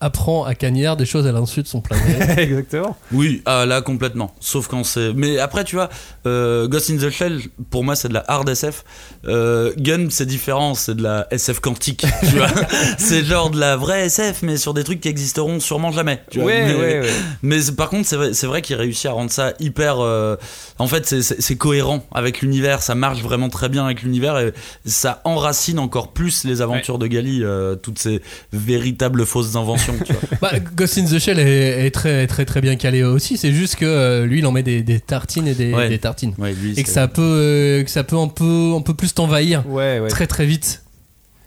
apprend 0.04 0.44
à 0.44 0.54
Cagnard 0.54 0.96
des 0.96 1.06
choses 1.06 1.26
à 1.26 1.32
l'insu 1.32 1.62
de 1.62 1.66
son 1.68 1.78
gré. 1.80 1.96
Exactement. 2.42 2.96
Oui, 3.12 3.42
ah, 3.46 3.64
là 3.66 3.80
complètement. 3.80 4.34
Sauf 4.40 4.68
quand 4.68 4.84
c'est. 4.84 5.12
Mais 5.14 5.38
après, 5.38 5.64
tu 5.64 5.76
vois, 5.76 5.88
euh, 6.26 6.68
Ghost 6.68 6.90
in 6.90 6.96
the 6.96 7.10
Shell, 7.10 7.40
pour 7.70 7.84
moi, 7.84 7.96
c'est 7.96 8.08
de 8.08 8.14
la 8.14 8.24
hard 8.28 8.48
SF. 8.48 8.84
Euh, 9.26 9.72
Gun, 9.78 10.08
c'est 10.10 10.26
différent, 10.26 10.74
c'est 10.74 10.94
de 10.94 11.02
la 11.02 11.26
SF 11.30 11.60
quantique. 11.60 12.06
tu 12.20 12.36
vois, 12.36 12.48
c'est 12.98 13.24
genre 13.24 13.50
de 13.50 13.58
la 13.58 13.76
vraie 13.76 14.06
SF, 14.06 14.42
mais 14.42 14.56
sur 14.56 14.74
des 14.74 14.84
trucs 14.84 15.00
qui 15.00 15.08
existeront 15.08 15.58
sûrement 15.60 15.92
jamais. 15.92 16.20
Tu 16.30 16.38
vois. 16.38 16.46
Ouais, 16.48 16.64
mais, 16.66 16.74
ouais, 16.74 17.00
ouais. 17.00 17.10
mais 17.42 17.60
c'est- 17.60 17.72
par 17.74 17.88
contre, 17.88 18.06
c'est 18.06 18.16
vrai, 18.16 18.34
c'est 18.34 18.46
vrai 18.46 18.60
qu'il 18.62 18.76
réussit 18.76 19.06
à 19.06 19.12
rendre 19.12 19.30
ça 19.30 19.52
hyper. 19.60 20.00
euh, 20.00 20.36
en 20.78 20.86
fait, 20.86 21.06
c'est- 21.06 21.56
cohérent 21.56 22.04
avec 22.12 22.40
l'univers. 22.42 22.82
Ça 22.82 22.94
marche 22.94 23.22
vraiment 23.22 23.48
très 23.48 23.68
bien 23.68 23.84
avec 23.84 24.02
l'univers 24.02 24.36
et 24.38 24.52
ça 24.84 25.20
enracine 25.24 25.78
encore 25.78 26.12
plus 26.12 26.44
les 26.44 26.60
aventures 26.62 26.98
de 26.98 27.06
Gali, 27.06 27.42
euh, 27.44 27.76
toutes 27.76 27.98
ces 27.98 28.20
véritables 28.52 29.24
fausses 29.24 29.56
inventions. 29.56 29.93
Tu 30.04 30.12
vois. 30.12 30.22
bah, 30.40 30.52
Ghost 30.76 30.98
in 30.98 31.04
the 31.04 31.18
Shell 31.18 31.38
est, 31.38 31.86
est 31.86 31.90
très 31.90 32.26
très 32.26 32.44
très 32.44 32.60
bien 32.60 32.76
calé 32.76 33.02
aussi. 33.02 33.36
C'est 33.36 33.52
juste 33.52 33.76
que 33.76 33.84
euh, 33.84 34.26
lui, 34.26 34.38
il 34.38 34.46
en 34.46 34.52
met 34.52 34.62
des, 34.62 34.82
des 34.82 35.00
tartines 35.00 35.46
et 35.48 35.54
des, 35.54 35.72
Ouais. 35.74 35.88
des 35.88 35.98
tartines. 35.98 36.34
Ouais, 36.38 36.52
lui, 36.52 36.78
Et 36.78 36.82
que 36.82 36.88
ça 36.88 37.08
peut, 37.08 37.22
euh, 37.22 37.82
que 37.82 37.90
ça 37.90 38.04
peut 38.04 38.16
un 38.18 38.28
peu, 38.28 38.72
un 38.76 38.80
peu 38.82 38.94
plus 38.94 39.14
t'envahir 39.14 39.64
Ouais, 39.68 40.00
ouais. 40.00 40.08
très 40.08 40.26
très 40.26 40.46
vite. 40.46 40.83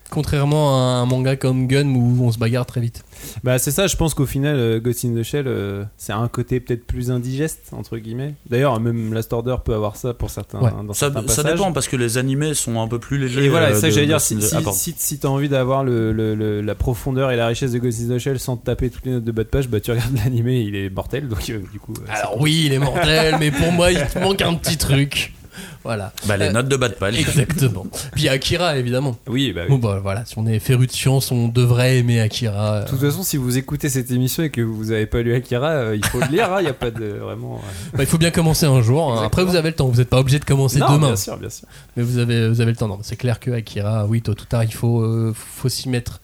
Contrairement 0.09 0.73
à 0.73 0.79
un 0.99 1.05
manga 1.05 1.35
comme 1.35 1.67
Gun 1.67 1.89
où 1.89 2.23
on 2.23 2.31
se 2.31 2.37
bagarre 2.37 2.65
très 2.65 2.79
vite. 2.79 3.03
Bah 3.43 3.59
c'est 3.59 3.71
ça, 3.71 3.87
je 3.87 3.95
pense 3.97 4.13
qu'au 4.13 4.25
final, 4.25 4.55
euh, 4.57 4.79
Ghost 4.79 5.03
in 5.03 5.13
the 5.13 5.21
Shell, 5.23 5.45
euh, 5.47 5.83
c'est 5.97 6.13
un 6.13 6.27
côté 6.29 6.59
peut-être 6.61 6.85
plus 6.87 7.11
indigeste, 7.11 7.71
entre 7.73 7.97
guillemets. 7.97 8.33
D'ailleurs, 8.49 8.79
même 8.79 9.13
Last 9.13 9.33
Order 9.33 9.57
peut 9.65 9.73
avoir 9.73 9.97
ça 9.97 10.13
pour 10.13 10.29
certains, 10.29 10.59
Ouais. 10.61 10.71
dans 10.85 10.93
Ça, 10.93 11.11
certains 11.11 11.27
ça 11.27 11.43
dépend 11.43 11.73
parce 11.73 11.87
que 11.89 11.97
les 11.97 12.17
animés 12.17 12.53
sont 12.53 12.79
un 12.81 12.87
peu 12.87 12.99
plus 12.99 13.17
légers. 13.17 13.43
Et 13.43 13.49
voilà, 13.49 13.67
euh, 13.67 13.73
c'est 13.73 13.81
ça 13.81 13.87
de- 13.87 13.91
que 13.91 13.95
j'allais 13.95 14.07
dire. 14.07 14.21
Si, 14.21 14.41
si, 14.41 14.55
ah, 14.55 14.71
si, 14.71 14.95
si 14.97 15.19
t'as 15.19 15.27
envie 15.27 15.49
d'avoir 15.49 15.83
le, 15.83 16.13
le- 16.13 16.35
le- 16.35 16.61
la 16.61 16.75
profondeur 16.75 17.31
et 17.31 17.35
la 17.35 17.47
richesse 17.47 17.73
de 17.73 17.79
Ghost 17.79 17.99
in 18.09 18.15
the 18.15 18.19
Shell 18.19 18.39
sans 18.39 18.55
te 18.55 18.65
taper 18.65 18.89
toutes 18.89 19.05
les 19.05 19.11
notes 19.11 19.25
de 19.25 19.31
bas 19.33 19.43
de 19.43 19.49
page, 19.49 19.67
bah 19.67 19.81
tu 19.81 19.91
regardes 19.91 20.15
l'animé, 20.23 20.61
il 20.61 20.75
est 20.75 20.89
mortel, 20.89 21.27
donc 21.27 21.49
euh, 21.49 21.59
du 21.73 21.79
coup. 21.79 21.93
euh, 21.99 22.05
Alors 22.09 22.39
oui, 22.39 22.63
il 22.67 22.73
est 22.73 22.79
mortel, 22.79 23.35
mais 23.39 23.51
pour 23.51 23.71
moi, 23.73 23.91
il 23.91 23.99
te 24.07 24.19
manque 24.23 24.41
un 24.41 24.53
petit 24.53 24.77
truc. 24.77 25.33
Voilà. 25.83 26.11
Bah, 26.25 26.35
les 26.37 26.45
Euh, 26.47 26.51
notes 26.51 26.67
de 26.67 26.75
bas 26.75 26.89
de 26.89 26.93
page. 26.95 27.15
Exactement. 27.19 27.85
Puis 28.13 28.27
Akira, 28.29 28.77
évidemment. 28.77 29.15
Oui, 29.27 29.53
bah 29.53 29.61
oui. 29.63 29.69
Bon 29.69 29.77
bah 29.77 29.99
voilà, 30.01 30.25
si 30.25 30.37
on 30.37 30.45
est 30.47 30.59
féru 30.59 30.87
de 30.87 30.91
science, 30.91 31.31
on 31.31 31.47
devrait 31.47 31.97
aimer 31.97 32.19
Akira. 32.19 32.73
euh. 32.73 32.83
De 32.83 32.89
toute 32.89 32.99
façon, 32.99 33.23
si 33.23 33.37
vous 33.37 33.57
écoutez 33.57 33.89
cette 33.89 34.11
émission 34.11 34.43
et 34.43 34.49
que 34.49 34.61
vous 34.61 34.91
avez 34.91 35.05
pas 35.05 35.21
lu 35.21 35.33
Akira, 35.33 35.67
euh, 35.69 35.95
il 35.95 36.05
faut 36.05 36.19
le 36.19 36.27
lire. 36.27 36.49
Il 36.59 36.63
n'y 36.63 36.69
a 36.69 36.73
pas 36.73 36.91
de 36.91 37.05
vraiment. 37.21 37.55
euh, 37.63 37.97
Bah, 37.97 38.03
il 38.03 38.05
faut 38.07 38.17
bien 38.17 38.31
commencer 38.31 38.65
un 38.65 38.81
jour. 38.81 39.13
hein. 39.13 39.23
Après, 39.25 39.43
vous 39.45 39.55
avez 39.55 39.69
le 39.69 39.75
temps. 39.75 39.87
Vous 39.87 39.97
n'êtes 39.99 40.09
pas 40.09 40.19
obligé 40.19 40.39
de 40.39 40.45
commencer 40.45 40.79
non, 40.79 40.91
demain. 40.93 41.07
bien 41.07 41.15
sûr, 41.15 41.37
bien 41.37 41.49
sûr. 41.49 41.67
Mais 41.95 42.03
vous 42.03 42.17
avez, 42.17 42.49
vous 42.49 42.59
avez 42.61 42.71
le 42.71 42.77
temps. 42.77 42.87
Non, 42.87 42.99
c'est 43.01 43.15
clair 43.17 43.39
que 43.39 43.51
Akira, 43.51 44.05
oui, 44.07 44.21
tôt 44.21 44.31
ou 44.33 44.35
tard, 44.35 44.63
il 44.63 44.73
faut, 44.73 45.01
euh, 45.01 45.33
faut 45.35 45.69
s'y 45.69 45.89
mettre. 45.89 46.19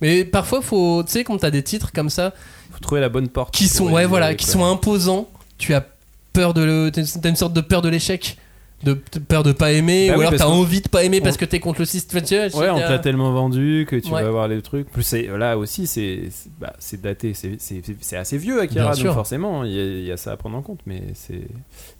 Mais 0.00 0.24
parfois, 0.24 0.60
faut, 0.62 1.02
tu 1.04 1.12
sais, 1.12 1.24
quand 1.24 1.38
t'as 1.38 1.50
des 1.50 1.62
titres 1.62 1.92
comme 1.92 2.10
ça, 2.10 2.32
Faut 2.72 2.80
trouver 2.80 3.00
la 3.00 3.08
bonne 3.08 3.28
porte. 3.28 3.54
qui 3.54 3.68
sont, 3.68 3.90
ouais, 3.90 4.06
voilà, 4.06 4.34
qui 4.34 4.44
quoi. 4.44 4.52
sont 4.54 4.64
imposants, 4.64 5.28
tu 5.58 5.72
as 5.74 5.84
peur 6.32 6.52
de 6.52 6.62
le, 6.62 6.90
t'as 6.92 7.28
une 7.28 7.36
sorte 7.36 7.52
de 7.52 7.60
peur 7.60 7.80
de 7.80 7.88
l'échec, 7.88 8.36
de, 8.84 8.92
peur 8.94 9.42
de 9.42 9.52
pas 9.52 9.72
aimer, 9.72 10.08
Bah 10.08 10.14
ou 10.16 10.20
oui, 10.20 10.26
alors 10.26 10.38
t'as 10.38 10.46
envie 10.46 10.80
de 10.80 10.88
pas 10.88 11.02
aimer 11.04 11.18
on- 11.20 11.24
parce 11.24 11.36
que 11.36 11.44
t'es 11.44 11.58
contre 11.60 11.80
le 11.80 11.84
système. 11.86 12.22
Ouais, 12.22 12.70
on 12.70 12.76
te 12.76 12.80
l'a 12.90 12.98
tellement 12.98 13.32
vendu 13.32 13.86
que 13.88 13.96
tu 13.96 14.12
Ouais. 14.12 14.22
vas 14.22 14.28
avoir 14.28 14.46
les 14.48 14.60
trucs. 14.62 14.90
Plus 14.90 15.02
c'est- 15.02 15.26
là 15.36 15.58
aussi, 15.58 15.86
c'est 15.86 16.28
c'est- 16.30 16.50
bah, 16.60 16.72
c'est 16.78 17.00
daté, 17.00 17.34
c'est- 17.34 17.56
c'est 17.58 17.82
c'est 18.00 18.16
assez 18.16 18.38
vieux 18.38 18.60
Akira, 18.60 18.84
Bien 18.84 18.90
donc 18.92 19.00
sûr. 19.00 19.14
forcément, 19.14 19.64
il 19.64 19.72
y, 19.72 19.80
a- 19.80 19.84
il 19.84 20.04
y 20.04 20.12
a 20.12 20.16
ça 20.16 20.32
à 20.32 20.36
prendre 20.36 20.56
en 20.56 20.62
compte, 20.62 20.80
mais 20.86 21.02
c'est 21.14 21.48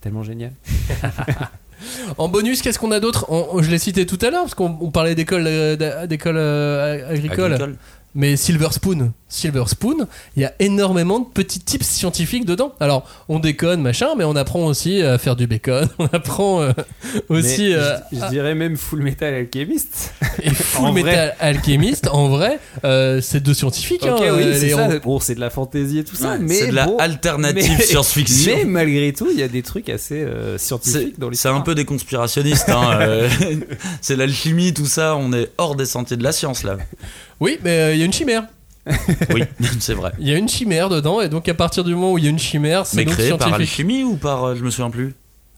tellement 0.01 0.23
génial. 0.23 0.53
En 2.19 2.29
bonus, 2.29 2.63
qu'est-ce 2.63 2.79
qu'on 2.79 2.93
a 2.93 3.01
d'autre? 3.01 3.27
Je 3.61 3.69
l'ai 3.69 3.79
cité 3.79 4.07
tout 4.07 4.19
à 4.23 4.31
l'heure 4.31 4.43
parce 4.43 4.55
qu'on 4.55 4.79
on 4.81 4.91
parlait 4.93 5.17
d'école, 5.17 5.45
euh, 5.47 6.07
d'école 6.07 6.37
euh, 6.39 7.11
agricole. 7.11 7.53
Agricole. 7.55 7.77
Mais 8.17 8.37
Silver 8.37 8.69
Spoon, 8.71 9.13
Silver 9.29 9.65
Spoon, 9.67 10.07
il 10.37 10.43
y 10.43 10.45
a 10.45 10.53
énormément 10.61 11.19
de 11.19 11.25
petits 11.27 11.59
tips 11.59 11.85
scientifiques 11.85 12.45
dedans. 12.45 12.73
Alors, 12.79 13.09
on 13.29 13.41
déconne, 13.41 13.83
machin, 13.83 14.11
mais 14.17 14.23
on 14.23 14.37
apprend 14.37 14.67
aussi 14.67 15.03
à 15.03 15.19
faire 15.19 15.35
du 15.35 15.49
bacon. 15.49 15.89
On 15.99 16.07
apprend 16.07 16.63
euh, 16.63 16.71
aussi. 17.29 17.63
Mais 17.71 17.75
euh, 17.75 17.97
je, 18.13 18.19
je 18.19 18.23
à- 18.23 18.29
dirais 18.31 18.55
même 18.55 18.77
Full 18.77 19.03
Metal 19.03 19.35
Alchemist. 19.35 20.15
et 20.41 20.51
Full 20.55 20.85
en 20.87 20.93
vrai. 20.93 21.03
Metal 21.03 21.35
Alchemist, 21.41 22.07
en 22.09 22.29
vrai, 22.29 22.61
euh, 22.85 23.21
c'est 23.21 23.41
deux 23.41 23.53
scientifiques. 23.55 24.05
Ok, 24.05 24.21
hein, 24.23 24.33
oui, 24.37 24.45
c'est 24.55 24.67
les 24.67 24.71
ça. 24.75 24.99
Bon, 25.01 25.19
c'est 25.19 25.35
de 25.35 25.41
la 25.41 25.51
fantaisie 25.51 25.99
et 25.99 26.05
tout 26.05 26.15
ça, 26.15 26.33
Ouais, 26.35 26.39
mais 26.39 26.55
c'est 26.55 26.67
de 26.69 26.73
la 26.73 26.87
bon, 26.87 26.97
alternative 26.99 27.81
science-fiction. 27.81 28.55
Mais 28.59 28.65
malgré 28.65 29.13
tout, 29.13 29.27
il 29.33 29.41
y 29.41 29.43
a 29.43 29.49
des 29.49 29.63
trucs 29.63 29.89
assez 29.89 30.23
euh, 30.23 30.57
C'est 30.57 30.67
scientifiques 30.69 31.19
dans 31.19 31.27
c'est 31.27 31.31
l'histoire. 31.33 31.57
un 31.57 31.61
peu 31.63 31.75
des 31.75 31.85
conspirationnistes. 31.85 32.69
hein, 32.69 32.99
euh, 33.01 33.29
c'est 34.01 34.15
l'alchimie, 34.15 34.73
tout 34.73 34.87
ça. 34.87 35.17
On 35.17 35.33
est 35.33 35.51
hors 35.59 35.75
des 35.75 35.87
sentiers 35.87 36.17
de 36.17 36.23
la 36.23 36.31
science 36.33 36.63
là. 36.63 36.77
Oui, 37.41 37.59
mais 37.63 37.71
euh, 37.71 37.95
il 37.95 37.99
y 37.99 38.03
a 38.03 38.07
une 38.07 38.13
chimère. 38.13 38.45
Oui, 39.33 39.43
c'est 39.81 39.95
vrai. 39.95 40.13
Il 40.19 40.29
y 40.29 40.33
a 40.35 40.37
une 40.37 40.49
chimère 40.49 40.89
dedans, 40.89 41.21
et 41.21 41.29
donc 41.29 41.49
à 41.49 41.55
partir 41.55 41.85
du 41.85 41.95
moment 41.95 42.13
où 42.13 42.19
il 42.19 42.25
y 42.25 42.27
a 42.27 42.31
une 42.31 42.39
chimère, 42.39 42.87
c'est 42.87 42.99
Mais 42.99 43.05
donc 43.07 43.15
créé 43.15 43.31
par 43.31 43.39
scientifique. 43.41 43.61
alchimie 43.71 44.05
ou 44.05 44.17
par. 44.17 44.45
euh, 44.45 44.55
je 44.55 44.63
me 44.65 44.71
souviens 44.71 44.91
plus. 44.91 45.15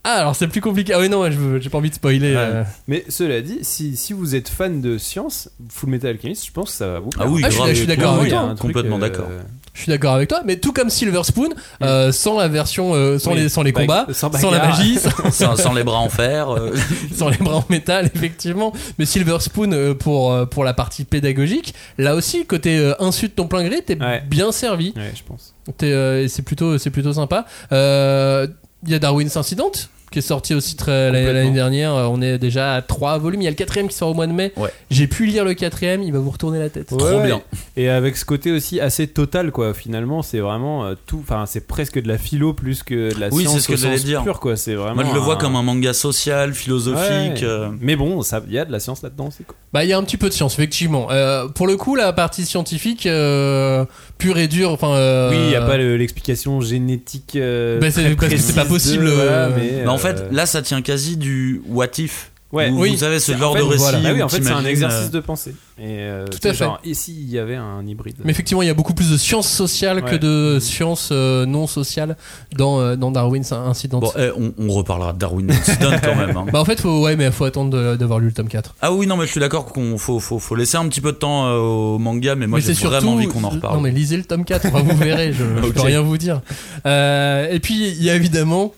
Ah, 0.08 0.20
alors 0.20 0.36
c'est 0.36 0.46
plus 0.46 0.60
compliqué. 0.60 0.92
Ah 0.94 1.00
oui, 1.00 1.08
non, 1.08 1.28
je 1.30 1.58
j'ai 1.60 1.68
pas 1.68 1.78
envie 1.78 1.90
de 1.90 1.94
spoiler. 1.96 2.30
Ouais. 2.34 2.40
euh. 2.40 2.62
Mais 2.86 3.04
cela 3.08 3.40
dit, 3.40 3.58
si, 3.62 3.96
si 3.96 4.12
vous 4.12 4.36
êtes 4.36 4.48
fan 4.48 4.80
de 4.80 4.98
science, 4.98 5.50
Full 5.68 5.90
Metal 5.90 6.10
Alchemist, 6.10 6.46
je 6.46 6.52
pense 6.52 6.70
que 6.70 6.76
ça 6.76 6.86
va 6.86 7.00
vous 7.00 7.10
plaire. 7.10 7.26
Ah 7.28 7.30
oui, 7.30 7.42
Ah, 7.44 7.48
je 7.48 7.52
suis- 7.54 7.58
grave. 7.60 7.70
je 7.70 7.74
suis 7.78 7.86
d'accord 7.86 8.12
Oui, 8.14 8.18
avec 8.20 8.28
il 8.30 8.34
y 8.34 8.36
a 8.36 8.40
toi. 8.40 8.48
un 8.50 8.54
truc, 8.54 8.72
Complètement 8.72 8.96
euh, 8.96 9.00
d'accord. 9.00 9.26
Je 9.74 9.82
suis 9.82 9.90
d'accord 9.90 10.14
avec 10.14 10.28
toi, 10.30 10.40
mais 10.44 10.56
tout 10.56 10.72
comme 10.72 10.88
Silver 10.88 11.22
Spoon, 11.24 11.50
euh, 11.82 12.10
sans 12.12 12.38
la 12.38 12.48
version, 12.48 12.94
euh, 12.94 13.18
sans, 13.18 13.32
Oui, 13.32 13.40
les, 13.40 13.48
sans 13.50 13.62
les 13.62 13.72
bag- 13.72 13.86
combats, 13.86 14.06
sans 14.14 14.32
sans, 14.32 14.50
la 14.50 14.58
bagarre. 14.60 14.78
magie, 14.78 14.96
sans, 14.98 15.30
sans, 15.32 15.56
sans 15.56 15.74
les 15.74 15.82
bras 15.84 15.98
en 15.98 16.08
fer. 16.08 16.48
euh, 16.50 16.72
sans 17.14 17.28
les 17.28 17.36
bras 17.36 17.56
en 17.56 17.64
métal, 17.68 18.08
effectivement. 18.14 18.72
Mais 18.98 19.04
Silver 19.04 19.36
Spoon, 19.40 19.72
euh, 19.72 19.92
pour, 19.92 20.32
euh, 20.32 20.46
pour 20.46 20.64
la 20.64 20.72
partie 20.72 21.04
pédagogique, 21.04 21.74
là 21.98 22.14
aussi, 22.14 22.46
côté 22.46 22.78
euh, 22.78 22.94
insu 23.00 23.26
de 23.28 23.32
ton 23.32 23.48
plein 23.48 23.64
gré, 23.64 23.82
t'es 23.82 23.98
Ouais. 24.00 24.22
bien 24.26 24.50
servi. 24.52 24.94
Ouais, 24.96 25.12
je 25.14 25.22
pense. 25.24 25.54
T'es, 25.76 25.92
euh, 25.92 26.22
et 26.22 26.28
c'est 26.28 26.42
plutôt, 26.42 26.78
c'est 26.78 26.90
plutôt 26.90 27.12
sympa. 27.12 27.44
Euh, 27.72 28.46
Il 28.84 28.92
y 28.92 28.94
a 28.94 28.98
Darwin's 28.98 29.36
Incident 29.36 29.72
qui 30.10 30.20
est 30.20 30.22
sorti 30.22 30.54
aussi 30.54 30.76
très 30.76 31.10
l'année 31.10 31.50
dernière. 31.50 31.94
Euh, 31.94 32.06
On 32.10 32.22
est 32.22 32.38
déjà 32.38 32.74
à 32.74 32.82
trois 32.82 33.18
volumes. 33.18 33.42
Il 33.42 33.44
y 33.44 33.48
a 33.48 33.50
le 33.50 33.56
quatrième 33.56 33.88
qui 33.88 33.94
sort 33.96 34.10
au 34.10 34.14
mois 34.14 34.26
de 34.26 34.32
mai. 34.32 34.52
Ouais. 34.56 34.70
J'ai 34.90 35.06
pu 35.06 35.26
lire 35.26 35.44
le 35.44 35.54
quatrième. 35.54 36.02
Il 36.02 36.12
va 36.12 36.18
vous 36.20 36.30
retourner 36.30 36.58
la 36.58 36.68
tête. 36.70 36.86
Trop 36.86 37.20
bien. 37.20 37.42
Et 37.76 37.88
avec 37.88 38.16
ce 38.16 38.24
côté 38.24 38.52
aussi 38.52 38.80
assez 38.80 39.06
total, 39.08 39.50
quoi. 39.50 39.74
Finalement, 39.74 40.22
c'est 40.22 40.38
vraiment 40.38 40.84
euh, 40.86 40.94
tout. 41.06 41.20
Enfin, 41.22 41.44
c'est 41.46 41.66
presque 41.66 42.00
de 42.00 42.08
la 42.08 42.18
philo 42.18 42.52
plus 42.54 42.82
que 42.82 43.14
de 43.14 43.20
la 43.20 43.28
Oui, 43.30 43.42
science 43.42 43.54
c'est 43.54 43.60
ce 43.60 43.68
que 43.68 43.76
j'allais 43.76 43.98
dire. 43.98 44.22
pur, 44.22 44.40
quoi. 44.40 44.56
C'est 44.56 44.74
vraiment. 44.74 44.94
Moi, 44.96 45.04
je 45.08 45.14
le 45.14 45.20
vois 45.20 45.36
comme 45.36 45.56
un 45.56 45.62
manga 45.62 45.92
social, 45.92 46.54
philosophique. 46.54 47.02
Ouais. 47.06 47.44
euh, 47.44 47.68
Mais 47.80 47.96
bon, 47.96 48.22
ça, 48.22 48.40
il 48.46 48.52
y 48.54 48.58
a 48.58 48.64
de 48.64 48.72
la 48.72 48.80
science 48.80 49.02
là-dedans 49.02 49.26
aussi, 49.28 49.44
quoi. 49.44 49.56
Bah, 49.72 49.84
il 49.84 49.90
y 49.90 49.92
a 49.92 49.98
un 49.98 50.02
petit 50.04 50.16
peu 50.16 50.28
de 50.28 50.34
science, 50.34 50.54
effectivement. 50.54 51.08
Euh, 51.10 51.48
pour 51.48 51.66
le 51.66 51.76
coup, 51.76 51.96
la 51.96 52.12
partie 52.12 52.44
scientifique, 52.46 53.06
euh, 53.06 53.84
pure 54.18 54.38
et 54.38 54.48
dure, 54.48 54.70
enfin. 54.70 54.94
euh, 54.94 55.30
Oui, 55.30 55.36
il 55.38 55.48
n'y 55.48 55.54
a 55.56 55.62
pas 55.62 55.76
le- 55.76 55.96
l'explication 55.96 56.60
génétique. 56.60 57.34
euh, 57.36 57.78
Bah, 57.80 57.90
c'est- 57.90 58.14
pas 58.54 58.64
de- 58.64 58.68
possible, 58.68 59.08
voilà, 59.08 59.30
euh, 59.30 59.50
mais, 59.56 59.82
Mais 59.82 59.88
en 59.96 59.98
euh, 59.98 60.14
fait, 60.16 60.32
là, 60.32 60.46
ça 60.46 60.62
tient 60.62 60.82
quasi 60.82 61.16
du 61.16 61.62
what 61.66 61.86
if. 61.98 62.30
Ouais. 62.52 62.70
Où, 62.70 62.80
Oui. 62.80 62.90
Vous 62.92 62.98
savez, 62.98 63.18
ce 63.18 63.36
genre 63.36 63.50
en 63.50 63.54
fait, 63.54 63.60
de 63.60 63.64
récit. 63.64 63.78
voilà. 63.82 63.98
Bah 63.98 64.08
oui, 64.14 64.22
en 64.22 64.28
fait, 64.28 64.40
c'est 64.42 64.52
un 64.52 64.64
exercice 64.64 65.08
euh, 65.08 65.10
de 65.10 65.18
pensée. 65.20 65.50
Et 65.78 65.82
euh, 65.98 66.26
Tout 66.28 66.38
à 66.44 66.52
fait. 66.52 66.54
genre, 66.54 66.80
ici, 66.84 67.12
il 67.20 67.28
y 67.28 67.40
avait 67.40 67.56
un 67.56 67.84
hybride. 67.84 68.14
Mais 68.24 68.30
effectivement, 68.30 68.62
il 68.62 68.66
y 68.68 68.70
a 68.70 68.74
beaucoup 68.74 68.94
plus 68.94 69.10
de 69.10 69.16
sciences 69.16 69.50
sociales 69.50 70.04
que 70.04 70.14
de 70.14 70.58
sciences 70.60 71.08
euh, 71.10 71.44
non 71.44 71.66
sociales 71.66 72.16
dans, 72.56 72.80
euh, 72.80 72.94
dans 72.94 73.10
Darwin's 73.10 73.50
Incident. 73.50 73.98
Bon, 73.98 74.12
eh, 74.16 74.30
on, 74.38 74.54
on 74.58 74.70
reparlera 74.72 75.12
de 75.12 75.18
Darwin 75.18 75.50
Incident 75.50 75.90
quand 76.02 76.14
même. 76.14 76.36
hein. 76.36 76.46
Bah, 76.52 76.60
en 76.60 76.64
fait, 76.64 76.80
faut, 76.80 77.02
ouais, 77.02 77.16
mais 77.16 77.32
faut 77.32 77.44
attendre 77.44 77.70
de- 77.76 77.96
d'avoir 77.96 78.20
lu 78.20 78.26
le 78.26 78.32
tome 78.32 78.48
4. 78.48 78.76
Ah 78.80 78.92
oui, 78.92 79.08
non, 79.08 79.16
mais 79.16 79.26
je 79.26 79.32
suis 79.32 79.40
d'accord 79.40 79.66
qu'on 79.66 79.98
faut, 79.98 80.20
faut, 80.20 80.38
faut 80.38 80.54
laisser 80.54 80.76
un 80.76 80.86
petit 80.88 81.00
peu 81.00 81.10
de 81.10 81.18
temps 81.18 81.46
euh, 81.48 81.58
au 81.58 81.98
manga, 81.98 82.36
mais 82.36 82.46
moi 82.46 82.60
j'ai 82.60 82.72
vraiment 82.74 83.14
envie 83.14 83.26
qu'on 83.26 83.42
en 83.42 83.50
reparle. 83.50 83.74
Non, 83.74 83.80
mais 83.82 83.90
lisez 83.90 84.16
le 84.16 84.24
tome 84.24 84.44
4, 84.44 84.66
enfin, 84.66 84.82
vous 84.82 84.96
verrez, 84.96 85.32
je, 85.32 85.42
je 85.64 85.68
peux 85.72 85.80
rien 85.82 86.00
vous 86.00 86.16
dire. 86.16 86.40
Euh, 86.86 87.50
et 87.50 87.58
puis, 87.58 87.88
il 87.88 88.02
y 88.04 88.08
a 88.08 88.14
évidemment 88.14 88.72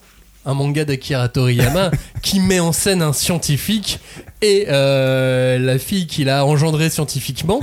un 0.48 0.54
manga 0.54 0.84
d'Akira 0.84 1.28
Toriyama 1.28 1.90
qui 2.22 2.40
met 2.40 2.58
en 2.58 2.72
scène 2.72 3.02
un 3.02 3.12
scientifique 3.12 4.00
et 4.42 4.66
euh, 4.68 5.58
la 5.58 5.78
fille 5.78 6.06
qu'il 6.06 6.28
a 6.30 6.44
engendrée 6.44 6.90
scientifiquement, 6.90 7.60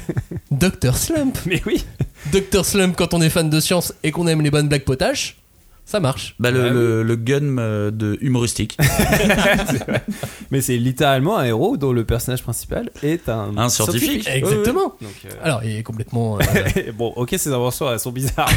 Dr. 0.50 0.96
Slump. 0.96 1.36
Mais 1.46 1.60
oui. 1.66 1.84
Dr. 2.32 2.64
Slump, 2.64 2.96
quand 2.96 3.12
on 3.12 3.20
est 3.20 3.30
fan 3.30 3.50
de 3.50 3.60
science 3.60 3.92
et 4.04 4.12
qu'on 4.12 4.26
aime 4.26 4.40
les 4.40 4.50
bonnes 4.50 4.68
blagues 4.68 4.84
potaches, 4.84 5.36
ça 5.84 6.00
marche. 6.00 6.36
Bah, 6.38 6.50
le, 6.50 6.66
Ah 6.66 7.02
le 7.02 7.16
gun 7.16 7.56
euh, 7.58 7.90
de 7.90 8.18
humoristique. 8.20 8.76
Mais 10.50 10.60
c'est 10.60 10.76
littéralement 10.76 11.38
un 11.38 11.44
héros 11.44 11.78
dont 11.78 11.92
le 11.92 12.04
personnage 12.04 12.42
principal 12.42 12.90
est 13.02 13.30
un, 13.30 13.56
Un 13.56 13.70
scientifique. 13.70 14.28
Exactement. 14.28 14.94
Donc, 15.00 15.10
euh, 15.24 15.30
Alors, 15.42 15.64
il 15.64 15.76
est 15.76 15.82
complètement. 15.82 16.38
euh, 16.38 16.92
bon, 16.92 17.14
ok, 17.16 17.34
ces 17.38 17.52
inventions 17.52 17.90
elles 17.90 18.00
sont 18.00 18.12
bizarres. 18.12 18.50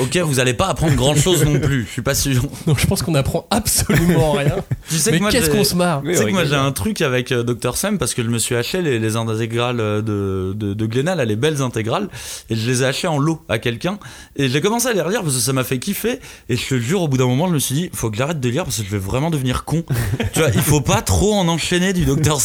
Ok, 0.00 0.16
vous 0.18 0.40
allez 0.40 0.54
pas 0.54 0.66
apprendre 0.66 0.94
grand 0.94 1.14
chose 1.14 1.44
non 1.44 1.58
plus, 1.58 1.84
je 1.84 1.90
suis 1.90 2.02
pas 2.02 2.14
sûr. 2.14 2.42
donc, 2.66 2.78
je 2.78 2.86
pense 2.86 3.02
qu'on 3.02 3.14
apprend 3.14 3.46
absolument 3.50 4.32
rien. 4.38 4.56
Tu 4.88 4.96
sais 4.96 5.12
Mais 5.12 5.30
qu'est-ce 5.30 5.50
qu'on 5.50 5.64
se 5.64 5.74
marre 5.74 6.02
Oui, 6.04 6.12
Tu 6.12 6.18
sais 6.18 6.24
que 6.26 6.30
moi 6.30 6.44
j'ai 6.44 6.54
un 6.54 6.72
truc 6.72 7.00
avec 7.00 7.32
euh, 7.32 7.42
Dr 7.42 7.76
Sam 7.76 7.98
parce 7.98 8.14
que 8.14 8.22
je 8.22 8.28
me 8.28 8.38
suis 8.38 8.54
acheté 8.54 8.82
les, 8.82 8.98
les 8.98 9.16
intégrales 9.16 9.80
euh, 9.80 10.02
de, 10.02 10.74
de, 10.74 11.00
là, 11.00 11.24
les 11.24 11.36
belles 11.36 11.62
intégrales, 11.62 12.08
et 12.50 12.56
je 12.56 12.66
les 12.68 12.82
ai 12.82 12.86
achetées 12.86 13.08
en 13.08 13.18
lot 13.18 13.42
à 13.48 13.58
quelqu'un, 13.58 13.98
et 14.36 14.48
j'ai 14.48 14.60
commencé 14.60 14.88
à 14.88 14.92
les 14.92 15.00
relire 15.00 15.22
parce 15.22 15.34
que 15.34 15.40
ça 15.40 15.52
m'a 15.52 15.64
fait 15.64 15.78
kiffer, 15.78 16.20
et 16.48 16.56
je 16.56 16.68
te 16.68 16.78
jure, 16.78 17.02
au 17.02 17.08
bout 17.08 17.16
d'un 17.16 17.26
moment, 17.26 17.48
je 17.48 17.54
me 17.54 17.58
suis 17.58 17.74
dit, 17.74 17.90
faut 17.92 18.10
que 18.10 18.16
j'arrête 18.16 18.40
de 18.40 18.48
lire 18.48 18.64
parce 18.64 18.78
que 18.78 18.84
je 18.84 18.90
vais 18.90 18.98
vraiment 18.98 19.30
devenir 19.30 19.64
con. 19.64 19.84
tu 20.32 20.40
vois, 20.40 20.50
il 20.54 20.60
faut 20.60 20.80
pas 20.80 21.02
trop 21.02 21.34
en 21.34 21.48
enchaîner 21.48 21.92
du 21.92 22.04
Dr 22.04 22.38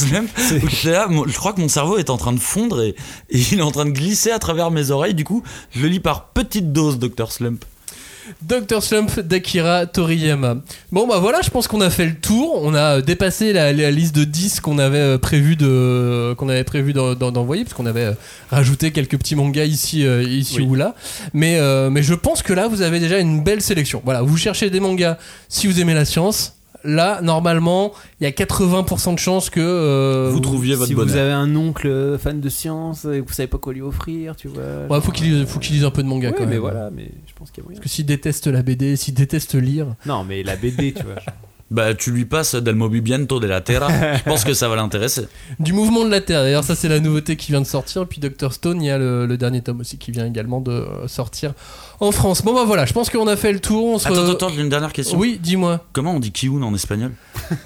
là, 0.85 1.07
moi, 1.07 1.25
je 1.27 1.35
crois 1.35 1.53
que 1.53 1.61
mon 1.61 1.67
cerveau 1.67 1.97
est 1.97 2.09
en 2.09 2.17
train 2.17 2.33
de 2.33 2.39
fondre 2.39 2.81
et, 2.81 2.95
et 3.29 3.39
il 3.51 3.59
est 3.59 3.63
en 3.63 3.71
train 3.71 3.85
de 3.85 3.91
glisser 3.91 4.31
à 4.31 4.39
travers 4.39 4.71
mes 4.71 4.91
oreilles, 4.91 5.13
du 5.13 5.23
coup, 5.23 5.43
je 5.71 5.81
le 5.81 5.87
lis 5.87 5.99
par 5.99 6.29
petite 6.29 6.71
dose, 6.71 6.99
Dr 6.99 7.31
Slump. 7.37 7.63
Dr. 8.41 8.83
Slump 8.83 9.21
d'Akira 9.21 9.85
Toriyama. 9.85 10.57
Bon 10.91 11.07
bah 11.07 11.19
voilà, 11.19 11.39
je 11.41 11.49
pense 11.49 11.65
qu'on 11.69 11.79
a 11.79 11.89
fait 11.89 12.05
le 12.05 12.15
tour. 12.15 12.59
On 12.61 12.73
a 12.75 13.01
dépassé 13.01 13.53
la, 13.53 13.71
la 13.71 13.89
liste 13.89 14.13
de 14.13 14.25
10 14.25 14.59
qu'on 14.59 14.79
avait 14.79 14.97
euh, 14.97 15.17
prévu 15.17 15.55
de 15.55 16.33
qu'on 16.37 16.49
avait 16.49 16.65
prévu 16.65 16.91
d'en- 16.91 17.15
d'en- 17.15 17.31
d'envoyer 17.31 17.63
parce 17.63 17.73
qu'on 17.73 17.85
avait 17.85 18.03
euh, 18.07 18.13
rajouté 18.51 18.91
quelques 18.91 19.17
petits 19.17 19.35
mangas 19.37 19.63
ici 19.63 20.05
euh, 20.05 20.23
ici 20.23 20.57
Oui. 20.57 20.65
ou 20.67 20.75
là. 20.75 20.93
Mais 21.33 21.57
euh, 21.59 21.89
mais 21.89 22.03
je 22.03 22.13
pense 22.15 22.43
que 22.43 22.51
là 22.51 22.67
vous 22.67 22.81
avez 22.81 22.99
déjà 22.99 23.19
une 23.19 23.41
belle 23.43 23.61
sélection. 23.61 24.01
Voilà, 24.03 24.21
vous 24.23 24.35
cherchez 24.35 24.69
des 24.69 24.81
mangas 24.81 25.17
si 25.47 25.67
vous 25.67 25.79
aimez 25.79 25.93
la 25.93 26.03
science. 26.03 26.53
Là, 26.83 27.21
normalement, 27.21 27.91
il 28.21 28.25
y 28.25 28.27
a 28.27 28.31
80% 28.31 29.15
de 29.15 29.19
chances 29.19 29.49
que 29.49 29.59
euh, 29.59 30.29
vous 30.31 30.39
trouviez 30.39 30.75
votre 30.75 30.87
si 30.87 30.95
bonheur. 30.95 31.09
vous 31.11 31.17
avez 31.17 31.31
un 31.33 31.53
oncle 31.55 32.17
fan 32.21 32.39
de 32.39 32.49
science 32.49 33.03
et 33.03 33.19
que 33.21 33.27
vous 33.27 33.33
savez 33.33 33.47
pas 33.47 33.57
quoi 33.57 33.73
lui 33.73 33.81
offrir, 33.81 34.35
tu 34.35 34.47
vois. 34.47 34.61
Ouais, 34.89 35.01
faut 35.01 35.11
qu'il 35.11 35.25
lise, 35.33 35.45
faut 35.47 35.59
qu'il 35.59 35.75
lise 35.75 35.83
un 35.83 35.89
peu 35.91 36.03
de 36.03 36.07
manga 36.07 36.29
Ouais, 36.29 36.35
quand 36.37 36.43
mais 36.45 36.51
même. 36.51 36.59
voilà, 36.59 36.89
mais 36.95 37.09
pense 37.37 37.51
qu'il 37.51 37.61
y 37.61 37.63
a 37.63 37.65
moyen. 37.65 37.79
Parce 37.79 37.89
que 37.89 37.93
s'il 37.95 38.05
déteste 38.05 38.47
la 38.47 38.63
BD, 38.63 38.95
s'il 38.95 39.13
déteste 39.13 39.55
lire, 39.55 39.95
Non, 40.05 40.23
mais 40.23 40.43
la 40.43 40.55
BD, 40.55 40.93
tu 40.93 41.03
vois. 41.03 41.15
Bah, 41.69 41.93
tu 41.93 42.11
lui 42.11 42.23
passes 42.23 42.55
Del 42.55 42.75
Movimiento 42.75 43.41
de 43.41 43.47
la 43.47 43.59
Terra, 43.59 43.89
je 44.17 44.23
pense 44.23 44.45
que 44.45 44.53
ça 44.53 44.69
va 44.69 44.77
l'intéresser. 44.77 45.27
Du 45.59 45.73
mouvement 45.73 46.05
de 46.05 46.09
la 46.09 46.21
Terre. 46.21 46.43
D'ailleurs, 46.43 46.63
ça, 46.63 46.75
c'est 46.75 46.87
la 46.87 47.01
nouveauté 47.01 47.35
qui 47.35 47.51
vient 47.51 47.59
de 47.59 47.65
sortir. 47.67 48.03
Et 48.03 48.05
puis, 48.05 48.21
Dr. 48.21 48.53
Stone, 48.53 48.81
il 48.81 48.85
y 48.87 48.89
a 48.89 48.97
le, 48.97 49.25
le 49.25 49.37
dernier 49.37 49.61
tome 49.61 49.81
aussi 49.81 49.97
qui 49.97 50.11
vient 50.11 50.25
également 50.25 50.61
de 50.61 50.71
euh, 50.71 51.07
sortir 51.09 51.53
en 51.99 52.13
France. 52.13 52.41
Bon, 52.41 52.53
bah 52.53 52.63
voilà, 52.65 52.85
je 52.85 52.93
pense 52.93 53.09
qu'on 53.09 53.27
a 53.27 53.35
fait 53.35 53.51
le 53.51 53.59
tour. 53.59 53.85
On 53.85 53.99
se... 53.99 54.07
Attends, 54.07 54.29
attends, 54.29 54.47
j'ai 54.49 54.61
une 54.61 54.69
dernière 54.69 54.93
question. 54.93 55.17
Oui, 55.17 55.41
dis-moi. 55.43 55.85
Comment 55.91 56.13
on 56.13 56.21
dit 56.21 56.31
Kiun 56.31 56.61
en 56.61 56.73
espagnol? 56.73 57.11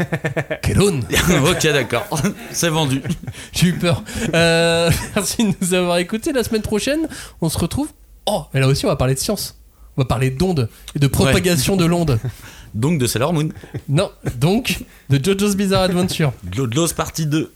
Kelon 0.63 1.01
Ok, 1.47 1.61
d'accord. 1.65 2.07
C'est 2.51 2.69
vendu. 2.69 3.03
J'ai 3.51 3.67
eu 3.67 3.73
peur. 3.77 4.03
Euh, 4.33 4.89
merci 5.15 5.43
de 5.43 5.53
nous 5.61 5.73
avoir 5.75 5.97
écoutés. 5.99 6.33
La 6.33 6.43
semaine 6.43 6.63
prochaine, 6.63 7.07
on 7.39 7.49
se 7.49 7.57
retrouve. 7.59 7.89
Oh, 8.25 8.45
et 8.55 8.59
là 8.59 8.67
aussi, 8.67 8.85
on 8.85 8.89
va 8.89 8.95
parler 8.95 9.13
de 9.13 9.19
science. 9.19 9.60
On 9.97 10.01
va 10.01 10.05
parler 10.05 10.29
d'ondes 10.29 10.69
et 10.95 10.99
de 10.99 11.07
propagation 11.07 11.75
de 11.75 11.85
l'onde. 11.85 12.19
Donc 12.73 12.99
de 12.99 13.05
Sailor 13.05 13.33
Moon. 13.33 13.49
Non, 13.89 14.11
donc, 14.39 14.79
de 15.09 15.19
JoJo's 15.21 15.57
Bizarre 15.57 15.81
Adventure. 15.81 16.31
Glodlos 16.49 16.93
partie 16.95 17.25
2. 17.25 17.51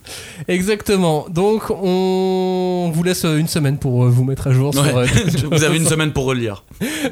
Exactement. 0.50 1.28
Donc, 1.30 1.70
on 1.70 2.92
vous 2.94 3.04
laisse 3.04 3.24
une 3.24 3.48
semaine 3.48 3.78
pour 3.78 4.04
euh, 4.04 4.10
vous 4.10 4.26
mettre 4.26 4.48
à 4.48 4.52
jour 4.52 4.74
sur, 4.74 4.84
euh, 4.84 5.06
Vous 5.52 5.64
avez 5.64 5.78
une 5.78 5.86
semaine 5.88 6.12
pour 6.12 6.26
relire. 6.26 6.66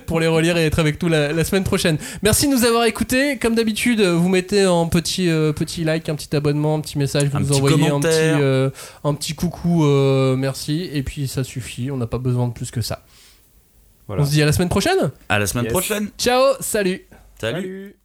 pour 0.06 0.20
les 0.20 0.28
relire 0.28 0.58
et 0.58 0.66
être 0.66 0.80
avec 0.80 1.02
nous 1.02 1.08
la, 1.08 1.32
la 1.32 1.44
semaine 1.46 1.64
prochaine. 1.64 1.98
Merci 2.24 2.48
de 2.48 2.54
nous 2.54 2.66
avoir 2.66 2.84
écoutés. 2.84 3.38
Comme 3.38 3.56
d'habitude, 3.56 4.02
vous 4.02 4.28
mettez 4.28 4.64
un 4.64 4.88
petit, 4.88 5.30
euh, 5.30 5.54
petit 5.54 5.86
like, 5.86 6.10
un 6.10 6.16
petit 6.16 6.36
abonnement, 6.36 6.76
un 6.76 6.82
petit 6.82 6.98
message, 6.98 7.30
vous 7.30 7.38
Un 7.38 7.40
nous 7.40 7.48
petit 7.48 7.58
envoyez 7.58 7.88
un 7.88 8.00
petit, 8.02 8.10
euh, 8.12 8.70
un 9.06 9.14
petit 9.14 9.34
coucou, 9.34 9.86
euh, 9.86 10.36
merci, 10.36 10.90
et 10.92 11.04
puis 11.04 11.30
ça 11.30 11.46
suffit. 11.46 11.90
On 11.90 11.98
n'a 11.98 12.08
pas 12.08 12.18
besoin 12.18 12.50
de 12.50 12.54
plus 12.54 12.70
que 12.70 12.82
ça. 12.82 13.04
Voilà. 14.08 14.24
On 14.24 14.26
se 14.26 14.32
dit 14.32 14.42
à 14.42 14.46
la 14.46 14.52
semaine 14.52 14.70
prochaine. 14.70 15.12
À 15.30 15.40
la 15.40 15.48
semaine 15.48 15.66
Yes. 15.66 15.74
prochaine. 15.74 16.10
Ciao, 16.18 16.42
salut. 16.60 17.06
Salut. 17.40 17.96